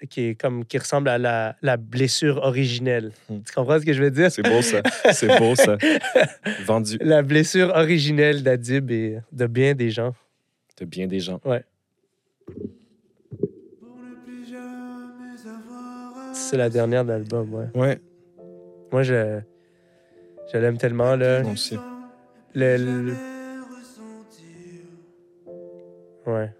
qui 0.08 0.20
est 0.28 0.34
comme, 0.40 0.64
qui 0.64 0.78
ressemble 0.78 1.08
à 1.08 1.18
la, 1.18 1.56
la 1.60 1.76
blessure 1.76 2.36
originelle. 2.36 3.10
Mhm. 3.28 3.42
Tu 3.42 3.52
comprends 3.52 3.80
ce 3.80 3.84
que 3.84 3.92
je 3.92 4.00
veux 4.02 4.12
dire? 4.12 4.30
C'est 4.30 4.42
beau, 4.42 4.62
ça. 4.62 4.80
C'est 5.12 5.38
beau, 5.38 5.56
ça. 5.56 5.76
Vendu 6.66 6.98
La 7.00 7.22
blessure 7.22 7.72
originelle 7.74 8.44
d'Adib 8.44 8.92
et 8.92 9.18
de 9.32 9.46
bien 9.48 9.74
des 9.74 9.90
gens. 9.90 10.14
de 10.78 10.84
bien 10.84 11.08
des 11.08 11.18
gens. 11.20 11.40
C'est 16.32 16.56
la 16.56 16.68
dernière 16.70 17.04
de 17.04 17.10
l'album, 17.10 17.52
ouais. 17.54 17.66
Ouais. 17.74 18.00
Moi, 18.90 19.02
je, 19.02 19.40
je 20.52 20.58
l'aime 20.58 20.78
tellement. 20.78 21.16
Là. 21.16 21.42
Moi 21.42 21.52
aussi. 21.52 21.78
Le, 22.54 22.76
le- 22.76 23.14
Ouais. 26.24 26.50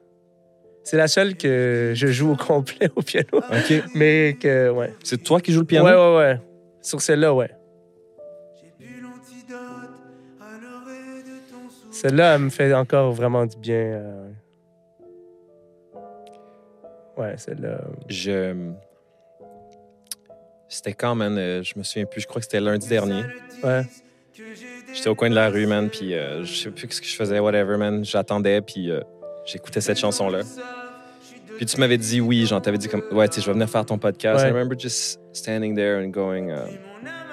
C'est 0.83 0.97
la 0.97 1.07
seule 1.07 1.37
que 1.37 1.93
je 1.95 2.07
joue 2.09 2.33
au 2.33 2.37
complet 2.37 2.89
au 2.97 3.03
piano. 3.03 3.29
OK. 3.35 3.85
Mais 3.95 4.37
que, 4.41 4.71
ouais. 4.71 4.93
C'est 5.05 5.23
toi 5.23 5.41
qui 5.41 5.53
joues 5.53 5.61
le 5.61 5.67
piano? 5.67 5.87
Ouais, 5.87 5.95
ouais, 5.95 6.17
ouais. 6.17 6.41
Sur 6.81 7.01
celle-là, 7.01 7.33
ouais. 7.33 7.51
Celle-là, 11.91 12.35
elle 12.35 12.41
me 12.43 12.51
fait 12.51 12.73
encore 12.75 13.13
vraiment 13.13 13.47
du 13.47 13.57
bien. 13.59 13.77
euh. 13.77 14.29
Ouais, 17.17 17.35
celle-là. 17.37 17.81
Je... 18.09 18.73
C'était 20.75 20.95
quand, 20.95 21.15
man? 21.15 21.37
euh, 21.39 21.63
je 21.63 21.75
me 21.77 21.83
souviens 21.83 22.07
plus. 22.07 22.23
Je 22.23 22.27
crois 22.27 22.41
que 22.41 22.45
c'était 22.47 22.61
lundi 22.61 22.89
dernier. 22.89 23.23
Ouais. 23.63 23.83
J'étais 24.95 25.09
au 25.09 25.15
coin 25.15 25.29
de 25.31 25.35
la 25.35 25.49
rue, 25.51 25.67
man, 25.67 25.89
puis 25.91 26.15
euh, 26.15 26.45
je 26.45 26.55
sais 26.55 26.71
plus 26.71 26.89
ce 26.91 27.01
que 27.01 27.07
je 27.07 27.15
faisais, 27.15 27.39
whatever, 27.39 27.77
man. 27.77 28.05
J'attendais, 28.05 28.61
puis 28.63 28.91
euh, 28.91 29.01
j'écoutais 29.45 29.81
cette 29.83 29.99
chanson-là. 29.99 30.41
Puis 31.57 31.67
tu 31.67 31.79
m'avais 31.79 31.99
dit 31.99 32.21
oui, 32.21 32.47
genre, 32.47 32.61
t'avais 32.63 32.79
dit 32.79 32.89
comme, 32.89 33.03
ouais, 33.13 33.29
tu 33.29 33.35
sais, 33.37 33.41
je 33.43 33.47
vais 33.47 33.53
venir 33.53 33.69
faire 33.69 33.85
ton 33.85 33.99
podcast. 33.99 34.43
Ouais. 34.43 34.49
I 34.49 34.53
remember 34.53 34.79
just 34.79 35.21
standing 35.33 35.75
there 35.77 36.03
and 36.03 36.09
going, 36.09 36.49
uh, 36.49 36.71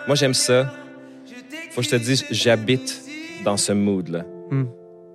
moi, 0.06 0.16
j'aime 0.16 0.34
ça. 0.34 0.72
Faut 1.72 1.82
que 1.82 1.88
je 1.88 1.92
te 1.92 1.96
dise, 1.96 2.26
j'habite 2.30 3.02
dans 3.46 3.58
ce 3.58 3.72
mood-là. 3.72 4.26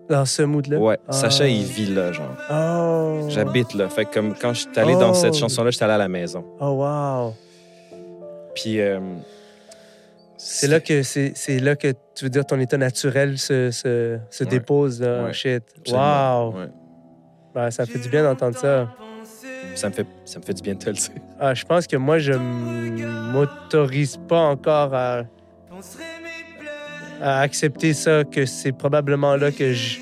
Dans 0.08 0.24
ce 0.26 0.42
mood-là? 0.42 0.78
Ouais, 0.78 0.98
Ah. 1.08 1.12
Sacha, 1.12 1.46
il 1.46 1.64
vit 1.64 1.86
là, 1.94 2.12
genre. 2.12 2.36
Oh. 2.50 3.26
J'habite 3.28 3.72
là. 3.74 3.88
Fait 3.88 4.04
que 4.04 4.12
comme 4.14 4.34
quand 4.34 4.52
je 4.54 4.60
suis 4.60 4.68
allé 4.78 4.94
dans 4.94 5.10
Oh. 5.12 5.14
cette 5.14 5.34
chanson-là, 5.34 5.70
j'étais 5.70 5.84
allé 5.84 5.94
à 5.94 5.98
la 5.98 6.08
maison. 6.08 6.44
Oh, 6.60 6.70
wow. 6.82 7.34
Puis. 8.54 8.80
euh, 8.80 9.00
C'est 10.36 10.66
là 10.68 10.80
que 10.80 11.02
c'est 11.02 11.58
là 11.60 11.74
que 11.76 11.92
tu 12.14 12.24
veux 12.24 12.30
dire 12.30 12.44
ton 12.44 12.60
état 12.60 12.76
naturel 12.76 13.38
se, 13.38 13.70
se, 13.70 14.18
se 14.30 14.44
Ouais. 14.44 14.50
dépose 14.50 15.00
là. 15.00 15.24
Ouais. 15.24 15.32
Shit. 15.32 15.62
absolument, 15.78 16.48
Wow. 16.50 16.58
ouais. 16.60 16.68
Ben, 17.54 17.70
ça 17.70 17.86
fait 17.86 17.98
du 17.98 18.08
bien 18.08 18.22
d'entendre 18.24 18.56
ça. 18.58 18.88
Ça 19.74 19.88
me, 19.88 19.94
fait, 19.94 20.06
ça 20.24 20.38
me 20.38 20.44
fait 20.44 20.52
du 20.54 20.62
bien 20.62 20.74
de 20.74 20.78
te 20.80 20.90
le 20.90 20.94
dire. 20.96 21.10
Ah, 21.40 21.54
je 21.54 21.64
pense 21.64 21.86
que 21.86 21.96
moi 21.96 22.18
je 22.18 22.32
m'autorise 23.32 24.18
pas 24.28 24.40
encore 24.40 24.92
à, 24.94 25.22
à 27.22 27.40
accepter 27.40 27.92
ça 27.94 28.24
que 28.24 28.44
c'est 28.46 28.72
probablement 28.72 29.36
là 29.36 29.50
que 29.50 29.72
je 29.72 29.98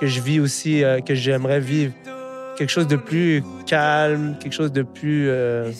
que 0.00 0.06
je 0.06 0.20
vis 0.20 0.38
aussi 0.40 0.84
euh, 0.84 1.00
que 1.00 1.14
j'aimerais 1.14 1.60
vivre 1.60 1.92
quelque 2.56 2.70
chose 2.70 2.86
de 2.86 2.96
plus 2.96 3.42
calme, 3.66 4.36
quelque 4.40 4.52
chose 4.52 4.72
de 4.72 4.82
plus 4.82 5.28
euh, 5.28 5.70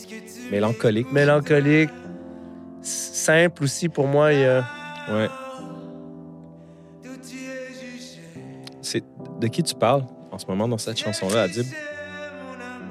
Mélancolique. 0.51 1.13
mélancolique, 1.13 1.91
simple 2.81 3.65
aussi 3.65 3.89
pour 3.89 4.07
moi. 4.07 4.33
Il 4.33 4.41
y 4.41 4.45
a- 4.45 4.65
Ouais. 5.11 5.29
C'est 8.83 9.05
de 9.41 9.47
qui 9.49 9.63
tu 9.63 9.75
parles 9.75 10.05
en 10.31 10.39
ce 10.39 10.47
moment 10.47 10.67
dans 10.69 10.79
cette 10.79 10.99
chanson-là, 10.99 11.43
Adib? 11.43 11.67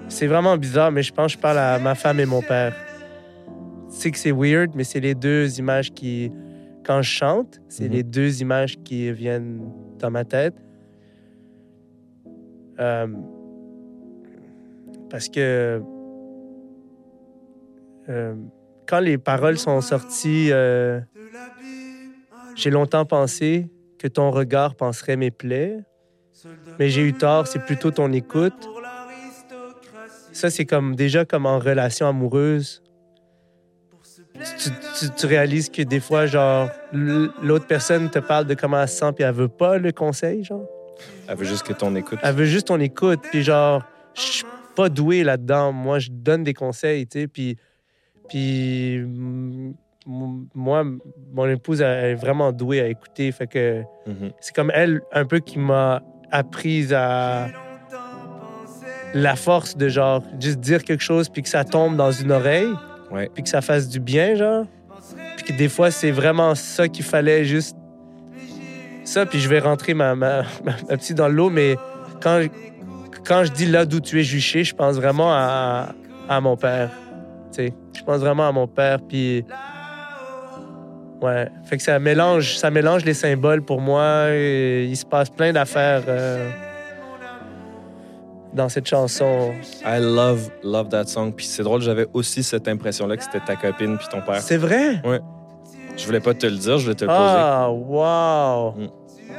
C'est 0.10 0.28
vraiment 0.28 0.56
bizarre, 0.58 0.92
mais 0.92 1.02
je 1.04 1.12
pense 1.12 1.34
que 1.34 1.38
je 1.38 1.42
parle 1.42 1.58
à 1.58 1.80
ma 1.80 1.96
femme 1.96 2.20
et 2.20 2.26
mon 2.26 2.42
père. 2.42 2.74
Sais 3.90 4.12
que 4.12 4.18
c'est 4.18 4.32
weird, 4.32 4.72
mais 4.76 4.84
c'est 4.84 5.00
les 5.00 5.16
deux 5.16 5.58
images 5.60 5.92
qui. 5.92 6.32
Quand 6.86 7.02
je 7.02 7.10
chante, 7.10 7.60
c'est 7.68 7.86
Mhm. 7.86 7.92
les 7.92 8.04
deux 8.04 8.42
images 8.42 8.78
qui 8.84 9.12
viennent 9.12 9.60
dans 10.00 10.12
ma 10.12 10.24
tête. 10.24 10.56
Euh, 12.80 13.08
parce 15.10 15.28
que. 15.30 15.82
Euh, 18.10 18.36
quand 18.88 19.00
les 19.00 19.18
paroles 19.18 19.58
sont 19.58 19.82
sorties, 19.82 20.50
euh, 20.52 21.00
j'ai 22.56 22.70
longtemps 22.70 23.06
pensé 23.06 23.68
que 24.00 24.08
ton 24.08 24.32
regard 24.32 24.76
penserait 24.76 25.16
mes 25.18 25.32
plaies, 25.32 25.78
mais 26.80 26.90
j'ai 26.90 27.02
eu 27.02 27.14
tort, 27.14 27.48
c'est 27.48 27.60
plutôt 27.66 27.92
ton 27.92 28.12
écoute. 28.14 28.54
Ça, 30.32 30.50
c'est 30.50 30.66
comme 30.66 30.96
déjà 30.96 31.26
comme 31.26 31.46
en 31.46 31.60
relation 31.60 32.08
amoureuse. 32.08 32.82
Tu, 34.60 34.70
tu- 35.00 35.10
tu 35.16 35.26
réalises 35.26 35.70
que 35.70 35.82
des 35.82 36.00
fois, 36.00 36.28
genre, 36.28 36.70
l'autre 36.94 37.66
personne 37.66 38.10
te 38.10 38.20
parle 38.20 38.46
de 38.46 38.54
comment 38.54 38.80
elle 38.82 38.88
se 38.88 38.98
sent, 38.98 39.12
puis 39.14 39.24
elle 39.24 39.34
veut 39.34 39.48
pas 39.48 39.78
le 39.80 39.92
conseil, 39.92 40.44
genre. 40.44 40.66
Elle 41.28 41.38
veut 41.38 41.46
juste 41.46 41.64
que 41.66 41.74
ton 41.74 41.96
écoute. 41.96 42.20
Elle 42.22 42.36
veut 42.36 42.46
juste 42.46 42.68
ton 42.68 42.80
écoute, 42.80 43.20
puis 43.32 43.42
genre, 43.44 43.84
je 44.16 44.22
suis 44.22 44.46
pas 44.76 44.90
doué 44.90 45.24
là-dedans. 45.24 45.72
Moi, 45.72 45.98
je 46.00 46.10
donne 46.12 46.44
des 46.44 46.54
conseils, 46.54 47.08
tu 47.08 47.22
sais, 47.22 47.28
puis, 47.28 47.58
puis 48.30 49.00
mm, 49.00 49.74
m- 50.08 50.46
moi, 50.56 50.84
mon 51.34 51.48
épouse 51.50 51.82
elle 51.82 52.06
est 52.12 52.16
vraiment 52.16 52.52
douée 52.52 52.82
à 52.82 52.88
écouter, 52.88 53.32
fait 53.32 53.48
que 53.48 53.82
Mhm. 54.08 54.32
c'est 54.40 54.56
comme 54.56 54.72
elle 54.74 55.02
un 55.12 55.26
peu 55.26 55.40
qui 55.40 55.60
m'a 55.60 56.02
apprise 56.32 56.94
à 56.94 57.48
la 59.14 59.36
force 59.36 59.76
de 59.78 59.88
genre 59.90 60.22
juste 60.40 60.60
dire 60.60 60.84
quelque 60.84 61.04
chose 61.04 61.30
puis 61.30 61.42
que 61.42 61.50
ça 61.50 61.64
tombe 61.64 61.96
dans 61.96 62.12
une 62.12 62.32
oreille 62.32 62.74
Ouais. 63.12 63.30
puis 63.34 63.42
que 63.44 63.48
ça 63.50 63.62
fasse 63.62 63.88
du 63.88 64.02
bien 64.02 64.36
genre 64.36 64.66
puis 65.38 65.46
que 65.46 65.54
des 65.58 65.70
fois 65.70 65.92
c'est 65.92 66.12
vraiment 66.12 66.54
ça 66.56 66.90
qu'il 66.90 67.06
fallait 67.06 67.46
juste 67.46 67.78
ça 69.06 69.26
puis 69.26 69.40
je 69.40 69.48
vais 69.48 69.60
rentrer 69.60 69.94
ma, 69.94 70.14
ma, 70.16 70.42
ma- 70.66 70.72
ma 70.90 70.98
petite 70.98 71.16
dans 71.16 71.30
l'eau 71.30 71.50
mais 71.50 71.78
quand 72.22 72.42
quand 73.26 73.46
je 73.46 73.52
dis 73.54 73.66
là 73.66 73.86
d'où 73.86 74.02
tu 74.02 74.20
es 74.20 74.24
juché 74.24 74.66
je 74.66 74.76
pense 74.76 74.98
vraiment 74.98 75.32
à, 75.32 75.94
à 76.28 76.42
mon 76.42 76.58
père 76.58 76.90
tu 77.54 77.68
sais 77.68 77.74
je 77.98 78.04
pense 78.04 78.20
vraiment 78.20 78.48
à 78.48 78.52
mon 78.52 78.68
père 78.68 79.00
puis 79.02 79.44
Ouais, 81.22 81.50
fait 81.64 81.78
que 81.78 81.84
ça 81.84 81.98
mélange, 81.98 82.58
ça 82.58 82.70
mélange 82.70 83.04
les 83.04 83.16
symboles 83.16 83.64
pour 83.64 83.82
moi. 83.82 84.28
et 84.30 84.86
il 84.86 84.96
se 84.96 85.06
passe 85.06 85.32
plein 85.32 85.52
d'affaires 85.52 86.04
euh, 86.08 86.48
dans 88.54 88.70
cette 88.70 88.88
chanson. 88.88 89.52
I 89.84 90.00
love, 90.00 90.52
love 90.64 90.90
that 90.90 91.08
song. 91.08 91.32
Puis 91.36 91.48
c'est 91.48 91.64
drôle, 91.64 91.82
j'avais 91.82 92.06
aussi 92.14 92.44
cette 92.44 92.68
impression-là 92.68 93.18
que 93.18 93.24
c'était 93.24 93.40
ta 93.40 93.56
copine 93.56 93.98
puis 93.98 94.08
ton 94.10 94.22
père. 94.22 94.42
C'est 94.42 94.58
vrai? 94.58 95.02
Je 95.96 96.06
voulais 96.06 96.20
pas 96.20 96.36
te 96.36 96.46
le 96.46 96.58
dire, 96.58 96.78
je 96.78 96.84
voulais 96.84 96.96
te 96.96 97.06
le 97.06 97.10
poser. 97.10 97.20
Ah, 97.20 97.72
wow! 97.72 98.72
Mm. 98.74 98.90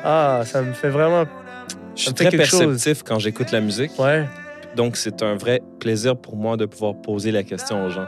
Ah, 0.04 0.40
ça 0.44 0.62
me 0.62 0.72
fait 0.72 0.88
vraiment. 0.90 1.24
je 1.94 2.02
suis 2.02 2.12
très 2.12 2.30
chose. 2.44 2.58
perceptif 2.58 3.04
quand 3.04 3.20
j'écoute 3.20 3.52
la 3.52 3.60
musique. 3.60 3.92
Ouais. 4.00 4.24
Donc 4.74 4.96
c'est 4.96 5.22
un 5.22 5.36
vrai 5.36 5.62
plaisir 5.78 6.16
pour 6.16 6.36
moi 6.36 6.56
de 6.56 6.66
pouvoir 6.66 6.94
poser 6.96 7.30
la 7.30 7.44
question 7.44 7.84
aux 7.86 7.90
gens. 7.90 8.06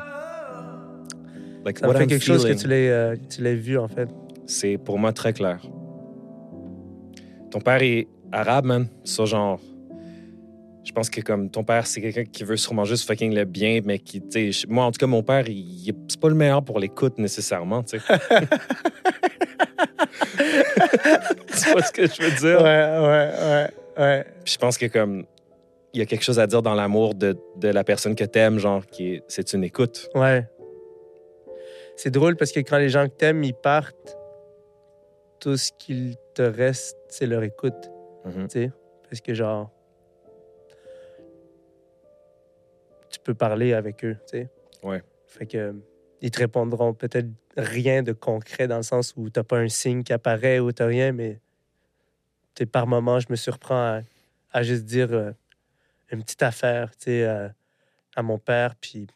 Like, 1.65 1.79
Ça 1.79 1.87
what 1.89 1.95
fait 1.95 2.03
I'm 2.05 2.09
quelque 2.09 2.25
chose 2.25 2.43
que 2.43 2.49
feeling. 2.49 2.63
tu 2.63 2.69
l'aies 2.69 2.91
euh, 2.91 3.17
que 3.17 3.35
tu 3.35 3.43
l'aies 3.43 3.55
vu, 3.55 3.79
en 3.79 3.89
fait. 3.89 4.09
C'est 4.47 4.79
pour 4.79 4.99
moi 4.99 5.13
très 5.13 5.33
clair. 5.33 5.61
Ton 7.51 7.61
père 7.61 7.83
est 7.83 8.09
arabe, 8.33 8.65
man. 8.67 8.89
Ça, 9.05 9.25
genre. 9.25 9.61
Je 10.83 10.93
pense 10.93 11.11
que 11.11 11.21
comme 11.21 11.51
ton 11.51 11.63
père, 11.63 11.87
c'est 11.87 12.01
quelqu'un 12.01 12.25
qui 12.25 12.43
veut 12.43 12.57
sûrement 12.57 12.85
juste 12.85 13.07
fucking 13.07 13.35
le 13.35 13.45
bien, 13.45 13.81
mais 13.85 13.99
qui, 13.99 14.21
tu 14.23 14.53
sais, 14.53 14.67
moi, 14.69 14.85
en 14.87 14.91
tout 14.91 14.99
cas, 14.99 15.07
mon 15.07 15.23
père, 15.23 15.47
il, 15.49 15.93
c'est 16.09 16.19
pas 16.19 16.29
le 16.31 16.35
meilleur 16.35 16.65
pour 16.65 16.81
l'écoute 16.81 17.19
nécessairement, 17.19 17.83
tu 17.83 17.99
sais. 18.01 18.05
tu 20.39 21.71
vois 21.73 21.83
ce 21.83 21.93
que 21.93 22.07
je 22.07 22.23
veux 22.23 22.29
Ouais, 22.31 22.37
dire? 22.37 22.63
ouais, 22.63 22.91
ouais, 23.03 23.69
ouais. 23.99 24.25
Puis 24.45 24.55
je 24.55 24.59
pense 24.59 24.79
que 24.79 24.87
comme 24.87 25.25
il 25.93 25.99
y 25.99 26.03
a 26.03 26.07
quelque 26.07 26.25
chose 26.25 26.39
à 26.39 26.47
dire 26.47 26.63
dans 26.63 26.75
l'amour 26.75 27.15
de, 27.15 27.37
de 27.57 27.69
la 27.69 27.85
personne 27.85 28.15
que 28.15 28.25
t'aimes, 28.25 28.59
genre, 28.59 28.87
qui 28.87 29.15
est, 29.15 29.23
c'est 29.29 29.53
une 29.53 29.65
écoute. 29.65 30.09
Ouais. 30.15 30.47
C'est 32.03 32.11
drôle 32.11 32.35
parce 32.35 32.51
que 32.51 32.61
quand 32.61 32.79
les 32.79 32.89
gens 32.89 33.07
que 33.09 33.15
t'aimes, 33.15 33.45
ils 33.45 33.53
partent, 33.53 34.17
tout 35.39 35.59
ce 35.59 35.71
qu'il 35.71 36.17
te 36.35 36.41
reste, 36.41 36.97
c'est 37.09 37.27
leur 37.27 37.43
écoute. 37.43 37.91
Mhm. 38.25 38.49
tu 38.49 38.53
sais. 38.53 38.73
Parce 39.03 39.21
que, 39.21 39.35
genre, 39.35 39.71
tu 43.11 43.21
peux 43.21 43.35
parler 43.35 43.75
avec 43.75 44.03
eux, 44.03 44.17
tu 44.27 44.39
sais. 44.39 44.49
Ouais. 44.83 45.03
Fait 45.27 45.45
que, 45.45 45.75
ils 46.23 46.31
te 46.31 46.39
répondront 46.39 46.95
peut-être 46.95 47.29
rien 47.59 48.03
de 48.03 48.13
concret 48.13 48.67
dans 48.67 48.79
le 48.79 48.83
sens 48.83 49.13
où 49.19 49.29
t'as 49.29 49.43
pas 49.43 49.59
un 49.59 49.69
signe 49.69 50.03
qui 50.03 50.15
apparaît 50.15 50.59
ou 50.59 50.73
t'as 50.73 50.87
rien, 50.87 51.13
mais 51.13 51.39
tu 52.55 52.65
par 52.65 52.87
moment, 52.87 53.21
je 53.21 53.27
me 53.29 53.37
surprends 53.37 53.99
à, 53.99 54.01
à 54.53 54.63
juste 54.63 54.85
dire 54.87 55.13
euh, 55.13 55.33
une 56.11 56.23
petite 56.23 56.43
affaire, 56.43 56.93
tu 56.93 57.11
sais, 57.11 57.25
euh, 57.25 57.51
à 58.17 58.23
mon 58.23 58.39
père, 58.39 58.75
puis... 58.77 59.07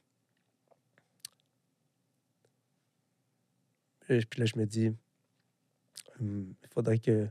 Et 4.09 4.21
puis 4.29 4.41
là, 4.41 4.47
je 4.47 4.59
me 4.59 4.67
dis, 4.67 4.93
Hum, 6.21 6.55
il 6.63 6.69
faudrait 6.73 6.99
que 6.99 7.27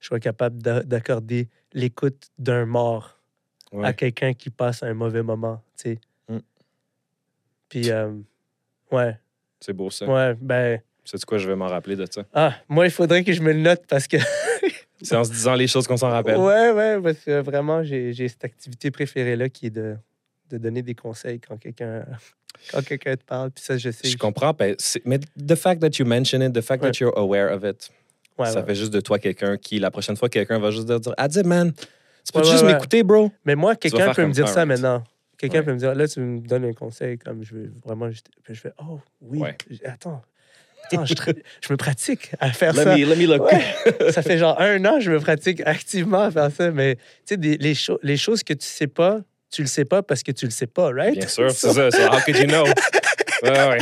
je 0.00 0.06
sois 0.06 0.20
capable 0.20 0.62
d'a- 0.62 0.82
d'accorder 0.82 1.48
l'écoute 1.72 2.30
d'un 2.38 2.64
mort 2.66 3.18
Ouais. 3.72 3.86
à 3.86 3.92
quelqu'un 3.92 4.34
qui 4.34 4.50
passe 4.50 4.82
un 4.82 4.92
mauvais 4.94 5.22
moment, 5.22 5.62
tu 5.76 5.82
sais. 5.92 6.00
Mm. 6.28 6.38
Puis, 7.68 7.90
euh, 7.90 8.12
ouais, 8.90 9.18
C'est 9.60 9.72
beau 9.72 9.90
ça. 9.90 10.06
ouais, 10.06 10.34
ben, 10.34 10.80
C'est 11.04 11.24
quoi, 11.24 11.38
je 11.38 11.48
vais 11.48 11.56
m'en 11.56 11.68
rappeler 11.68 11.96
de 11.96 12.06
ça. 12.10 12.24
ah, 12.34 12.54
moi, 12.68 12.84
il 12.86 12.90
faudrait 12.90 13.24
que 13.24 13.32
je 13.32 13.40
me 13.42 13.52
le 13.52 13.60
note 13.60 13.86
parce 13.88 14.06
que, 14.06 14.16
C'est 15.02 15.16
en 15.16 15.24
se 15.24 15.30
disant 15.32 15.54
les 15.54 15.66
choses 15.66 15.86
qu'on 15.88 15.96
s'en 15.96 16.10
rappelle. 16.10 16.36
ouais, 16.36 16.70
ouais, 16.70 17.00
parce 17.02 17.18
que 17.24 17.40
vraiment, 17.40 17.82
j'ai 17.82 18.12
j'ai 18.12 18.28
cette 18.28 18.44
activité 18.44 18.90
préférée-là 18.90 19.48
qui 19.48 19.66
est 19.66 19.70
de, 19.70 19.96
de 20.52 20.58
donner 20.58 20.82
des 20.82 20.94
conseils 20.94 21.40
quand 21.40 21.56
quelqu'un 21.56 22.04
quand 22.72 22.84
quelqu'un 22.84 23.16
te 23.16 23.24
parle. 23.24 23.50
Puis 23.50 23.64
ça, 23.64 23.76
je 23.78 23.90
sais. 23.90 24.08
Je 24.08 24.16
comprends. 24.16 24.52
ben, 24.52 24.76
mais 25.04 25.18
the 25.36 25.54
fact 25.54 25.80
that 25.80 25.98
you 25.98 26.04
mention 26.06 26.40
it, 26.40 26.52
the 26.52 26.60
fact 26.60 26.82
Ouais. 26.82 26.90
that 26.90 26.98
you're 27.00 27.16
aware 27.18 27.52
of 27.52 27.64
it, 27.64 27.90
Ouais, 28.38 28.46
ça 28.50 28.60
ouais. 28.60 28.66
fait 28.66 28.74
juste 28.74 28.92
de 28.92 29.00
toi 29.00 29.18
quelqu'un 29.18 29.56
qui, 29.58 29.78
la 29.78 29.90
prochaine 29.90 30.16
fois, 30.16 30.28
quelqu'un 30.28 30.58
va 30.58 30.70
juste 30.70 30.88
te 30.88 30.98
dire 30.98 31.12
Adib, 31.18 31.46
man, 31.46 31.72
tu 31.72 32.32
peux 32.32 32.42
juste 32.44 32.64
m'écouter, 32.64 33.02
bro. 33.02 33.30
Mais 33.44 33.54
moi, 33.54 33.76
quelqu'un 33.76 34.12
peut 34.14 34.26
me 34.26 34.32
dire 34.32 34.48
ça 34.48 34.64
maintenant. 34.64 35.02
Quelqu'un 35.38 35.62
peut 35.64 35.72
me 35.72 35.78
dire, 35.78 35.94
là, 35.94 36.06
tu 36.06 36.20
me 36.20 36.40
donnes 36.40 36.64
un 36.66 36.72
conseil, 36.72 37.18
comme 37.18 37.42
je 37.42 37.54
veux 37.54 37.72
vraiment. 37.84 38.08
Puis 38.44 38.54
je 38.54 38.60
fais, 38.60 38.72
oh, 38.78 39.00
oui. 39.20 39.42
Attends. 39.84 40.22
Attends, 40.90 41.04
je, 41.04 41.14
je 41.14 41.72
me 41.72 41.76
pratique 41.76 42.32
à 42.40 42.50
faire 42.52 42.72
Let 42.74 42.84
ça. 42.84 42.96
me, 42.96 43.04
let 43.04 43.16
me 43.16 43.26
look. 43.26 43.50
Ouais. 43.50 44.12
ça 44.12 44.20
fait 44.22 44.36
genre 44.38 44.60
un 44.60 44.84
an, 44.84 44.98
je 45.00 45.10
me 45.12 45.20
pratique 45.20 45.60
activement 45.64 46.22
à 46.22 46.30
faire 46.30 46.50
ça. 46.50 46.70
Mais 46.70 46.96
tu 47.26 47.34
sais, 47.34 47.36
les, 47.36 47.74
cho- 47.74 47.98
les 48.02 48.16
choses 48.16 48.42
que 48.42 48.52
tu 48.54 48.66
sais 48.66 48.86
pas, 48.88 49.20
tu 49.52 49.62
le 49.62 49.68
sais 49.68 49.84
pas 49.84 50.02
parce 50.02 50.22
que 50.22 50.32
tu 50.32 50.46
le 50.46 50.50
sais 50.50 50.66
pas, 50.66 50.90
right? 50.90 51.14
Bien 51.16 51.28
sûr, 51.28 51.50
c'est 51.50 51.72
ça. 51.72 51.90
So 51.90 51.98
how 52.02 52.20
could 52.24 52.36
you 52.36 52.46
know? 52.46 52.64
Ouais, 53.42 53.50
ouais. 53.50 53.78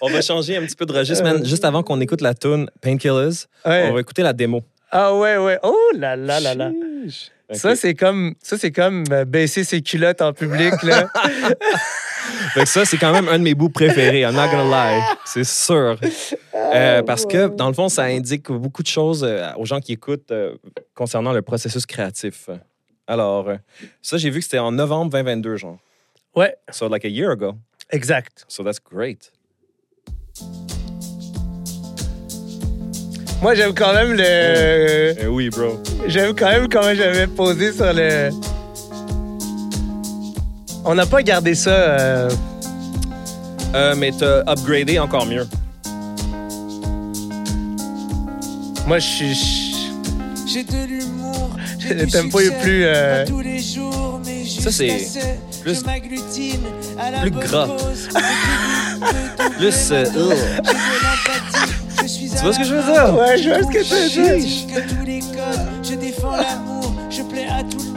On 0.00 0.08
va 0.08 0.22
changer 0.22 0.56
un 0.56 0.62
petit 0.62 0.76
peu 0.76 0.86
de 0.86 0.92
registre, 0.94 1.22
man. 1.22 1.44
Juste 1.44 1.64
avant 1.64 1.82
qu'on 1.82 2.00
écoute 2.00 2.22
la 2.22 2.32
tune 2.32 2.70
Painkillers, 2.80 3.44
Ouais. 3.66 3.88
on 3.90 3.92
va 3.94 4.00
écouter 4.00 4.22
la 4.22 4.32
démo. 4.32 4.62
Ah 4.90 5.14
ouais, 5.14 5.36
ouais. 5.36 5.58
Oh 5.62 5.76
là 5.94 6.16
là 6.16 6.40
là 6.40 6.54
là. 6.54 6.70
Ça, 7.52 7.76
c'est 7.76 7.94
comme, 7.94 8.34
ça, 8.42 8.56
c'est 8.58 8.72
comme 8.72 9.04
euh, 9.10 9.24
baisser 9.26 9.64
ses 9.64 9.82
culottes 9.82 10.22
en 10.22 10.32
public, 10.32 10.82
là. 10.82 11.06
Fait 12.54 12.60
que 12.60 12.68
ça, 12.68 12.84
c'est 12.84 12.96
quand 12.98 13.12
même 13.12 13.28
un 13.28 13.38
de 13.38 13.44
mes 13.44 13.54
bouts 13.54 13.68
préférés. 13.70 14.20
I'm 14.20 14.34
not 14.34 14.48
gonna 14.50 14.64
lie. 14.64 15.02
C'est 15.26 15.44
sûr. 15.44 15.98
Euh, 16.54 17.02
parce 17.02 17.24
que, 17.26 17.48
dans 17.48 17.68
le 17.68 17.74
fond, 17.74 17.88
ça 17.88 18.04
indique 18.04 18.50
beaucoup 18.50 18.82
de 18.82 18.88
choses 18.88 19.24
euh, 19.24 19.50
aux 19.56 19.64
gens 19.64 19.80
qui 19.80 19.92
écoutent 19.92 20.30
euh, 20.30 20.54
concernant 20.94 21.32
le 21.32 21.42
processus 21.42 21.84
créatif. 21.86 22.48
Alors, 23.08 23.48
euh, 23.48 23.56
ça, 24.02 24.18
j'ai 24.18 24.30
vu 24.30 24.38
que 24.40 24.44
c'était 24.44 24.58
en 24.58 24.70
novembre 24.70 25.10
2022, 25.10 25.56
genre. 25.56 25.78
Ouais, 26.36 26.54
So, 26.70 26.88
like 26.88 27.04
a 27.04 27.08
year 27.08 27.30
ago. 27.32 27.56
exact. 27.90 28.44
So, 28.48 28.62
that's 28.62 28.78
great. 28.78 29.32
Moi, 33.40 33.54
j'aime 33.54 33.72
quand 33.74 33.92
même 33.94 34.12
le. 34.12 35.14
Eh 35.20 35.26
oui, 35.26 35.48
bro. 35.48 35.80
J'aime 36.06 36.34
quand 36.34 36.48
même 36.50 36.68
comment 36.68 36.94
j'avais 36.94 37.26
posé 37.28 37.72
sur 37.72 37.92
le. 37.92 38.30
On 40.84 40.94
n'a 40.94 41.06
pas 41.06 41.22
gardé 41.22 41.54
ça. 41.54 41.70
euh, 41.70 42.30
Euh, 43.74 43.94
mais 43.96 44.10
t'as 44.18 44.40
upgradé 44.50 44.98
encore 44.98 45.26
mieux. 45.26 45.46
Moi, 48.86 48.98
je 48.98 49.06
suis. 49.06 49.67
Je- 50.48 50.52
J'ai 50.54 50.64
de 50.64 50.84
l'humour. 50.86 51.50
j'ai 51.78 51.94
Le 51.94 52.06
tempo 52.06 52.40
est 52.40 52.50
plus, 52.60 52.84
euh, 52.84 53.24
pas 53.24 53.30
tous 53.30 53.40
les 53.40 53.58
jours, 53.62 54.20
mais 54.24 54.44
Ça, 54.46 54.70
c'est 54.72 55.06
plus- 55.62 55.82
plus 57.20 57.30
bonne 57.30 57.40
gras. 57.44 57.68
Plus, 59.58 59.90
euh, 59.92 60.04
suis 62.06 62.30
Tu 62.30 62.36
vois 62.42 62.52
ce 62.52 62.58
que 62.58 62.64
je 62.64 62.74
veux 62.74 62.82
dire? 62.92 63.14
Ouais, 63.18 63.38
je 63.38 63.48
vois 63.48 63.58
ce 63.62 63.78
que 63.78 63.82
tu 63.84 63.94
veux 63.94 64.08
dire. 64.08 64.38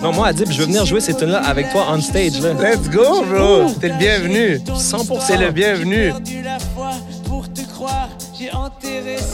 Non, 0.02 0.12
moi, 0.12 0.28
Adib, 0.28 0.52
je 0.52 0.58
veux 0.60 0.66
venir 0.66 0.86
jouer 0.86 1.00
ces 1.00 1.14
tunes-là 1.16 1.40
avec 1.44 1.72
toi 1.72 1.86
on 1.92 2.02
stage, 2.02 2.40
là. 2.42 2.54
Let's 2.54 2.90
go, 2.90 3.24
bro. 3.24 3.70
T'es 3.80 3.90
le 3.90 3.98
bienvenu. 3.98 4.60
100%. 4.76 5.20
C'est 5.26 5.38
le 5.38 5.52
bienvenu. 5.52 6.12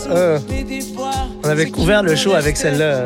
Euh, 0.09 0.39
on 1.43 1.49
avait 1.49 1.69
couvert 1.69 2.03
le 2.03 2.15
show 2.15 2.33
avec 2.33 2.57
celle-là. 2.57 3.05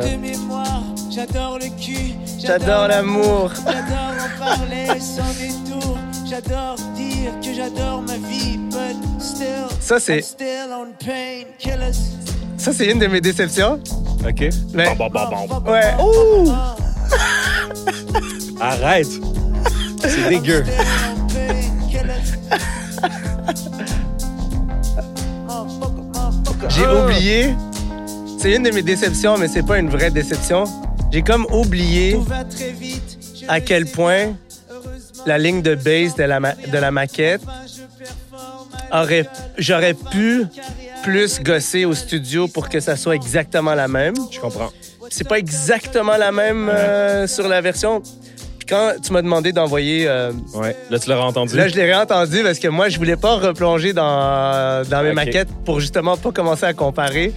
J'adore 1.10 1.58
le 1.58 1.66
cul. 1.80 2.14
J'adore 2.44 2.88
l'amour. 2.88 3.52
J'adore 3.54 4.14
en 4.18 4.38
parler 4.44 4.86
sans 5.00 5.22
détour. 5.38 5.98
J'adore 6.28 6.76
dire 6.96 7.32
que 7.42 7.54
j'adore 7.54 8.02
ma 8.02 8.16
vie, 8.28 8.58
but 8.70 8.96
still. 9.20 9.46
Ça, 9.80 10.00
c'est-. 10.00 10.22
Ça, 12.56 12.72
c'est 12.72 12.86
une 12.86 12.98
de 12.98 13.06
mes 13.06 13.20
déceptions. 13.20 13.78
OK? 14.26 14.48
Mais- 14.72 14.94
Bon, 14.96 15.08
bon, 15.08 15.28
bon, 15.48 15.60
bon. 15.60 15.70
Ouais. 15.72 15.94
Ouh! 16.00 16.50
Arrête. 18.60 19.08
C'est 20.00 20.28
dégueu. 20.28 20.64
J'ai 26.68 26.84
Ah. 26.84 27.04
oublié. 27.04 27.54
C'est 28.38 28.54
une 28.56 28.62
de 28.64 28.70
mes 28.70 28.82
déceptions, 28.82 29.36
mais 29.38 29.48
c'est 29.48 29.64
pas 29.64 29.78
une 29.78 29.88
vraie 29.90 30.10
déception. 30.10 30.64
J'ai 31.12 31.22
comme 31.22 31.46
oublié 31.52 32.18
à 33.48 33.60
quel 33.60 33.86
point 33.86 34.34
la 35.26 35.38
ligne 35.38 35.62
de 35.62 35.74
base 35.74 36.14
de 36.16 36.24
la, 36.24 36.40
ma- 36.40 36.54
de 36.54 36.78
la 36.78 36.90
maquette 36.90 37.42
aurait. 38.92 39.26
J'aurais 39.58 39.94
pu 39.94 40.44
plus 41.02 41.40
gosser 41.40 41.84
au 41.84 41.94
studio 41.94 42.48
pour 42.48 42.68
que 42.68 42.80
ça 42.80 42.96
soit 42.96 43.14
exactement 43.14 43.74
la 43.74 43.88
même. 43.88 44.14
Je 44.30 44.40
comprends. 44.40 44.70
C'est 45.10 45.28
pas 45.28 45.38
exactement 45.38 46.16
la 46.16 46.32
même 46.32 46.68
euh, 46.70 47.26
sur 47.26 47.46
la 47.46 47.60
version. 47.60 48.02
Quand 48.72 48.92
tu 49.02 49.12
m'as 49.12 49.20
demandé 49.22 49.52
d'envoyer. 49.52 50.06
euh, 50.08 50.32
Ouais. 50.54 50.74
Là, 50.90 50.98
tu 50.98 51.10
l'auras 51.10 51.24
entendu. 51.26 51.56
Là, 51.56 51.68
je 51.68 51.74
l'ai 51.76 51.84
réentendu 51.84 52.42
parce 52.42 52.58
que 52.58 52.68
moi, 52.68 52.88
je 52.88 52.96
voulais 52.98 53.16
pas 53.16 53.36
replonger 53.36 53.92
dans, 53.92 54.82
dans 54.88 55.02
mes 55.02 55.12
maquettes 55.12 55.48
pour 55.64 55.78
justement 55.80 56.16
pas 56.16 56.32
commencer 56.32 56.64
à 56.64 56.72
comparer. 56.72 57.32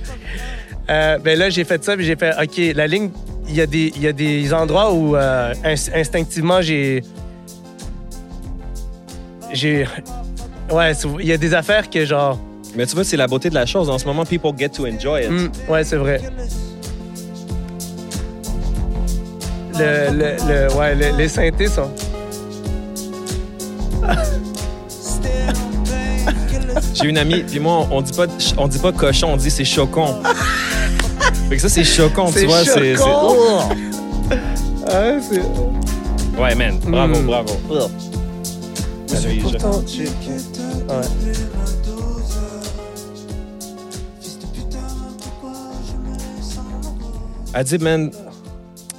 Euh, 0.89 1.17
ben 1.17 1.37
là, 1.37 1.49
j'ai 1.49 1.63
fait 1.63 1.83
ça, 1.83 1.95
puis 1.97 2.05
j'ai 2.05 2.15
fait, 2.15 2.31
OK, 2.41 2.73
la 2.75 2.87
ligne, 2.87 3.09
il 3.49 3.55
y, 3.55 3.61
a 3.61 3.65
des- 3.65 3.91
y 3.99 4.07
a 4.07 4.13
des 4.13 4.53
endroits 4.53 4.93
où 4.93 5.15
euh, 5.15 5.53
ins- 5.63 5.93
instinctivement, 5.99 6.61
j'ai. 6.61 7.03
J'ai. 9.53 9.85
Ouais, 10.71 10.91
il 11.19 11.25
y 11.27 11.31
a 11.33 11.37
des 11.37 11.53
affaires 11.53 11.89
que 11.89 12.05
genre. 12.05 12.39
Mais 12.75 12.85
tu 12.85 12.95
vois, 12.95 13.03
c'est 13.03 13.17
la 13.17 13.27
beauté 13.27 13.49
de 13.49 13.55
la 13.55 13.65
chose. 13.65 13.89
En 13.89 13.97
ce 13.97 14.05
moment, 14.05 14.25
people 14.25 14.51
get 14.57 14.69
to 14.69 14.85
enjoy 14.85 15.23
it. 15.25 15.29
hmm, 15.31 15.71
ouais, 15.71 15.83
c'est 15.83 15.95
vrai. 15.95 16.19
Le, 19.77 20.11
le, 20.11 20.37
le- 20.47 20.73
ouais, 20.75 20.95
le- 20.95 21.17
les 21.17 21.27
synthés 21.27 21.67
sont. 21.67 21.89
J'ai 26.93 27.09
une 27.09 27.17
amie, 27.17 27.43
puis 27.43 27.59
moi, 27.59 27.87
on 27.91 28.01
dit 28.01 28.13
pas, 28.13 28.25
on 28.57 28.67
dit 28.67 28.79
pas 28.79 28.91
cochon, 28.91 29.29
on 29.33 29.37
dit 29.37 29.51
c'est 29.51 29.65
chocon. 29.65 30.15
fait 31.49 31.55
que 31.55 31.61
ça, 31.61 31.69
c'est 31.69 31.83
chocon, 31.83 32.31
tu 32.31 32.45
vois. 32.45 32.63
c'est- 32.63 32.95
Ah, 34.87 35.13
c'est. 35.29 35.41
Ouais, 36.39 36.55
man. 36.55 36.79
Bravo, 36.85 37.19
Mm. 37.21 37.25
bravo. 37.25 37.53
Je- 39.09 39.39
Pourtant, 39.41 39.81
j'ai- 39.87 40.03
ouais. 40.03 41.05
Adib, 47.53 47.81
man, 47.81 48.11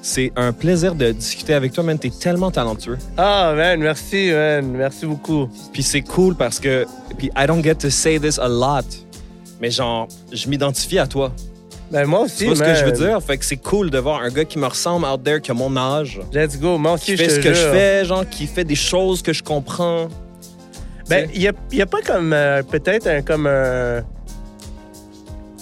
c'est 0.07 0.33
un 0.37 0.53
plaisir 0.53 0.95
de 0.95 1.11
discuter 1.11 1.53
avec 1.53 1.73
toi, 1.73 1.83
man. 1.83 1.99
T'es 1.99 2.11
tellement 2.11 2.51
talentueux. 2.53 2.97
Ah, 3.17 3.53
man, 3.57 3.81
merci, 3.81 4.31
man. 4.31 4.71
Merci 4.71 5.05
beaucoup. 5.05 5.49
Puis 5.73 5.83
c'est 5.83 6.03
cool 6.03 6.37
parce 6.37 6.61
que, 6.61 6.87
puis 7.19 7.31
I 7.37 7.47
don't 7.47 7.63
get 7.63 7.75
to 7.77 7.91
say 7.91 8.19
this 8.21 8.39
a 8.39 8.49
lot, 8.49 8.87
mais 9.61 9.71
genre, 9.71 10.07
je 10.33 10.49
m'identifie 10.49 10.99
à 11.01 11.07
toi. 11.09 11.33
Ben, 11.91 12.05
moi 12.07 12.21
aussi, 12.21 12.39
Tu 12.39 12.45
vois 12.47 12.55
ce 12.57 12.61
que 12.63 12.67
man. 12.67 12.77
je 12.77 12.85
veux 12.85 12.93
dire? 12.93 13.23
Fait 13.23 13.37
que 13.37 13.45
c'est 13.45 13.57
cool 13.57 13.91
de 13.91 13.99
voir 13.99 14.21
un 14.23 14.29
gars 14.31 14.45
qui 14.45 14.59
me 14.59 14.67
ressemble 14.67 15.07
out 15.07 15.23
there, 15.25 15.41
qui 15.41 15.51
a 15.51 15.55
mon 15.55 15.77
âge, 15.77 16.21
Let's 16.33 16.59
go. 16.59 16.79
Moi 16.79 16.93
aussi, 16.93 17.07
qui 17.07 17.17
fait 17.17 17.29
ce 17.29 17.41
que 17.41 17.53
je 17.53 17.69
fais, 17.69 18.05
genre, 18.05 18.29
qui 18.29 18.47
fait 18.47 18.65
des 18.65 18.75
choses 18.75 19.23
que 19.23 19.33
je 19.33 19.43
comprends. 19.43 20.09
Ben, 21.09 21.29
il 21.35 21.41
n'y 21.41 21.49
a, 21.49 21.53
y 21.73 21.83
a 21.83 21.87
pas 21.87 22.03
comme 22.03 22.33
euh, 22.33 22.63
peut-être 22.63 23.07
un 23.09 23.23
comme 23.23 23.47
un. 23.47 24.03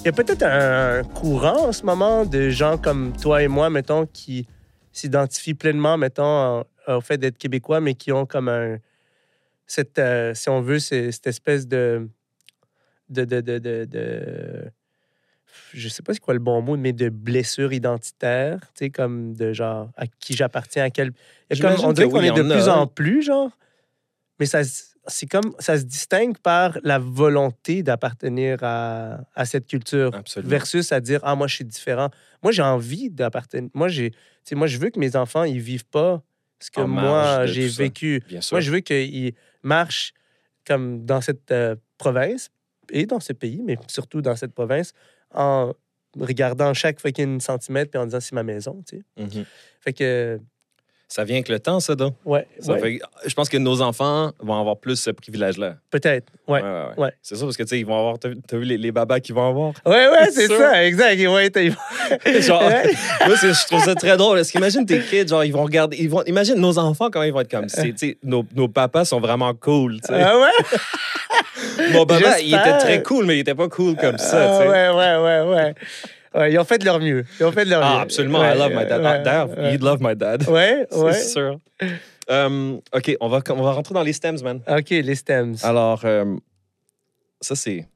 Il 0.05 0.09
y 0.09 0.11
a 0.11 0.13
peut-être 0.13 0.43
un 0.43 1.03
courant 1.03 1.69
en 1.69 1.73
ce 1.73 1.83
moment 1.83 2.27
de 2.27 2.51
gens 2.51 2.77
comme 2.77 3.17
toi 3.17 3.43
et 3.43 3.49
moi, 3.49 3.71
mettons, 3.71 4.05
qui 4.05 4.47
s'identifient 4.93 5.55
pleinement, 5.55 5.97
mettons, 5.97 6.63
au 6.87 7.01
fait 7.01 7.17
d'être 7.17 7.39
québécois, 7.39 7.81
mais 7.81 7.95
qui 7.95 8.13
ont 8.13 8.27
comme 8.27 8.51
un. 8.51 8.77
Cette, 9.67 9.99
euh, 9.99 10.35
si 10.35 10.51
on 10.51 10.61
veut, 10.61 10.79
cette 10.79 11.27
espèce 11.27 11.67
de. 11.67 12.07
de, 13.09 13.25
de, 13.25 13.41
de, 13.41 13.59
de, 13.59 14.71
je 15.73 15.89
sais 15.89 16.03
pas 16.03 16.13
c'est 16.13 16.21
quoi 16.21 16.35
le 16.35 16.41
bon 16.41 16.61
mot, 16.61 16.77
mais 16.77 16.93
de 16.93 17.09
blessure 17.09 17.73
identitaire, 17.73 18.61
tu 18.75 18.85
sais, 18.85 18.91
comme 18.91 19.33
de 19.33 19.55
genre 19.55 19.89
à 19.97 20.07
qui 20.07 20.37
j'appartiens, 20.37 20.85
à 20.85 20.91
quel. 20.91 21.13
comme- 21.59 21.77
on 21.83 21.93
dirait 21.95 22.11
qu'on 22.11 22.19
oui, 22.19 22.27
est 22.27 22.33
de 22.33 22.43
plus 22.43 22.69
en 22.69 22.87
plus, 22.87 23.23
genre. 23.23 23.57
Mais 24.39 24.45
ça, 24.45 24.61
c'est 25.07 25.27
comme 25.27 25.55
ça 25.59 25.79
se 25.79 25.85
distingue 25.85 26.39
par 26.39 26.79
la 26.83 26.99
volonté 26.99 27.83
d'appartenir 27.83 28.59
à, 28.63 29.21
à 29.35 29.45
cette 29.45 29.67
culture 29.67 30.15
Absolument. 30.15 30.51
versus 30.51 30.93
à 30.93 31.01
dire 31.01 31.21
ah 31.23 31.35
moi 31.35 31.47
je 31.47 31.57
suis 31.57 31.65
différent. 31.65 32.11
Moi 32.43 32.53
j'ai 32.53 32.63
envie 32.63 33.11
d'appartenir. 33.11 33.71
Moi 33.75 33.89
j'ai, 33.89 34.13
moi 34.53 34.67
je 34.67 34.79
veux 34.79 34.91
que 34.91 34.99
mes 34.99 35.17
enfants 35.17 35.45
ils 35.45 35.61
vivent 35.61 35.87
pas 35.87 36.23
ce 36.61 36.71
que 36.71 36.81
En 36.81 36.89
moi 36.89 37.47
j'ai 37.47 37.69
vécu. 37.69 38.23
Bien 38.29 38.41
sûr. 38.41 38.55
Moi 38.55 38.61
je 38.61 38.71
veux 38.71 38.81
qu'ils 38.81 39.35
marchent 39.63 40.15
comme 40.67 41.05
dans 41.05 41.21
cette 41.21 41.51
euh, 41.51 41.77
province 41.99 42.51
et 42.91 43.07
dans 43.07 43.21
ce 43.21 43.33
pays, 43.33 43.63
mais 43.63 43.77
surtout 43.89 44.23
dans 44.23 44.37
cette 44.37 44.55
province 44.55 44.93
en 45.35 45.73
regardant 46.19 46.73
chaque 46.75 47.01
fucking 47.01 47.41
centimètre 47.41 47.91
puis 47.91 48.01
en 48.01 48.07
disant 48.07 48.21
c'est 48.21 48.35
ma 48.35 48.43
maison, 48.43 48.83
tu 48.89 48.99
sais. 48.99 49.23
Mhm. 49.23 49.45
Fait 49.81 49.93
que 49.93 50.41
Ça 51.07 51.23
vient 51.23 51.37
avec 51.37 51.49
le 51.49 51.61
temps, 51.61 51.81
ça, 51.81 51.95
donc. 51.95 52.15
Ça 52.25 52.73
ouais, 52.73 52.79
fait 52.81 53.01
je 53.27 53.35
pense 53.35 53.49
que 53.49 53.57
nos 53.59 53.83
enfants 53.83 54.33
vont 54.41 54.59
avoir 54.59 54.77
plus 54.79 54.97
ce 54.97 55.11
privilège-là. 55.11 55.77
peut-être. 55.91 56.33
Ouais. 56.49 56.61
ouais, 56.63 56.69
ouais. 56.69 57.05
ouais. 57.05 57.13
C'est 57.23 57.37
ça, 57.37 57.45
parce 57.45 57.57
que, 57.57 57.63
tu 57.63 57.69
sais, 57.69 57.79
ils 57.81 57.87
vont 57.87 57.97
avoir. 57.99 58.19
T'as 58.19 58.57
vu 58.57 58.65
les, 58.65 58.77
les 58.79 58.91
babas 58.91 59.21
qu'ils 59.21 59.35
vont 59.35 59.49
avoir? 59.49 59.73
Ouais, 59.87 60.09
ouais, 60.09 60.31
c'est 60.33 60.49
ça, 60.49 60.85
exact. 60.85 61.15
Ils 61.19 61.29
vont 61.29 61.39
être- 61.39 61.61
Genre, 62.41 62.63
moi, 63.27 63.35
je 63.41 63.67
trouve 63.67 63.85
ça 63.85 63.95
très 63.95 64.17
drôle. 64.17 64.39
Parce 64.39 64.51
qu'imagine 64.51 64.85
tes 64.87 65.01
kids, 65.01 65.29
genre, 65.29 65.45
ils 65.45 65.53
vont 65.53 65.63
regarder. 65.65 65.97
Ils 66.01 66.09
vont, 66.11 66.23
imagine 66.25 66.57
nos 66.57 66.79
enfants, 66.79 67.11
comment 67.11 67.25
ils 67.25 67.33
vont 67.33 67.41
être 67.41 67.51
comme. 67.51 67.69
c'est- 67.69 67.93
tu 67.93 68.09
sais, 68.09 68.19
Nos, 68.23 68.45
nos 68.55 68.69
papas 68.69 69.05
sont 69.05 69.21
vraiment 69.21 69.53
cool. 69.55 70.01
tu 70.01 70.09
sais. 70.13 70.21
Ah 70.23 70.39
ouais? 70.39 71.91
Mon 71.93 72.07
papa, 72.07 72.41
il 72.41 72.55
était 72.55 72.79
très 72.79 73.03
cool, 73.03 73.27
mais 73.27 73.37
il 73.37 73.41
était 73.41 73.55
pas 73.55 73.69
cool 73.69 73.97
comme 73.97 74.19
ça. 74.19 74.55
Ah 74.55 74.59
tu 74.59 74.63
sais. 74.65 74.69
ouais, 74.71 74.89
ouais, 74.91 75.17
ouais, 75.17 75.55
ouais. 75.55 75.75
Ouais, 76.35 76.53
ils 76.53 76.59
ont 76.59 76.65
fait 76.65 76.79
de 76.79 76.85
leur 76.85 76.99
mieux. 77.01 77.25
Ils 77.39 77.47
ont 77.47 77.53
fait 77.53 77.65
de 77.65 77.71
leur 77.71 77.83
Ah, 77.85 77.95
mieux. 77.97 78.01
absolument. 78.03 78.41
Ouais, 78.41 78.55
I 78.55 78.59
love 78.59 78.71
my 78.73 78.87
dad. 78.87 79.01
ouais, 79.03 79.07
Ah, 79.07 79.19
D'ailleurs, 79.19 79.59
ouais. 79.59 79.73
you'd 79.73 79.83
love 79.83 79.99
my 80.01 80.17
dad. 80.17 80.49
Ouais, 80.49 80.87
ouais. 80.97 81.13
C'est 81.13 81.29
sûr. 81.29 81.59
Euh, 82.31 82.77
OK, 82.95 83.17
on 83.21 83.29
va, 83.29 83.41
on 83.51 83.63
va 83.63 83.73
rentrer 83.73 83.95
dans 83.95 84.03
les 84.03 84.13
stems, 84.13 84.43
man. 84.43 84.61
OK, 84.67 84.91
les 84.91 85.15
stems. 85.15 85.55
Alors, 85.63 86.01
euh, 86.05 86.37
ça, 87.41 87.55
c'est. 87.55 87.87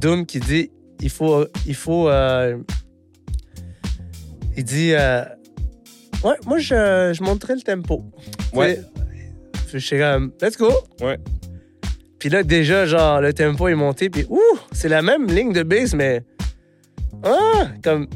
Doom 0.00 0.26
qui 0.26 0.40
dit 0.40 0.70
il 1.00 1.10
faut. 1.10 1.46
Il 1.66 1.74
faut 1.76 2.08
euh, 2.08 2.56
il 4.56 4.64
dit 4.64 4.92
euh, 4.94 5.22
Ouais, 6.24 6.34
moi, 6.46 6.58
je, 6.58 7.12
je 7.16 7.22
monterai 7.22 7.54
le 7.54 7.60
tempo. 7.60 8.04
Ouais. 8.52 8.80
Je 9.72 9.78
suis 9.78 9.98
comme 9.98 10.32
Let's 10.42 10.56
go. 10.56 10.72
Ouais. 11.00 11.18
Puis 12.18 12.28
là, 12.30 12.42
déjà, 12.42 12.86
genre, 12.86 13.20
le 13.20 13.32
tempo 13.32 13.68
est 13.68 13.74
monté. 13.76 14.10
Puis, 14.10 14.26
ouh, 14.28 14.40
c'est 14.72 14.88
la 14.88 15.02
même 15.02 15.28
ligne 15.28 15.52
de 15.52 15.62
bass, 15.62 15.94
mais. 15.94 16.24
Ah, 17.22 17.68
comme. 17.82 18.06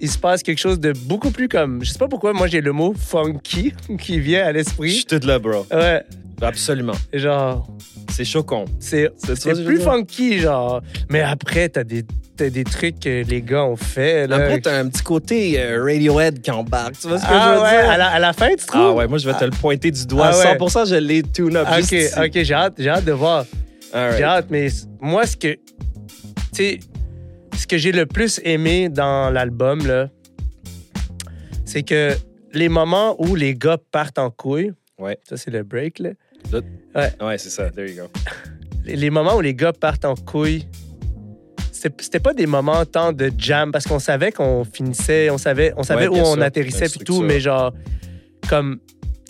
Il 0.00 0.08
se 0.08 0.16
passe 0.18 0.44
quelque 0.44 0.58
chose 0.58 0.78
de 0.78 0.92
beaucoup 0.92 1.30
plus 1.30 1.48
comme. 1.48 1.82
Je 1.84 1.90
sais 1.90 1.98
pas 1.98 2.06
pourquoi, 2.06 2.32
moi, 2.32 2.46
j'ai 2.46 2.60
le 2.60 2.72
mot 2.72 2.94
funky 2.96 3.72
qui 4.00 4.20
vient 4.20 4.44
à 4.44 4.48
Je 4.50 4.58
l'esprit. 4.58 4.92
suis 4.92 5.04
tout 5.04 5.20
là, 5.26 5.38
bro. 5.40 5.66
Ouais, 5.72 6.02
Absolument. 6.40 6.92
genre, 7.12 7.66
C'est 8.12 8.24
choquant. 8.24 8.64
c'est 8.78 9.10
je 9.26 9.64
plus 9.64 9.80
funky, 9.80 10.38
genre. 10.38 10.82
Mais 11.10 11.20
après, 11.20 11.68
t'as 11.68 11.82
des, 11.82 12.04
des 12.36 12.62
trucs 12.62 13.00
que 13.00 13.24
les 13.24 13.42
gars 13.42 13.64
ont 13.64 13.74
fait. 13.74 14.28
Là. 14.28 14.36
Après, 14.36 14.60
t'as 14.60 14.78
un 14.78 14.88
petit 14.88 15.02
côté 15.02 15.60
euh, 15.60 15.82
Radiohead 15.82 16.40
qui 16.42 16.50
embarque. 16.52 16.96
Tu 17.00 17.08
vois 17.08 17.18
ce 17.18 17.24
que 17.24 17.28
ah 17.32 17.54
je 17.54 17.56
veux 17.58 17.62
ouais, 17.64 17.82
dire? 17.82 17.90
à 17.90 17.96
la, 17.96 18.08
à 18.10 18.18
la 18.20 18.32
fin, 18.32 18.50
tu 18.50 18.66
trouves? 18.66 18.80
Ah 18.80 18.92
ouais, 18.94 19.08
moi, 19.08 19.18
je 19.18 19.28
vais 19.28 19.36
te 19.36 19.44
le 19.44 19.50
pointer 19.50 19.90
du 19.90 20.06
doigt. 20.06 20.30
Ah 20.32 20.52
ouais. 20.54 20.68
100 20.68 20.84
je 20.84 20.94
l'ai 20.94 21.22
tune-up. 21.24 21.66
Ok, 21.68 21.78
juste 21.80 21.92
ici. 21.92 22.12
ok, 22.16 22.30
j'ai 22.44 22.54
hâte, 22.54 22.80
hâte 22.80 23.04
de 23.04 23.12
voir. 23.12 23.44
J'ai 23.92 24.22
hâte, 24.22 24.46
mais 24.48 24.68
moi, 25.00 25.26
ce 25.26 25.36
que. 25.36 25.54
Tu 25.54 25.58
sais, 26.52 26.80
ce 27.58 27.66
que 27.66 27.76
j'ai 27.76 27.92
le 27.92 28.06
plus 28.06 28.40
aimé 28.44 28.88
dans 28.88 29.30
l'album, 29.30 29.86
là, 29.86 30.08
c'est 31.64 31.82
que 31.82 32.14
les 32.52 32.68
moments 32.68 33.20
où 33.20 33.34
les 33.34 33.54
gars 33.54 33.78
partent 33.90 34.18
en 34.18 34.30
couille, 34.30 34.72
Ouais. 34.98 35.18
ça, 35.28 35.36
c'est 35.36 35.50
le 35.50 35.62
break, 35.62 35.98
là. 35.98 36.10
Ouais, 37.20 37.38
c'est 37.38 37.50
ça. 37.50 37.70
There 37.70 37.88
you 37.88 37.96
go. 38.02 38.08
Les, 38.84 39.10
moments 39.10 39.36
où 39.36 39.42
les 39.42 39.54
gars 39.54 39.74
partent 39.74 40.06
en 40.06 40.14
couille, 40.14 40.66
c'était 41.70 42.20
pas 42.20 42.32
des 42.32 42.46
moments 42.46 42.86
tant 42.86 43.12
de 43.12 43.30
jam, 43.36 43.70
parce 43.70 43.86
qu'on 43.86 43.98
savait 43.98 44.32
qu'on 44.32 44.64
finissait, 44.64 45.28
on 45.28 45.36
savait, 45.36 45.74
on 45.76 45.82
savait 45.82 46.08
Ouais, 46.08 46.18
où 46.20 46.22
on 46.22 46.34
sûr, 46.34 46.42
atterrissait, 46.42 46.88
puis 46.88 47.00
tout, 47.00 47.20
mais 47.20 47.38
genre, 47.40 47.74
comme. 48.48 48.78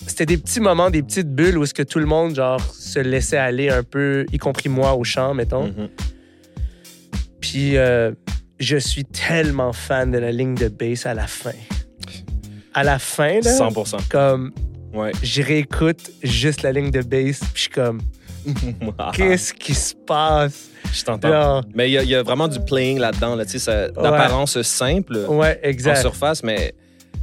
C'était 0.06 0.26
des 0.26 0.38
petits 0.38 0.60
moments, 0.60 0.90
des 0.90 1.02
petites 1.02 1.28
bulles 1.34 1.58
où 1.58 1.64
est-ce 1.64 1.74
que 1.74 1.82
tout 1.82 1.98
le 1.98 2.06
monde, 2.06 2.36
genre, 2.36 2.60
se 2.72 3.00
laissait 3.00 3.36
aller 3.36 3.68
un 3.68 3.82
peu, 3.82 4.24
y 4.32 4.38
compris 4.38 4.68
moi 4.68 4.94
au 4.94 5.02
chant, 5.02 5.34
mettons. 5.34 5.66
Mhm. 5.66 5.88
Puis 7.40 7.76
euh, 7.76 8.12
je 8.58 8.76
suis 8.76 9.04
tellement 9.04 9.72
fan 9.72 10.10
de 10.10 10.18
la 10.18 10.32
ligne 10.32 10.54
de 10.54 10.68
bass 10.68 11.06
à 11.06 11.14
la 11.14 11.26
fin. 11.26 11.52
À 12.74 12.84
la 12.84 12.98
fin, 12.98 13.40
là, 13.40 13.50
100 13.52 13.72
comme 14.10 14.52
Ouais. 14.94 15.12
je 15.22 15.42
réécoute 15.42 16.10
juste 16.22 16.62
la 16.62 16.72
ligne 16.72 16.90
de 16.90 17.02
bass, 17.02 17.40
puis 17.40 17.48
je 17.54 17.60
suis 17.60 17.70
comme, 17.70 18.00
qu'est-ce 19.14 19.52
qui 19.52 19.74
se 19.74 19.94
passe? 19.94 20.68
Je 20.92 21.04
t'entends. 21.04 21.60
Mais 21.74 21.90
il 21.90 21.92
y, 21.92 21.98
a- 21.98 22.02
il 22.02 22.08
y 22.08 22.14
a 22.14 22.22
vraiment 22.22 22.48
du 22.48 22.58
playing 22.60 22.98
là-dedans. 22.98 23.34
Là, 23.34 23.44
tu 23.44 23.58
sais, 23.58 23.90
D'apparence 23.92 24.60
simple 24.62 25.16
ouais, 25.28 25.60
en 25.62 25.68
exact. 25.68 26.00
surface, 26.00 26.42
mais 26.42 26.72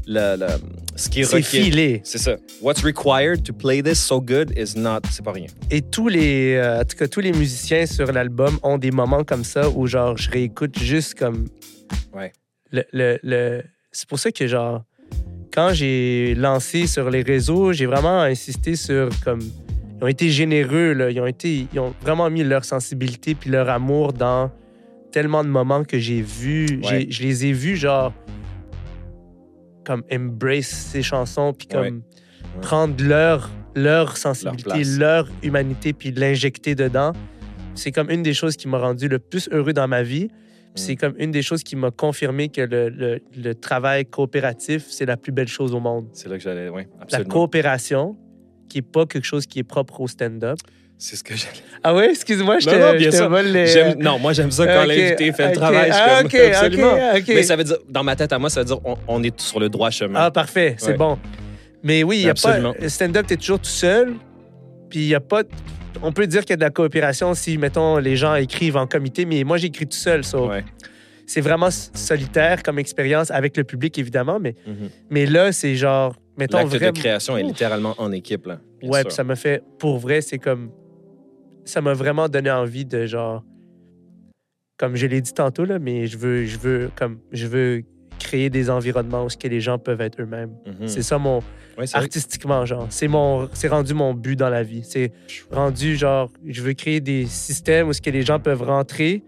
le, 0.07 0.37
le- 0.37 0.47
ce 0.95 1.09
qui 1.09 1.21
est 1.21 1.23
C'est 1.25 1.41
filé. 1.41 2.01
C'est 2.03 2.17
ça. 2.17 2.35
What's 2.61 2.83
required 2.83 3.43
to 3.43 3.53
play 3.53 3.81
this 3.81 3.99
so 3.99 4.21
good 4.21 4.53
is 4.57 4.77
not. 4.77 5.01
C'est 5.11 5.23
pas 5.25 5.31
rien. 5.33 5.47
Et 5.71 5.81
tous 5.81 6.07
les, 6.07 6.55
euh, 6.55 6.81
en 6.81 6.85
tout 6.85 6.95
cas, 6.97 7.07
tous 7.07 7.19
les 7.21 7.33
musiciens 7.33 7.85
sur 7.85 8.11
l'album 8.11 8.59
ont 8.63 8.77
des 8.77 8.91
moments 8.91 9.23
comme 9.23 9.43
ça 9.43 9.69
où, 9.69 9.87
genre, 9.87 10.15
je 10.17 10.29
réécoute 10.29 10.77
juste 10.79 11.15
comme. 11.15 11.47
Ouais. 12.13 12.31
Le, 12.71 12.83
le, 12.93 13.19
le- 13.23 13.63
C'est 13.91 14.07
pour 14.07 14.19
ça 14.19 14.31
que, 14.31 14.47
genre, 14.47 14.83
quand 15.53 15.71
j'ai 15.73 16.33
lancé 16.35 16.87
sur 16.87 17.09
les 17.09 17.21
réseaux, 17.21 17.73
j'ai 17.73 17.85
vraiment 17.85 18.21
insisté 18.21 18.75
sur 18.75 19.09
comme. 19.23 19.39
Ils 19.99 20.03
ont 20.03 20.07
été 20.07 20.29
généreux, 20.29 20.91
là. 20.93 21.09
Ils 21.09 21.19
ont, 21.21 21.25
été, 21.25 21.67
ils 21.73 21.79
ont 21.79 21.93
vraiment 22.01 22.29
mis 22.29 22.43
leur 22.43 22.65
sensibilité 22.65 23.33
puis 23.33 23.49
leur 23.49 23.69
amour 23.69 24.11
dans 24.11 24.51
tellement 25.13 25.41
de 25.43 25.49
moments 25.49 25.83
que 25.85 25.97
j'ai 25.97 26.21
vus. 26.21 26.81
Ouais. 26.83 27.07
Je 27.09 27.23
les 27.23 27.45
ai 27.45 27.53
vus, 27.53 27.77
genre, 27.77 28.13
comme 29.85 30.03
embrace 30.11 30.67
ces 30.67 31.03
chansons 31.03 31.53
puis 31.53 31.67
comme 31.67 31.81
Ouais. 31.85 32.61
prendre 32.61 33.03
leur, 33.03 33.49
leur 33.75 34.17
sensibilité, 34.17 34.83
leur, 34.97 35.27
humanité 35.43 35.93
puis 35.93 36.11
l'injecter 36.11 36.75
dedans. 36.75 37.11
C'est 37.75 37.91
comme 37.91 38.09
une 38.09 38.23
des 38.23 38.33
choses 38.33 38.55
qui 38.55 38.67
m'a 38.67 38.77
rendu 38.79 39.07
le 39.07 39.19
plus 39.19 39.49
heureux 39.51 39.73
dans 39.73 39.87
ma 39.87 40.03
vie. 40.03 40.27
Puis 40.27 40.83
Mm. 40.83 40.87
C'est 40.87 40.95
comme 40.97 41.13
une 41.17 41.31
des 41.31 41.41
choses 41.41 41.63
qui 41.63 41.75
m'a 41.77 41.91
confirmé 41.91 42.49
que 42.49 42.61
le, 42.61 42.89
le- 42.89 43.19
le 43.37 43.55
travail 43.55 44.05
coopératif, 44.05 44.85
c'est 44.89 45.05
la 45.05 45.15
plus 45.17 45.31
belle 45.31 45.47
chose 45.47 45.73
au 45.73 45.79
monde. 45.79 46.07
C'est 46.13 46.27
là 46.29 46.37
que 46.37 46.43
j'allais. 46.43 46.67
Oui, 46.69 46.83
La 46.97 47.03
absolument. 47.03 47.29
coopération, 47.33 48.17
qui 48.69 48.79
n'est 48.79 48.81
pas 48.81 49.05
quelque 49.05 49.23
chose 49.25 49.45
qui 49.45 49.59
est 49.59 49.63
propre 49.63 50.01
au 50.01 50.07
stand-up. 50.07 50.57
C'est 50.97 51.15
ce 51.17 51.23
que 51.23 51.35
j'allais. 51.35 51.51
Ah 51.83 51.93
oui, 51.93 52.03
excuse-moi, 52.09 52.59
je 52.59 52.67
Non, 52.67 52.71
te, 52.73 52.77
non, 52.79 52.91
je 52.93 52.97
bien 52.97 53.09
te 53.09 53.15
sûr. 53.15 53.29
vole 53.29 53.45
les... 53.47 53.67
J'aime- 53.67 53.99
Non, 53.99 54.17
moi, 54.17 54.31
j'aime 54.33 54.49
ça 54.49 54.65
quand 54.65 54.81
Ok, 54.83 54.87
l'invité 54.87 55.31
fait 55.33 55.43
ok. 55.43 55.49
le 55.51 55.55
travail. 55.55 55.91
Je 55.91 55.97
Ah, 55.97 56.17
comme, 56.17 56.25
ok, 56.27 56.35
absolument. 56.53 56.93
ok, 56.93 57.17
ok. 57.17 57.23
Mais 57.27 57.43
ça 57.43 57.55
veut 57.57 57.63
dire, 57.65 57.77
dans 57.89 58.03
ma 58.03 58.15
tête 58.15 58.31
à 58.31 58.39
moi, 58.39 58.49
ça 58.49 58.61
veut 58.61 58.65
dire 58.65 58.79
on, 58.85 58.95
on 59.07 59.21
est 59.23 59.39
sur 59.39 59.59
le 59.59 59.67
droit 59.69 59.89
chemin. 59.89 60.19
Ah, 60.19 60.31
parfait, 60.31 60.75
c'est 60.79 60.91
Ouais. 60.91 60.97
bon. 60.97 61.19
Mais 61.83 62.03
oui, 62.03 62.17
il 62.19 62.23
y 62.23 62.27
a 62.27 62.31
Absolument. 62.31 62.73
pas. 62.73 62.89
Stand-up, 62.89 63.27
t'es 63.27 63.35
toujours 63.35 63.59
tout 63.59 63.65
seul. 63.65 64.13
Puis 64.89 64.99
il 64.99 65.07
y 65.07 65.15
a 65.15 65.19
pas. 65.19 65.43
On 66.01 66.11
peut 66.11 66.27
dire 66.27 66.41
qu'il 66.41 66.51
y 66.51 66.53
a 66.53 66.57
de 66.57 66.61
la 66.61 66.69
coopération 66.71 67.33
si, 67.33 67.57
mettons, 67.57 67.97
les 67.97 68.15
gens 68.15 68.35
écrivent 68.35 68.77
en 68.77 68.87
comité, 68.87 69.25
mais 69.25 69.43
moi, 69.43 69.57
j'écris 69.57 69.85
tout 69.87 69.97
seul. 69.97 70.23
so 70.23 70.47
Ouais. 70.49 70.63
C'est 71.27 71.41
vraiment 71.41 71.69
solitaire 71.71 72.61
comme 72.63 72.77
expérience 72.79 73.31
avec 73.31 73.57
le 73.57 73.63
public, 73.63 73.97
évidemment. 73.97 74.39
Mais, 74.39 74.55
Mhm. 74.67 74.89
mais 75.09 75.25
là, 75.25 75.51
c'est 75.51 75.75
genre. 75.75 76.15
L'acte 76.37 76.51
vraiment. 76.53 76.91
de 76.91 76.99
création 76.99 77.37
est 77.37 77.43
littéralement 77.43 77.95
en 77.97 78.11
équipe. 78.11 78.45
Là, 78.45 78.59
Ouais, 78.83 79.03
puis 79.03 79.13
ça 79.13 79.23
m'a 79.23 79.35
fait. 79.35 79.63
Pour 79.79 79.97
vrai, 79.99 80.21
c'est 80.21 80.37
comme. 80.37 80.69
Ça 81.65 81.81
m'a 81.81 81.93
vraiment 81.93 82.29
donné 82.29 82.51
envie 82.51 82.85
de 82.85 83.05
genre. 83.05 83.43
Comme 84.77 84.95
je 84.95 85.07
l'ai 85.07 85.21
dit 85.21 85.33
tantôt, 85.33 85.65
là, 85.65 85.79
mais 85.79 86.05
je 86.05 86.17
veux, 86.17 86.45
je 86.45 86.57
veux, 86.57 86.91
comme, 86.95 87.19
je 87.31 87.47
veux 87.47 87.83
créer 88.19 88.49
des 88.49 88.69
environnements 88.69 89.25
où 89.25 89.29
ce 89.29 89.37
que 89.37 89.47
les 89.47 89.61
gens 89.61 89.77
peuvent 89.77 90.01
être 90.01 90.21
eux-mêmes. 90.21 90.51
Mhm. 90.65 90.87
C'est 90.87 91.01
ça 91.01 91.17
mon, 91.17 91.41
Ouais, 91.77 91.85
artistiquement, 91.93 92.65
genre. 92.65 92.87
C'est 92.89 93.07
mon, 93.07 93.49
c'est 93.53 93.67
rendu 93.67 93.93
mon 93.93 94.13
but 94.13 94.37
dans 94.37 94.49
la 94.49 94.63
vie. 94.63 94.83
C'est 94.83 95.11
rendu, 95.51 95.95
genre, 95.97 96.31
je 96.45 96.61
veux 96.61 96.73
créer 96.73 97.01
des 97.01 97.25
systèmes 97.25 97.89
où 97.89 97.93
ce 97.93 98.01
que 98.01 98.09
les 98.09 98.21
gens 98.21 98.39
peuvent 98.39 98.63
rentrer, 98.63 99.23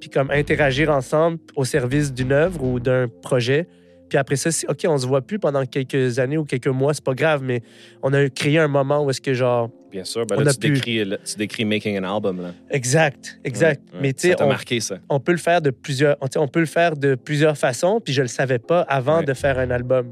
puis 0.00 0.08
comme 0.08 0.30
interagir 0.30 0.90
ensemble 0.90 1.38
au 1.56 1.64
service 1.64 2.12
d'une 2.12 2.32
œuvre 2.32 2.62
ou 2.64 2.80
d'un 2.80 3.08
projet. 3.22 3.68
Puis 4.10 4.18
après 4.18 4.36
ça, 4.36 4.50
si- 4.50 4.66
OK, 4.68 4.80
on 4.86 4.98
se 4.98 5.06
voit 5.06 5.22
plus 5.22 5.38
pendant 5.38 5.64
quelques 5.64 6.18
années 6.18 6.36
ou 6.36 6.44
quelques 6.44 6.66
mois, 6.66 6.92
c'est 6.92 7.02
pas 7.04 7.14
grave, 7.14 7.42
mais 7.42 7.62
on 8.02 8.12
a 8.12 8.28
créé 8.28 8.58
un 8.58 8.68
moment 8.68 9.02
où 9.04 9.08
est-ce 9.10 9.20
que, 9.22 9.32
genre, 9.32 9.70
Bien 9.90 10.04
sûr. 10.04 10.24
Ben 10.26 10.36
On 10.38 10.42
là, 10.42 10.50
a 10.50 10.54
tu, 10.54 10.60
pu- 10.60 10.70
décris, 10.74 11.04
là, 11.04 11.16
tu 11.24 11.36
décris 11.36 11.64
making 11.64 11.98
an 11.98 12.14
album. 12.16 12.40
Là. 12.42 12.52
exact, 12.70 13.40
exact. 13.44 13.82
Ouais, 13.88 13.94
ouais. 13.96 14.00
Mais 14.02 14.12
tu 14.12 14.28
sais, 14.28 14.40
on, 14.42 14.46
marqué, 14.48 14.78
ça. 14.80 14.98
on 15.08 15.18
peut 15.18 15.32
le 15.32 15.38
faire 15.38 15.60
de 15.62 15.70
plusieurs, 15.70 16.16
on, 16.36 16.46
peut 16.48 16.60
le 16.60 16.66
faire 16.66 16.96
de 16.96 17.14
plusieurs 17.16 17.56
façons, 17.58 18.00
puis 18.00 18.12
je 18.12 18.22
le 18.22 18.28
savais 18.28 18.58
pas 18.60 18.82
avant 18.82 19.18
Ouais. 19.20 19.24
de 19.24 19.32
faire 19.34 19.58
un 19.58 19.70
album. 19.70 20.06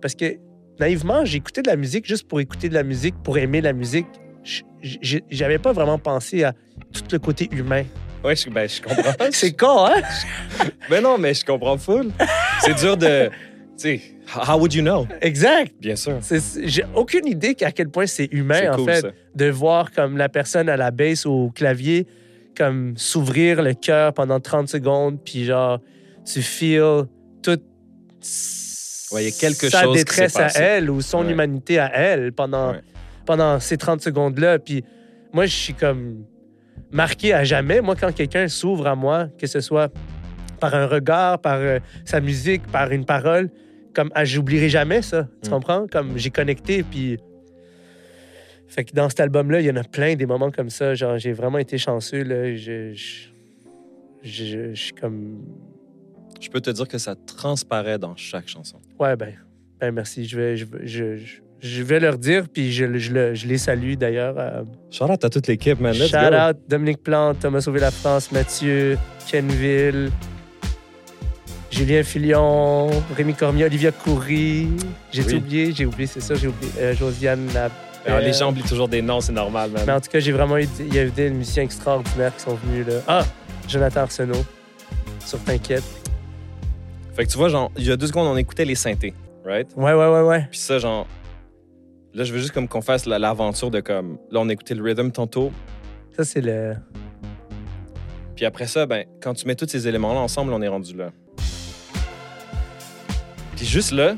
Parce 0.00 0.14
que 0.14 0.36
naïvement, 0.80 1.24
j'écoutais 1.26 1.60
de 1.62 1.68
la 1.68 1.76
musique 1.76 2.06
juste 2.06 2.26
pour 2.28 2.40
écouter 2.40 2.68
de 2.70 2.74
la 2.74 2.82
musique, 2.84 3.16
pour 3.22 3.36
aimer 3.36 3.60
la 3.60 3.72
musique. 3.74 4.06
J'avais 5.30 5.58
pas 5.58 5.72
vraiment 5.72 5.98
pensé 5.98 6.44
à 6.44 6.52
tout 6.92 7.02
le 7.12 7.18
côté 7.18 7.48
humain. 7.52 7.82
Ouais, 8.24 8.34
je, 8.36 8.50
ben, 8.50 8.68
je 8.68 8.82
comprends. 8.82 9.12
C'est 9.30 9.52
con, 9.52 9.86
hein? 9.86 10.02
ben 10.90 11.02
non, 11.02 11.18
mais 11.18 11.34
je 11.34 11.44
comprends 11.44 11.78
full. 11.78 12.10
C'est 12.60 12.74
dur 12.74 12.96
de. 12.96 13.28
Tu 13.78 13.98
sais, 13.98 14.00
how 14.34 14.58
would 14.58 14.74
you 14.74 14.82
know? 14.82 15.06
Exact. 15.20 15.72
Bien 15.80 15.94
sûr. 15.94 16.18
J'ai 16.64 16.84
aucune 16.94 17.26
idée 17.28 17.56
à 17.62 17.70
quel 17.70 17.88
point 17.90 18.06
c'est 18.06 18.28
humain, 18.32 18.72
en 18.72 18.76
cool, 18.76 18.86
fait, 18.86 19.00
ça. 19.02 19.08
de 19.36 19.46
voir 19.50 19.92
comme 19.92 20.16
la 20.16 20.28
personne 20.28 20.68
à 20.68 20.76
la 20.76 20.90
basse 20.90 21.24
ou 21.26 21.30
au 21.30 21.50
clavier, 21.50 22.06
comme 22.56 22.94
s'ouvrir 22.96 23.62
le 23.62 23.74
cœur 23.74 24.12
pendant 24.14 24.40
30 24.40 24.68
secondes, 24.68 25.18
puis 25.24 25.44
genre, 25.44 25.78
tu 26.26 26.42
feels 26.42 27.04
toute 27.42 27.62
Ouais, 29.12 29.24
y 29.24 29.28
a 29.28 29.30
quelque 29.30 29.70
sa 29.70 29.84
chose 29.84 29.96
qui 29.96 30.04
détresse 30.04 30.36
à 30.36 30.48
elle 30.58 30.90
ou 30.90 31.00
son 31.00 31.24
Ouais. 31.24 31.32
humanité 31.32 31.78
à 31.78 31.90
elle 31.94 32.32
pendant, 32.32 32.72
Ouais. 32.72 32.80
pendant 33.24 33.58
ces 33.60 33.76
30 33.78 34.02
secondes-là. 34.02 34.58
Puis 34.58 34.84
moi, 35.32 35.46
je 35.46 35.54
suis 35.54 35.72
comme 35.74 36.24
marqué 36.90 37.32
à 37.32 37.44
jamais. 37.44 37.80
Moi, 37.80 37.96
quand 37.96 38.12
quelqu'un 38.14 38.48
s'ouvre 38.48 38.86
à 38.86 38.94
moi, 38.94 39.28
que 39.38 39.46
ce 39.46 39.60
soit 39.60 39.92
par 40.60 40.74
un 40.74 40.86
regard, 40.86 41.38
par 41.40 41.58
euh, 41.58 41.78
sa 42.04 42.20
musique, 42.20 42.66
par 42.66 42.90
une 42.90 43.04
parole, 43.04 43.50
comme, 43.94 44.10
ah, 44.14 44.24
j'oublierai 44.24 44.68
jamais 44.68 45.02
ça. 45.02 45.28
Tu 45.42 45.48
Mm. 45.48 45.52
comprends? 45.52 45.86
Comme, 45.90 46.16
j'ai 46.18 46.30
connecté, 46.30 46.82
puis. 46.82 47.18
Fait 48.66 48.84
que 48.84 48.92
dans 48.92 49.08
cet 49.08 49.20
album-là, 49.20 49.60
il 49.60 49.66
y 49.66 49.70
en 49.70 49.76
a 49.76 49.82
plein 49.84 50.14
des 50.14 50.26
moments 50.26 50.50
comme 50.50 50.68
ça. 50.68 50.94
Genre, 50.94 51.16
j'ai 51.18 51.32
vraiment 51.32 51.58
été 51.58 51.78
chanceux, 51.78 52.22
là. 52.22 52.54
Je. 52.54 52.92
Je, 52.92 53.28
je- 54.22 54.74
je 54.74 54.82
suis 54.82 54.92
comme. 54.92 55.42
Je 56.40 56.48
peux 56.50 56.60
te 56.60 56.70
dire 56.70 56.86
que 56.86 56.98
ça 56.98 57.14
transparaît 57.16 57.98
dans 57.98 58.14
chaque 58.16 58.46
chanson. 58.48 58.78
Ouais, 58.98 59.16
ben, 59.16 59.34
ben 59.80 59.90
merci. 59.92 60.24
Je 60.26 60.36
vais, 60.36 60.56
je, 60.56 61.16
je- 61.60 61.82
vais 61.82 62.00
leur 62.00 62.18
dire, 62.18 62.44
puis 62.52 62.72
je, 62.72 62.98
je, 62.98 63.12
le- 63.12 63.34
je 63.34 63.46
les 63.46 63.58
salue 63.58 63.94
d'ailleurs. 63.94 64.34
Euh, 64.38 64.62
Shout 64.90 65.04
out 65.04 65.24
à 65.24 65.30
toute 65.30 65.46
l'équipe, 65.46 65.80
man. 65.80 65.92
Let's 65.94 66.08
Shout 66.10 66.16
go. 66.30 66.36
out 66.36 66.56
Dominique 66.68 67.02
Plante, 67.02 67.38
Thomas 67.40 67.60
Sauvé 67.60 67.80
la 67.80 67.90
France, 67.90 68.30
Mathieu, 68.32 68.98
Kenville, 69.30 70.10
Julien 71.70 72.02
Filion, 72.02 72.88
Rémi 73.16 73.34
Cormier, 73.34 73.64
Olivia 73.66 73.92
Coury. 73.92 74.68
J'ai 75.12 75.22
Oui. 75.22 75.34
oublié, 75.34 75.72
j'ai 75.74 75.86
oublié, 75.86 76.06
c'est 76.06 76.20
ça, 76.20 76.34
j'ai 76.34 76.48
oublié. 76.48 76.72
euh, 76.78 76.94
Josiane 76.94 77.46
Lapelle. 77.52 77.70
Alors, 78.06 78.20
les 78.20 78.32
gens 78.32 78.50
oublient 78.50 78.62
toujours 78.62 78.88
des 78.88 79.02
noms, 79.02 79.20
c'est 79.20 79.32
normal, 79.32 79.70
man. 79.70 79.82
Mais 79.86 79.92
en 79.92 80.00
tout 80.00 80.08
cas, 80.10 80.18
j'ai 80.18 80.32
vraiment 80.32 80.56
eu, 80.56 80.66
il 80.80 80.94
y 80.94 80.98
a 80.98 81.04
eu 81.04 81.10
des 81.10 81.28
musiciens 81.30 81.64
extraordinaires 81.64 82.34
qui 82.34 82.42
sont 82.42 82.54
venus 82.54 82.86
là. 82.86 82.94
Ah, 83.06 83.24
Jonathan 83.68 84.00
Arsenault, 84.02 84.44
sur 85.24 85.38
T'inquiète. 85.40 85.82
Fait 87.14 87.26
que 87.26 87.30
tu 87.30 87.36
vois, 87.36 87.48
genre, 87.50 87.70
il 87.76 87.84
y 87.84 87.90
a 87.92 87.96
deux 87.96 88.06
secondes, 88.06 88.28
on 88.28 88.36
écoutait 88.38 88.64
les 88.64 88.76
synthés, 88.76 89.12
right? 89.44 89.68
Ouais, 89.76 89.92
ouais, 89.92 90.08
ouais, 90.08 90.22
ouais. 90.22 90.46
Puis 90.50 90.58
ça, 90.60 90.78
genre, 90.78 91.06
là, 92.14 92.24
je 92.24 92.32
veux 92.32 92.38
juste 92.38 92.52
comme 92.52 92.68
qu'on 92.68 92.82
fasse 92.82 93.06
la- 93.06 93.18
l'aventure 93.18 93.70
de 93.70 93.80
comme, 93.80 94.18
là, 94.30 94.40
on 94.40 94.48
a 94.48 94.52
écouté 94.52 94.74
le 94.74 94.82
rhythm 94.82 95.10
tantôt. 95.10 95.52
Ça, 96.16 96.24
c'est 96.24 96.40
le. 96.40 96.74
Puis 98.36 98.44
après 98.44 98.66
ça, 98.66 98.86
ben, 98.86 99.04
quand 99.20 99.34
tu 99.34 99.46
mets 99.46 99.54
tous 99.54 99.68
ces 99.68 99.88
éléments-là 99.88 100.20
ensemble, 100.20 100.52
on 100.52 100.62
est 100.62 100.68
rendu 100.68 100.94
là. 100.96 101.10
Puis 103.56 103.66
juste 103.66 103.90
là, 103.92 104.14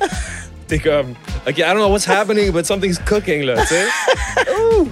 t'es 0.66 0.78
comme, 0.78 1.14
OK, 1.46 1.58
I 1.58 1.62
don't 1.62 1.76
know 1.76 1.88
what's 1.90 2.08
happening, 2.08 2.50
but 2.50 2.66
something's 2.66 2.98
cooking, 2.98 3.42
là, 3.44 3.60
tu 3.62 3.66
sais? 3.68 3.84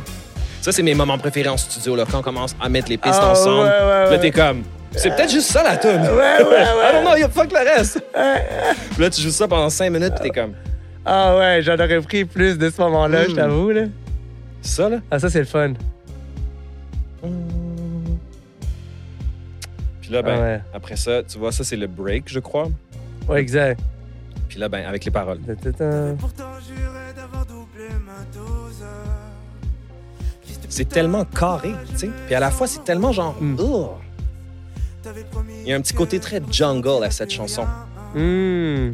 Ça, 0.60 0.70
c'est 0.70 0.82
mes 0.84 0.94
moments 0.94 1.18
préférés 1.18 1.48
en 1.48 1.56
studio, 1.56 1.96
là, 1.96 2.04
quand 2.08 2.20
on 2.20 2.22
commence 2.22 2.54
à 2.60 2.68
mettre 2.68 2.88
les 2.88 2.96
pistes 2.96 3.18
Ah, 3.20 3.32
ensemble. 3.32 3.64
ouais, 3.64 4.10
Là, 4.10 4.18
t'es 4.18 4.30
comme, 4.30 4.62
c'est 4.92 5.10
peut-être 5.16 5.32
juste 5.32 5.50
ça, 5.50 5.64
la 5.64 5.76
tune. 5.76 6.00
Ouais, 6.02 6.08
ouais, 6.08 6.44
ouais. 6.44 6.62
I 6.62 6.92
don't 6.92 7.02
know, 7.20 7.28
fuck 7.28 7.50
le 7.50 7.58
reste. 7.68 8.00
Puis 8.92 9.02
là, 9.02 9.10
tu 9.10 9.20
joues 9.20 9.32
ça 9.32 9.48
pendant 9.48 9.70
cinq 9.70 9.90
minutes, 9.90 10.14
puis 10.20 10.30
t'es 10.30 10.40
comme, 10.40 10.54
Ah 11.04 11.36
ouais, 11.36 11.62
j'en 11.62 11.74
aurais 11.74 12.00
pris 12.00 12.24
plus 12.24 12.56
de 12.58 12.70
ce 12.70 12.80
moment-là, 12.82 13.24
je 13.26 13.32
Mm. 13.32 13.36
t'avoue, 13.36 13.70
là. 13.70 13.82
ça, 14.62 14.88
là? 14.88 14.98
Ah, 15.10 15.18
ça, 15.18 15.28
c'est 15.28 15.40
le 15.40 15.44
fun. 15.46 15.72
Puis 20.00 20.10
là, 20.10 20.22
ben, 20.22 20.34
Ah 20.36 20.40
ouais. 20.42 20.60
après 20.74 20.96
ça, 20.96 21.22
tu 21.22 21.38
vois, 21.38 21.52
ça, 21.52 21.64
c'est 21.64 21.76
le 21.76 21.86
break, 21.86 22.24
je 22.28 22.38
crois. 22.40 22.68
Ouais, 23.28 23.40
exact. 23.40 23.80
Puis 24.48 24.58
là, 24.58 24.68
ben, 24.68 24.84
avec 24.86 25.04
les 25.04 25.10
paroles. 25.10 25.38
Ta-ta-ta. 25.40 26.14
Pourtant 26.18 26.44
juré 26.66 27.12
d'avoir 27.16 27.46
doublé 27.46 27.88
ma 28.04 28.24
dose. 28.36 28.84
Fils 30.42 30.60
de 30.60 30.66
C'est 30.68 30.84
putain, 30.84 30.94
tellement 30.94 31.24
carré, 31.24 31.72
tu 31.92 31.96
sais. 31.98 32.10
Puis 32.26 32.34
à 32.34 32.40
la 32.40 32.50
fois, 32.50 32.66
c'est 32.66 32.84
tellement 32.84 33.12
genre. 33.12 33.36
Mm. 33.40 33.54
Ugh. 33.58 33.86
t'avais 35.02 35.24
promis 35.24 35.52
Il 35.62 35.68
y 35.68 35.72
a 35.72 35.76
un 35.76 35.80
petit 35.80 35.94
côté 35.94 36.20
très 36.20 36.40
jungle 36.50 37.02
à 37.04 37.10
cette 37.10 37.30
chanson. 37.30 37.66
Hmm. 38.14 38.92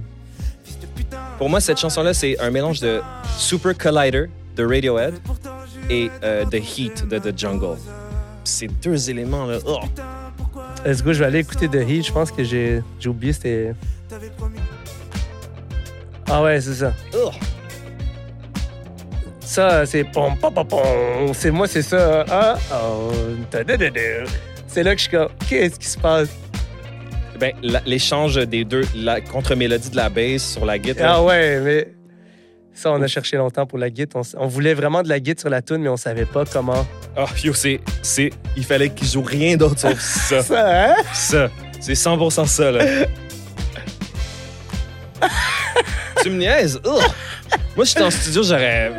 Pour 1.39 1.49
moi, 1.49 1.61
cette 1.61 1.79
chanson-là, 1.79 2.15
c'est 2.15 2.39
un 2.41 2.51
mélange 2.51 2.81
de 2.81 3.01
Super 3.37 3.77
Collider 3.77 4.27
de 4.57 4.65
Radiohead 4.65 5.15
et 5.89 6.11
euh, 6.23 6.45
The 6.45 6.55
Heat 6.57 7.09
de 7.09 7.19
The 7.19 7.39
Jungle. 7.39 7.79
Ces 8.45 8.69
deux 8.69 9.11
éléments-là. 9.11 9.59
pourquoi 10.37 10.69
Let's 10.85 11.03
go, 11.03 11.13
je 11.13 11.21
vais 11.21 11.27
aller 11.27 11.41
écouter 11.41 11.69
The 11.69 11.89
Heat. 11.89 12.07
Je 12.07 12.13
pense 12.13 12.31
que 12.31 12.43
j'ai 12.43 12.83
j'ai 12.99 13.09
oublié, 13.09 13.33
c'était. 13.33 13.75
Ah 16.31 16.43
ouais, 16.43 16.61
c'est 16.61 16.75
ça. 16.75 16.93
Ugh. 17.15 17.33
Ça, 19.41 19.87
c'est 19.87 20.05
pom 20.05 20.37
pom 20.37 20.53
pom 20.53 20.67
pom. 20.67 21.33
C'est 21.33 21.51
moi, 21.51 21.67
c'est 21.67 21.83
ça. 21.83 22.25
Ah, 22.29 22.57
oh. 22.73 23.11
C'est 24.67 24.83
là 24.83 24.95
que 24.95 24.99
je 24.99 25.09
suis 25.09 25.11
comme, 25.11 25.29
qu'est-ce 25.49 25.79
qui 25.79 25.89
se 25.89 25.99
passe? 25.99 26.29
Ben, 27.39 27.53
l'échange 27.87 28.37
des 28.37 28.65
deux, 28.65 28.83
la 28.97 29.21
contre-mélodie 29.21 29.91
de 29.91 29.97
la 29.97 30.09
bass 30.09 30.55
sur 30.55 30.65
la 30.65 30.79
guitare. 30.79 31.19
Ah 31.19 31.23
ouais, 31.23 31.61
mais 31.61 31.89
ça, 32.75 32.93
on 32.93 33.01
a 33.01 33.07
cherché 33.07 33.37
longtemps 33.37 33.67
pour 33.67 33.79
la 33.79 33.91
guitare. 33.91 34.23
On, 34.37 34.47
voulait 34.47 34.75
vraiment 34.75 35.03
de 35.03 35.09
la 35.09 35.21
guitare 35.21 35.43
sur 35.43 35.51
la 35.51 35.63
tune, 35.63 35.79
mais 35.79 35.89
on 35.89 35.97
savait 35.97 36.25
pas 36.25 36.45
comment. 36.45 36.87
Ah, 37.17 37.27
yo, 37.43 37.53
c'est. 37.53 37.81
c'est- 38.03 38.31
Il 38.57 38.65
fallait 38.65 38.91
qu'ils 38.91 39.09
jouent 39.09 39.23
rien 39.23 39.57
d'autre 39.57 39.79
sauf 39.79 40.01
ça. 40.01 40.43
Ça, 40.49 40.91
hein? 40.91 40.97
Ça. 41.15 41.51
C'est 41.81 41.95
100% 41.95 42.47
ça, 42.47 42.73
là. 42.73 42.85
tu 46.23 46.31
me 46.31 46.39
niaises? 46.39 46.81
Ugh. 46.85 47.03
Moi, 47.77 47.87
si 47.87 47.93
j'étais 47.93 48.05
en 48.05 48.11
studio, 48.11 48.43
j'aurais. 48.43 48.93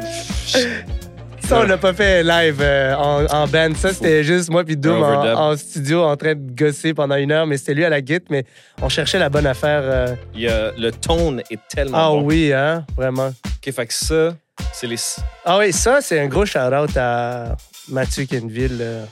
Ça, 1.49 1.61
on 1.61 1.63
l'a 1.63 1.77
pas 1.79 1.93
fait 1.93 2.21
live 2.23 2.57
euh, 2.61 2.93
en, 2.95 3.25
en 3.25 3.47
band. 3.47 3.73
Ça, 3.75 3.91
c'était 3.91 4.23
juste 4.23 4.51
moi 4.51 4.63
puis 4.63 4.77
Doom 4.77 5.01
en, 5.01 5.57
studio 5.57 6.03
en 6.03 6.15
train 6.15 6.35
de 6.35 6.51
gosser 6.55 6.93
pendant 6.93 7.15
une 7.15 7.31
heure, 7.31 7.47
mais 7.47 7.57
c'était 7.57 7.73
lui 7.73 7.83
à 7.85 7.89
la 7.89 8.01
guitare, 8.01 8.27
mais 8.29 8.43
on 8.83 8.87
cherchait 8.89 9.17
la 9.17 9.29
bonne 9.29 9.47
affaire. 9.47 9.81
euh. 9.83 10.15
Il 10.35 10.41
y 10.41 10.47
a- 10.47 10.71
le 10.77 10.91
tone 10.91 11.41
est 11.49 11.59
tellement 11.67 11.97
Ah 11.97 12.09
bon. 12.11 12.21
oui, 12.21 12.53
hein? 12.53 12.85
Vraiment. 12.95 13.29
OK, 13.29 13.73
fait 13.73 13.85
que 13.87 13.93
ça, 13.93 14.35
c'est 14.73 14.85
les... 14.85 14.97
Ah 15.43 15.57
oui, 15.57 15.73
ça, 15.73 16.01
c'est 16.01 16.19
un 16.19 16.27
gros 16.27 16.45
shout-out 16.45 16.95
à 16.97 17.57
Mathieu 17.89 18.25
Kenville. 18.25 18.77
euh. 18.79 19.03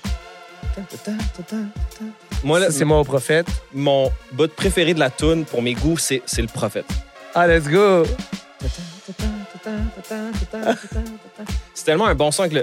Moi, 2.43 2.59
là, 2.59 2.67
c'est 2.69 2.85
moi 2.85 2.99
au 2.99 3.03
prophète. 3.03 3.47
mon 3.73 4.11
bout 4.33 4.51
préféré 4.53 4.93
de 4.93 4.99
la 4.99 5.09
tune 5.09 5.43
pour 5.43 5.63
mes 5.63 5.73
goûts, 5.73 5.97
c'est 5.97 6.21
c'est 6.27 6.43
le 6.43 6.47
prophète. 6.47 6.85
Ah, 7.33 7.47
let's 7.47 7.67
go! 7.67 8.03
C'est 11.73 11.85
tellement 11.85 12.07
un 12.07 12.15
bon 12.15 12.31
son 12.31 12.43
avec 12.43 12.53
le... 12.53 12.61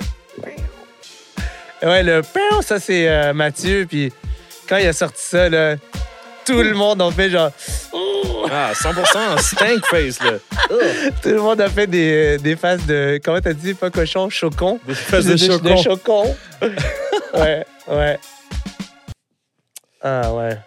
Ouais, 1.82 2.02
le 2.02 2.22
ça, 2.62 2.80
c'est 2.80 3.08
euh, 3.08 3.32
Mathieu. 3.34 3.86
Puis 3.88 4.12
quand 4.68 4.78
il 4.78 4.86
a 4.86 4.92
sorti 4.92 5.22
ça, 5.22 5.48
là, 5.48 5.76
tout 6.44 6.62
le 6.62 6.74
monde 6.74 7.02
a 7.02 7.10
fait 7.10 7.30
genre. 7.30 7.50
Ah, 8.50 8.72
100% 8.74 9.38
stank 9.40 9.86
face, 9.86 10.22
là. 10.22 10.32
Tout 11.22 11.30
le 11.30 11.40
monde 11.40 11.60
a 11.60 11.68
fait 11.68 11.86
des, 11.86 12.38
des 12.38 12.56
faces 12.56 12.84
de. 12.86 13.18
Comment 13.24 13.40
t'as 13.40 13.54
dit? 13.54 13.74
Pas 13.74 13.90
cochon, 13.90 14.28
chocon? 14.28 14.78
Des 14.86 14.94
faces 14.94 15.24
de 15.24 15.36
chocon. 15.36 15.76
chocon. 15.76 16.36
ouais, 17.34 17.66
ouais. 17.88 18.18
Ah, 20.02 20.32
ouais. 20.32 20.58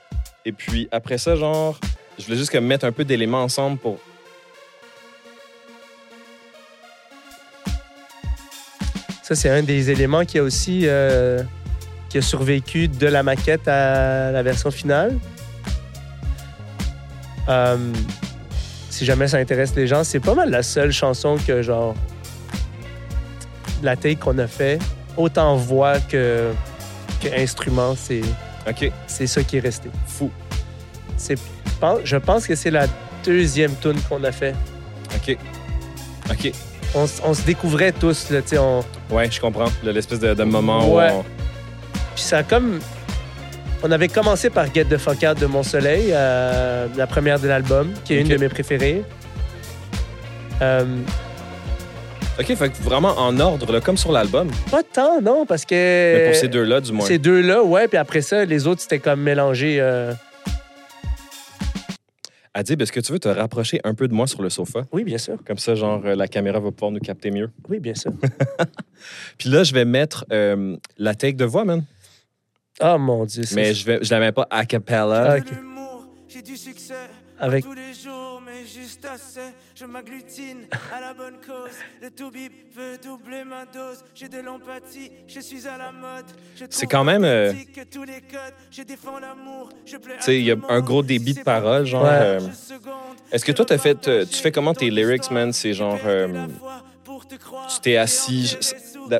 Et 0.44 0.52
puis, 0.52 0.90
après 0.92 1.18
ça, 1.18 1.36
genre, 1.36 1.78
je 2.18 2.26
voulais 2.26 2.38
juste 2.38 2.52
comme 2.52 2.66
mettre 2.66 2.86
un 2.86 2.92
peu 2.92 3.06
d'éléments 3.06 3.44
ensemble 3.44 3.78
pour... 3.78 4.00
Ça, 9.28 9.36
c'est 9.36 9.50
un 9.50 9.62
des 9.62 9.90
éléments 9.92 10.24
qui 10.24 10.40
a 10.40 10.44
aussi 10.44 10.84
euh, 10.86 11.44
qui 12.08 12.18
a 12.18 12.22
survécu 12.22 12.88
de 12.88 13.08
la 13.08 13.24
maquette 13.24 13.68
à 13.68 14.32
la 14.32 14.42
version 14.42 14.72
finale. 14.72 15.18
Euh, 17.50 17.76
si 18.90 19.04
jamais 19.04 19.28
ça 19.28 19.38
intéresse 19.38 19.76
les 19.76 19.86
gens, 19.86 20.06
c'est 20.06 20.22
pas 20.22 20.34
mal 20.34 20.50
la 20.50 20.64
seule 20.64 20.94
chanson 20.94 21.36
que, 21.46 21.62
genre, 21.62 21.94
la 23.84 23.98
take 23.98 24.16
qu'on 24.16 24.38
a 24.38 24.48
fait, 24.48 24.80
autant 25.18 25.58
voix 25.58 26.00
que, 26.00 26.54
que 27.22 27.28
instrument, 27.38 27.96
c'est, 27.98 28.22
c'est 29.08 29.28
ça 29.28 29.44
qui 29.44 29.58
est 29.58 29.62
resté. 29.62 29.90
fou. 30.08 30.32
C'est, 31.18 31.36
je 31.38 31.72
pense- 31.82 32.00
je 32.06 32.16
pense 32.18 32.48
que 32.48 32.56
c'est 32.56 32.72
la 32.72 32.88
deuxième 33.26 33.76
tune 33.82 34.00
qu'on 34.08 34.24
a 34.24 34.32
fait. 34.32 34.56
OK. 35.16 35.38
OK. 36.32 36.52
On, 36.96 37.34
se 37.34 37.42
découvrait 37.46 37.92
tous, 37.92 38.30
là, 38.32 38.42
tu 38.42 38.50
sais, 38.50 38.58
on, 38.58 38.84
Ouais, 39.12 39.30
je 39.30 39.40
comprends. 39.40 39.68
L'espèce 39.84 40.20
de, 40.20 40.34
de 40.34 40.44
moment 40.44 40.80
Ouais. 40.96 41.12
où 41.12 41.18
on... 41.20 41.26
Puis 42.16 42.24
ça 42.24 42.38
a 42.40 42.44
comme. 42.44 42.80
On 43.84 43.92
avait 43.92 44.08
commencé 44.08 44.50
par 44.50 44.74
Get 44.74 44.86
the 44.86 44.98
Fuck 44.98 45.18
Out 45.30 45.40
de 45.40 45.46
Mon 45.46 45.62
Soleil, 45.62 46.10
euh, 46.12 46.88
la 46.98 47.06
première 47.06 47.40
de 47.40 47.48
l'album, 47.48 47.92
qui 48.04 48.16
est 48.16 48.22
une 48.22 48.28
de 48.28 48.38
mes 48.38 48.50
préférées. 48.50 49.04
Euh, 50.62 50.84
OK, 52.40 52.46
fait 52.56 52.70
que 52.70 52.82
vraiment 52.84 53.14
en 53.18 53.40
ordre, 53.40 53.72
là, 53.72 53.82
comme 53.82 53.98
sur 53.98 54.12
l'album. 54.12 54.50
pas 54.72 54.82
tant, 54.84 55.22
non, 55.22 55.46
parce 55.46 55.66
que. 55.66 55.76
Mais 55.76 56.26
pour 56.32 56.36
ces 56.36 56.48
deux-là, 56.48 56.82
du 56.82 56.92
moins. 56.92 57.06
Ces 57.06 57.20
deux-là, 57.20 57.62
ouais, 57.64 57.88
puis 57.88 57.98
après 57.98 58.22
ça, 58.22 58.46
les 58.46 58.66
autres, 58.66 58.82
c'était 58.82 59.00
comme 59.00 59.22
mélangé. 59.22 59.78
euh, 59.80 60.14
Adib, 62.58 62.82
est-ce 62.82 62.92
que 62.92 63.00
tu 63.00 63.12
veux 63.12 63.20
te 63.20 63.28
rapprocher 63.28 63.80
un 63.84 63.94
peu 63.94 64.08
de 64.08 64.16
moi 64.16 64.26
sur 64.26 64.42
le 64.42 64.50
sofa? 64.50 64.88
Oui, 64.92 65.04
bien 65.04 65.20
sûr. 65.20 65.38
Comme 65.46 65.60
ça, 65.60 65.76
genre, 65.76 66.02
euh, 66.04 66.16
la 66.16 66.28
caméra 66.28 66.60
va 66.60 66.72
pouvoir 66.72 66.90
nous 66.90 67.00
capter 67.00 67.30
mieux. 67.30 67.52
Oui, 67.70 67.78
bien 67.80 67.94
sûr. 67.94 68.12
Puis 69.38 69.50
là, 69.50 69.64
je 69.64 69.76
vais 69.76 69.86
mettre 69.86 70.26
euh, 70.32 70.76
la 70.98 71.14
take 71.14 71.34
de 71.38 71.46
voix, 71.46 71.66
man. 71.66 71.86
Oh 72.82 72.98
mon 72.98 73.26
Dieu. 73.26 73.44
Mais 73.54 73.76
je, 73.76 73.86
vais, 73.86 74.00
je 74.02 74.10
la 74.10 74.20
mets 74.20 74.32
pas 74.32 74.48
a 74.50 74.66
cappella. 74.66 75.38
Ah, 77.40 77.46
Avec 77.46 77.64
Tous 77.64 77.74
les 77.74 77.94
jours, 77.94 78.42
mais 78.44 78.66
juste 78.66 79.06
assez. 79.06 79.54
Je 79.80 79.86
m'agglutine 79.86 80.66
à 80.96 81.00
la 81.02 81.14
bonne 81.14 81.36
cause. 81.46 81.76
Le 82.02 82.10
tout-bip 82.10 82.52
veut 82.76 82.98
doubler 82.98 83.44
ma 83.44 83.66
dose. 83.66 84.04
J'ai 84.16 84.28
de 84.28 84.40
l'empathie, 84.40 85.12
je 85.28 85.40
suis 85.40 85.68
à 85.68 85.78
la 85.78 85.92
mode. 85.92 86.26
C'est 86.72 86.88
quand 86.88 87.04
même, 87.04 87.24
euh, 87.24 87.54
Tu 87.54 87.92
sais, 90.20 90.40
il 90.40 90.46
y 90.46 90.52
a 90.52 90.56
un 90.70 90.82
gros 90.82 91.04
débit 91.04 91.36
de 91.36 91.42
paroles, 91.44 91.86
genre. 91.86 92.04
Ouais. 92.06 92.10
euh. 92.12 92.40
Est-ce 93.32 93.46
que 93.46 93.52
toi, 93.52 93.66
t'as 93.66 93.78
fait. 93.78 94.08
euh, 94.08 94.26
tu 94.26 94.38
fais 94.38 94.52
comment 94.52 94.74
tes 94.74 94.90
lyrics, 94.90 95.30
man? 95.30 95.54
C'est 95.54 95.74
genre. 95.74 96.00
euh, 96.06 96.48
tu 97.70 97.80
t'es 97.82 97.98
assis, 97.98 98.58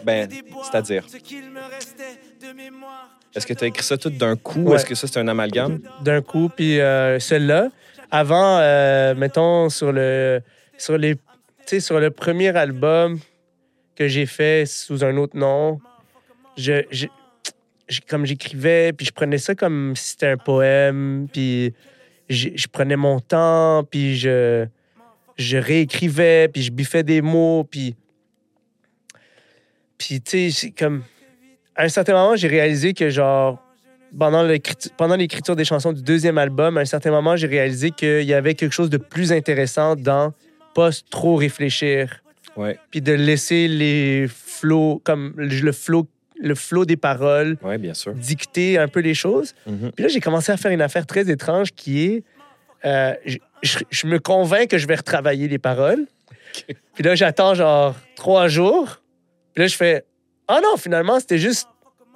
ben, 0.04 0.28
c'est-à-dire? 0.64 1.06
Est-ce 3.36 3.46
que 3.46 3.54
tu 3.54 3.64
as 3.64 3.68
écrit 3.68 3.84
ça 3.84 3.98
tout 3.98 4.10
d'un 4.10 4.36
coup 4.36 4.62
ou 4.62 4.70
Ouais. 4.70 4.76
est-ce 4.78 4.86
que 4.86 4.96
ça, 4.96 5.06
c'est 5.08 5.20
un 5.20 5.28
amalgame? 5.28 5.80
d'un 6.02 6.22
coup, 6.24 6.50
puis 6.50 6.80
euh, 6.80 7.20
celle-là. 7.20 7.70
Avant, 8.10 8.60
euh, 8.60 9.16
mettons, 9.16 9.70
sur 9.70 9.92
le, 9.92 10.42
sur, 10.78 10.98
les, 10.98 11.16
sur 11.80 12.00
le 12.00 12.10
premier 12.10 12.56
album 12.56 13.20
que 13.96 14.08
j'ai 14.08 14.26
fait 14.26 14.66
sous 14.66 15.04
un 15.04 15.18
autre 15.18 15.36
nom, 15.36 15.80
je, 16.56 16.84
comme 18.08 18.26
j'écrivais, 18.26 18.94
puis 18.94 19.06
je 19.06 19.12
prenais 19.12 19.38
ça 19.38 19.56
comme 19.56 19.96
si 19.96 20.12
c'était 20.12 20.28
un 20.28 20.38
poème, 20.38 21.28
puis 21.32 21.74
je, 22.30 22.68
prenais 22.72 22.96
mon 22.96 23.20
temps, 23.20 23.84
puis 23.84 24.18
je, 24.18 24.66
je 25.38 25.58
réécrivais, 25.58 26.48
puis 26.48 26.62
je 26.62 26.72
biffais 26.72 27.04
des 27.04 27.22
mots, 27.22 27.64
puis... 27.64 27.96
Puis, 29.98 30.22
tu 30.22 30.52
sais, 30.52 30.72
comme... 30.72 31.04
À 31.76 31.84
un 31.84 31.90
certain 31.90 32.14
moment, 32.14 32.36
j'ai 32.36 32.48
réalisé 32.48 32.94
que, 32.94 33.10
genre, 33.10 33.60
pendant 34.18 34.44
l'écriture, 35.16 35.56
des 35.56 35.66
chansons 35.66 35.94
du 35.94 36.02
deuxième 36.02 36.38
album, 36.38 36.78
à 36.78 36.82
un 36.82 36.86
certain 36.86 37.12
moment, 37.12 37.36
j'ai 37.36 37.48
réalisé 37.48 37.92
qu'il 37.92 38.24
y 38.24 38.34
avait 38.34 38.56
quelque 38.56 38.74
chose 38.74 38.90
de 38.90 38.98
plus 38.98 39.32
intéressant 39.32 39.96
dans 39.96 40.34
pas 40.76 40.90
trop 41.10 41.36
réfléchir, 41.36 42.22
Ouais, 42.56 42.80
puis 42.90 43.02
de 43.02 43.14
laisser 43.14 43.68
les 43.68 44.26
flots, 44.28 45.00
comme 45.04 45.34
le 45.38 45.72
flow, 45.72 46.08
le 46.42 46.56
flow 46.56 46.86
des 46.86 46.98
paroles, 46.98 47.56
ouais, 47.62 47.78
bien 47.78 47.94
sûr. 47.94 48.14
dicter 48.16 48.80
un 48.80 48.88
peu 48.88 49.00
les 49.02 49.14
choses. 49.14 49.54
Mhm. 49.68 49.92
Puis 49.96 50.04
là, 50.04 50.10
j'ai 50.10 50.20
commencé 50.20 50.52
à 50.52 50.58
faire 50.58 50.72
une 50.72 50.82
affaire 50.82 51.06
très 51.06 51.30
étrange 51.30 51.72
qui 51.74 52.04
est, 52.06 52.24
euh, 52.86 53.14
je, 53.26 53.38
je- 53.62 53.80
je 53.92 54.08
me 54.08 54.18
convainc 54.20 54.70
que 54.70 54.80
je 54.80 54.88
vais 54.88 54.96
retravailler 54.96 55.48
les 55.48 55.60
paroles. 55.60 56.06
Puis 56.96 57.04
là, 57.04 57.14
j'attends 57.14 57.54
genre 57.54 57.96
trois 58.16 58.48
jours. 58.48 59.02
Puis 59.54 59.62
là, 59.64 59.68
je 59.68 59.76
fais, 59.76 60.04
ah 60.48 60.60
non, 60.64 60.78
finalement, 60.78 61.20
c'était 61.20 61.38
juste, 61.38 61.68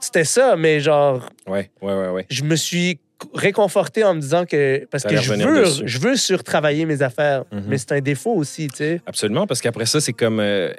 c'était 0.02 0.26
ça, 0.26 0.56
mais 0.58 0.80
genre, 0.82 1.26
Ouais, 1.48 1.70
ouais, 1.82 1.94
ouais, 1.94 2.10
ouais. 2.10 2.26
je 2.30 2.44
me 2.44 2.56
suis 2.56 3.00
réconforté 3.36 4.04
en 4.04 4.16
me 4.16 4.20
disant 4.20 4.46
que 4.46 4.86
parce 4.90 5.04
que 5.04 5.16
je 5.16 5.34
veux 5.34 5.38
dessus. 5.62 5.84
je 5.86 6.00
veux 6.00 6.16
surtravailler 6.16 6.86
mes 6.86 7.02
affaires 7.04 7.44
Mhm. 7.52 7.64
mais 7.68 7.78
c'est 7.78 7.92
un 7.92 8.02
défaut 8.02 8.34
aussi 8.34 8.68
tu 8.68 8.78
sais 8.78 9.02
Absolument, 9.06 9.46
parce 9.48 9.62
qu'après 9.62 9.86
ça, 9.86 10.02
c'est 10.02 10.14
comme. 10.14 10.40
euh, 10.40 10.74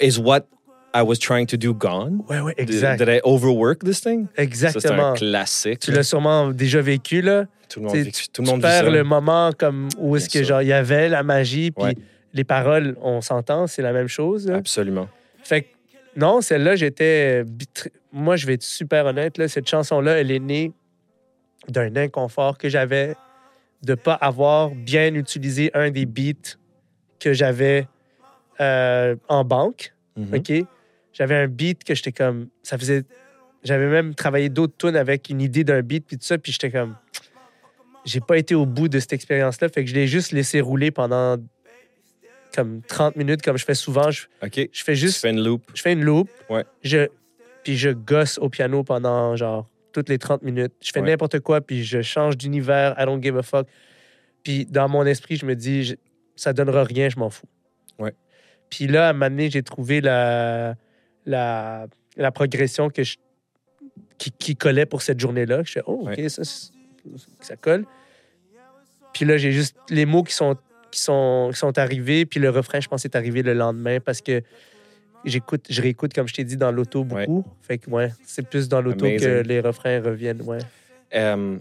is 0.00 0.18
what 0.18 0.46
I 0.92 1.02
was 1.02 1.16
trying 1.18 1.46
to 1.46 1.56
do 1.56 1.72
gone? 1.72 2.22
ouais 2.28 2.40
ouais 2.40 2.54
Did- 2.58 2.62
exact 2.70 2.98
Did, 2.98 3.08
I 3.08 3.20
overwork 3.22 3.84
this 3.84 4.00
thing? 4.00 4.26
C'est 4.36 4.42
exactement 4.42 5.12
un 5.12 5.14
classique. 5.14 5.78
tu 5.80 5.92
l'as 5.92 6.02
sûrement 6.02 6.50
déjà 6.50 6.80
vécu 6.82 7.22
là 7.22 7.44
Tout 7.68 7.80
le 7.80 7.86
monde, 7.86 7.94
tu, 7.94 8.28
tout 8.28 8.42
le 8.42 8.46
tu 8.46 8.50
monde 8.50 8.56
vit 8.60 8.62
perds 8.62 8.84
ça. 8.84 8.90
le 8.90 9.04
moment 9.04 9.52
comme 9.56 9.88
où 9.98 10.16
est-ce 10.16 10.28
que 10.28 10.42
genre 10.42 10.62
il 10.62 10.68
y 10.68 10.72
avait 10.72 11.08
la 11.08 11.22
magie 11.22 11.70
puis 11.70 11.84
Ouais. 11.84 11.94
les 12.34 12.42
paroles 12.44 12.96
on 13.00 13.20
s'entend 13.20 13.68
c'est 13.68 13.82
la 13.82 13.92
même 13.92 14.08
chose 14.08 14.48
là. 14.48 14.56
Absolument. 14.56 15.08
fait 15.44 15.62
que 15.62 15.66
non 16.16 16.40
celle-là 16.40 16.76
j'étais 16.76 17.44
moi 18.12 18.36
je 18.36 18.46
vais 18.46 18.54
être 18.54 18.62
super 18.62 19.06
honnête 19.06 19.38
là 19.38 19.48
cette 19.48 19.68
chanson 19.68 20.00
là 20.00 20.20
elle 20.20 20.30
est 20.30 20.40
née 20.40 20.72
d'un 21.68 21.94
inconfort 21.96 22.58
que 22.58 22.68
j'avais 22.68 23.14
de 23.82 23.94
pas 23.94 24.14
avoir 24.14 24.70
bien 24.70 25.14
utilisé 25.14 25.70
un 25.74 25.90
des 25.90 26.06
beats 26.06 26.56
que 27.18 27.32
j'avais 27.32 27.86
euh, 28.60 29.16
en 29.28 29.44
banque 29.44 29.92
Mhm. 30.16 30.34
OK? 30.34 30.66
J'avais 31.12 31.36
un 31.36 31.48
beat 31.48 31.84
que 31.84 31.94
j'étais 31.94 32.12
comme. 32.12 32.48
Ça 32.62 32.78
faisait. 32.78 33.04
J'avais 33.62 33.88
même 33.88 34.14
travaillé 34.14 34.48
d'autres 34.48 34.76
tunes 34.78 34.96
avec 34.96 35.28
une 35.28 35.40
idée 35.40 35.64
d'un 35.64 35.82
beat, 35.82 36.06
puis 36.06 36.16
tout 36.16 36.24
ça, 36.24 36.38
puis 36.38 36.52
j'étais 36.52 36.70
comme. 36.70 36.96
J'ai 38.04 38.20
pas 38.20 38.38
été 38.38 38.54
au 38.54 38.64
bout 38.64 38.88
de 38.88 38.98
cette 38.98 39.12
expérience-là, 39.12 39.68
fait 39.68 39.84
que 39.84 39.90
je 39.90 39.94
l'ai 39.94 40.06
juste 40.06 40.32
laissé 40.32 40.60
rouler 40.60 40.90
pendant 40.90 41.36
comme 42.54 42.82
30 42.82 43.16
minutes, 43.16 43.42
comme 43.42 43.56
je 43.56 43.64
fais 43.64 43.74
souvent. 43.74 44.10
Je, 44.10 44.26
je 44.42 44.84
fais 44.84 44.94
juste. 44.94 45.20
fais 45.20 45.30
une 45.30 45.42
loop. 45.42 45.62
Je 45.74 45.82
fais 45.82 45.92
une 45.92 46.04
loop. 46.04 46.28
Ouais. 46.48 46.64
Je, 46.82 47.08
puis 47.64 47.76
je 47.76 47.90
gosse 47.90 48.38
au 48.38 48.48
piano 48.48 48.82
pendant 48.84 49.36
genre 49.36 49.68
toutes 49.92 50.08
les 50.08 50.18
30 50.18 50.42
minutes. 50.42 50.72
Je 50.80 50.90
fais 50.92 51.00
Ouais. 51.00 51.10
n'importe 51.10 51.40
quoi, 51.40 51.60
puis 51.60 51.84
je 51.84 52.00
change 52.02 52.36
d'univers. 52.36 52.94
I 52.98 53.04
don't 53.04 53.22
give 53.22 53.36
a 53.36 53.42
fuck. 53.42 53.66
Puis 54.42 54.64
dans 54.66 54.88
mon 54.88 55.04
esprit, 55.04 55.36
je 55.36 55.44
me 55.46 55.54
dis, 55.54 55.84
je- 55.84 55.94
ça 56.36 56.52
donnera 56.52 56.84
rien, 56.84 57.08
je 57.08 57.18
m'en 57.18 57.28
fous. 57.30 57.46
Ouais. 57.98 58.14
Puis 58.70 58.86
là, 58.86 59.08
à 59.08 59.10
un 59.10 59.12
moment 59.12 59.28
donné, 59.30 59.50
j'ai 59.50 59.62
trouvé 59.62 60.00
la, 60.00 60.74
la, 61.26 61.86
la 62.16 62.30
progression 62.30 62.88
que 62.88 63.02
je- 63.02 63.16
qui, 64.16 64.30
qui 64.30 64.56
collait 64.56 64.86
pour 64.86 65.02
cette 65.02 65.18
journée-là. 65.20 65.62
Je 65.64 65.72
fais, 65.72 65.82
oh, 65.86 66.02
OK, 66.08 66.16
Ouais. 66.18 66.28
ça, 66.28 66.42
ça 67.40 67.56
colle. 67.56 67.84
Puis 69.12 69.24
là, 69.24 69.36
j'ai 69.36 69.52
juste 69.52 69.76
les 69.88 70.06
mots 70.06 70.22
qui 70.22 70.34
sont, 70.34 70.56
qui, 70.90 71.00
sont, 71.00 71.50
qui 71.52 71.58
sont 71.58 71.76
arrivés, 71.78 72.26
puis 72.26 72.40
le 72.40 72.50
refrain, 72.50 72.80
je 72.80 72.88
pense, 72.88 73.04
est 73.04 73.16
arrivé 73.16 73.42
le 73.42 73.54
lendemain 73.54 73.98
parce 74.00 74.20
que 74.20 74.42
j'écoute, 75.24 75.66
je 75.70 75.80
réécoute, 75.82 76.12
comme 76.14 76.26
je 76.28 76.34
t'ai 76.34 76.44
dit, 76.44 76.56
dans 76.56 76.72
l'auto 76.72 77.04
Ouais. 77.04 77.26
beaucoup. 77.26 77.44
Fait 77.62 77.78
que, 77.78 77.90
ouais, 77.90 78.10
c'est 78.24 78.46
plus 78.48 78.68
dans 78.68 78.80
l'auto 78.80 79.06
que 79.06 79.42
les 79.42 79.60
refrains 79.60 80.00
reviennent, 80.02 80.42
ouais. 80.42 80.58
Euh, 81.14 81.58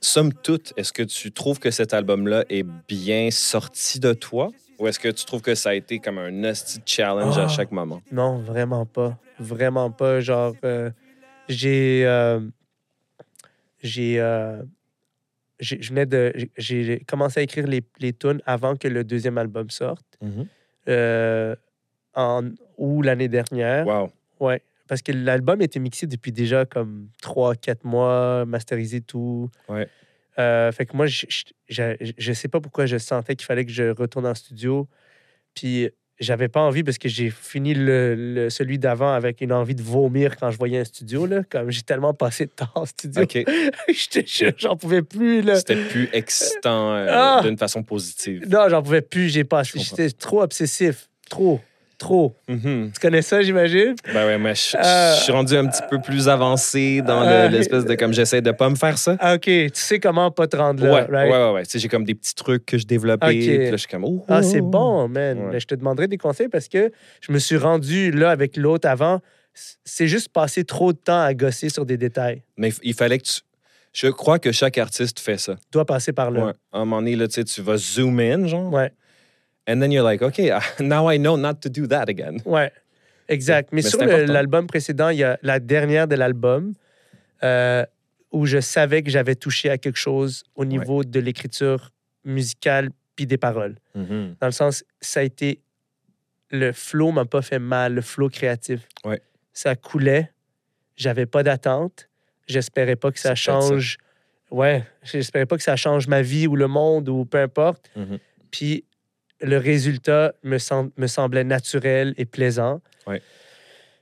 somme 0.00 0.32
toute, 0.34 0.72
est-ce 0.76 0.92
que 0.92 1.02
tu 1.02 1.32
trouves 1.32 1.58
que 1.58 1.70
cet 1.70 1.94
album-là 1.94 2.44
est 2.50 2.66
bien 2.88 3.30
sorti 3.30 4.00
de 4.00 4.12
toi? 4.12 4.50
Ou 4.78 4.88
est-ce 4.88 4.98
que 4.98 5.08
tu 5.08 5.24
trouves 5.24 5.40
que 5.42 5.54
ça 5.54 5.70
a 5.70 5.74
été 5.74 6.00
comme 6.00 6.18
un 6.18 6.44
hostie 6.44 6.80
challenge 6.84 7.38
à 7.38 7.44
Ah. 7.44 7.48
chaque 7.48 7.70
moment? 7.70 8.02
Non, 8.10 8.38
vraiment 8.40 8.84
pas. 8.84 9.16
Vraiment 9.38 9.90
pas. 9.90 10.20
Genre, 10.20 10.54
euh, 10.64 10.90
j'ai. 11.48 12.04
euh, 12.04 12.40
j'ai. 13.82 14.20
euh, 14.20 14.62
j'ai- 14.62 14.66
je 15.64 15.88
venais 15.88 16.06
de. 16.06 16.32
j'ai- 16.56 17.00
commencé 17.06 17.40
à 17.40 17.42
écrire 17.42 17.66
les, 17.66 17.82
les 18.00 18.12
tunes 18.12 18.40
avant 18.46 18.76
que 18.76 18.88
le 18.88 19.04
deuxième 19.04 19.38
album 19.38 19.70
sorte. 19.70 20.06
Mhm. 20.22 20.46
euh, 20.88 21.56
en 22.14 22.42
ou 22.78 23.02
l'année 23.02 23.28
dernière. 23.28 23.86
Wow. 23.86 24.12
Ouais. 24.40 24.60
Parce 24.86 25.00
que 25.02 25.12
l'album 25.12 25.62
était 25.62 25.80
mixé 25.80 26.06
depuis 26.06 26.30
déjà 26.30 26.64
comme 26.66 27.08
3-4 27.22 27.78
mois, 27.84 28.44
masterisé 28.44 29.00
tout. 29.00 29.50
Ouais. 29.68 29.88
Euh, 30.38 30.70
fait 30.72 30.84
que 30.86 30.96
moi, 30.96 31.06
je, 31.06 31.26
je, 31.28 31.44
je- 32.00 32.12
je 32.16 32.32
sais 32.32 32.48
pas 32.48 32.60
pourquoi 32.60 32.86
je 32.86 32.98
sentais 32.98 33.34
qu'il 33.34 33.46
fallait 33.46 33.64
que 33.64 33.72
je 33.72 33.84
retourne 33.90 34.26
en 34.26 34.34
studio. 34.34 34.86
Puis 35.54 35.88
j'avais 36.20 36.48
pas 36.48 36.60
envie 36.60 36.82
parce 36.84 36.98
que 36.98 37.08
j'ai 37.08 37.30
fini 37.30 37.74
le, 37.74 38.14
le- 38.14 38.50
celui 38.50 38.78
d'avant 38.78 39.12
avec 39.12 39.40
une 39.40 39.52
envie 39.52 39.74
de 39.74 39.82
vomir 39.82 40.36
quand 40.36 40.50
je 40.50 40.58
voyais 40.58 40.78
un 40.78 40.84
studio. 40.84 41.26
Là, 41.26 41.42
comme 41.48 41.70
j'ai 41.70 41.82
tellement 41.82 42.14
passé 42.14 42.46
de 42.46 42.50
temps 42.50 42.70
en 42.74 42.86
studio. 42.86 43.22
J'en 44.58 44.76
pouvais 44.76 45.02
plus. 45.02 45.42
Là. 45.42 45.56
C'était 45.56 45.76
plus 45.76 46.08
excitant 46.12 46.92
euh, 46.94 47.06
Ah! 47.10 47.40
d'une 47.42 47.58
façon 47.58 47.82
positive. 47.82 48.44
Non, 48.48 48.68
j'en 48.68 48.82
pouvais 48.82 49.02
plus. 49.02 49.28
J'ai. 49.28 49.44
J'étais 49.96 50.10
trop 50.10 50.42
obsessif. 50.42 51.08
Trop. 51.28 51.60
Trop. 51.98 52.36
Mhm. 52.48 52.90
Tu 52.92 53.00
connais 53.00 53.22
ça, 53.22 53.40
j'imagine? 53.42 53.94
Ben 54.12 54.26
ouais, 54.26 54.38
mais 54.38 54.54
je, 54.54 54.76
Euh, 54.76 55.14
je 55.16 55.22
suis 55.22 55.32
rendu 55.32 55.56
un 55.56 55.66
petit 55.66 55.82
peu 55.88 56.00
plus 56.00 56.28
avancé 56.28 57.02
dans 57.02 57.22
euh, 57.22 57.48
l'espèce 57.48 57.84
de 57.84 57.94
comme 57.94 58.12
j'essaie 58.12 58.42
de 58.42 58.50
pas 58.50 58.68
me 58.68 58.74
faire 58.74 58.98
ça. 58.98 59.16
Ah, 59.20 59.34
OK. 59.34 59.42
Tu 59.42 59.70
sais 59.74 60.00
comment 60.00 60.30
pas 60.30 60.46
te 60.46 60.56
rendre 60.56 60.82
là, 60.84 60.90
ouais, 60.92 61.00
right? 61.08 61.32
ouais, 61.32 61.38
ouais, 61.46 61.52
ouais. 61.52 61.64
Tu 61.64 61.70
sais, 61.70 61.78
j'ai 61.78 61.88
comme 61.88 62.04
des 62.04 62.14
petits 62.14 62.34
trucs 62.34 62.66
que 62.66 62.78
je 62.78 62.86
développais. 62.86 63.26
Ok. 63.26 63.32
Puis 63.32 63.58
là, 63.58 63.70
je 63.72 63.76
suis 63.76 63.88
comme, 63.88 64.04
oh, 64.04 64.24
Ah, 64.28 64.42
c'est 64.42 64.60
oh. 64.60 64.66
bon, 64.66 65.08
man. 65.08 65.38
Ouais. 65.38 65.44
Mais 65.52 65.60
je 65.60 65.66
te 65.66 65.74
demanderai 65.74 66.08
des 66.08 66.18
conseils 66.18 66.48
parce 66.48 66.68
que 66.68 66.90
je 67.20 67.32
me 67.32 67.38
suis 67.38 67.56
rendu 67.56 68.10
là 68.10 68.30
avec 68.30 68.56
l'autre 68.56 68.88
avant. 68.88 69.20
C'est 69.84 70.08
juste 70.08 70.30
passer 70.30 70.64
trop 70.64 70.92
de 70.92 70.98
temps 70.98 71.20
à 71.22 71.32
gosser 71.32 71.68
sur 71.68 71.86
des 71.86 71.96
détails. 71.96 72.42
Mais 72.56 72.72
il 72.82 72.94
fallait 72.94 73.18
que 73.18 73.24
tu. 73.24 73.40
Je 73.92 74.08
crois 74.08 74.40
que 74.40 74.50
chaque 74.50 74.76
artiste 74.78 75.20
fait 75.20 75.38
ça. 75.38 75.54
Tu 75.54 75.60
dois 75.74 75.84
passer 75.84 76.12
par 76.12 76.32
là. 76.32 76.46
Ouais. 76.46 76.52
À 76.72 76.78
un 76.78 76.80
moment 76.80 76.96
donné, 77.00 77.14
là, 77.14 77.28
tu 77.28 77.34
sais, 77.34 77.44
tu 77.44 77.62
vas 77.62 77.76
zoom 77.76 78.18
in, 78.18 78.48
genre. 78.48 78.72
Ouais. 78.72 78.90
And 79.66 79.80
then 79.80 79.90
you're 79.92 80.04
like, 80.04 80.22
OK, 80.22 80.50
now 80.80 81.10
I 81.10 81.18
know 81.18 81.36
not 81.36 81.54
to 81.62 81.68
do 81.68 81.86
that 81.86 82.08
again. 82.08 82.38
Ouais, 82.44 82.70
exact. 83.28 83.70
Mais, 83.72 83.82
Mais 83.82 83.88
sur 83.88 83.98
l'album 84.04 84.66
précédent, 84.66 85.08
il 85.08 85.18
y 85.18 85.24
a 85.24 85.38
la 85.42 85.58
dernière 85.58 86.06
de 86.06 86.16
l'album 86.16 86.74
euh, 87.42 87.84
où 88.32 88.46
je 88.46 88.60
savais 88.60 89.02
que 89.02 89.10
j'avais 89.10 89.34
touché 89.36 89.70
à 89.70 89.78
quelque 89.78 89.98
chose 89.98 90.44
au 90.54 90.64
niveau 90.64 91.04
de 91.04 91.20
l'écriture 91.20 91.90
musicale 92.24 92.90
puis 93.16 93.26
des 93.26 93.38
paroles. 93.38 93.76
Mhm. 93.94 94.36
Dans 94.40 94.46
le 94.46 94.52
sens, 94.52 94.84
ça 95.00 95.20
a 95.20 95.22
été. 95.22 95.60
Le 96.50 96.72
flow 96.72 97.10
m'a 97.10 97.24
pas 97.24 97.42
fait 97.42 97.58
mal, 97.58 97.94
le 97.94 98.00
flow 98.02 98.28
créatif. 98.28 98.86
Ouais. 99.04 99.20
Ça 99.52 99.74
coulait. 99.76 100.30
J'avais 100.96 101.26
pas 101.26 101.42
d'attente. 101.42 102.08
J'espérais 102.46 102.96
pas 102.96 103.10
que 103.10 103.18
ça 103.18 103.30
peut-être 103.30 103.38
ça. 103.38 103.60
change. 103.60 103.96
Ouais, 104.50 104.84
j'espérais 105.02 105.46
pas 105.46 105.56
que 105.56 105.62
ça 105.62 105.74
change 105.74 106.06
ma 106.06 106.22
vie 106.22 106.46
ou 106.46 106.54
le 106.54 106.68
monde 106.68 107.08
ou 107.08 107.24
peu 107.24 107.38
importe. 107.38 107.90
Mhm. 107.96 108.18
Puis 108.50 108.84
le 109.40 109.58
résultat 109.58 110.34
me, 110.42 110.58
sem- 110.58 110.90
me 110.96 111.06
semblait 111.06 111.44
naturel 111.44 112.14
et 112.16 112.24
plaisant. 112.24 112.80
Ouais. 113.06 113.20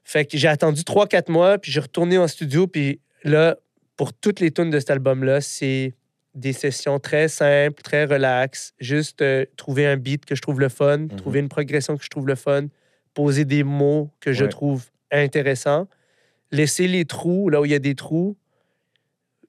Fait 0.04 0.24
que 0.26 0.36
j'ai 0.36 0.48
attendu 0.48 0.82
3-4 0.82 1.30
mois, 1.30 1.58
puis 1.58 1.70
j'ai 1.72 1.80
retourné 1.80 2.18
en 2.18 2.28
studio, 2.28 2.66
puis 2.66 3.00
là, 3.24 3.56
pour 3.96 4.12
toutes 4.12 4.40
les 4.40 4.50
tunes 4.50 4.70
de 4.70 4.78
cet 4.80 4.90
album-là, 4.90 5.40
c'est 5.40 5.94
des 6.34 6.52
sessions 6.52 6.98
très 6.98 7.28
simples, 7.28 7.82
très 7.82 8.04
relax, 8.04 8.72
juste 8.80 9.20
euh, 9.22 9.44
trouver 9.56 9.86
un 9.86 9.96
beat 9.96 10.24
que 10.24 10.34
je 10.34 10.40
trouve 10.42 10.60
le 10.60 10.68
fun, 10.68 10.98
Mhm. 10.98 11.08
trouver 11.16 11.40
une 11.40 11.48
progression 11.48 11.96
que 11.96 12.04
je 12.04 12.08
trouve 12.08 12.26
le 12.26 12.34
fun, 12.34 12.66
poser 13.14 13.44
des 13.44 13.62
mots 13.64 14.10
que 14.20 14.32
je 14.32 14.44
trouve 14.46 14.86
intéressants, 15.10 15.86
laisser 16.50 16.88
les 16.88 17.04
trous 17.04 17.48
là 17.50 17.60
où 17.60 17.64
il 17.66 17.70
y 17.70 17.74
a 17.74 17.78
des 17.78 17.94
trous, 17.94 18.36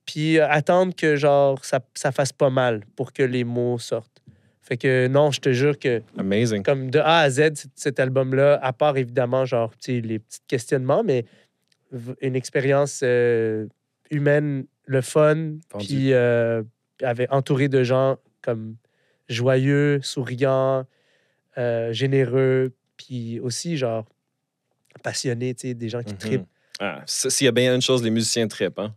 puis 0.05 0.37
euh, 0.39 0.47
attendre 0.49 0.93
que 0.95 1.15
genre 1.15 1.63
ça, 1.63 1.79
ça 1.93 2.11
fasse 2.11 2.33
pas 2.33 2.49
mal 2.49 2.81
pour 2.95 3.13
que 3.13 3.23
les 3.23 3.43
mots 3.45 3.79
sortent. 3.79 4.21
Fait 4.65 4.77
que 4.77 5.07
non, 5.07 5.29
je 5.31 5.41
te 5.41 5.51
jure 5.51 5.77
que 5.77 6.01
Amazing. 6.17 6.63
comme 6.63 6.89
de 6.89 6.99
A 6.99 7.19
à 7.19 7.29
Z, 7.29 7.67
cet 7.75 7.99
album-là, 7.99 8.57
à 8.63 8.71
part 8.71 8.95
évidemment, 8.97 9.43
genre, 9.45 9.73
les 9.87 10.19
petits 10.19 10.39
questionnements, 10.47 11.03
mais 11.03 11.25
une 12.21 12.35
expérience 12.35 13.01
euh, 13.03 13.67
humaine, 14.09 14.65
le 14.85 15.01
fun, 15.01 15.55
puis 15.79 16.13
euh, 16.13 16.63
avec, 17.01 17.31
entouré 17.31 17.67
de 17.67 17.83
gens 17.83 18.17
comme 18.41 18.75
joyeux, 19.29 19.99
souriants, 20.01 20.85
euh, 21.57 21.91
généreux, 21.93 22.71
puis 22.97 23.39
aussi, 23.41 23.75
genre, 23.77 24.05
passionnés, 25.03 25.53
tu 25.55 25.67
sais, 25.67 25.73
des 25.73 25.89
gens 25.89 26.03
qui 26.03 26.13
Mhm. 26.13 26.19
trippent. 26.19 26.47
Ah, 26.79 27.01
S'il 27.05 27.45
y 27.45 27.47
a 27.47 27.51
bien 27.51 27.75
une 27.75 27.81
chose, 27.81 28.01
les 28.03 28.09
musiciens 28.09 28.47
trippent. 28.47 28.79
Hein? 28.79 28.95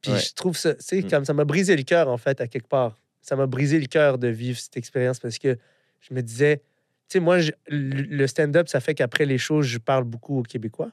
Puis 0.00 0.12
Ouais. 0.12 0.18
je 0.18 0.34
trouve 0.34 0.56
ça, 0.56 0.74
tu 0.74 0.82
sais, 0.82 1.00
Mm. 1.02 1.08
comme 1.10 1.24
ça 1.24 1.32
m'a 1.34 1.44
brisé 1.44 1.76
le 1.76 1.82
cœur, 1.84 2.08
en 2.08 2.16
fait, 2.18 2.40
à 2.40 2.46
quelque 2.48 2.66
part. 2.68 2.98
Ça 3.22 3.36
m'a 3.36 3.46
brisé 3.46 3.78
le 3.80 3.86
cœur 3.86 4.18
de 4.18 4.28
vivre 4.28 4.58
cette 4.58 4.76
expérience 4.76 5.18
parce 5.20 5.38
que 5.38 5.56
je 6.00 6.12
me 6.12 6.20
disais, 6.22 6.58
tu 7.08 7.14
sais, 7.14 7.20
moi, 7.20 7.38
je- 7.38 7.52
le 7.68 8.26
stand-up, 8.26 8.68
ça 8.68 8.80
fait 8.80 8.94
qu'après 8.94 9.24
les 9.24 9.38
shows, 9.38 9.62
je 9.62 9.78
parle 9.78 10.04
beaucoup 10.04 10.40
aux 10.40 10.42
Québécois. 10.42 10.90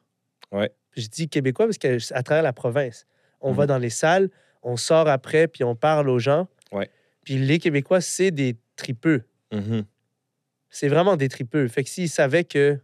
Ouais. 0.51 0.71
Je 0.95 1.07
dis 1.07 1.27
Québécois 1.27 1.65
parce 1.65 1.77
qu'à 1.77 2.23
travers 2.23 2.43
la 2.43 2.53
province, 2.53 3.05
on 3.41 3.51
Mhm. 3.51 3.57
va 3.57 3.65
dans 3.67 3.77
les 3.77 3.89
salles, 3.89 4.29
on 4.63 4.77
sort 4.77 5.07
après, 5.07 5.47
puis 5.47 5.63
on 5.63 5.75
parle 5.75 6.09
aux 6.09 6.19
gens. 6.19 6.47
Ouais. 6.71 6.89
Puis 7.23 7.37
les 7.37 7.57
Québécois, 7.59 8.01
c'est 8.01 8.31
des 8.31 8.55
tripeux. 8.75 9.23
Mhm. 9.51 9.85
C'est 10.69 10.87
vraiment 10.87 11.15
des 11.17 11.29
tripeux. 11.29 11.67
Fait 11.67 11.83
que 11.83 11.89
s'ils 11.89 12.09
savaient 12.09 12.43
que 12.43 12.79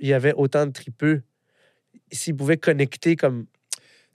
il 0.00 0.08
y 0.08 0.12
avait 0.12 0.32
autant 0.34 0.66
de 0.66 0.72
tripeux, 0.72 1.22
s'ils 2.12 2.36
pouvaient 2.36 2.56
connecter 2.56 3.16
comme... 3.16 3.46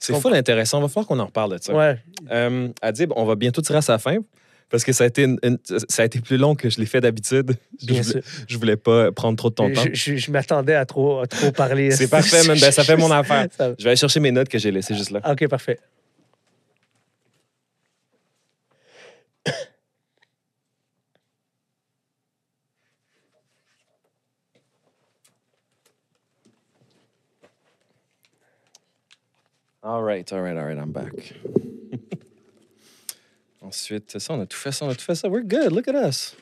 C'est 0.04 0.12
Comprends- 0.12 0.30
full 0.30 0.38
intéressant. 0.38 0.78
Il 0.78 0.82
va 0.82 0.88
falloir 0.88 1.06
qu'on 1.06 1.18
en 1.20 1.26
reparle 1.26 1.58
de 1.58 1.62
ça. 1.62 1.74
Ouais, 1.74 1.98
Euh, 2.30 2.68
Adib, 2.82 3.12
on 3.16 3.24
va 3.24 3.34
bientôt 3.36 3.62
tirer 3.62 3.78
à 3.78 3.82
sa 3.82 3.98
fin 3.98 4.16
parce 4.70 4.84
que 4.84 4.92
ça 4.92 5.04
a 5.04 5.06
été, 5.06 5.24
une- 5.24 5.38
une- 5.42 5.58
ça 5.88 6.02
a 6.02 6.04
été 6.04 6.20
plus 6.20 6.36
long 6.36 6.54
que 6.54 6.68
je 6.68 6.78
l'ai 6.78 6.86
fait 6.86 7.00
d'habitude. 7.00 7.52
Je, 7.86 7.94
voulais- 8.02 8.22
je 8.48 8.58
voulais 8.58 8.76
pas 8.76 9.12
prendre 9.12 9.36
trop 9.36 9.50
de 9.50 9.54
ton 9.54 9.72
temps. 9.72 9.82
Je, 9.92 10.30
m'attendais 10.30 10.74
à 10.74 10.84
trop, 10.84 11.20
à 11.20 11.26
trop 11.26 11.50
parler. 11.52 11.90
C'est 11.90 12.08
parfait, 12.08 12.46
man. 12.46 12.58
Ben, 12.60 12.70
ça 12.70 12.84
fait 12.84 12.96
mon 12.96 13.10
affaire. 13.10 13.46
Je 13.78 13.82
vais 13.84 13.90
aller 13.90 13.96
chercher 13.96 14.20
mes 14.20 14.30
notes 14.30 14.48
que 14.48 14.58
j'ai 14.58 14.70
laissées 14.70 14.94
juste 14.94 15.10
là. 15.10 15.20
OK, 15.30 15.48
parfait. 15.48 15.78
All 29.84 30.02
right, 30.02 30.30
all 30.32 30.40
right, 30.40 30.56
all 30.56 30.64
right, 30.64 30.78
I'm 30.78 30.92
back. 30.92 31.12
Ensuite, 33.62 34.18
ça, 34.18 34.32
on 34.34 34.40
a 34.40 34.46
tout 34.46 34.56
fait 34.56 34.72
ça, 34.72 34.84
on 34.86 34.90
a 34.90 34.94
tout 34.94 35.04
fait 35.04 35.14
ça. 35.14 35.28
We're 35.28 35.42
good, 35.44 35.72
look 35.72 35.88
at 35.88 35.94
us. 35.94 36.34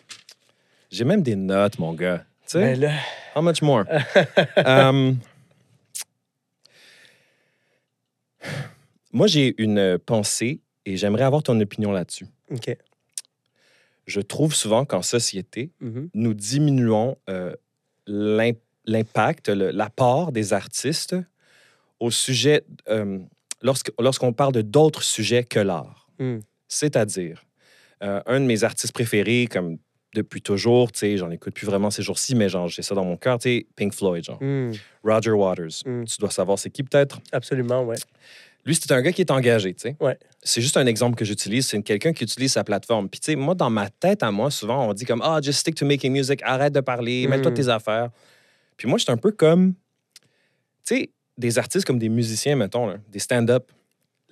J'ai 0.90 1.04
même 1.04 1.22
des 1.22 1.36
notes, 1.36 1.78
mon 1.78 1.92
gars. 1.94 2.24
Tu 2.46 2.58
sais, 2.58 2.76
là, 2.76 2.92
how 3.34 3.42
much 3.42 3.62
more? 3.62 3.84
Um, 4.64 5.18
moi, 9.12 9.26
j'ai 9.26 9.54
une 9.62 9.98
pensée 9.98 10.60
et 10.86 10.96
j'aimerais 10.96 11.24
avoir 11.24 11.42
ton 11.42 11.58
opinion 11.60 11.92
là-dessus. 11.92 12.26
OK. 12.50 12.76
Je 14.06 14.20
trouve 14.20 14.54
souvent 14.54 14.84
qu'en 14.84 15.02
société, 15.02 15.70
Mhm. 15.80 16.10
nous 16.14 16.34
diminuons 16.34 17.16
euh, 17.30 17.54
l'im- 18.06 18.52
l'impact, 18.84 19.48
l'apport 19.48 20.32
des 20.32 20.52
artistes 20.52 21.14
au 22.02 22.10
sujet, 22.10 22.64
euh, 22.88 23.18
lorsque- 23.62 23.92
lorsqu'on 24.00 24.32
parle 24.32 24.52
de 24.52 24.62
d'autres 24.62 25.02
sujets 25.02 25.44
que 25.44 25.60
l'art. 25.60 26.08
Mm. 26.18 26.38
C'est-à-dire, 26.68 27.44
euh, 28.02 28.20
un 28.26 28.40
de 28.40 28.44
mes 28.46 28.64
artistes 28.64 28.92
préférés, 28.92 29.46
comme 29.50 29.78
depuis 30.14 30.42
toujours, 30.42 30.90
tu 30.92 30.98
sais, 30.98 31.16
j'en 31.16 31.30
écoute 31.30 31.54
plus 31.54 31.64
vraiment 31.66 31.90
ces 31.90 32.02
jours-ci, 32.02 32.34
mais 32.34 32.48
genre, 32.48 32.68
j'ai 32.68 32.82
ça 32.82 32.94
dans 32.94 33.04
mon 33.04 33.16
cœur, 33.16 33.38
tu 33.38 33.48
sais, 33.48 33.66
Pink 33.76 33.94
Floyd, 33.94 34.24
genre. 34.24 34.42
Mm, 34.42 34.72
Roger 35.04 35.30
Waters. 35.30 35.82
Mm. 35.86 36.04
Tu 36.04 36.16
dois 36.18 36.30
savoir 36.30 36.58
c'est 36.58 36.70
qui 36.70 36.82
peut-être? 36.82 37.20
absolument, 37.30 37.82
ouais. 37.84 37.96
Lui, 38.64 38.74
c'est 38.76 38.92
un 38.92 39.00
gars 39.02 39.12
qui 39.12 39.22
est 39.22 39.30
engagé, 39.30 39.74
tu 39.74 39.80
sais. 39.82 39.96
Ouais. 40.00 40.16
C'est 40.42 40.60
juste 40.60 40.76
un 40.76 40.86
exemple 40.86 41.16
que 41.16 41.24
j'utilise. 41.24 41.66
C'est 41.66 41.82
quelqu'un 41.82 42.12
qui 42.12 42.22
utilise 42.24 42.52
sa 42.52 42.62
plateforme. 42.62 43.08
Puis, 43.08 43.18
tu 43.20 43.26
sais, 43.32 43.36
moi, 43.36 43.54
dans 43.56 43.70
ma 43.70 43.90
tête, 43.90 44.22
à 44.22 44.30
moi, 44.30 44.50
souvent, 44.52 44.88
on 44.88 44.92
dit 44.92 45.04
comme 45.04 45.20
Ah, 45.24 45.40
just 45.42 45.58
stick 45.60 45.74
to 45.76 45.84
making 45.86 46.12
music, 46.12 46.40
arrête 46.44 46.72
de 46.72 46.80
parler, 46.80 47.26
mets-toi 47.26 47.50
tes 47.52 47.68
affaires. 47.68 48.10
Puis, 48.76 48.88
moi, 48.88 48.98
je 48.98 49.04
suis 49.04 49.12
un 49.12 49.16
peu 49.16 49.32
comme, 49.32 49.74
tu 50.86 50.96
sais, 50.96 51.10
des 51.38 51.58
artistes 51.58 51.86
comme 51.86 51.98
des 51.98 52.08
musiciens, 52.08 52.56
mettons, 52.56 52.86
là, 52.86 52.96
des 53.10 53.18
stand-up. 53.18 53.70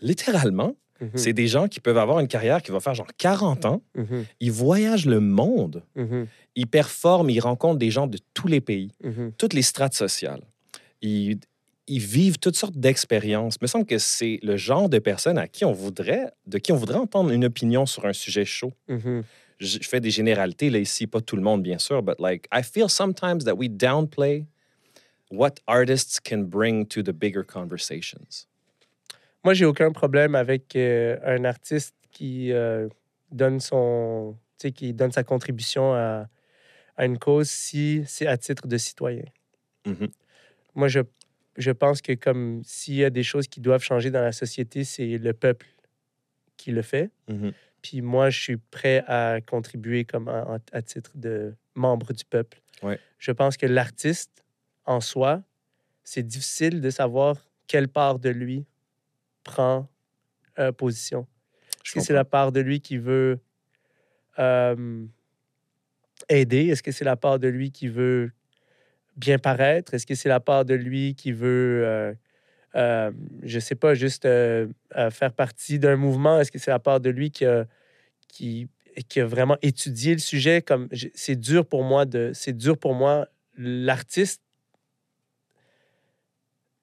Littéralement, 0.00 0.74
Mhm, 1.00 1.10
c'est 1.14 1.32
des 1.32 1.46
gens 1.46 1.66
qui 1.66 1.80
peuvent 1.80 1.96
avoir 1.96 2.20
une 2.20 2.28
carrière 2.28 2.60
qui 2.62 2.70
va 2.72 2.78
faire 2.80 2.94
genre 2.94 3.06
40 3.16 3.64
ans. 3.64 3.82
mhm, 3.96 4.26
Ils 4.40 4.52
voyagent 4.52 5.06
le 5.06 5.18
monde. 5.20 5.82
mhm, 5.96 6.26
Ils 6.56 6.66
performent, 6.66 7.30
ils 7.30 7.40
rencontrent 7.40 7.78
des 7.78 7.90
gens 7.90 8.06
de 8.06 8.18
tous 8.34 8.48
les 8.48 8.60
pays 8.60 8.92
toutes 9.38 9.54
les 9.54 9.62
strates 9.62 9.94
sociales. 9.94 10.42
Ils, 11.00 11.38
ils 11.86 12.00
vivent 12.00 12.38
toutes 12.38 12.56
sortes 12.56 12.76
d'expériences. 12.76 13.54
Il 13.60 13.64
me 13.64 13.66
semble 13.66 13.86
que 13.86 13.96
c'est 13.96 14.40
le 14.42 14.58
genre 14.58 14.90
de 14.90 14.98
personnes 14.98 15.38
à 15.38 15.48
qui 15.48 15.64
on 15.64 15.72
voudrait, 15.72 16.32
de 16.46 16.58
qui 16.58 16.70
on 16.70 16.76
voudrait 16.76 16.98
entendre 16.98 17.30
une 17.30 17.46
opinion 17.46 17.86
sur 17.86 18.04
un 18.04 18.12
sujet 18.12 18.44
chaud. 18.44 18.74
Je, 19.58 19.78
je 19.80 19.88
fais 19.88 20.00
des 20.00 20.10
généralités 20.10 20.68
là 20.68 20.78
ici, 20.78 21.06
pas 21.06 21.22
tout 21.22 21.36
le 21.36 21.42
monde 21.42 21.62
bien 21.62 21.78
sûr, 21.78 22.02
but 22.02 22.16
like 22.18 22.46
I 22.52 22.62
feel 22.62 22.90
sometimes 22.90 23.38
that 23.44 23.54
we 23.54 23.70
downplay 23.70 24.44
what 25.30 25.60
artists 25.66 26.20
can 26.20 26.44
bring 26.44 26.86
to 26.86 27.02
the 27.02 27.12
bigger 27.12 27.44
conversations. 27.44 28.46
Moi, 29.44 29.54
j'ai 29.54 29.64
aucun 29.64 29.92
problème 29.92 30.34
avec 30.34 30.76
euh, 30.76 31.18
un 31.24 31.44
artiste 31.44 31.94
qui 32.12 32.52
euh, 32.52 32.88
donne 33.30 33.60
son, 33.60 34.36
qui 34.58 34.92
donne 34.92 35.12
sa 35.12 35.24
contribution 35.24 35.94
à, 35.94 36.28
à 36.96 37.06
une 37.06 37.18
cause 37.18 37.48
si 37.48 38.02
c'est 38.06 38.26
à 38.26 38.36
titre 38.36 38.66
de 38.66 38.76
citoyen. 38.76 39.24
Mhm. 39.86 40.08
Moi, 40.74 40.88
je, 40.88 41.00
je 41.56 41.70
pense 41.70 42.02
que 42.02 42.12
comme 42.12 42.62
s'il 42.64 42.96
y 42.96 43.04
a 43.04 43.10
des 43.10 43.22
choses 43.22 43.48
qui 43.48 43.60
doivent 43.60 43.82
changer 43.82 44.10
dans 44.10 44.20
la 44.20 44.32
société, 44.32 44.84
c'est 44.84 45.16
le 45.16 45.32
peuple 45.32 45.66
qui 46.56 46.72
le 46.72 46.82
fait. 46.82 47.10
Mhm. 47.28 47.52
Puis 47.80 48.02
moi, 48.02 48.28
je 48.28 48.38
suis 48.38 48.56
prêt 48.58 49.02
à 49.06 49.40
contribuer 49.40 50.04
comme 50.04 50.28
à, 50.28 50.58
à 50.72 50.82
titre 50.82 51.12
de 51.14 51.54
membre 51.74 52.12
du 52.12 52.24
peuple. 52.26 52.60
Ouais. 52.82 52.98
Je 53.18 53.32
pense 53.32 53.56
que 53.56 53.64
l'artiste, 53.64 54.44
en 54.90 55.00
soi, 55.00 55.42
c'est 56.02 56.24
difficile 56.24 56.80
de 56.80 56.90
savoir 56.90 57.36
quelle 57.68 57.86
part 57.86 58.18
de 58.18 58.28
lui 58.28 58.66
prend 59.44 59.88
euh, 60.58 60.72
position. 60.72 61.28
Est-ce 61.84 61.94
que 61.94 62.00
c'est 62.00 62.12
la 62.12 62.24
part 62.24 62.50
de 62.50 62.60
lui 62.60 62.80
qui 62.80 62.98
veut 62.98 63.38
euh, 64.40 65.06
aider? 66.28 66.66
Est-ce 66.66 66.82
que 66.82 66.90
c'est 66.90 67.04
la 67.04 67.14
part 67.14 67.38
de 67.38 67.46
lui 67.46 67.70
qui 67.70 67.86
veut 67.86 68.32
bien 69.16 69.38
paraître? 69.38 69.94
Est-ce 69.94 70.06
que 70.06 70.16
c'est 70.16 70.28
la 70.28 70.40
part 70.40 70.64
de 70.64 70.74
lui 70.74 71.14
qui 71.14 71.30
veut, 71.30 71.86
euh, 71.86 72.14
euh, 72.74 73.12
je 73.44 73.60
sais 73.60 73.76
pas, 73.76 73.94
juste 73.94 74.24
euh, 74.24 74.66
faire 75.10 75.32
partie 75.32 75.78
d'un 75.78 75.96
mouvement? 75.96 76.40
Est-ce 76.40 76.50
que 76.50 76.58
c'est 76.58 76.72
la 76.72 76.80
part 76.80 76.98
de 76.98 77.10
lui 77.10 77.30
qui 77.30 77.44
a, 77.44 77.64
qui, 78.26 78.68
qui 79.08 79.20
a 79.20 79.26
vraiment 79.26 79.56
étudié 79.62 80.14
le 80.14 80.20
sujet? 80.20 80.62
Comme 80.62 80.88
c'est 81.14 81.36
dur 81.36 81.64
pour 81.64 81.84
moi 81.84 82.06
de, 82.06 82.32
c'est 82.34 82.56
dur 82.56 82.76
pour 82.76 82.94
moi 82.94 83.28
l'artiste. 83.56 84.42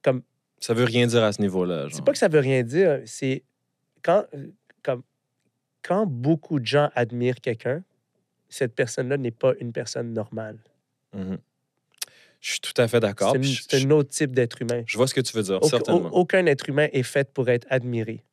Comme 0.08 0.22
Ça 0.62 0.74
veut 0.74 0.86
rien 0.86 1.06
dire 1.06 1.22
à 1.22 1.34
ce 1.34 1.42
niveau-là. 1.42 1.88
c'est 1.92 2.02
pas 2.06 2.14
que 2.14 2.18
ça 2.18 2.30
veut 2.30 2.40
rien 2.40 2.64
dire, 2.64 3.02
c'est 3.06 3.44
quand, 4.02 4.24
comme, 4.84 5.04
quand 5.84 6.06
beaucoup 6.06 6.62
de 6.62 6.66
gens 6.66 6.90
admirent 6.96 7.42
quelqu'un, 7.42 7.84
cette 8.48 8.74
personne-là 8.74 9.18
n'est 9.18 9.32
pas 9.32 9.52
une 9.60 9.74
personne 9.74 10.14
normale. 10.14 10.60
Mhm. 11.14 11.40
Je 12.40 12.52
suis 12.52 12.60
tout 12.62 12.82
à 12.82 12.88
fait 12.88 13.02
d'accord. 13.02 13.36
C'est 13.42 13.84
un 13.86 13.92
autre 13.92 14.10
type 14.12 14.34
d'être 14.34 14.62
humain. 14.62 14.84
je 14.86 14.96
vois 14.96 15.08
ce 15.08 15.14
que 15.14 15.20
tu 15.20 15.36
veux 15.36 15.44
dire, 15.44 15.60
certainement. 15.66 16.08
au- 16.10 16.20
aucun 16.22 16.46
être 16.46 16.70
humain 16.70 16.88
est 16.94 17.04
fait 17.04 17.34
pour 17.34 17.50
être 17.50 17.68
admiré. 17.70 18.24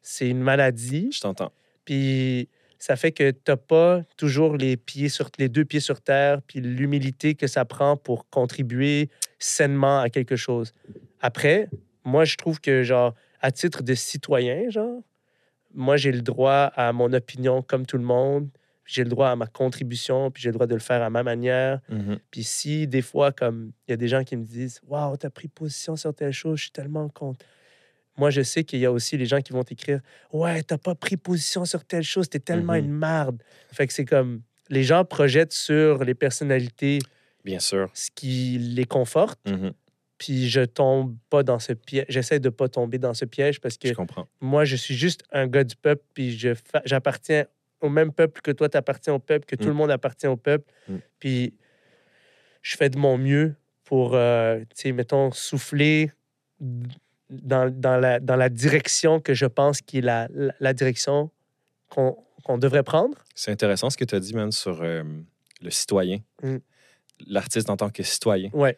C'est 0.00 0.26
une 0.26 0.40
maladie, 0.40 1.10
Je 1.12 1.20
t'entends. 1.20 1.52
puis 1.84 2.48
ça 2.78 2.96
fait 2.96 3.12
que 3.12 3.30
tu 3.30 3.40
n'as 3.46 3.56
pas 3.58 4.02
toujours 4.16 4.56
les, 4.56 4.78
pieds 4.78 5.10
sur, 5.10 5.28
les 5.38 5.50
deux 5.50 5.66
pieds 5.66 5.80
sur 5.80 6.00
terre, 6.00 6.40
puis 6.46 6.60
l'humilité 6.62 7.34
que 7.34 7.46
ça 7.46 7.66
prend 7.66 7.98
pour 7.98 8.26
contribuer 8.30 9.10
sainement 9.38 10.00
à 10.00 10.08
quelque 10.08 10.36
chose. 10.36 10.72
Après, 11.20 11.68
moi, 12.04 12.24
je 12.24 12.36
trouve 12.36 12.60
que, 12.60 12.82
genre, 12.82 13.14
à 13.40 13.50
titre 13.52 13.82
de 13.82 13.94
citoyen, 13.94 14.70
genre, 14.70 15.02
moi, 15.74 15.96
j'ai 15.96 16.12
le 16.12 16.22
droit 16.22 16.70
à 16.74 16.92
mon 16.92 17.12
opinion 17.12 17.62
comme 17.62 17.86
tout 17.86 17.98
le 17.98 18.04
monde, 18.04 18.48
j'ai 18.84 19.04
le 19.04 19.10
droit 19.10 19.28
à 19.28 19.36
ma 19.36 19.46
contribution, 19.46 20.30
puis 20.30 20.42
j'ai 20.42 20.48
le 20.48 20.54
droit 20.54 20.66
de 20.66 20.74
le 20.74 20.80
faire 20.80 21.02
à 21.02 21.10
ma 21.10 21.22
manière. 21.22 21.80
Mhm. 21.88 22.18
Puis 22.30 22.42
si 22.42 22.86
des 22.88 23.02
fois, 23.02 23.30
comme 23.30 23.72
il 23.86 23.92
y 23.92 23.94
a 23.94 23.96
des 23.96 24.08
gens 24.08 24.24
qui 24.24 24.36
me 24.36 24.44
disent 24.44 24.80
Waouh, 24.88 25.16
t'as 25.16 25.30
pris 25.30 25.46
position 25.46 25.94
sur 25.94 26.12
telle 26.12 26.32
chose, 26.32 26.56
je 26.58 26.62
suis 26.64 26.70
tellement 26.72 27.08
content. 27.08 27.44
moi, 28.16 28.30
je 28.30 28.42
sais 28.42 28.64
qu'il 28.64 28.80
y 28.80 28.84
a 28.86 28.92
aussi 28.92 29.16
les 29.16 29.24
gens 29.26 29.40
qui 29.40 29.52
vont 29.52 29.62
t'écrire 29.62 30.00
Ouais, 30.32 30.62
t'as 30.64 30.76
pas 30.76 30.94
pris 30.96 31.16
position 31.16 31.64
sur 31.64 31.84
telle 31.84 32.02
chose, 32.02 32.28
t'es 32.28 32.40
tellement 32.40 32.72
Mhm. 32.74 32.78
une 32.84 32.90
marde. 32.92 33.42
Fait 33.72 33.86
que 33.86 33.92
c'est 33.92 34.04
comme 34.04 34.42
les 34.68 34.82
gens 34.82 35.04
projettent 35.04 35.52
sur 35.52 36.02
les 36.04 36.14
personnalités 36.14 36.98
Bien 37.44 37.60
sûr. 37.60 37.90
ce 37.94 38.10
qui 38.14 38.58
les 38.58 38.84
conforte, 38.86 39.38
Mhm. 39.48 39.72
Puis 40.20 40.50
je 40.50 40.60
tombe 40.60 41.16
pas 41.30 41.42
dans 41.42 41.58
ce 41.58 41.72
piège. 41.72 42.04
J'essaie 42.10 42.40
de 42.40 42.50
pas 42.50 42.68
tomber 42.68 42.98
dans 42.98 43.14
ce 43.14 43.24
piège 43.24 43.58
parce 43.58 43.78
que 43.78 43.88
Je 43.88 43.94
moi, 44.42 44.66
je 44.66 44.76
suis 44.76 44.94
juste 44.94 45.22
un 45.32 45.46
gars 45.46 45.64
du 45.64 45.74
peuple, 45.76 46.02
puis 46.12 46.38
j'appartiens 46.84 47.46
au 47.80 47.88
même 47.88 48.12
peuple 48.12 48.42
que 48.42 48.50
toi, 48.50 48.68
t'appartiens 48.68 49.14
au 49.14 49.18
peuple, 49.18 49.46
que 49.46 49.56
tout 49.56 49.64
Mm. 49.64 49.68
le 49.68 49.74
monde 49.74 49.90
appartient 49.90 50.26
au 50.26 50.36
peuple. 50.36 50.70
Mm. 50.88 50.96
Puis 51.18 51.54
je 52.60 52.76
fais 52.76 52.90
de 52.90 52.98
mon 52.98 53.16
mieux 53.16 53.54
pour, 53.84 54.14
euh, 54.14 54.58
tu 54.76 54.82
sais, 54.82 54.92
mettons, 54.92 55.32
souffler 55.32 56.12
dans, 57.30 57.70
dans, 57.74 57.96
la, 57.96 58.20
dans 58.20 58.36
la 58.36 58.50
direction 58.50 59.20
que 59.20 59.32
je 59.32 59.46
pense 59.46 59.80
qui 59.80 59.98
est 59.98 60.02
la, 60.02 60.28
la, 60.34 60.52
la 60.60 60.72
direction 60.74 61.30
qu'on 61.88 62.16
qu'on 62.44 62.56
devrait 62.58 62.82
prendre. 62.82 63.16
C'est 63.34 63.50
intéressant 63.52 63.88
ce 63.90 63.96
que 63.98 64.04
tu 64.04 64.14
as 64.14 64.20
dit, 64.20 64.34
man, 64.34 64.50
sur 64.52 64.80
euh, 64.82 65.02
le 65.62 65.70
citoyen. 65.70 66.20
Mm. 66.42 66.56
L'artiste 67.26 67.68
en 67.70 67.76
tant 67.76 67.88
que 67.90 68.02
citoyen. 68.02 68.50
Ouais. 68.54 68.76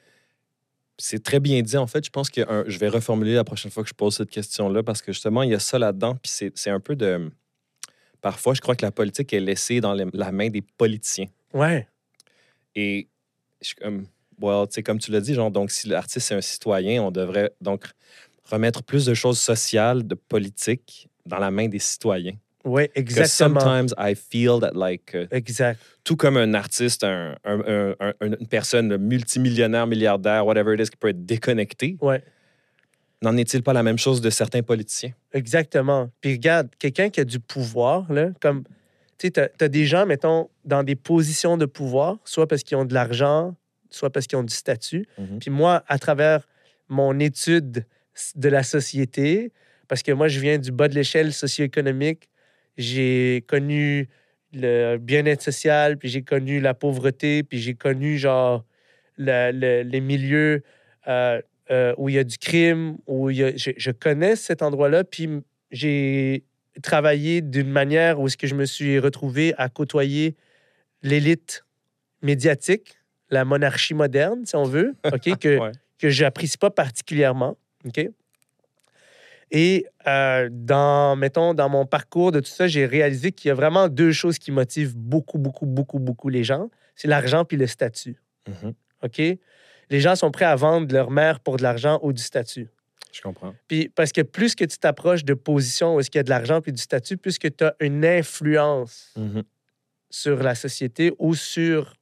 C'est 1.04 1.22
très 1.22 1.40
bien 1.40 1.60
dit. 1.62 1.76
En 1.76 1.86
fait, 1.88 2.04
je 2.04 2.10
pense 2.10 2.30
que 2.30 2.40
un- 2.48 2.64
je 2.68 2.78
vais 2.78 2.88
reformuler 2.88 3.34
la 3.34 3.42
prochaine 3.44 3.70
fois 3.72 3.82
que 3.82 3.88
je 3.88 3.94
pose 3.94 4.16
cette 4.16 4.30
question-là 4.30 4.82
parce 4.84 5.02
que 5.02 5.12
justement, 5.12 5.42
il 5.42 5.50
y 5.50 5.54
a 5.54 5.58
ça 5.58 5.78
là-dedans. 5.78 6.14
Puis 6.14 6.30
c'est 6.32 6.52
c'est 6.56 6.70
un 6.70 6.78
peu 6.80 6.94
de. 6.94 7.30
Parfois, 8.20 8.54
je 8.54 8.60
crois 8.60 8.76
que 8.76 8.84
la 8.84 8.92
politique 8.92 9.32
est 9.32 9.40
laissée 9.40 9.80
dans 9.80 9.94
les- 9.94 10.06
la 10.12 10.30
main 10.30 10.48
des 10.48 10.62
politiciens. 10.62 11.26
Ouais, 11.52 11.88
Et 12.76 13.08
je 13.60 13.66
suis 13.68 13.74
comme. 13.76 14.06
Well, 14.40 14.66
tu 14.68 14.74
sais, 14.74 14.82
comme 14.82 14.98
tu 14.98 15.10
l'as 15.10 15.20
dit, 15.20 15.34
genre, 15.34 15.50
donc 15.50 15.70
si 15.70 15.88
l'artiste 15.88 16.30
est 16.32 16.34
un 16.34 16.40
citoyen, 16.40 17.02
on 17.02 17.10
devrait 17.10 17.52
donc 17.60 17.84
remettre 18.44 18.82
plus 18.82 19.04
de 19.06 19.14
choses 19.14 19.38
sociales, 19.40 20.06
de 20.06 20.14
politique 20.14 21.08
dans 21.26 21.38
la 21.38 21.50
main 21.50 21.68
des 21.68 21.78
citoyens. 21.78 22.34
Because 22.64 22.90
exactement. 22.96 23.60
sometimes 23.60 23.94
I 23.98 24.14
feel 24.14 24.60
that 24.60 24.72
like 24.74 25.14
uh, 25.14 25.26
Exact. 25.30 25.80
tout 26.04 26.16
comme 26.16 26.36
un 26.36 26.54
artiste, 26.54 27.02
un- 27.04 27.36
un- 27.44 27.94
un- 28.00 28.14
un- 28.20 28.26
une 28.26 28.46
personne 28.46 28.96
multimillionnaire, 28.98 29.86
milliardaire, 29.86 30.46
whatever 30.46 30.74
it 30.74 30.80
is, 30.80 30.90
qui 30.90 30.96
peut 30.96 31.08
être 31.08 31.24
déconnecté, 31.26 31.96
Ouais. 32.00 32.22
n'en 33.22 33.36
est-il 33.36 33.62
pas 33.62 33.72
la 33.72 33.82
même 33.82 33.98
chose 33.98 34.20
de 34.20 34.30
certains 34.30 34.62
politiciens? 34.62 35.12
Exactement. 35.32 36.10
Puis 36.20 36.32
regarde, 36.32 36.68
quelqu'un 36.78 37.10
qui 37.10 37.20
a 37.20 37.24
du 37.24 37.40
pouvoir, 37.40 38.12
là, 38.12 38.30
comme, 38.40 38.64
tu 39.18 39.26
sais, 39.26 39.30
t'as 39.30 39.48
as 39.60 39.68
des 39.68 39.84
gens, 39.86 40.06
mettons, 40.06 40.48
dans 40.64 40.82
des 40.82 40.96
positions 40.96 41.56
de 41.56 41.66
pouvoir, 41.66 42.18
soit 42.24 42.46
parce 42.46 42.62
qu'ils 42.62 42.76
ont 42.76 42.84
de 42.84 42.94
l'argent, 42.94 43.54
soit 43.90 44.10
parce 44.10 44.26
qu'ils 44.26 44.38
ont 44.38 44.42
du 44.44 44.54
statut. 44.54 45.06
Mhm. 45.18 45.38
Puis 45.40 45.50
moi, 45.50 45.84
à 45.88 45.98
travers 45.98 46.46
mon 46.88 47.18
étude 47.20 47.84
de 48.36 48.48
la 48.48 48.62
société, 48.62 49.52
parce 49.88 50.02
que 50.02 50.12
moi, 50.12 50.28
je 50.28 50.40
viens 50.40 50.58
du 50.58 50.70
bas 50.72 50.88
de 50.88 50.94
l'échelle 50.94 51.32
socio-économique, 51.32 52.28
j'ai 52.76 53.44
connu 53.48 54.08
le 54.54 54.96
bien-être 54.98 55.42
social, 55.42 55.96
puis 55.96 56.08
j'ai 56.08 56.22
connu 56.22 56.60
la 56.60 56.74
pauvreté, 56.74 57.42
puis 57.42 57.58
j'ai 57.58 57.74
connu, 57.74 58.18
genre, 58.18 58.64
le- 59.16 59.50
le- 59.52 59.82
les 59.82 60.00
milieux 60.00 60.62
euh, 61.08 61.40
euh, 61.70 61.94
où 61.96 62.08
il 62.08 62.14
y 62.16 62.18
a 62.18 62.24
du 62.24 62.38
crime, 62.38 62.96
où 63.06 63.30
il 63.30 63.36
y 63.38 63.44
a, 63.44 63.56
je, 63.56 63.70
je 63.76 63.90
connais 63.90 64.36
cet 64.36 64.62
endroit-là, 64.62 65.04
puis 65.04 65.28
j'ai 65.70 66.44
travaillé 66.82 67.40
d'une 67.40 67.70
manière 67.70 68.20
où 68.20 68.26
est-ce 68.26 68.36
que 68.36 68.46
je 68.46 68.54
me 68.54 68.64
suis 68.66 68.98
retrouvé 68.98 69.54
à 69.58 69.68
côtoyer 69.68 70.36
l'élite 71.02 71.64
médiatique, 72.22 72.96
la 73.30 73.44
monarchie 73.44 73.94
moderne, 73.94 74.44
si 74.46 74.54
on 74.56 74.64
veut, 74.64 74.94
OK, 75.12 75.38
que, 75.38 75.58
Ouais. 75.58 75.72
que 75.98 76.08
j'apprécie 76.10 76.58
pas 76.58 76.70
particulièrement, 76.70 77.56
OK? 77.86 78.08
Et 79.54 79.84
euh, 80.06 80.48
dans, 80.50 81.14
mettons, 81.14 81.52
dans 81.52 81.68
mon 81.68 81.84
parcours 81.84 82.32
de 82.32 82.40
tout 82.40 82.50
ça, 82.50 82.66
j'ai 82.66 82.86
réalisé 82.86 83.32
qu'il 83.32 83.48
y 83.48 83.52
a 83.52 83.54
vraiment 83.54 83.88
deux 83.88 84.10
choses 84.12 84.38
qui 84.38 84.50
motivent 84.50 84.96
beaucoup, 84.96 85.38
beaucoup, 85.38 85.66
beaucoup, 85.66 85.98
beaucoup 85.98 86.30
les 86.30 86.42
gens. 86.42 86.70
C'est 86.96 87.06
l'argent 87.06 87.44
puis 87.44 87.56
le 87.58 87.66
statut, 87.66 88.16
Mhm. 88.48 88.72
OK? 89.04 89.18
Les 89.90 90.00
gens 90.00 90.16
sont 90.16 90.30
prêts 90.30 90.46
à 90.46 90.56
vendre 90.56 90.92
leur 90.92 91.10
mère 91.10 91.38
pour 91.40 91.58
de 91.58 91.62
l'argent 91.62 92.00
ou 92.02 92.12
du 92.14 92.22
statut. 92.22 92.68
Je 93.12 93.20
comprends. 93.20 93.54
Puis 93.68 93.90
parce 93.94 94.10
que 94.10 94.22
plus 94.22 94.54
que 94.54 94.64
tu 94.64 94.78
t'approches 94.78 95.22
de 95.24 95.34
positions 95.34 95.96
où 95.96 96.00
est-ce 96.00 96.10
qu'il 96.10 96.18
y 96.18 96.20
a 96.20 96.24
de 96.24 96.30
l'argent 96.30 96.62
puis 96.62 96.72
du 96.72 96.80
statut, 96.80 97.18
plus 97.18 97.38
que 97.38 97.48
tu 97.48 97.62
as 97.64 97.74
une 97.80 98.06
influence 98.06 99.12
Mhm. 99.18 99.42
sur 100.08 100.42
la 100.42 100.54
société 100.54 101.12
ou 101.18 101.34
sur 101.34 101.92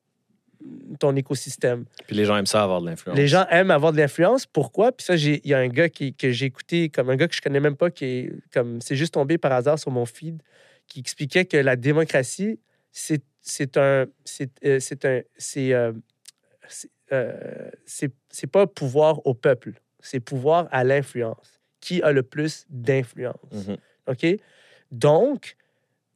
ton 0.98 1.16
écosystème. 1.16 1.84
Puis 2.06 2.16
les 2.16 2.24
gens 2.24 2.36
aiment 2.36 2.46
ça 2.46 2.62
avoir 2.62 2.80
de 2.82 2.86
l'influence. 2.86 3.16
Les 3.16 3.28
gens 3.28 3.46
aiment 3.50 3.70
avoir 3.70 3.92
de 3.92 3.98
l'influence. 3.98 4.46
Pourquoi? 4.46 4.92
Puis 4.92 5.04
ça, 5.06 5.14
il 5.16 5.40
y 5.46 5.54
a 5.54 5.58
un 5.58 5.68
gars 5.68 5.88
qui, 5.88 6.14
que 6.14 6.30
j'ai 6.30 6.46
écouté, 6.46 6.88
comme 6.90 7.08
un 7.10 7.16
gars 7.16 7.28
que 7.28 7.34
je 7.34 7.40
connais 7.40 7.60
même 7.60 7.76
pas, 7.76 7.90
qui 7.90 8.04
est 8.04 8.32
comme 8.52 8.80
c'est 8.80 8.96
juste 8.96 9.14
tombé 9.14 9.38
par 9.38 9.52
hasard 9.52 9.78
sur 9.78 9.90
mon 9.90 10.04
feed, 10.06 10.42
qui 10.86 11.00
expliquait 11.00 11.44
que 11.44 11.56
la 11.56 11.76
démocratie, 11.76 12.58
c'est 12.92 13.22
c'est 13.40 13.76
un 13.78 14.06
c'est 14.24 14.50
euh, 14.64 14.78
c'est 14.80 15.04
un 15.06 15.22
c'est 15.38 15.72
euh, 15.72 15.92
c'est 16.68 16.90
euh, 17.12 17.70
c'est- 17.86 18.12
c'est 18.28 18.46
pas 18.46 18.66
pouvoir 18.66 19.26
au 19.26 19.34
peuple, 19.34 19.72
c'est 20.00 20.20
pouvoir 20.20 20.68
à 20.70 20.84
l'influence. 20.84 21.60
Qui 21.80 22.02
a 22.02 22.12
le 22.12 22.22
plus 22.22 22.66
d'influence? 22.68 23.36
Mhm. 23.52 23.76
OK? 24.08 24.26
Donc, 24.92 25.56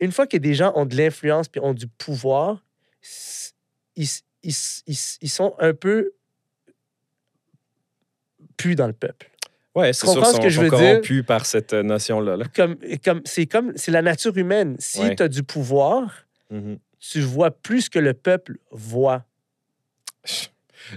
une 0.00 0.12
fois 0.12 0.26
que 0.26 0.36
des 0.36 0.52
gens 0.54 0.72
ont 0.76 0.84
de 0.84 0.94
l'influence 0.96 1.48
puis 1.48 1.60
ont 1.62 1.72
du 1.72 1.86
pouvoir, 1.88 2.62
ils, 3.96 4.08
ils, 4.44 4.54
ils- 4.86 5.18
ils 5.22 5.28
sont 5.30 5.54
un 5.58 5.74
peu 5.74 6.12
plus 8.56 8.74
dans 8.74 8.86
le 8.86 8.92
peuple. 8.92 9.30
Ouais, 9.74 9.92
c'est 9.92 10.06
sûr, 10.06 10.24
sont, 10.24 10.34
ce 10.36 10.40
que 10.40 10.48
je 10.48 10.60
veux 10.60 10.68
dire? 10.70 10.78
corrompus 10.78 11.24
par 11.26 11.46
cette 11.46 11.72
euh, 11.72 11.82
notion-là. 11.82 12.36
là. 12.36 12.44
Comme, 12.54 12.76
comme, 13.04 13.22
c'est 13.24 13.46
comme 13.46 13.72
c'est 13.74 13.90
la 13.90 14.02
nature 14.02 14.36
humaine. 14.36 14.76
Si 14.78 15.00
Ouais. 15.00 15.16
tu 15.16 15.22
as 15.22 15.28
du 15.28 15.42
pouvoir, 15.42 16.24
Mhm. 16.50 16.78
tu 17.00 17.20
vois 17.22 17.50
plus 17.50 17.88
que 17.88 17.98
le 17.98 18.14
peuple 18.14 18.58
voit. 18.70 19.24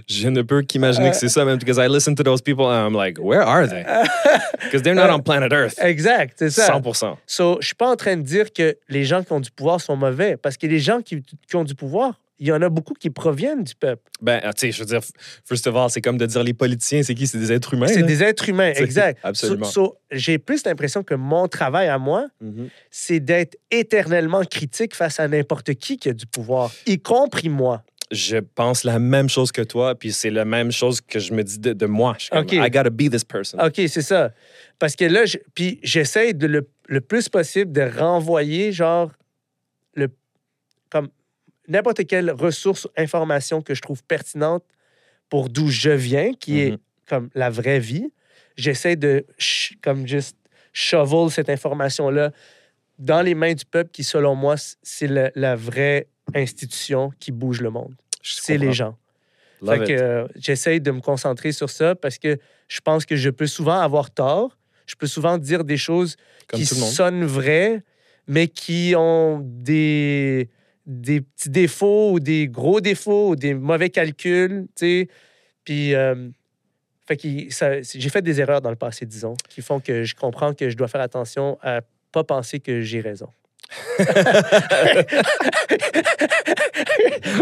Je 0.06 0.28
ne 0.28 0.42
peux 0.42 0.62
qu'imaginer 0.62 1.08
Euh. 1.08 1.10
que 1.10 1.16
c'est 1.16 1.28
ça, 1.30 1.44
même, 1.44 1.56
because 1.58 1.78
I 1.78 1.88
listen 1.92 2.14
to 2.14 2.22
those 2.22 2.40
people 2.42 2.66
and 2.66 2.86
I'm 2.88 2.94
like, 2.94 3.18
where 3.18 3.40
are 3.42 3.66
they? 3.66 3.84
Because 4.64 4.82
they're 4.82 4.94
not 4.94 5.10
on 5.10 5.20
planet 5.22 5.50
Earth. 5.52 5.78
exact, 5.80 6.34
c'est 6.38 6.50
ça. 6.50 6.66
100%. 6.78 7.16
So, 7.26 7.56
je 7.60 7.66
suis 7.66 7.74
pas 7.74 7.90
en 7.90 7.96
train 7.96 8.16
de 8.16 8.22
dire 8.22 8.52
que 8.52 8.76
les 8.88 9.04
gens 9.04 9.24
qui 9.24 9.32
ont 9.32 9.40
du 9.40 9.50
pouvoir 9.50 9.80
sont 9.80 9.96
mauvais, 9.96 10.36
parce 10.36 10.56
que 10.56 10.66
les 10.66 10.78
gens 10.78 11.00
qui, 11.00 11.22
qui 11.22 11.56
ont 11.56 11.64
du 11.64 11.74
pouvoir, 11.74 12.20
il 12.40 12.46
y 12.48 12.52
en 12.52 12.62
a 12.62 12.68
beaucoup 12.68 12.94
qui 12.94 13.10
proviennent 13.10 13.64
du 13.64 13.74
peuple. 13.74 14.02
Ben, 14.20 14.40
tu 14.40 14.50
sais, 14.56 14.72
je 14.72 14.78
veux 14.80 14.84
dire, 14.86 15.00
first 15.44 15.66
of 15.66 15.74
all, 15.76 15.90
c'est 15.90 16.00
comme 16.00 16.18
de 16.18 16.26
dire 16.26 16.42
les 16.44 16.54
politiciens, 16.54 17.02
c'est 17.02 17.14
qui? 17.14 17.26
C'est 17.26 17.38
des 17.38 17.52
êtres 17.52 17.74
humains. 17.74 17.88
C'est 17.88 18.02
des 18.02 18.22
êtres 18.22 18.48
humains, 18.48 18.72
exact. 18.76 19.18
absolument. 19.22 19.66
So- 19.66 19.84
so, 19.84 19.96
J'ai 20.10 20.38
plus 20.38 20.64
l'impression 20.64 21.02
que 21.02 21.14
mon 21.14 21.48
travail 21.48 21.88
à 21.88 21.98
moi, 21.98 22.26
Mhm. 22.40 22.68
c'est 22.90 23.20
d'être 23.20 23.56
éternellement 23.70 24.42
critique 24.44 24.94
face 24.94 25.20
à 25.20 25.28
n'importe 25.28 25.74
qui 25.74 25.96
qui 25.98 26.08
a 26.08 26.12
du 26.12 26.26
pouvoir, 26.26 26.72
y 26.86 26.98
compris 26.98 27.48
moi. 27.48 27.82
Je 28.10 28.38
pense 28.38 28.84
la 28.84 28.98
même 28.98 29.28
chose 29.28 29.52
que 29.52 29.60
toi, 29.60 29.94
puis 29.94 30.12
c'est 30.12 30.30
la 30.30 30.46
même 30.46 30.72
chose 30.72 31.02
que 31.02 31.18
je 31.18 31.34
me 31.34 31.44
dis 31.44 31.58
de, 31.58 31.74
de 31.74 31.84
moi. 31.86 32.14
Je 32.16 32.22
suis 32.24 32.30
comme, 32.30 32.40
OK. 32.44 32.52
I 32.52 32.70
gotta 32.70 32.88
be 32.88 33.10
this 33.10 33.22
person. 33.24 33.58
OK, 33.60 33.74
c'est 33.86 34.00
ça. 34.00 34.32
Parce 34.78 34.96
que 34.96 35.04
là, 35.04 35.26
je- 35.26 35.36
puis 35.54 35.78
j'essaie 35.82 36.32
le, 36.32 36.66
le 36.86 37.00
plus 37.02 37.28
possible 37.28 37.70
de 37.70 37.82
renvoyer, 37.82 38.72
genre, 38.72 39.10
le, 39.94 40.08
comme 40.88 41.08
n'importe 41.68 42.06
quelle 42.06 42.30
ressource, 42.30 42.88
information 42.96 43.62
que 43.62 43.74
je 43.74 43.80
trouve 43.82 44.02
pertinente 44.04 44.64
pour 45.28 45.48
d'où 45.50 45.68
je 45.68 45.90
viens, 45.90 46.32
qui 46.32 46.60
est 46.60 46.70
Mhm. 46.72 46.78
comme 47.06 47.30
la 47.34 47.50
vraie 47.50 47.78
vie. 47.80 48.10
J'essaie 48.56 48.96
de, 48.96 49.24
comme 49.82 50.06
juste, 50.06 50.36
shovel 50.72 51.30
cette 51.30 51.48
information-là 51.50 52.32
dans 52.98 53.22
les 53.22 53.34
mains 53.34 53.54
du 53.54 53.64
peuple 53.64 53.90
qui, 53.90 54.02
selon 54.04 54.34
moi, 54.34 54.56
c'est 54.82 55.06
la, 55.34 55.54
vraie 55.56 56.08
institution 56.34 57.10
qui 57.20 57.30
bouge 57.32 57.60
le 57.60 57.70
monde. 57.70 57.94
C'est 58.22 58.58
les 58.58 58.72
gens. 58.72 58.96
Love 59.62 59.78
Fait 59.78 59.84
que 59.86 59.92
it. 59.92 60.00
euh, 60.00 60.28
j'essaye 60.36 60.80
de 60.80 60.90
me 60.90 61.00
concentrer 61.00 61.52
sur 61.52 61.70
ça 61.70 61.94
parce 61.94 62.18
que 62.18 62.38
je 62.68 62.80
pense 62.80 63.04
que 63.06 63.16
je 63.16 63.30
peux 63.30 63.46
souvent 63.46 63.78
avoir 63.80 64.10
tort. 64.10 64.56
Je 64.86 64.94
peux 64.94 65.06
souvent 65.06 65.36
dire 65.38 65.64
des 65.64 65.76
choses 65.76 66.16
Comme 66.48 66.60
qui 66.60 66.66
sonnent 66.66 67.24
vraies, 67.24 67.82
mais 68.26 68.46
qui 68.48 68.94
ont 68.96 69.40
des, 69.42 70.48
des 70.88 71.20
petits 71.20 71.50
défauts 71.50 72.12
ou 72.12 72.18
des 72.18 72.48
gros 72.48 72.80
défauts 72.80 73.28
ou 73.30 73.36
des 73.36 73.54
mauvais 73.54 73.90
calculs, 73.90 74.66
tu 74.74 74.86
sais. 74.86 75.08
Puis, 75.64 75.94
euh, 75.94 76.28
fait 77.06 77.20
j'ai 77.22 78.08
fait 78.08 78.22
des 78.22 78.40
erreurs 78.40 78.62
dans 78.62 78.70
le 78.70 78.76
passé, 78.76 79.06
disons, 79.06 79.34
qui 79.48 79.62
font 79.62 79.80
que 79.80 80.04
je 80.04 80.14
comprends 80.14 80.54
que 80.54 80.70
je 80.70 80.76
dois 80.76 80.88
faire 80.88 81.02
attention 81.02 81.58
à 81.62 81.82
pas 82.10 82.24
penser 82.24 82.58
que 82.58 82.80
j'ai 82.80 83.00
raison. 83.00 83.28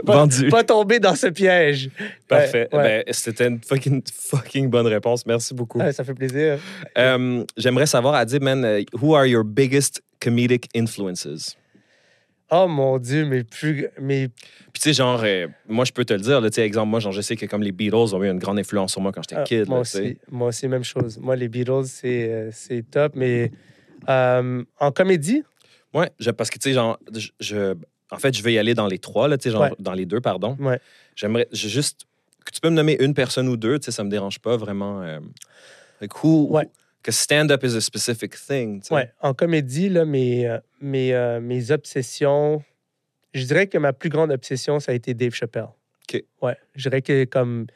Vendu. 0.04 0.48
Pas 0.48 0.64
tomber 0.64 0.98
dans 0.98 1.14
ce 1.14 1.28
piège. 1.28 1.88
Parfait. 2.26 2.68
Ouais, 2.72 2.78
ouais. 2.78 3.04
Ben, 3.06 3.12
C'était 3.14 3.46
une 3.46 3.60
fucking, 3.62 4.02
fucking 4.12 4.68
bonne 4.68 4.88
réponse. 4.88 5.24
Merci 5.24 5.54
beaucoup. 5.54 5.78
Ouais, 5.78 5.92
ça 5.92 6.02
fait 6.02 6.14
plaisir. 6.14 6.58
Euh, 6.98 7.44
J'aimerais 7.56 7.86
savoir, 7.86 8.14
Adib, 8.14 8.42
man, 8.42 8.64
euh, 8.64 8.82
who 9.00 9.14
are 9.14 9.26
your 9.26 9.44
biggest 9.44 10.02
comedic 10.20 10.68
influences? 10.74 11.56
Oh 12.50 12.68
mon 12.68 12.98
Dieu, 12.98 13.24
mais 13.26 13.42
plus. 13.44 13.88
Mais 14.00 14.28
Puis 14.28 14.74
tu 14.74 14.80
sais, 14.82 14.92
genre, 14.92 15.20
euh, 15.24 15.48
moi, 15.68 15.84
je 15.84 15.92
peux 15.92 16.04
te 16.04 16.12
le 16.12 16.20
dire, 16.20 16.40
là, 16.40 16.48
tu 16.48 16.54
sais, 16.56 16.62
exemple, 16.66 16.88
moi, 16.90 17.00
genre, 17.00 17.12
je 17.12 17.20
sais 17.20 17.34
que 17.36 17.46
comme 17.46 17.62
les 17.62 17.72
Beatles 17.72 18.14
ont 18.14 18.22
eu 18.22 18.28
une 18.30 18.38
grande 18.38 18.58
influence 18.58 18.92
sur 18.92 19.00
moi 19.00 19.10
quand 19.12 19.22
j'étais 19.22 19.40
Ah, 19.40 19.44
kid. 19.44 19.66
moi 19.68 19.78
là, 19.78 19.80
aussi, 19.80 20.18
moi 20.30 20.48
aussi, 20.48 20.68
même 20.68 20.84
chose. 20.84 21.18
Moi, 21.18 21.34
les 21.36 21.48
Beatles, 21.48 21.86
c'est 21.86 22.30
euh, 22.30 22.50
c'est 22.52 22.82
top, 22.88 23.12
mais 23.16 23.50
euh, 24.08 24.62
en 24.78 24.92
comédie, 24.92 25.42
Ouais, 25.94 26.10
je- 26.20 26.30
parce 26.30 26.50
que 26.50 26.58
tu 26.58 26.68
sais, 26.68 26.74
genre, 26.74 26.98
je, 27.14 27.28
je- 27.40 27.74
en 28.10 28.18
fait, 28.18 28.36
je 28.36 28.42
vais 28.42 28.52
y 28.52 28.58
aller 28.58 28.74
dans 28.74 28.86
les 28.86 28.98
trois, 28.98 29.28
là, 29.28 29.38
tu 29.38 29.44
sais, 29.44 29.50
genre, 29.50 29.62
Ouais. 29.62 29.70
dans 29.78 29.94
les 29.94 30.04
deux, 30.06 30.20
pardon. 30.20 30.56
Ouais. 30.60 30.78
J'aimerais, 31.16 31.48
j'ai 31.52 31.68
juste, 31.70 32.02
que 32.44 32.52
tu 32.52 32.60
peux 32.60 32.68
me 32.70 32.74
nommer 32.76 32.96
une 33.00 33.14
personne 33.14 33.48
ou 33.48 33.56
deux, 33.56 33.78
tu 33.80 33.86
sais, 33.86 33.90
ça 33.92 34.04
me 34.04 34.10
dérange 34.10 34.38
pas 34.38 34.56
vraiment. 34.56 35.00
Like, 36.00 36.22
who, 36.22 36.48
Ouais. 36.50 36.68
Que 37.06 37.12
stand-up 37.12 37.62
is 37.62 37.76
a 37.76 37.80
specific 37.80 38.34
thing, 38.34 38.82
ouais, 38.90 39.10
en 39.20 39.32
comédie, 39.32 39.88
là, 39.88 40.04
mes, 40.04 40.46
euh, 40.48 40.58
mes, 40.80 41.14
euh, 41.14 41.40
mes 41.40 41.70
obsessions, 41.70 42.62
je 43.32 43.44
dirais 43.44 43.66
que 43.68 43.78
ma 43.78 43.92
plus 43.92 44.08
grande 44.10 44.32
obsession, 44.32 44.80
ça 44.80 44.90
a 44.92 44.94
été 44.96 45.14
Dave 45.14 45.32
Chappelle. 45.32 45.68
OK. 46.12 46.22
Ouais, 46.42 46.56
je 46.74 46.88
dirais 46.88 47.02
que 47.02 47.24
comme 47.24 47.66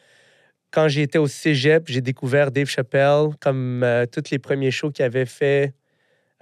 quand 0.72 0.88
j'étais 0.88 1.18
au 1.18 1.26
cégep, 1.28 1.84
j'ai 1.88 2.00
découvert 2.00 2.50
Dave 2.50 2.66
Chappelle, 2.66 3.28
comme 3.40 3.82
euh, 3.84 4.06
tous 4.06 4.30
les 4.30 4.38
premiers 4.38 4.70
shows 4.70 4.90
qu'il 4.90 5.04
avait 5.04 5.26
fait. 5.26 5.74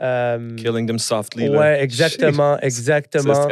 euh, 0.01 0.55
Killing 0.57 0.87
them 0.87 0.99
softly. 0.99 1.49
là. 1.49 1.59
ouais, 1.59 1.83
exactement, 1.83 2.59
exactement. 2.63 3.49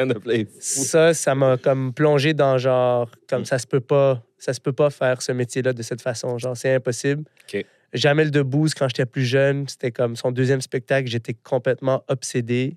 Ça, 0.61 1.13
ça 1.15 1.35
m'a 1.35 1.57
comme 1.57 1.93
plongé 1.93 2.33
dans 2.35 2.57
genre 2.59 3.11
comme 3.29 3.43
Mm. 3.43 3.45
ça 3.47 3.59
se 3.59 3.67
peut 3.67 3.81
pas, 3.81 4.23
ça 4.39 4.53
se 4.55 4.61
peut 4.61 4.73
pas 4.73 4.91
faire 4.91 5.21
ce 5.23 5.33
métier-là 5.33 5.73
de 5.73 5.83
cette 5.83 6.01
façon. 6.03 6.39
Genre, 6.39 6.57
c'est 6.57 6.73
impossible. 6.75 7.25
OK. 7.53 7.65
Jamel 7.93 8.31
Debbouze, 8.31 8.75
quand 8.75 8.89
j'étais 8.89 9.07
plus 9.07 9.25
jeune, 9.25 9.69
c'était 9.69 9.91
comme 9.93 10.17
son 10.17 10.33
deuxième 10.33 10.61
spectacle, 10.61 11.09
j'étais 11.09 11.35
complètement 11.35 12.03
obsédé. 12.09 12.75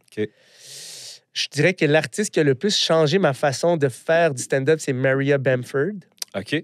Je 1.34 1.48
dirais 1.52 1.73
que 1.73 1.86
l'artiste 1.86 2.34
qui 2.34 2.40
a 2.40 2.44
le 2.44 2.56
plus 2.56 2.76
changé 2.77 3.19
ma 3.19 3.34
façon 3.34 3.77
de 3.77 3.88
faire 3.88 4.34
du 4.34 4.41
stand-up, 4.41 4.80
c'est 4.81 4.94
Maria 4.94 5.38
Bamford. 5.38 5.94
OK. 6.36 6.64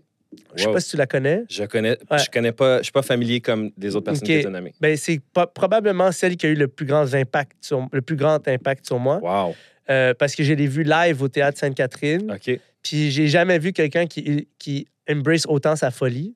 Je 0.56 0.62
sais 0.62 0.68
Wow. 0.68 0.74
pas 0.74 0.80
si 0.82 0.90
tu 0.92 0.98
la 0.98 1.08
connais. 1.08 1.44
Je 1.50 1.64
connais, 1.64 1.98
Ouais. 2.12 2.18
je 2.20 2.30
connais 2.30 2.52
pas, 2.52 2.80
je 2.80 2.84
suis 2.84 2.92
pas 2.92 3.02
familier 3.04 3.40
comme 3.40 3.72
des 3.78 3.96
autres 3.96 4.06
personnes 4.06 4.28
OK. 4.30 4.38
qui 4.38 4.44
t'ont 4.44 4.50
nommé. 4.50 4.74
Ben, 4.82 4.98
c'est 4.98 5.22
probablement 5.54 6.12
celle 6.12 6.36
qui 6.36 6.46
a 6.46 6.50
eu 6.50 6.56
le 6.56 6.68
plus 6.68 6.86
grand 6.86 7.14
impact 7.14 7.54
sur, 7.62 7.88
le 7.92 8.02
plus 8.02 8.18
grand 8.18 8.46
impact 8.48 8.86
sur 8.86 9.00
moi. 9.00 9.20
Wow. 9.22 9.56
Euh, 9.90 10.14
parce 10.14 10.36
que 10.36 10.44
je 10.44 10.52
l'ai 10.54 10.68
vu 10.68 10.84
live 10.84 11.22
au 11.22 11.30
théâtre 11.30 11.58
Sainte-Catherine. 11.60 12.32
OK. 12.32 12.60
Puis 12.84 13.12
j'ai 13.12 13.28
jamais 13.28 13.60
vu 13.60 13.72
quelqu'un 13.72 14.08
qui, 14.08 14.48
qui 14.60 14.88
embrace 15.10 15.46
autant 15.48 15.76
sa 15.78 15.90
folie. 15.92 16.36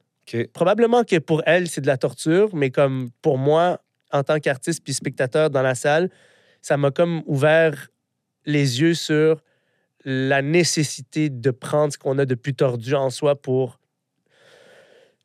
Probablement 0.53 1.03
que 1.03 1.18
pour 1.19 1.41
elle, 1.45 1.68
c'est 1.69 1.81
de 1.81 1.88
la 1.88 1.97
torture, 1.97 2.53
mais 2.56 2.69
comme 2.72 3.10
pour 3.22 3.38
moi, 3.38 3.81
en 4.11 4.23
tant 4.23 4.39
qu'artiste 4.39 4.84
puis 4.84 4.93
spectateur 4.93 5.49
dans 5.49 5.61
la 5.61 5.76
salle, 5.76 6.10
ça 6.61 6.77
m'a 6.77 6.91
comme 6.91 7.22
ouvert 7.26 7.89
les 8.45 8.81
yeux 8.81 8.93
sur 8.95 9.41
la 10.06 10.41
nécessité 10.41 11.30
de 11.30 11.51
prendre 11.51 11.91
ce 11.93 11.97
qu'on 11.97 12.18
a 12.19 12.26
de 12.26 12.35
plus 12.35 12.53
tordu 12.53 12.95
en 12.95 13.10
soi 13.10 13.35
pour 13.39 13.80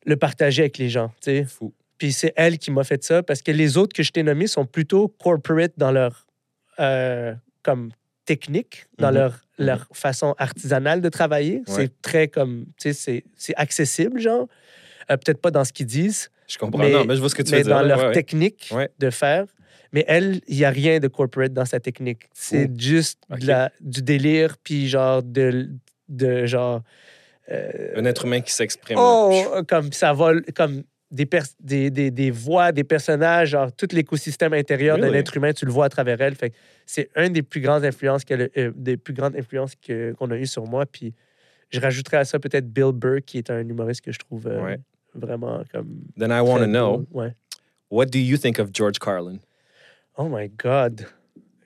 le 0.05 0.17
partager 0.17 0.63
avec 0.63 0.77
les 0.77 0.89
gens. 0.89 1.09
tu 1.21 1.31
sais. 1.31 1.43
Fou. 1.45 1.73
Puis 1.97 2.11
c'est 2.11 2.33
elle 2.35 2.57
qui 2.59 2.71
m'a 2.71 2.83
fait 2.83 3.03
ça 3.03 3.23
parce 3.23 3.41
que 3.41 3.51
les 3.51 3.77
autres 3.77 3.93
que 3.95 4.03
je 4.03 4.11
t'ai 4.11 4.21
nommés 4.21 4.47
sont 4.47 4.65
plutôt 4.65 5.07
corporate 5.07 5.73
dans 5.77 5.91
leur 5.91 6.27
euh, 6.79 7.33
comme 7.63 7.91
technique, 8.25 8.85
dans 8.97 9.07
Mhm. 9.07 9.13
leur, 9.15 9.31
Mhm. 9.59 9.65
leur 9.65 9.87
façon 9.93 10.35
artisanale 10.37 10.99
de 10.99 11.07
travailler. 11.07 11.59
Ouais. 11.59 11.63
C'est 11.67 12.01
très 12.01 12.27
comme, 12.27 12.65
tu 12.77 12.91
sais, 12.93 13.23
c'est 13.37 13.55
accessible, 13.55 14.19
genre. 14.19 14.47
Euh, 15.11 15.17
Peut-être 15.17 15.41
pas 15.41 15.51
dans 15.51 15.63
ce 15.63 15.71
qu'ils 15.73 15.85
disent, 15.85 16.29
Je 16.47 16.57
comprends. 16.57 16.79
Mais- 16.79 16.91
non, 16.91 17.05
mais 17.05 17.15
je 17.15 17.19
vois 17.19 17.29
ce 17.29 17.35
que 17.35 17.41
tu 17.43 17.51
mais 17.51 17.57
veux 17.59 17.63
dire. 17.63 17.75
dans 17.75 17.81
leur 17.83 17.99
Ouais, 17.99 18.05
ouais. 18.07 18.11
technique 18.13 18.69
Ouais. 18.73 18.89
de 18.99 19.09
faire. 19.09 19.45
Mais 19.91 20.03
elle, 20.07 20.41
il 20.47 20.57
n'y 20.57 20.65
a 20.65 20.69
rien 20.69 20.99
de 20.99 21.07
corporate 21.07 21.53
dans 21.53 21.65
sa 21.65 21.79
technique. 21.79 22.23
C'est 22.33 22.69
juste 22.79 23.19
de 23.29 23.35
Ok. 23.35 23.43
la- 23.43 23.71
du 23.81 24.01
délire, 24.01 24.57
puis 24.63 24.87
genre 24.89 25.23
de, 25.23 25.69
de 26.09 26.45
genre. 26.45 26.81
euh, 27.51 27.93
Un 27.95 28.05
être 28.05 28.25
humain 28.25 28.41
qui 28.41 28.51
s'exprime. 28.51 28.97
Oh, 28.99 29.61
comme 29.67 29.91
ça 29.93 30.11
vole, 30.13 30.43
comme 30.55 30.83
des, 31.11 31.25
pers- 31.27 31.45
des, 31.61 31.89
des, 31.91 32.09
des 32.11 32.31
voix, 32.31 32.71
des 32.71 32.83
personnages, 32.83 33.49
genre 33.49 33.71
tout 33.71 33.87
l'écosystème 33.91 34.53
intérieur 34.53 34.97
d'un 34.97 35.13
être 35.13 35.37
humain, 35.37 35.53
tu 35.53 35.65
le 35.65 35.71
vois 35.71 35.85
à 35.85 35.89
travers 35.89 36.19
elle. 36.21 36.35
Fait 36.35 36.51
c'est 36.85 37.09
une 37.15 37.29
des 37.33 37.43
plus 37.43 37.61
grandes 37.61 37.85
influences 37.85 38.25
qu'elle 38.25 38.49
euh, 38.57 38.71
des 38.75 38.97
plus 38.97 39.13
grandes 39.13 39.35
influences 39.35 39.75
que- 39.75 40.13
qu'on 40.13 40.29
a 40.31 40.35
eues 40.37 40.47
sur 40.47 40.65
moi. 40.65 40.85
Puis 40.87 41.13
je 41.69 41.79
rajouterais 41.79 42.17
à 42.17 42.25
ça 42.25 42.39
peut-être 42.39 42.67
Bill 42.67 42.91
Burr, 42.93 43.19
qui 43.25 43.37
est 43.37 43.49
un 43.51 43.59
humoriste 43.67 44.01
que 44.01 44.11
je 44.11 44.19
trouve 44.19 44.47
euh, 44.47 44.61
Ouais. 44.63 44.77
Vraiment 45.15 45.63
comme. 45.71 46.01
Then 46.17 46.31
I 46.31 46.41
want 46.41 46.59
to 46.59 46.67
know. 46.67 47.05
Ouais. 47.11 47.33
what 47.89 48.07
do 48.07 48.19
you 48.19 48.37
think 48.37 48.59
of 48.59 48.71
George 48.73 48.99
Carlin? 48.99 49.39
Oh 50.17 50.27
my 50.29 50.49
God. 50.49 51.05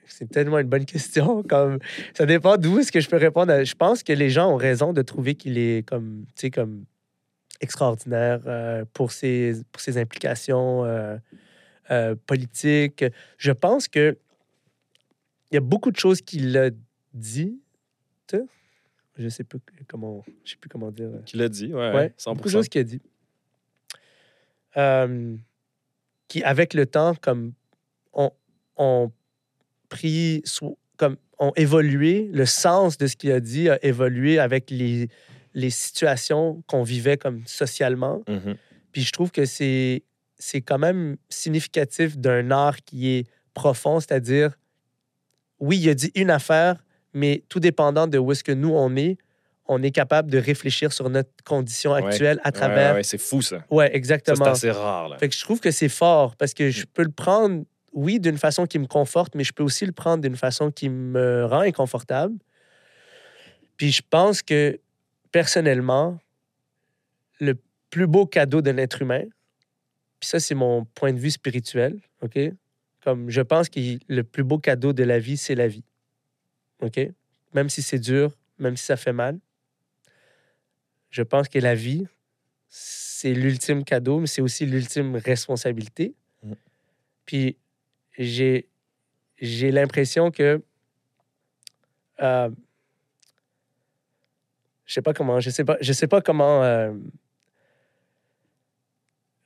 C'est 0.06 0.28
tellement 0.28 0.58
une 0.58 0.68
bonne 0.68 0.84
question. 0.84 1.42
Comme, 1.44 1.78
ça 2.14 2.26
dépend 2.26 2.56
d'où 2.56 2.78
est-ce 2.80 2.90
que 2.92 3.00
je 3.00 3.08
peux 3.08 3.16
répondre. 3.16 3.52
à- 3.52 3.64
Je 3.64 3.74
pense 3.74 4.02
que 4.02 4.12
les 4.12 4.28
gens 4.30 4.50
ont 4.52 4.56
raison 4.56 4.92
de 4.92 5.02
trouver 5.02 5.34
qu'il 5.36 5.56
est 5.56 5.86
comme, 5.86 6.24
tu 6.34 6.42
sais, 6.42 6.50
comme 6.50 6.84
extraordinaire 7.60 8.40
euh, 8.46 8.84
pour, 8.92 9.12
ses, 9.12 9.52
pour 9.70 9.80
ses 9.80 9.98
implications 9.98 10.84
euh, 10.84 11.16
euh, 11.90 12.14
politiques. 12.26 13.04
Je 13.38 13.52
pense 13.52 13.86
que 13.86 14.18
il 15.50 15.54
y 15.54 15.58
a 15.58 15.60
beaucoup 15.60 15.90
de 15.90 15.96
choses 15.98 16.20
qu'il 16.22 16.56
a 16.58 16.70
dit. 17.14 17.60
Je 19.16 19.28
sais 19.28 19.44
pas 19.44 19.58
comment, 19.86 20.24
je 20.44 20.52
sais 20.52 20.56
plus 20.56 20.68
comment 20.70 20.90
dire. 20.90 21.10
Qui 21.26 21.36
l'a 21.36 21.48
dit, 21.48 21.74
ouais, 21.74 21.92
Ouais, 21.92 22.14
100%. 22.16 22.34
beaucoup 22.36 22.48
de 22.48 22.52
choses 22.52 22.68
qu'il 22.68 22.80
a 22.80 22.84
dit. 22.84 23.00
Euh, 24.76 25.36
qui, 26.28 26.42
avec 26.44 26.74
le 26.74 26.86
temps, 26.86 27.14
comme, 27.20 27.54
ont, 28.12 28.30
ont 28.76 29.10
pris, 29.88 30.44
comme, 30.96 31.16
ont 31.38 31.52
évolué, 31.56 32.30
le 32.32 32.46
sens 32.46 32.98
de 32.98 33.06
ce 33.08 33.16
qu'il 33.16 33.32
a 33.32 33.40
dit 33.40 33.68
a 33.68 33.84
évolué 33.84 34.38
avec 34.38 34.70
les, 34.70 35.08
les 35.54 35.70
situations 35.70 36.62
qu'on 36.66 36.84
vivait 36.84 37.16
comme 37.16 37.44
socialement. 37.46 38.22
Mhm. 38.28 38.56
Puis 38.92 39.02
je 39.02 39.12
trouve 39.12 39.30
que 39.30 39.44
c'est, 39.44 40.04
c'est 40.38 40.60
quand 40.60 40.78
même 40.78 41.16
significatif 41.28 42.16
d'un 42.16 42.50
art 42.50 42.76
qui 42.84 43.08
est 43.08 43.26
profond, 43.54 44.00
c'est-à-dire, 44.00 44.56
oui, 45.58 45.78
il 45.78 45.88
a 45.88 45.94
dit 45.94 46.12
une 46.14 46.30
affaire, 46.30 46.84
mais 47.12 47.42
tout 47.48 47.60
dépendant 47.60 48.06
de 48.06 48.18
où 48.18 48.32
est-ce 48.32 48.44
que 48.44 48.52
nous, 48.52 48.70
on 48.70 48.94
est, 48.96 49.18
on 49.72 49.82
est 49.84 49.92
capable 49.92 50.30
de 50.30 50.38
réfléchir 50.38 50.92
sur 50.92 51.08
notre 51.10 51.30
condition 51.44 51.92
Ouais. 51.92 52.04
actuelle 52.04 52.40
à 52.42 52.50
travers... 52.50 52.90
ouais, 52.90 52.96
ouais, 52.98 53.02
c'est 53.04 53.18
fou, 53.18 53.40
ça. 53.40 53.64
Ouais, 53.70 53.94
exactement. 53.94 54.44
c'est 54.44 54.50
assez 54.50 54.70
rare, 54.72 55.08
là. 55.08 55.16
Fait 55.18 55.28
que 55.28 55.34
je 55.34 55.40
trouve 55.42 55.60
que 55.60 55.70
c'est 55.70 55.88
fort 55.88 56.34
parce 56.36 56.54
que 56.54 56.70
je 56.70 56.84
peux 56.92 57.04
le 57.04 57.12
prendre, 57.12 57.64
oui, 57.92 58.18
d'une 58.18 58.36
façon 58.36 58.66
qui 58.66 58.80
me 58.80 58.86
conforte, 58.86 59.34
mais 59.36 59.44
je 59.44 59.52
peux 59.52 59.62
aussi 59.62 59.86
le 59.86 59.92
prendre 59.92 60.22
d'une 60.22 60.36
façon 60.36 60.72
qui 60.72 60.88
me 60.88 61.44
rend 61.44 61.60
inconfortable. 61.60 62.34
Puis 63.76 63.92
je 63.92 64.02
pense 64.10 64.42
que, 64.42 64.78
personnellement, 65.30 66.18
le 67.38 67.54
plus 67.90 68.08
beau 68.08 68.26
cadeau 68.26 68.62
d'un 68.62 68.76
être 68.76 69.02
humain, 69.02 69.22
puis 70.18 70.28
ça, 70.28 70.40
c'est 70.40 70.54
mon 70.56 70.84
point 70.84 71.12
de 71.12 71.18
vue 71.18 71.30
spirituel, 71.30 71.98
OK? 72.22 72.38
Comme 73.04 73.30
je 73.30 73.40
pense 73.40 73.68
que 73.68 73.80
le 74.08 74.24
plus 74.24 74.42
beau 74.44 74.58
cadeau 74.58 74.92
de 74.92 75.04
la 75.04 75.18
vie, 75.18 75.36
c'est 75.36 75.54
la 75.54 75.68
vie. 75.68 75.84
OK? 76.82 76.98
Même 77.54 77.70
si 77.70 77.82
c'est 77.82 77.98
dur, 78.00 78.36
même 78.58 78.76
si 78.76 78.84
ça 78.84 78.96
fait 78.96 79.12
mal. 79.14 79.38
Je 81.10 81.22
pense 81.22 81.48
que 81.48 81.58
la 81.58 81.74
vie, 81.74 82.06
c'est 82.68 83.34
l'ultime 83.34 83.84
cadeau, 83.84 84.20
mais 84.20 84.26
c'est 84.26 84.42
aussi 84.42 84.64
l'ultime 84.66 85.16
responsabilité. 85.16 86.14
Mm. 86.42 86.52
Puis 87.26 87.56
j'ai, 88.18 88.68
j'ai 89.40 89.70
l'impression 89.70 90.30
que. 90.30 90.62
euh, 92.22 92.50
je 94.86 94.94
sais 94.94 95.02
pas 95.02 95.12
comment. 95.14 95.40
Je 95.40 95.50
sais 95.50 95.64
pas, 95.64 95.76
je 95.80 95.92
sais 95.92 96.06
pas 96.08 96.20
comment. 96.20 96.62
euh, 96.64 96.92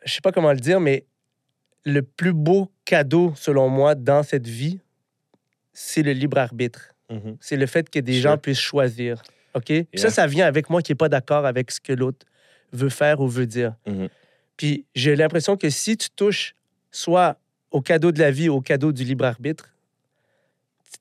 je 0.04 0.12
sais 0.14 0.20
pas 0.20 0.32
comment 0.32 0.52
le 0.52 0.60
dire, 0.60 0.80
mais 0.80 1.06
le 1.84 2.02
plus 2.02 2.32
beau 2.34 2.70
cadeau, 2.84 3.32
selon 3.36 3.68
moi, 3.68 3.94
dans 3.94 4.22
cette 4.22 4.46
vie, 4.46 4.80
c'est 5.72 6.02
le 6.02 6.12
libre 6.12 6.38
arbitre. 6.38 6.94
Mhm. 7.10 7.36
C'est 7.40 7.56
le 7.56 7.66
fait 7.66 7.88
que 7.90 7.98
des 7.98 8.14
Sure. 8.20 8.22
gens 8.32 8.38
puissent 8.38 8.58
choisir. 8.58 9.22
OK? 9.54 9.64
Puis 9.66 9.86
Ça, 9.94 10.08
Yeah. 10.08 10.10
ça 10.10 10.26
vient 10.26 10.46
avec 10.46 10.68
moi 10.70 10.82
qui 10.82 10.92
n'est 10.92 10.96
pas 10.96 11.08
d'accord 11.08 11.46
avec 11.46 11.70
ce 11.70 11.80
que 11.80 11.92
l'autre 11.92 12.26
veut 12.72 12.88
faire 12.88 13.20
ou 13.20 13.28
veut 13.28 13.46
dire. 13.46 13.74
Mhm. 13.86 14.08
Puis 14.56 14.84
j'ai 14.94 15.16
l'impression 15.16 15.56
que 15.56 15.70
si 15.70 15.96
tu 15.96 16.10
touches 16.10 16.54
soit 16.90 17.38
au 17.70 17.80
cadeau 17.80 18.12
de 18.12 18.18
la 18.20 18.30
vie 18.30 18.48
ou 18.48 18.54
au 18.56 18.60
cadeau 18.60 18.92
du 18.92 19.04
libre 19.04 19.24
arbitre, 19.24 19.70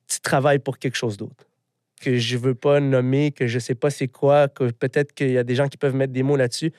tu- 0.07 0.19
travailles 0.21 0.59
pour 0.59 0.77
quelque 0.77 0.95
chose 0.95 1.17
d'autre. 1.17 1.45
Que 2.01 2.17
je 2.17 2.37
veux 2.37 2.53
pas 2.55 2.79
nommer, 2.79 3.31
que 3.31 3.47
je 3.47 3.59
sais 3.59 3.75
pas 3.75 3.89
c'est 3.89 4.07
quoi, 4.07 4.47
que 4.47 4.71
peut-être 4.71 5.13
qu'il 5.13 5.31
y 5.31 5.37
a 5.37 5.43
des 5.43 5.55
gens 5.55 5.67
qui 5.69 5.77
peuvent 5.77 5.95
mettre 5.95 6.11
des 6.13 6.23
mots 6.23 6.35
là-dessus. 6.35 6.71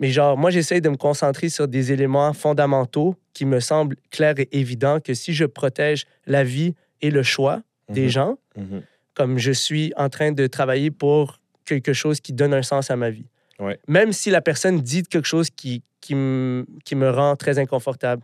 Mais 0.00 0.10
genre, 0.10 0.36
moi, 0.36 0.50
j'essaye 0.50 0.80
de 0.80 0.88
me 0.88 0.96
concentrer 0.96 1.48
sur 1.48 1.66
des 1.66 1.92
éléments 1.92 2.32
fondamentaux 2.32 3.16
qui 3.32 3.44
me 3.46 3.60
semblent 3.60 3.96
clairs 4.10 4.34
et 4.38 4.48
évidents 4.52 5.00
que 5.00 5.14
si 5.14 5.32
je 5.32 5.44
protège 5.46 6.04
la 6.26 6.44
vie 6.44 6.74
et 7.02 7.10
le 7.10 7.22
choix 7.22 7.62
des 7.88 8.02
Mhm. 8.04 8.08
gens, 8.08 8.38
Mhm. 8.56 8.82
Comme 9.16 9.38
je 9.38 9.50
suis 9.50 9.92
en 9.96 10.08
train 10.08 10.30
de 10.30 10.46
travailler 10.46 10.90
pour 10.92 11.40
quelque 11.64 11.92
chose 11.92 12.20
qui 12.20 12.32
donne 12.32 12.54
un 12.54 12.62
sens 12.62 12.90
à 12.90 12.96
ma 12.96 13.10
vie. 13.10 13.26
Ouais. 13.58 13.80
Même 13.88 14.12
si 14.12 14.30
la 14.30 14.42
personne 14.42 14.80
dit 14.80 15.02
quelque 15.02 15.26
chose 15.26 15.48
qui, 15.50 15.82
qui, 16.00 16.14
me, 16.14 16.64
qui 16.84 16.94
me 16.94 17.10
rend 17.10 17.34
très 17.34 17.58
inconfortable. 17.58 18.22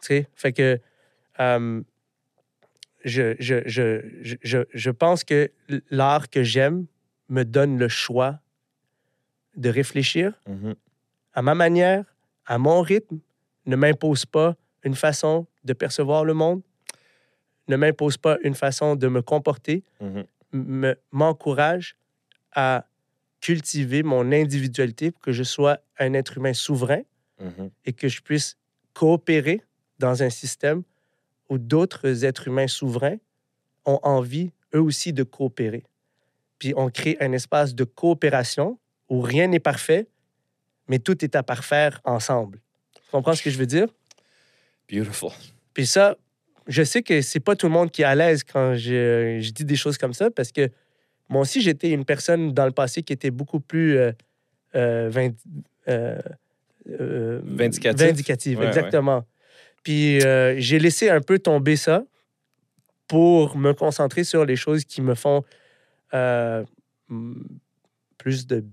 Tu 0.00 0.06
sais? 0.06 0.28
Fait 0.34 0.52
que 0.52 0.80
euh, 1.40 1.82
je, 3.04 3.34
je, 3.40 3.56
je, 3.66 4.58
je, 4.72 4.90
pense 4.90 5.24
que 5.24 5.50
l'art 5.90 6.30
que 6.30 6.44
j'aime 6.44 6.86
me 7.28 7.42
donne 7.44 7.76
le 7.78 7.88
choix 7.88 8.38
de 9.56 9.68
réfléchir 9.68 10.32
Mhm. 10.48 10.74
à 11.34 11.42
ma 11.42 11.54
manière, 11.54 12.04
à 12.46 12.58
mon 12.58 12.80
rythme, 12.80 13.18
ne 13.66 13.76
m'impose 13.76 14.24
pas 14.24 14.56
une 14.84 14.94
façon 14.94 15.46
de 15.64 15.72
percevoir 15.72 16.24
le 16.24 16.34
monde, 16.34 16.62
ne 17.68 17.76
m'impose 17.76 18.16
pas 18.16 18.38
une 18.42 18.54
façon 18.54 18.96
de 18.96 19.08
me 19.08 19.22
comporter, 19.22 19.82
Mhm. 20.00 20.24
me- 20.52 20.94
m'encourage 21.12 21.96
à 22.52 22.86
cultiver 23.40 24.02
mon 24.02 24.30
individualité 24.32 25.10
pour 25.10 25.20
que 25.22 25.32
je 25.32 25.42
sois 25.42 25.78
un 25.98 26.12
être 26.14 26.36
humain 26.38 26.52
souverain 26.54 27.02
Mhm. 27.40 27.70
et 27.86 27.92
que 27.92 28.08
je 28.08 28.20
puisse 28.20 28.56
coopérer 28.94 29.62
dans 29.98 30.22
un 30.22 30.30
système 30.30 30.82
où 31.48 31.58
d'autres 31.58 32.24
êtres 32.24 32.48
humains 32.48 32.68
souverains 32.68 33.16
ont 33.84 33.98
envie, 34.02 34.52
eux 34.74 34.80
aussi, 34.82 35.12
de 35.12 35.22
coopérer. 35.22 35.84
Puis 36.58 36.72
on 36.76 36.88
crée 36.90 37.16
un 37.20 37.32
espace 37.32 37.74
de 37.74 37.84
coopération 37.84 38.78
où 39.08 39.20
rien 39.20 39.48
n'est 39.48 39.60
parfait, 39.60 40.06
mais 40.88 40.98
tout 40.98 41.24
est 41.24 41.34
à 41.34 41.42
parfaire 41.42 42.00
ensemble. 42.04 42.60
Tu 42.94 43.10
comprends 43.10 43.34
ce 43.34 43.42
que 43.42 43.50
je 43.50 43.58
veux 43.58 43.66
dire? 43.66 43.88
Beautiful. 44.90 45.30
Puis 45.74 45.86
ça, 45.86 46.16
je 46.66 46.82
sais 46.82 47.02
que 47.02 47.20
c'est 47.20 47.40
pas 47.40 47.56
tout 47.56 47.66
le 47.66 47.72
monde 47.72 47.90
qui 47.90 48.02
est 48.02 48.06
à 48.06 48.14
l'aise 48.14 48.44
quand 48.44 48.74
je, 48.74 49.38
je 49.40 49.50
dis 49.50 49.64
des 49.64 49.76
choses 49.76 49.98
comme 49.98 50.12
ça 50.12 50.30
parce 50.30 50.52
que 50.52 50.70
moi 51.32 51.40
aussi, 51.40 51.62
j'étais 51.62 51.90
une 51.90 52.04
personne 52.04 52.52
dans 52.52 52.66
le 52.66 52.72
passé 52.72 53.02
qui 53.02 53.12
était 53.14 53.30
beaucoup 53.30 53.58
plus 53.58 53.96
euh, 53.96 54.12
euh, 54.74 55.10
euh, 55.88 57.40
vindicative, 57.42 58.58
Ouais, 58.58 58.66
exactement. 58.66 59.24
Puis 59.82 60.20
j'ai 60.20 60.78
laissé 60.78 61.08
un 61.08 61.22
peu 61.22 61.38
tomber 61.38 61.76
ça 61.76 62.04
pour 63.08 63.56
me 63.56 63.72
concentrer 63.72 64.24
sur 64.24 64.44
les 64.44 64.56
choses 64.56 64.84
qui 64.84 65.00
me 65.00 65.14
font 65.14 65.42
plus 68.18 68.46
de 68.46 68.64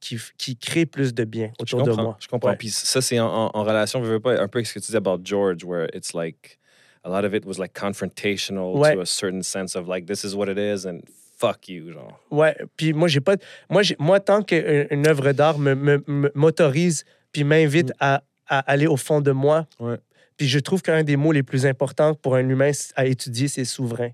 qui, 0.00 0.18
qui 0.36 0.56
créent 0.56 0.86
plus 0.86 1.14
de 1.14 1.24
bien 1.24 1.52
autour 1.60 1.82
de 1.82 1.92
moi. 1.92 2.16
Je 2.18 2.26
comprends. 2.28 2.48
Ouais. 2.50 2.56
Puis 2.56 2.70
ça, 2.70 3.02
c'est 3.02 3.20
en, 3.20 3.50
relation, 3.50 4.02
je 4.02 4.12
veux 4.12 4.20
pas, 4.20 4.40
un 4.40 4.48
peu 4.48 4.58
avec 4.58 4.66
ce 4.66 4.74
que 4.74 4.78
tu 4.80 4.86
disais 4.86 4.96
about 4.96 5.20
George, 5.22 5.62
where 5.64 5.86
it's 5.94 6.12
like, 6.12 6.58
a 7.04 7.08
lot 7.08 7.24
of 7.26 7.34
it 7.34 7.44
was 7.46 7.58
like 7.58 7.72
confrontational 7.72 8.74
Ouais. 8.76 8.94
to 8.94 9.00
a 9.00 9.06
certain 9.06 9.42
sense 9.42 9.74
of 9.76 9.88
like, 9.88 10.06
this 10.06 10.24
is 10.24 10.34
what 10.34 10.48
it 10.48 10.58
is 10.58 10.86
and 10.86 11.00
fuck 11.38 11.68
you, 11.68 11.92
genre. 11.92 12.18
Ouais, 12.30 12.54
puis 12.76 12.92
moi, 12.92 13.08
j'ai 13.08 13.20
pas. 13.20 13.36
Moi, 13.70 13.82
j'ai- 13.82 13.96
moi 13.98 14.20
tant 14.20 14.42
qu'une 14.42 14.86
une 14.90 15.06
œuvre 15.06 15.32
d'art 15.32 15.58
me- 15.58 15.74
me- 15.74 16.02
me- 16.06 16.30
m'autorise 16.34 17.04
puis 17.32 17.44
m'invite 17.44 17.92
à, 18.00 18.22
à 18.46 18.58
aller 18.70 18.86
au 18.86 18.96
fond 18.96 19.20
de 19.20 19.30
moi, 19.32 19.66
Mm. 19.78 19.84
Ouais. 19.86 19.96
puis 20.36 20.48
je 20.48 20.58
trouve 20.58 20.82
qu'un 20.82 21.02
des 21.02 21.16
mots 21.16 21.32
les 21.32 21.42
plus 21.42 21.64
importants 21.66 22.14
pour 22.14 22.34
un 22.36 22.46
humain 22.48 22.72
à 22.96 23.06
étudier, 23.06 23.48
c'est 23.48 23.64
souverain. 23.64 24.10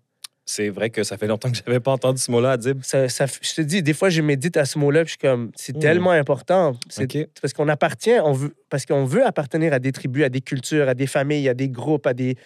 C'est 0.48 0.68
vrai 0.68 0.90
que 0.90 1.02
ça 1.02 1.18
fait 1.18 1.26
longtemps 1.26 1.50
que 1.50 1.56
j'avais 1.56 1.80
pas 1.80 1.90
entendu 1.90 2.20
ce 2.22 2.30
mot-là, 2.30 2.52
Adib. 2.52 2.78
Ça, 2.84 3.08
ça- 3.08 3.26
je 3.26 3.52
te 3.52 3.60
dis, 3.62 3.82
des 3.82 3.92
fois, 3.92 4.10
je 4.10 4.22
médite 4.22 4.56
à 4.56 4.64
ce 4.64 4.78
mot-là, 4.78 5.00
puis 5.04 5.08
je 5.08 5.18
suis 5.18 5.18
comme, 5.18 5.50
c'est 5.56 5.74
Mm. 5.76 5.80
tellement 5.80 6.12
important. 6.12 6.76
C'est 6.88 7.28
parce 7.42 7.52
qu'on 7.52 7.68
appartient, 7.68 8.12
on 8.22 8.30
veut, 8.32 8.54
parce 8.70 8.86
qu'on 8.86 9.04
veut 9.04 9.26
appartenir 9.26 9.72
à 9.72 9.80
des 9.80 9.90
tribus, 9.90 10.24
à 10.24 10.28
des 10.28 10.40
cultures, 10.40 10.88
à 10.88 10.94
des 10.94 11.08
familles, 11.08 11.48
à 11.48 11.54
des 11.54 11.68
groupes, 11.68 12.06
à 12.06 12.14
des, 12.14 12.36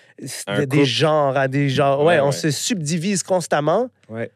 des 0.67 0.85
genres, 0.87 1.37
à 1.37 1.47
des 1.47 1.69
genres. 1.69 2.01
Ouais, 2.01 2.15
Ouais, 2.15 2.21
on 2.21 2.27
ouais. 2.27 2.33
se 2.33 2.51
subdivise 2.51 3.23
constamment. 3.23 3.91
Ouais. 4.09 4.31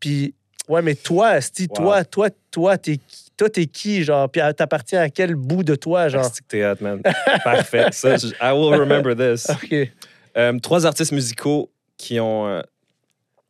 Puis, 0.00 0.34
ouais, 0.68 0.82
mais 0.82 0.96
toi, 0.96 1.28
Asti, 1.28 1.68
Wow. 1.70 1.76
toi, 1.76 2.04
toi, 2.04 2.28
toi, 2.50 2.78
t'es 2.78 2.96
qui- 2.96 3.30
toi, 3.36 3.48
t'es 3.48 3.66
qui, 3.66 4.02
genre? 4.02 4.28
Puis, 4.28 4.40
t'appartiens 4.56 5.02
à 5.02 5.08
quel 5.08 5.36
bout 5.36 5.62
de 5.62 5.76
toi, 5.76 6.08
genre? 6.08 6.26
Hot, 6.26 6.74
man. 6.80 7.00
Parfait. 7.44 7.86
Ça, 7.92 8.16
je- 8.16 8.26
I 8.42 8.50
will 8.52 8.74
remember 8.76 9.14
this. 9.14 9.46
OK. 9.50 9.88
Euh, 10.36 10.58
trois 10.58 10.84
artistes 10.84 11.12
musicaux 11.12 11.70
qui 11.96 12.18
ont 12.18 12.48
euh, 12.48 12.60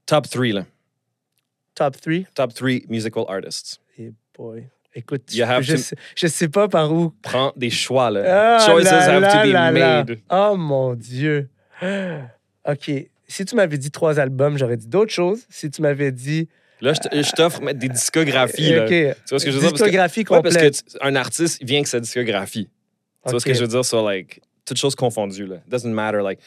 top 0.09 0.29
three, 0.29 0.53
là. 0.53 0.65
Top 1.75 1.95
3. 2.01 2.25
Top 2.35 2.53
three 2.53 2.85
musical 2.89 3.25
artists. 3.29 3.79
Et 3.99 4.13
boy. 4.37 4.65
Écoute, 4.97 5.33
You 5.33 5.45
je, 5.61 5.73
to- 5.75 5.79
sais, 5.79 5.97
je 6.17 6.27
sais 6.27 6.49
pas 6.49 6.67
par 6.67 6.93
où. 6.93 7.13
Prends 7.23 7.53
des 7.55 7.71
choix, 7.71 8.11
là. 8.11 8.57
Ah, 8.59 8.67
Choices 8.67 8.85
là, 8.85 9.21
have 9.21 9.45
to 9.45 9.49
be 9.49 9.53
made. 9.53 10.19
Oh 10.29 10.57
mon 10.57 10.95
Dieu. 10.95 11.49
OK. 12.69 12.91
Si 13.29 13.45
tu 13.45 13.55
m'avais 13.55 13.79
dit 13.79 13.93
trois 13.93 14.19
albums, 14.19 14.59
j'aurais 14.59 14.77
dit 14.79 14.89
d'autres 14.89 15.13
choses. 15.13 15.45
Si 15.51 15.71
tu 15.71 15.81
m'avais 15.83 16.11
dit. 16.11 16.49
Là, 16.81 16.95
je 16.95 17.33
t'offre 17.37 17.61
mettre 17.63 17.79
des 17.79 17.89
discographies, 17.89 18.73
là. 18.75 18.89
Tu 18.89 19.15
vois 19.31 19.39
ce 19.39 19.45
que 19.45 19.51
je 19.53 19.57
veux 19.57 19.61
dire? 19.61 19.71
Parce 19.71 19.83
que- 19.83 19.85
Discographie 19.85 20.21
Ouais, 20.21 20.43
parce 20.43 20.55
complète. 20.57 20.83
que 20.85 20.91
tu- 20.91 20.97
un 21.01 21.15
artiste 21.15 21.63
vient 21.63 21.83
que 21.83 21.89
sa 21.89 22.01
discographie. 22.01 22.69
Tu 23.25 23.31
vois 23.31 23.39
ce 23.41 23.45
que 23.45 23.55
je 23.55 23.61
veux 23.61 23.69
dire 23.69 23.85
sur, 23.85 24.03
like, 24.05 24.41
toutes 24.65 24.79
choses 24.79 24.97
confondues, 24.97 25.47
là. 25.47 25.59
Doesn't 25.69 25.93
matter, 25.93 26.23
like, 26.25 26.41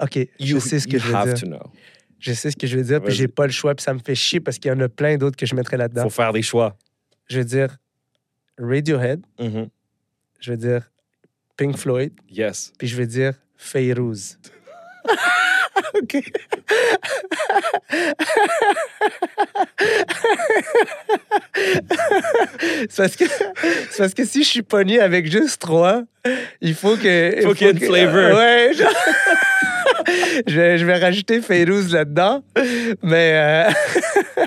OK. 0.00 0.16
you, 0.40 0.58
je 0.58 0.58
sais 0.58 0.80
ce 0.80 0.86
que 0.88 0.94
you 0.94 0.98
je 1.00 1.06
veux 1.08 1.14
have 1.14 1.34
dire. 1.34 1.40
to 1.40 1.46
know. 1.46 1.70
Je 2.18 2.32
sais 2.32 2.50
ce 2.50 2.56
que 2.56 2.66
je 2.66 2.76
veux 2.76 2.82
dire, 2.82 3.00
puis 3.02 3.14
j'ai 3.14 3.28
pas 3.28 3.46
le 3.46 3.52
choix, 3.52 3.74
puis 3.74 3.82
ça 3.84 3.94
me 3.94 4.00
fait 4.00 4.14
chier 4.14 4.40
parce 4.40 4.58
qu'il 4.58 4.70
y 4.70 4.74
en 4.74 4.80
a 4.80 4.88
plein 4.88 5.16
d'autres 5.16 5.36
que 5.36 5.46
je 5.46 5.54
mettrais 5.54 5.76
là-dedans. 5.76 6.02
Faut 6.04 6.10
faire 6.10 6.32
des 6.32 6.42
choix. 6.42 6.76
Je 7.28 7.38
veux 7.38 7.44
dire 7.44 7.76
Radiohead, 8.58 9.20
Mhm. 9.38 9.68
je 10.40 10.50
veux 10.50 10.56
dire 10.56 10.90
Pink 11.56 11.76
Floyd, 11.76 12.12
Yes. 12.30 12.72
puis 12.78 12.88
je 12.88 12.96
vais 12.96 13.06
dire 13.06 13.34
Feyrouz. 13.56 14.38
OK. 15.94 16.22
c'est 22.88 22.96
parce, 22.96 23.16
que, 23.16 23.24
c'est 23.90 23.98
parce 23.98 24.14
que 24.14 24.24
si 24.24 24.42
je 24.44 24.48
suis 24.48 24.62
pogné 24.62 25.00
avec 25.00 25.30
juste 25.30 25.60
trois, 25.60 26.02
il 26.60 26.74
faut 26.74 26.96
que. 26.96 27.40
Faut 27.42 27.54
qu'il 27.54 27.66
y 27.66 27.70
ait 27.70 27.72
une 27.72 27.80
flavor. 27.80 28.36
Ouais. 28.38 28.72
genre- 28.74 28.92
je, 30.46 30.54
vais, 30.54 30.78
je 30.78 30.84
vais 30.86 30.98
rajouter 30.98 31.40
Feyrouz 31.40 31.92
là-dedans. 31.92 32.42
Mais 33.02 33.32
euh, 33.34 33.70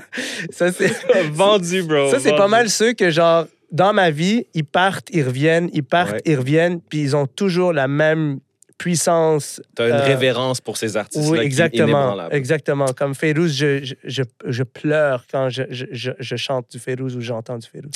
ça, 0.52 0.72
c'est. 0.72 0.92
Vendu, 1.32 1.84
bro. 1.84 2.10
Ça, 2.12 2.20
c'est 2.20 2.36
pas 2.36 2.48
mal 2.48 2.70
ceux 2.70 2.94
que, 2.94 3.10
genre, 3.10 3.46
dans 3.72 3.94
ma 3.94 4.12
vie, 4.12 4.46
ils 4.54 4.66
partent, 4.66 5.08
ils 5.12 5.24
reviennent, 5.24 5.70
ils 5.74 5.84
partent, 5.84 6.14
Ouais. 6.14 6.22
ils 6.26 6.38
reviennent, 6.38 6.82
puis 6.82 7.02
ils 7.02 7.16
ont 7.16 7.28
toujours 7.28 7.74
la 7.74 7.88
même 7.88 8.40
puissance. 8.78 9.62
T'as 9.76 9.88
une 9.88 9.94
euh, 9.94 10.04
révérence 10.04 10.60
pour 10.60 10.76
ces 10.76 10.98
artistes-là. 10.98 11.30
Oui, 11.32 11.38
qui 11.38 11.44
est 11.44 11.46
exactement. 11.46 12.30
Exactement. 12.30 12.86
Comme 12.88 13.14
Férouz, 13.14 13.56
je, 13.56 13.84
je, 13.84 13.94
je, 14.04 14.24
je 14.48 14.64
pleure 14.64 15.26
quand 15.32 15.50
je, 15.50 15.64
je, 15.70 15.86
je, 15.92 16.12
je 16.20 16.36
chante 16.36 16.72
du 16.72 16.80
Férouz 16.80 17.16
ou 17.16 17.22
j'entends 17.22 17.58
du 17.60 17.68
Férouz. 17.68 17.92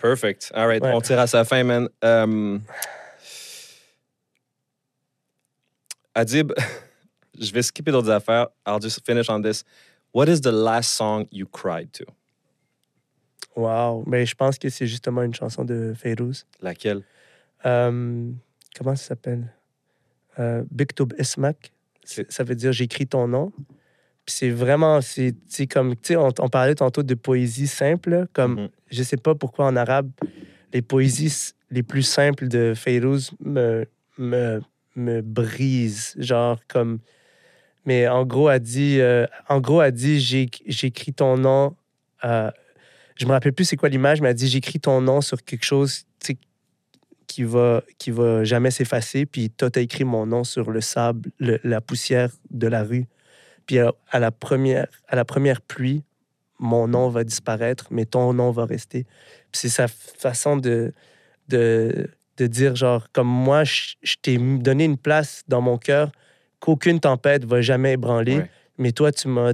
Perfect. 0.00 0.50
All 0.52 0.66
right. 0.66 0.82
Ouais. 0.82 0.90
On 0.92 1.00
tire 1.00 1.20
à 1.20 1.28
sa 1.28 1.44
fin, 1.44 1.62
man. 1.62 1.88
Um, 2.02 2.60
Adib, 6.14 6.52
je 7.40 7.52
vais 7.52 7.62
skipper 7.62 7.90
d'autres 7.92 8.10
affaires. 8.10 8.48
I'll 8.66 8.80
just 8.80 9.04
finish 9.04 9.28
on 9.30 9.40
this. 9.42 9.64
What 10.14 10.28
is 10.28 10.40
the 10.40 10.52
last 10.52 10.90
song 10.94 11.26
you 11.30 11.46
cried 11.46 11.90
to? 11.92 12.04
Wow. 13.56 14.04
Mais 14.06 14.26
je 14.26 14.34
pense 14.34 14.58
que 14.58 14.68
c'est 14.68 14.86
justement 14.86 15.22
une 15.22 15.34
chanson 15.34 15.64
de 15.64 15.94
Férouz. 15.96 16.44
Laquelle? 16.60 17.02
Euh, 17.66 18.30
comment 18.76 18.96
ça 18.96 19.04
s'appelle? 19.08 19.52
Euh, 20.38 20.64
Biktub. 20.70 21.12
C'est- 22.04 22.30
Ça 22.30 22.44
veut 22.44 22.54
dire 22.54 22.72
j'écris 22.72 23.06
ton 23.06 23.28
nom. 23.28 23.52
Puis 24.24 24.36
c'est 24.36 24.50
vraiment, 24.50 25.00
c'est 25.00 25.34
comme, 25.68 25.94
tu 25.96 26.00
sais, 26.08 26.16
on, 26.16 26.28
on 26.38 26.48
parlait 26.48 26.74
tantôt 26.76 27.02
de 27.02 27.14
poésie 27.14 27.66
simple, 27.66 28.26
comme, 28.32 28.54
Mhm. 28.54 28.68
je 28.90 29.02
sais 29.02 29.16
pas 29.16 29.34
pourquoi 29.34 29.66
en 29.66 29.74
arabe, 29.76 30.10
les 30.72 30.80
poésies 30.82 31.52
les 31.70 31.82
plus 31.82 32.02
simples 32.04 32.48
de 32.48 32.72
Feyrouz 32.76 33.32
me, 33.40 33.84
me, 34.18 34.60
me 34.96 35.20
brisent. 35.22 36.14
Genre, 36.18 36.58
comme, 36.68 36.98
mais 37.84 38.08
en 38.08 38.24
gros, 38.24 38.50
elle 38.50 38.60
dit, 38.60 39.00
euh, 39.00 39.26
en 39.48 39.60
gros, 39.60 39.82
dit, 39.90 40.20
j'écris 40.20 41.12
ton 41.12 41.36
nom. 41.36 41.76
euh, 42.24 42.50
je 43.16 43.26
me 43.26 43.32
rappelle 43.32 43.52
plus 43.52 43.64
c'est 43.64 43.76
quoi 43.76 43.88
l'image, 43.88 44.20
mais 44.20 44.30
elle 44.30 44.34
dit, 44.34 44.48
j'écris 44.48 44.80
ton 44.80 45.00
nom 45.00 45.20
sur 45.20 45.42
quelque 45.44 45.64
chose, 45.64 46.04
qui 47.32 47.44
va, 47.44 47.82
qui 47.96 48.10
va 48.10 48.44
jamais 48.44 48.70
s'effacer. 48.70 49.24
Puis 49.24 49.48
toi, 49.48 49.70
t'as 49.70 49.80
écrit 49.80 50.04
mon 50.04 50.26
nom 50.26 50.44
sur 50.44 50.70
le 50.70 50.82
sable, 50.82 51.30
le- 51.38 51.60
la 51.64 51.80
poussière 51.80 52.30
de 52.50 52.66
la 52.66 52.82
rue. 52.82 53.06
Puis 53.64 53.78
à, 53.78 53.92
à 54.10 54.18
la 54.18 54.30
première, 54.30 54.86
à 55.08 55.16
la 55.16 55.24
première 55.24 55.62
pluie, 55.62 56.02
mon 56.58 56.86
nom 56.88 57.08
va 57.08 57.24
disparaître, 57.24 57.86
mais 57.90 58.04
ton 58.04 58.34
nom 58.34 58.50
va 58.50 58.66
rester. 58.66 59.06
C'est 59.52 59.70
sa 59.70 59.88
façon 59.88 60.58
de, 60.58 60.92
de, 61.48 62.10
de 62.38 62.46
dire, 62.46 62.74
genre, 62.76 63.06
comme 63.12 63.28
moi, 63.28 63.64
je, 63.64 63.94
je 64.02 64.16
t'ai 64.20 64.38
donné 64.38 64.84
une 64.84 64.96
place 64.98 65.42
dans 65.48 65.60
mon 65.60 65.78
cœur 65.78 66.10
qu'aucune 66.60 67.00
tempête 67.00 67.44
va 67.44 67.60
jamais 67.60 67.92
ébranler, 67.92 68.36
Ouais. 68.38 68.50
mais 68.78 68.92
toi, 68.92 69.10
tu 69.12 69.28
m'as 69.28 69.52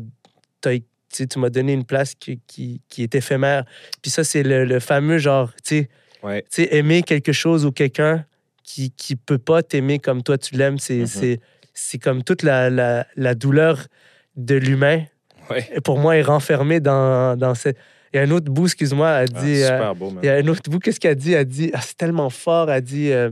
tu 1.11 1.39
m'as 1.39 1.49
donné 1.51 1.73
une 1.73 1.85
place 1.87 2.15
qui, 2.15 2.39
qui, 2.47 2.83
qui 2.91 3.03
est 3.03 3.15
éphémère. 3.15 3.65
Puis 4.03 4.11
ça, 4.11 4.25
c'est 4.25 4.43
le, 4.43 4.65
le 4.67 4.79
fameux 4.81 5.19
genre, 5.19 5.53
tu 5.65 5.81
sais, 5.81 5.89
Ouais. 6.23 6.45
aimer 6.71 7.03
quelque 7.03 7.33
chose 7.33 7.65
ou 7.65 7.71
quelqu'un 7.73 8.25
qui 8.65 8.91
qui 8.91 9.15
peut 9.17 9.39
pas 9.39 9.63
t'aimer 9.63 9.99
comme 10.01 10.23
toi 10.23 10.37
tu 10.37 10.57
l'aimes, 10.57 10.79
c'est 10.79 10.99
Mhm. 10.99 11.07
c'est 11.07 11.41
c'est 11.73 11.99
comme 11.99 12.25
toute 12.25 12.43
la, 12.43 12.69
la, 12.71 13.07
la 13.17 13.35
douleur 13.37 13.87
de 14.37 14.57
l'humain. 14.57 15.05
Ouais. 15.49 15.67
Et 15.75 15.81
pour 15.81 15.99
moi, 15.99 16.17
est 16.17 16.23
renfermée 16.23 16.81
dans, 16.81 17.39
dans 17.39 17.55
cette... 17.55 17.79
Il 18.13 18.17
y 18.17 18.21
a 18.21 18.23
un 18.23 18.31
autre 18.31 18.51
bout, 18.51 18.65
excuse-moi, 18.67 19.11
elle 19.11 19.29
Ah, 19.35 19.43
dit... 19.43 19.63
euh, 19.63 19.69
super 19.77 19.95
beau, 19.95 20.11
man. 20.11 20.21
il 20.23 20.27
y 20.27 20.31
a 20.31 20.35
un 20.37 20.47
autre 20.49 20.69
bout, 20.71 20.79
qu'est-ce 20.79 20.99
qu'elle 21.01 21.17
dit? 21.17 21.33
Elle 21.33 21.45
dit... 21.47 21.71
ah, 21.75 21.81
c'est 21.81 21.97
tellement 21.97 22.31
fort, 22.31 22.71
elle 22.71 22.83
dit... 22.83 23.11
euh, 23.13 23.31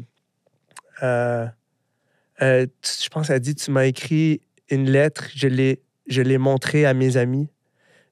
euh, 1.02 2.66
tu- 2.82 3.04
je 3.04 3.08
pense 3.08 3.26
qu'elle 3.28 3.36
a 3.36 3.40
dit 3.40 3.54
Tu 3.54 3.70
m'as 3.70 3.86
écrit 3.86 4.40
une 4.70 4.90
lettre, 4.90 5.28
je 5.34 5.48
l'ai, 5.48 5.80
je 6.06 6.22
l'ai 6.22 6.38
montrée 6.38 6.84
à 6.84 6.92
mes 6.94 7.16
amis, 7.16 7.48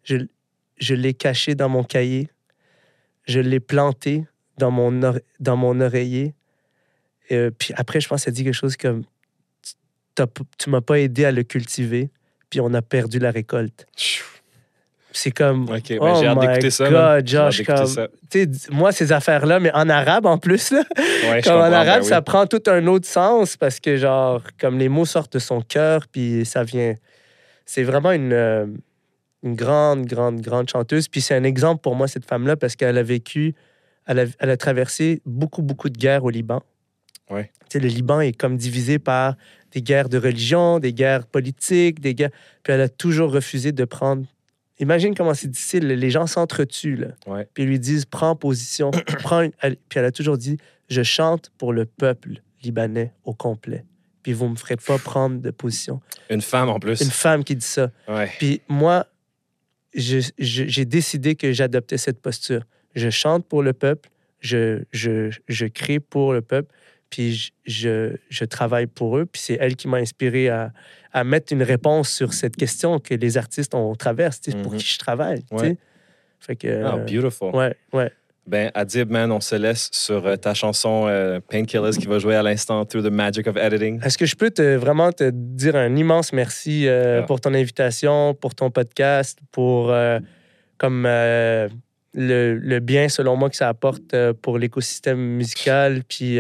je, 0.03 0.17
je 0.79 0.95
l'ai 0.95 1.15
cachée 1.15 1.55
dans 1.55 1.69
mon 1.69 1.85
cahier, 1.85 2.29
je 3.27 3.41
l'ai 3.41 3.61
plantée 3.61 4.25
dans 4.59 4.71
mon, 4.71 5.03
ore- 5.03 5.21
dans 5.41 5.57
mon 5.57 5.81
oreiller. 5.81 6.35
Euh, 7.33 7.51
puis 7.51 7.73
après, 7.77 8.01
je 8.01 8.09
pense 8.09 8.25
qu'elle 8.25 8.33
a 8.33 8.37
dit 8.37 8.45
quelque 8.45 8.55
chose 8.55 8.77
comme 8.77 9.05
Tu 10.59 10.71
m'as 10.71 10.81
pas 10.81 11.01
aidé 11.01 11.25
à 11.25 11.33
le 11.33 11.43
cultiver, 11.43 12.11
puis 12.51 12.61
on 12.61 12.73
a 12.75 12.83
perdu 12.83 13.19
la 13.19 13.31
récolte. 13.31 13.87
C'est 15.17 15.31
comme. 15.31 15.71
OK, 15.71 15.89
ben, 15.89 15.99
oh 16.01 16.17
j'ai 16.21 16.27
hâte 16.27 16.41
d'écouter 16.41 16.71
ça. 16.71 16.91
God, 16.91 17.27
Josh, 17.27 17.63
comme. 17.63 17.87
ça. 17.87 18.09
Moi, 18.71 18.91
ces 18.91 19.13
affaires-là, 19.13 19.61
mais 19.61 19.73
en 19.73 19.89
arabe 19.89 20.27
en 20.27 20.39
plus, 20.39 20.73
là. 20.73 20.83
Ouais, 21.31 21.41
Comme 21.43 21.57
en 21.61 21.73
arabe, 21.73 21.87
ben 21.87 22.03
oui. 22.03 22.09
ça 22.09 22.21
prend 22.21 22.47
tout 22.47 22.63
un 22.67 22.87
autre 22.89 23.07
sens 23.07 23.57
parce 23.57 23.79
que, 23.79 23.97
genre, 23.97 24.43
comme 24.61 24.79
les 24.79 24.89
mots 24.89 25.07
sortent 25.07 25.35
de 25.35 25.39
son 25.39 25.61
cœur, 25.61 26.07
puis 26.11 26.45
ça 26.45 26.65
vient. 26.65 26.95
C'est 27.65 27.85
vraiment 27.85 28.11
une, 28.11 28.33
euh, 28.33 28.67
une 29.45 29.55
grande, 29.55 30.07
grande, 30.07 30.41
grande 30.41 30.69
chanteuse. 30.69 31.07
Puis 31.09 31.21
c'est 31.21 31.35
un 31.35 31.45
exemple 31.45 31.81
pour 31.81 31.95
moi, 31.95 32.09
cette 32.09 32.27
femme-là, 32.27 32.57
parce 32.57 32.75
qu'elle 32.75 32.99
a 32.99 33.03
vécu, 33.03 33.55
elle 34.07 34.19
a, 34.19 34.25
elle 34.41 34.51
a 34.51 34.57
traversé 34.57 35.23
beaucoup, 35.25 35.63
beaucoup 35.63 35.91
de 35.91 35.97
guerres 35.97 36.25
au 36.25 36.31
Liban. 36.31 36.61
Ouais. 37.31 37.53
Tu 37.71 37.79
sais, 37.79 37.81
le 37.81 37.89
Liban 37.89 38.21
est 38.21 38.33
comme 38.33 38.57
divisé 38.57 38.99
par 38.99 39.37
des 39.73 39.81
guerres 39.81 40.09
de 40.09 40.19
religion, 40.19 40.79
des 40.79 40.93
guerres 40.93 41.27
politiques, 41.27 42.01
des 42.01 42.15
guerres. 42.15 42.31
Puis 42.63 42.73
elle 42.73 42.81
a 42.81 42.89
toujours 42.89 43.33
refusé 43.33 43.73
de 43.73 43.85
prendre. 43.85 44.27
Imagine 44.81 45.15
comment 45.15 45.35
c'est 45.35 45.49
difficile. 45.51 45.87
Les 45.87 46.11
gens 46.11 46.27
s'entretuent, 46.27 46.97
là. 46.97 47.09
Ouais. 47.27 47.49
Puis 47.55 47.63
ils 47.63 47.69
lui 47.69 47.79
disent 47.79 48.05
prends 48.07 48.35
position. 48.37 48.91
prends 49.23 49.43
une- 49.43 49.53
Puis 49.61 49.99
elle 49.99 50.05
a 50.05 50.13
toujours 50.13 50.37
dit 50.39 50.57
je 50.89 51.03
chante 51.03 51.51
pour 51.59 51.73
le 51.73 51.85
peuple 51.87 52.43
libanais 52.63 53.13
au 53.25 53.35
complet. 53.35 53.85
Puis 54.23 54.33
vous 54.33 54.49
me 54.49 54.57
ferez 54.57 54.77
pas 54.77 54.99
prendre 54.99 55.41
de 55.41 55.51
position. 55.51 56.01
Une 56.31 56.41
femme 56.41 56.69
en 56.71 56.79
plus. 56.81 57.01
Une 57.03 57.11
femme 57.11 57.45
qui 57.45 57.55
dit 57.57 57.67
ça. 57.67 57.91
Ouais. 58.09 58.31
Puis 58.39 58.63
moi, 58.69 59.07
j'ai 59.95 60.85
décidé 60.85 61.35
que 61.37 61.53
j'adoptais 61.53 61.99
cette 61.99 62.21
posture. 62.21 62.63
Je 62.95 63.11
chante 63.11 63.47
pour 63.47 63.63
le 63.63 63.73
peuple, 63.73 64.11
je, 64.41 64.83
je, 64.93 65.31
je 65.49 65.67
crée 65.67 66.01
pour 66.01 66.33
le 66.33 66.43
peuple, 66.43 66.73
puis 67.15 67.33
je, 67.33 67.51
je, 67.65 68.17
je 68.29 68.45
travaille 68.45 68.87
pour 68.89 69.17
eux. 69.19 69.25
Puis 69.27 69.41
c'est 69.45 69.59
elle 69.61 69.77
qui 69.77 69.87
m'a 69.89 69.99
inspiré 69.99 70.49
à, 70.49 70.73
à 71.13 71.23
mettre 71.23 71.53
une 71.53 71.63
réponse 71.63 72.11
sur 72.11 72.33
cette 72.35 72.57
question 72.57 72.99
que 72.99 73.15
les 73.15 73.37
artistes 73.39 73.75
ont 73.75 73.95
traversé, 73.95 74.41
tu 74.43 74.51
sais, 74.51 74.57
pour 74.63 74.73
Mhm. 74.73 74.79
qui 74.79 74.87
je 74.87 74.99
travaille. 74.99 75.43
Ouais. 75.53 75.77
Fait 76.41 76.57
que. 76.57 76.83
Ah, 76.85 76.95
euh, 76.97 77.05
beautiful. 77.05 77.55
ouais, 77.55 77.75
ouais. 77.93 78.11
Ben, 78.47 78.71
Adib, 78.75 79.11
man, 79.11 79.31
on 79.33 79.41
se 79.41 79.55
laisse 79.55 79.89
sur 79.93 80.27
euh, 80.27 80.37
ta 80.37 80.53
chanson 80.55 81.07
euh, 81.07 81.41
Painkillers 81.49 81.97
qui 81.99 82.07
va 82.07 82.19
jouer 82.19 82.35
à 82.35 82.43
l'instant 82.43 82.85
Through 82.85 83.05
the 83.05 83.11
Magic 83.13 83.47
of 83.47 83.57
Editing. 83.57 84.03
Est-ce 84.05 84.19
que 84.19 84.27
je 84.27 84.35
peux 84.37 84.51
te, 84.51 84.75
vraiment 84.77 85.13
te 85.13 85.31
dire 85.33 85.77
un 85.77 85.95
immense 85.97 86.33
merci 86.33 86.87
euh, 86.89 87.21
Ah. 87.23 87.27
pour 87.27 87.41
ton 87.41 87.55
invitation, 87.55 88.35
pour 88.35 88.55
ton 88.55 88.71
podcast, 88.71 89.39
pour 89.53 89.91
euh, 89.93 90.19
comme 90.79 91.05
le, 91.07 91.69
le 92.15 92.79
bien, 92.81 93.09
selon 93.09 93.37
moi, 93.37 93.49
que 93.51 93.57
ça 93.57 93.69
apporte 93.69 94.15
pour 94.43 94.59
l'écosystème 94.59 95.19
musical. 95.19 96.03
Puis, 96.07 96.39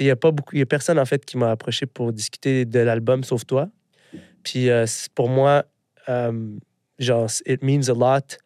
il 0.00 0.06
n'y 0.06 0.10
a 0.10 0.16
pas 0.16 0.30
beaucoup, 0.30 0.56
y 0.56 0.62
a 0.62 0.66
personne, 0.66 0.98
en 0.98 1.04
fait, 1.04 1.24
qui 1.24 1.36
m'a 1.36 1.50
approché 1.50 1.86
pour 1.86 2.12
discuter 2.12 2.64
de 2.64 2.80
l'album, 2.80 3.24
sauf 3.24 3.44
toi. 3.44 3.68
Puis, 4.42 4.70
euh, 4.70 4.86
pour 5.14 5.28
moi, 5.28 5.64
euh, 6.08 6.56
genre, 6.98 7.28
it 7.46 7.62
means 7.62 7.88
a 7.88 7.94
lot. 7.94 8.38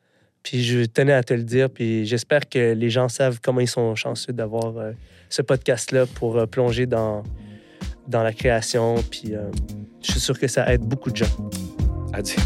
Puis, 0.43 0.63
je 0.63 0.85
tenais 0.85 1.13
à 1.13 1.23
te 1.23 1.35
le 1.35 1.45
dire. 1.45 1.69
Puis, 1.69 2.07
j'espère 2.07 2.49
que 2.49 2.73
les 2.73 2.91
gens 2.91 3.09
savent 3.09 3.41
comment 3.43 3.61
ils 3.61 3.69
sont 3.69 3.95
chanceux 3.95 4.33
d'avoir 4.33 4.77
euh, 4.79 4.93
ce 5.29 5.43
podcast-là 5.43 6.07
pour 6.07 6.39
euh, 6.39 6.47
plonger 6.47 6.87
dans, 6.87 7.23
dans 8.09 8.23
la 8.23 8.33
création. 8.33 8.97
Puis, 9.11 9.35
je 10.03 10.11
suis 10.11 10.21
sûr 10.21 10.39
que 10.39 10.49
ça 10.49 10.73
aide 10.73 10.83
beaucoup 10.83 11.11
de 11.11 11.17
gens. 11.17 11.51
Adib, 12.13 12.41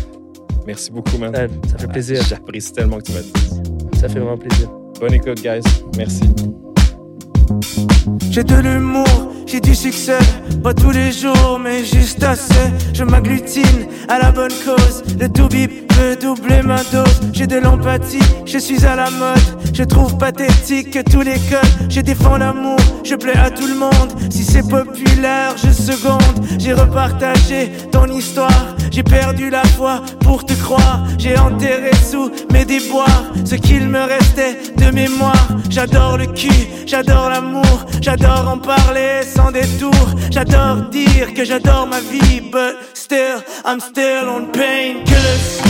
merci 0.66 0.90
beaucoup, 0.90 1.16
man. 1.18 1.34
Euh, 1.36 1.48
ça 1.68 1.78
fait 1.78 1.88
plaisir. 1.88 2.22
J'apprécie 2.28 2.72
tellement 2.72 2.98
que 2.98 3.04
tu 3.04 3.12
m'as 3.12 3.22
dit. 3.22 3.32
Ça 3.98 4.08
fait 4.08 4.18
vraiment 4.18 4.36
plaisir. 4.36 4.68
Bonne 5.00 5.14
écoute, 5.14 5.42
guys. 5.42 5.62
Merci. 5.96 6.24
J'ai 8.30 8.44
de 8.44 8.56
l'humour, 8.56 9.32
j'ai 9.46 9.60
du 9.60 9.74
succès, 9.74 10.18
pas 10.62 10.74
tous 10.74 10.90
les 10.90 11.12
jours, 11.12 11.60
mais 11.62 11.84
juste 11.84 12.22
assez. 12.22 12.72
Je 12.92 13.04
m'agglutine 13.04 13.86
à 14.08 14.18
la 14.18 14.32
bonne 14.32 14.52
cause. 14.64 15.02
Le 15.18 15.28
tout 15.28 15.48
bip 15.48 15.86
peut 15.88 16.16
doubler 16.20 16.62
ma 16.62 16.82
dose. 16.84 17.20
J'ai 17.32 17.46
de 17.46 17.56
l'empathie, 17.56 18.18
je 18.46 18.58
suis 18.58 18.84
à 18.84 18.96
la 18.96 19.10
mode. 19.10 19.38
Je 19.72 19.82
trouve 19.84 20.16
pathétique 20.18 20.90
que 20.90 21.10
tous 21.10 21.22
les 21.22 21.38
codes. 21.50 21.90
Je 21.90 22.00
défends 22.00 22.38
l'amour, 22.38 22.78
je 23.04 23.14
plais 23.14 23.36
à 23.36 23.50
tout 23.50 23.66
le 23.66 23.74
monde. 23.74 24.12
Si 24.30 24.44
c'est 24.44 24.68
populaire, 24.68 25.54
je 25.56 25.70
seconde. 25.70 26.46
J'ai 26.58 26.72
repartagé 26.72 27.70
ton 27.92 28.06
histoire. 28.06 28.73
J'ai 28.90 29.02
perdu 29.02 29.50
la 29.50 29.64
foi 29.64 30.02
pour 30.20 30.44
te 30.44 30.52
croire. 30.54 31.04
J'ai 31.18 31.38
enterré 31.38 31.90
sous 31.94 32.30
mes 32.52 32.64
déboires 32.64 33.24
ce 33.44 33.54
qu'il 33.54 33.88
me 33.88 34.02
restait 34.02 34.58
de 34.76 34.90
mémoire. 34.90 35.48
J'adore 35.70 36.18
le 36.18 36.26
cul, 36.26 36.68
j'adore 36.86 37.30
l'amour, 37.30 37.84
j'adore 38.00 38.48
en 38.48 38.58
parler 38.58 39.22
sans 39.22 39.50
détour. 39.50 39.92
J'adore 40.30 40.88
dire 40.90 41.34
que 41.34 41.44
j'adore 41.44 41.86
ma 41.86 42.00
vie, 42.00 42.40
but 42.40 42.76
still, 42.94 43.42
I'm 43.64 43.80
still 43.80 44.28
on 44.28 44.46
painkillers. 44.52 45.62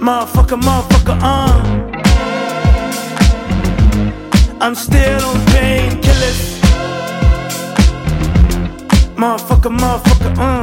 Motherfucker, 0.00 0.56
motherfucker, 0.56 1.18
uh. 1.22 1.88
I'm 4.60 4.74
still 4.74 5.24
on. 5.24 6.07
Motherfucker, 9.18 9.70
motherfucker, 9.70 10.32
uh. 10.38 10.62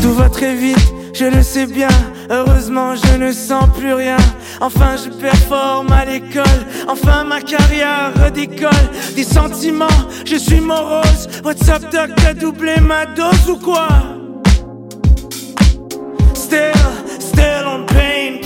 Tout 0.00 0.14
va 0.14 0.30
très 0.30 0.54
vite, 0.54 0.94
je 1.12 1.26
le 1.26 1.42
sais 1.42 1.66
bien. 1.66 1.88
Heureusement, 2.30 2.94
je 2.96 3.18
ne 3.18 3.30
sens 3.30 3.66
plus 3.76 3.92
rien. 3.92 4.16
Enfin, 4.62 4.96
je 4.96 5.10
performe 5.10 5.92
à 5.92 6.06
l'école. 6.06 6.62
Enfin, 6.88 7.24
ma 7.24 7.42
carrière 7.42 8.12
redécolle. 8.24 8.88
Des 9.14 9.22
sentiments, 9.22 10.00
je 10.24 10.36
suis 10.36 10.60
morose. 10.60 11.28
What's 11.44 11.68
up, 11.68 11.82
doc, 11.92 12.10
t'as 12.16 12.32
doublé 12.32 12.80
ma 12.80 13.04
dose 13.04 13.50
ou 13.50 13.58
quoi? 13.58 13.88
Still, 16.32 16.72
still 17.20 17.66
on 17.66 17.84
painkillers. 17.84 18.45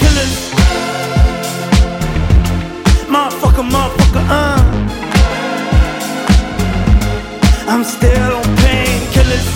I'm 7.72 7.84
still 7.84 8.32
on 8.34 8.42
painkillers. 8.62 9.48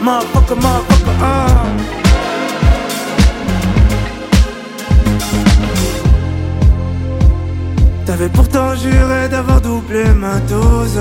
Motherfucker, 0.00 0.56
motherfucker, 0.56 1.16
uh. 1.22 1.66
T'avais 8.06 8.28
pourtant 8.28 8.74
juré 8.74 9.28
d'avoir 9.28 9.60
doublé 9.60 10.04
ma 10.14 10.40
dose. 10.48 10.98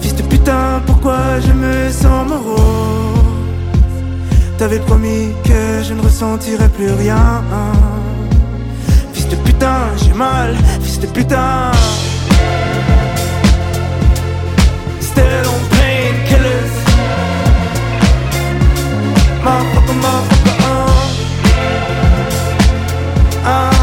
Fils 0.00 0.14
de 0.14 0.22
putain, 0.22 0.80
pourquoi 0.86 1.40
je 1.40 1.52
me 1.52 1.90
sens 1.90 2.28
morose? 2.28 2.60
T'avais 4.58 4.78
promis 4.78 5.32
que 5.44 5.82
je 5.82 5.92
ne 5.92 6.02
ressentirais 6.02 6.68
plus 6.68 6.92
rien. 6.92 7.42
Fils 9.12 9.28
de 9.28 9.36
putain, 9.36 9.80
j'ai 9.96 10.12
mal, 10.14 10.54
fils 10.82 11.00
de 11.00 11.08
putain. 11.08 11.72
Still 15.00 15.46
on 15.54 15.60
painkillers. 15.76 16.74
Motherfucker, 19.44 19.96
motherfucker, 20.04 20.56
uh. 20.62 20.94
Uh, 23.48 23.75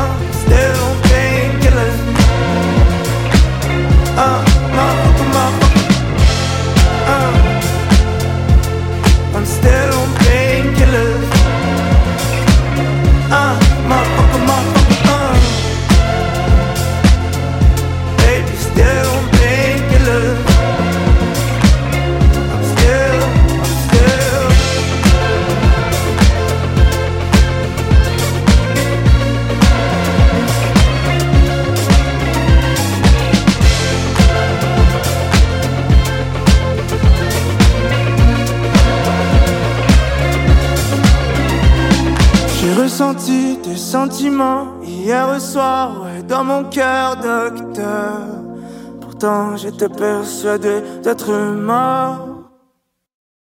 ressenti 43.03 43.57
des 43.57 43.75
sentiments 43.75 44.81
hier 44.83 45.39
soir, 45.41 46.05
dans 46.27 46.43
mon 46.43 46.63
cœur, 46.65 47.17
docteur. 47.17 48.19
Pourtant, 49.01 49.57
j'étais 49.57 49.89
persuadé 49.89 50.81
d'être 51.03 51.31
mort. 51.33 52.32